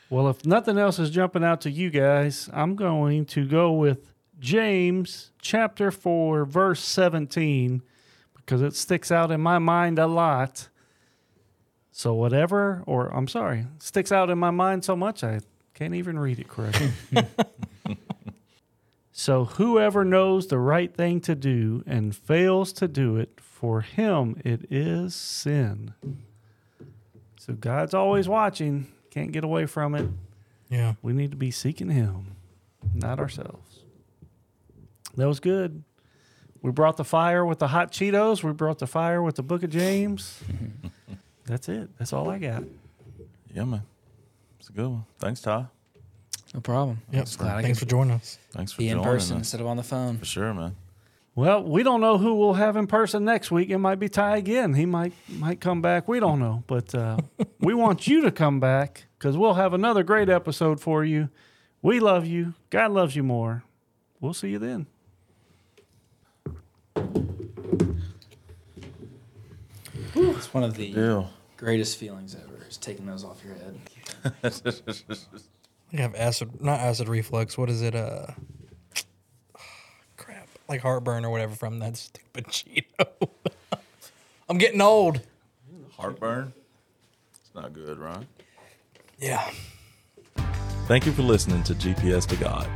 Well, 0.09 0.27
if 0.27 0.43
nothing 0.43 0.79
else 0.79 0.97
is 0.97 1.11
jumping 1.11 1.43
out 1.43 1.61
to 1.61 1.69
you 1.69 1.91
guys, 1.91 2.49
I'm 2.51 2.75
going 2.75 3.25
to 3.25 3.45
go 3.45 3.71
with 3.73 4.11
James 4.39 5.29
chapter 5.39 5.91
4, 5.91 6.45
verse 6.45 6.79
17, 6.79 7.83
because 8.35 8.63
it 8.63 8.73
sticks 8.73 9.11
out 9.11 9.29
in 9.29 9.39
my 9.39 9.59
mind 9.59 9.99
a 9.99 10.07
lot. 10.07 10.69
So, 11.91 12.15
whatever, 12.15 12.81
or 12.87 13.13
I'm 13.15 13.27
sorry, 13.27 13.67
sticks 13.77 14.11
out 14.11 14.31
in 14.31 14.39
my 14.39 14.49
mind 14.49 14.83
so 14.83 14.95
much 14.95 15.23
I 15.23 15.41
can't 15.75 15.93
even 15.93 16.17
read 16.17 16.39
it 16.39 16.47
correctly. 16.47 16.89
so, 19.19 19.43
whoever 19.43 20.05
knows 20.05 20.47
the 20.47 20.57
right 20.57 20.95
thing 20.95 21.19
to 21.21 21.35
do 21.35 21.83
and 21.85 22.15
fails 22.15 22.71
to 22.71 22.87
do 22.87 23.17
it, 23.17 23.41
for 23.41 23.81
him 23.81 24.41
it 24.45 24.71
is 24.71 25.13
sin. 25.13 25.93
So, 27.37 27.51
God's 27.51 27.93
always 27.93 28.29
watching. 28.29 28.87
Can't 29.11 29.33
get 29.33 29.43
away 29.43 29.65
from 29.65 29.93
it. 29.93 30.07
Yeah. 30.69 30.93
We 31.01 31.11
need 31.11 31.31
to 31.31 31.37
be 31.37 31.51
seeking 31.51 31.89
Him, 31.89 32.37
not 32.93 33.19
ourselves. 33.19 33.81
That 35.17 35.27
was 35.27 35.41
good. 35.41 35.83
We 36.61 36.71
brought 36.71 36.95
the 36.95 37.03
fire 37.03 37.45
with 37.45 37.59
the 37.59 37.67
hot 37.67 37.91
Cheetos. 37.91 38.41
We 38.41 38.53
brought 38.53 38.79
the 38.79 38.87
fire 38.87 39.21
with 39.21 39.35
the 39.35 39.43
Book 39.43 39.63
of 39.63 39.69
James. 39.69 40.41
That's 41.45 41.67
it. 41.67 41.89
That's 41.97 42.13
all 42.13 42.29
I 42.29 42.37
got. 42.37 42.63
Yeah, 43.53 43.65
man. 43.65 43.83
It's 44.59 44.69
a 44.69 44.71
good 44.71 44.87
one. 44.87 45.05
Thanks, 45.19 45.41
Ty. 45.41 45.65
No 46.53 46.61
problem. 46.61 47.01
Yep. 47.11 47.25
Just 47.25 47.37
glad 47.39 47.57
I 47.57 47.61
Thanks 47.61 47.79
could 47.79 47.87
for 47.87 47.91
joining 47.91 48.13
us. 48.13 48.39
Thanks 48.51 48.71
for 48.71 48.79
be 48.79 48.89
in 48.89 48.97
joining 48.97 49.11
person 49.11 49.35
us. 49.35 49.41
instead 49.41 49.61
of 49.61 49.67
on 49.67 49.77
the 49.77 49.83
phone. 49.83 50.17
For 50.17 50.25
sure, 50.25 50.53
man. 50.53 50.75
Well, 51.35 51.63
we 51.63 51.83
don't 51.83 52.01
know 52.01 52.17
who 52.17 52.35
we'll 52.35 52.55
have 52.55 52.75
in 52.75 52.87
person 52.87 53.23
next 53.23 53.51
week. 53.51 53.69
It 53.69 53.77
might 53.77 53.99
be 53.99 54.09
Ty 54.09 54.37
again. 54.37 54.73
He 54.73 54.85
might 54.85 55.13
might 55.29 55.61
come 55.61 55.81
back. 55.81 56.07
We 56.07 56.19
don't 56.19 56.39
know, 56.39 56.63
but 56.67 56.93
uh, 56.95 57.17
we 57.59 57.73
want 57.73 58.07
you 58.07 58.21
to 58.23 58.31
come 58.31 58.59
back 58.59 59.05
because 59.17 59.37
we'll 59.37 59.53
have 59.53 59.73
another 59.73 60.03
great 60.03 60.27
episode 60.27 60.81
for 60.81 61.05
you. 61.05 61.29
We 61.81 61.99
love 61.99 62.25
you. 62.25 62.55
God 62.71 62.91
loves 62.91 63.15
you 63.15 63.23
more. 63.23 63.63
We'll 64.19 64.33
see 64.33 64.49
you 64.49 64.59
then. 64.59 64.87
It's 70.15 70.53
one 70.53 70.63
of 70.63 70.75
the 70.75 70.91
Deal. 70.91 71.29
greatest 71.57 71.97
feelings 71.97 72.35
ever. 72.35 72.65
Is 72.67 72.77
taking 72.77 73.05
those 73.05 73.23
off 73.23 73.41
your 73.45 73.55
head. 73.55 73.79
You 75.91 75.99
have 75.99 76.15
acid, 76.15 76.61
not 76.61 76.79
acid 76.79 77.07
reflux. 77.09 77.57
What 77.57 77.69
is 77.69 77.81
it? 77.81 77.95
Uh, 77.95 78.27
crap, 80.17 80.47
like 80.67 80.81
heartburn 80.81 81.25
or 81.25 81.31
whatever 81.31 81.55
from 81.55 81.79
that 81.79 81.97
stupid 81.97 82.45
Cheeto. 82.47 83.29
I'm 84.47 84.57
getting 84.57 84.81
old. 84.81 85.21
Heartburn. 85.97 86.53
It's 87.33 87.53
not 87.53 87.73
good, 87.73 87.97
Ron. 87.97 88.27
Yeah. 89.17 89.49
Thank 90.87 91.05
you 91.05 91.11
for 91.11 91.23
listening 91.23 91.61
to 91.63 91.73
GPS 91.73 92.25
to 92.27 92.35
God. 92.37 92.67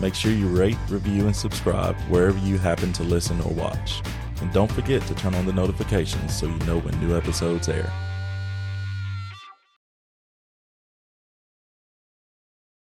Make 0.00 0.14
sure 0.14 0.30
you 0.30 0.48
rate, 0.48 0.76
review, 0.88 1.26
and 1.26 1.34
subscribe 1.34 1.96
wherever 2.02 2.38
you 2.38 2.58
happen 2.58 2.92
to 2.94 3.02
listen 3.02 3.40
or 3.40 3.52
watch. 3.52 4.00
And 4.40 4.52
don't 4.52 4.70
forget 4.70 5.02
to 5.02 5.14
turn 5.14 5.34
on 5.34 5.46
the 5.46 5.52
notifications 5.52 6.38
so 6.38 6.46
you 6.46 6.58
know 6.58 6.78
when 6.78 6.98
new 7.00 7.16
episodes 7.16 7.68
air. 7.68 7.90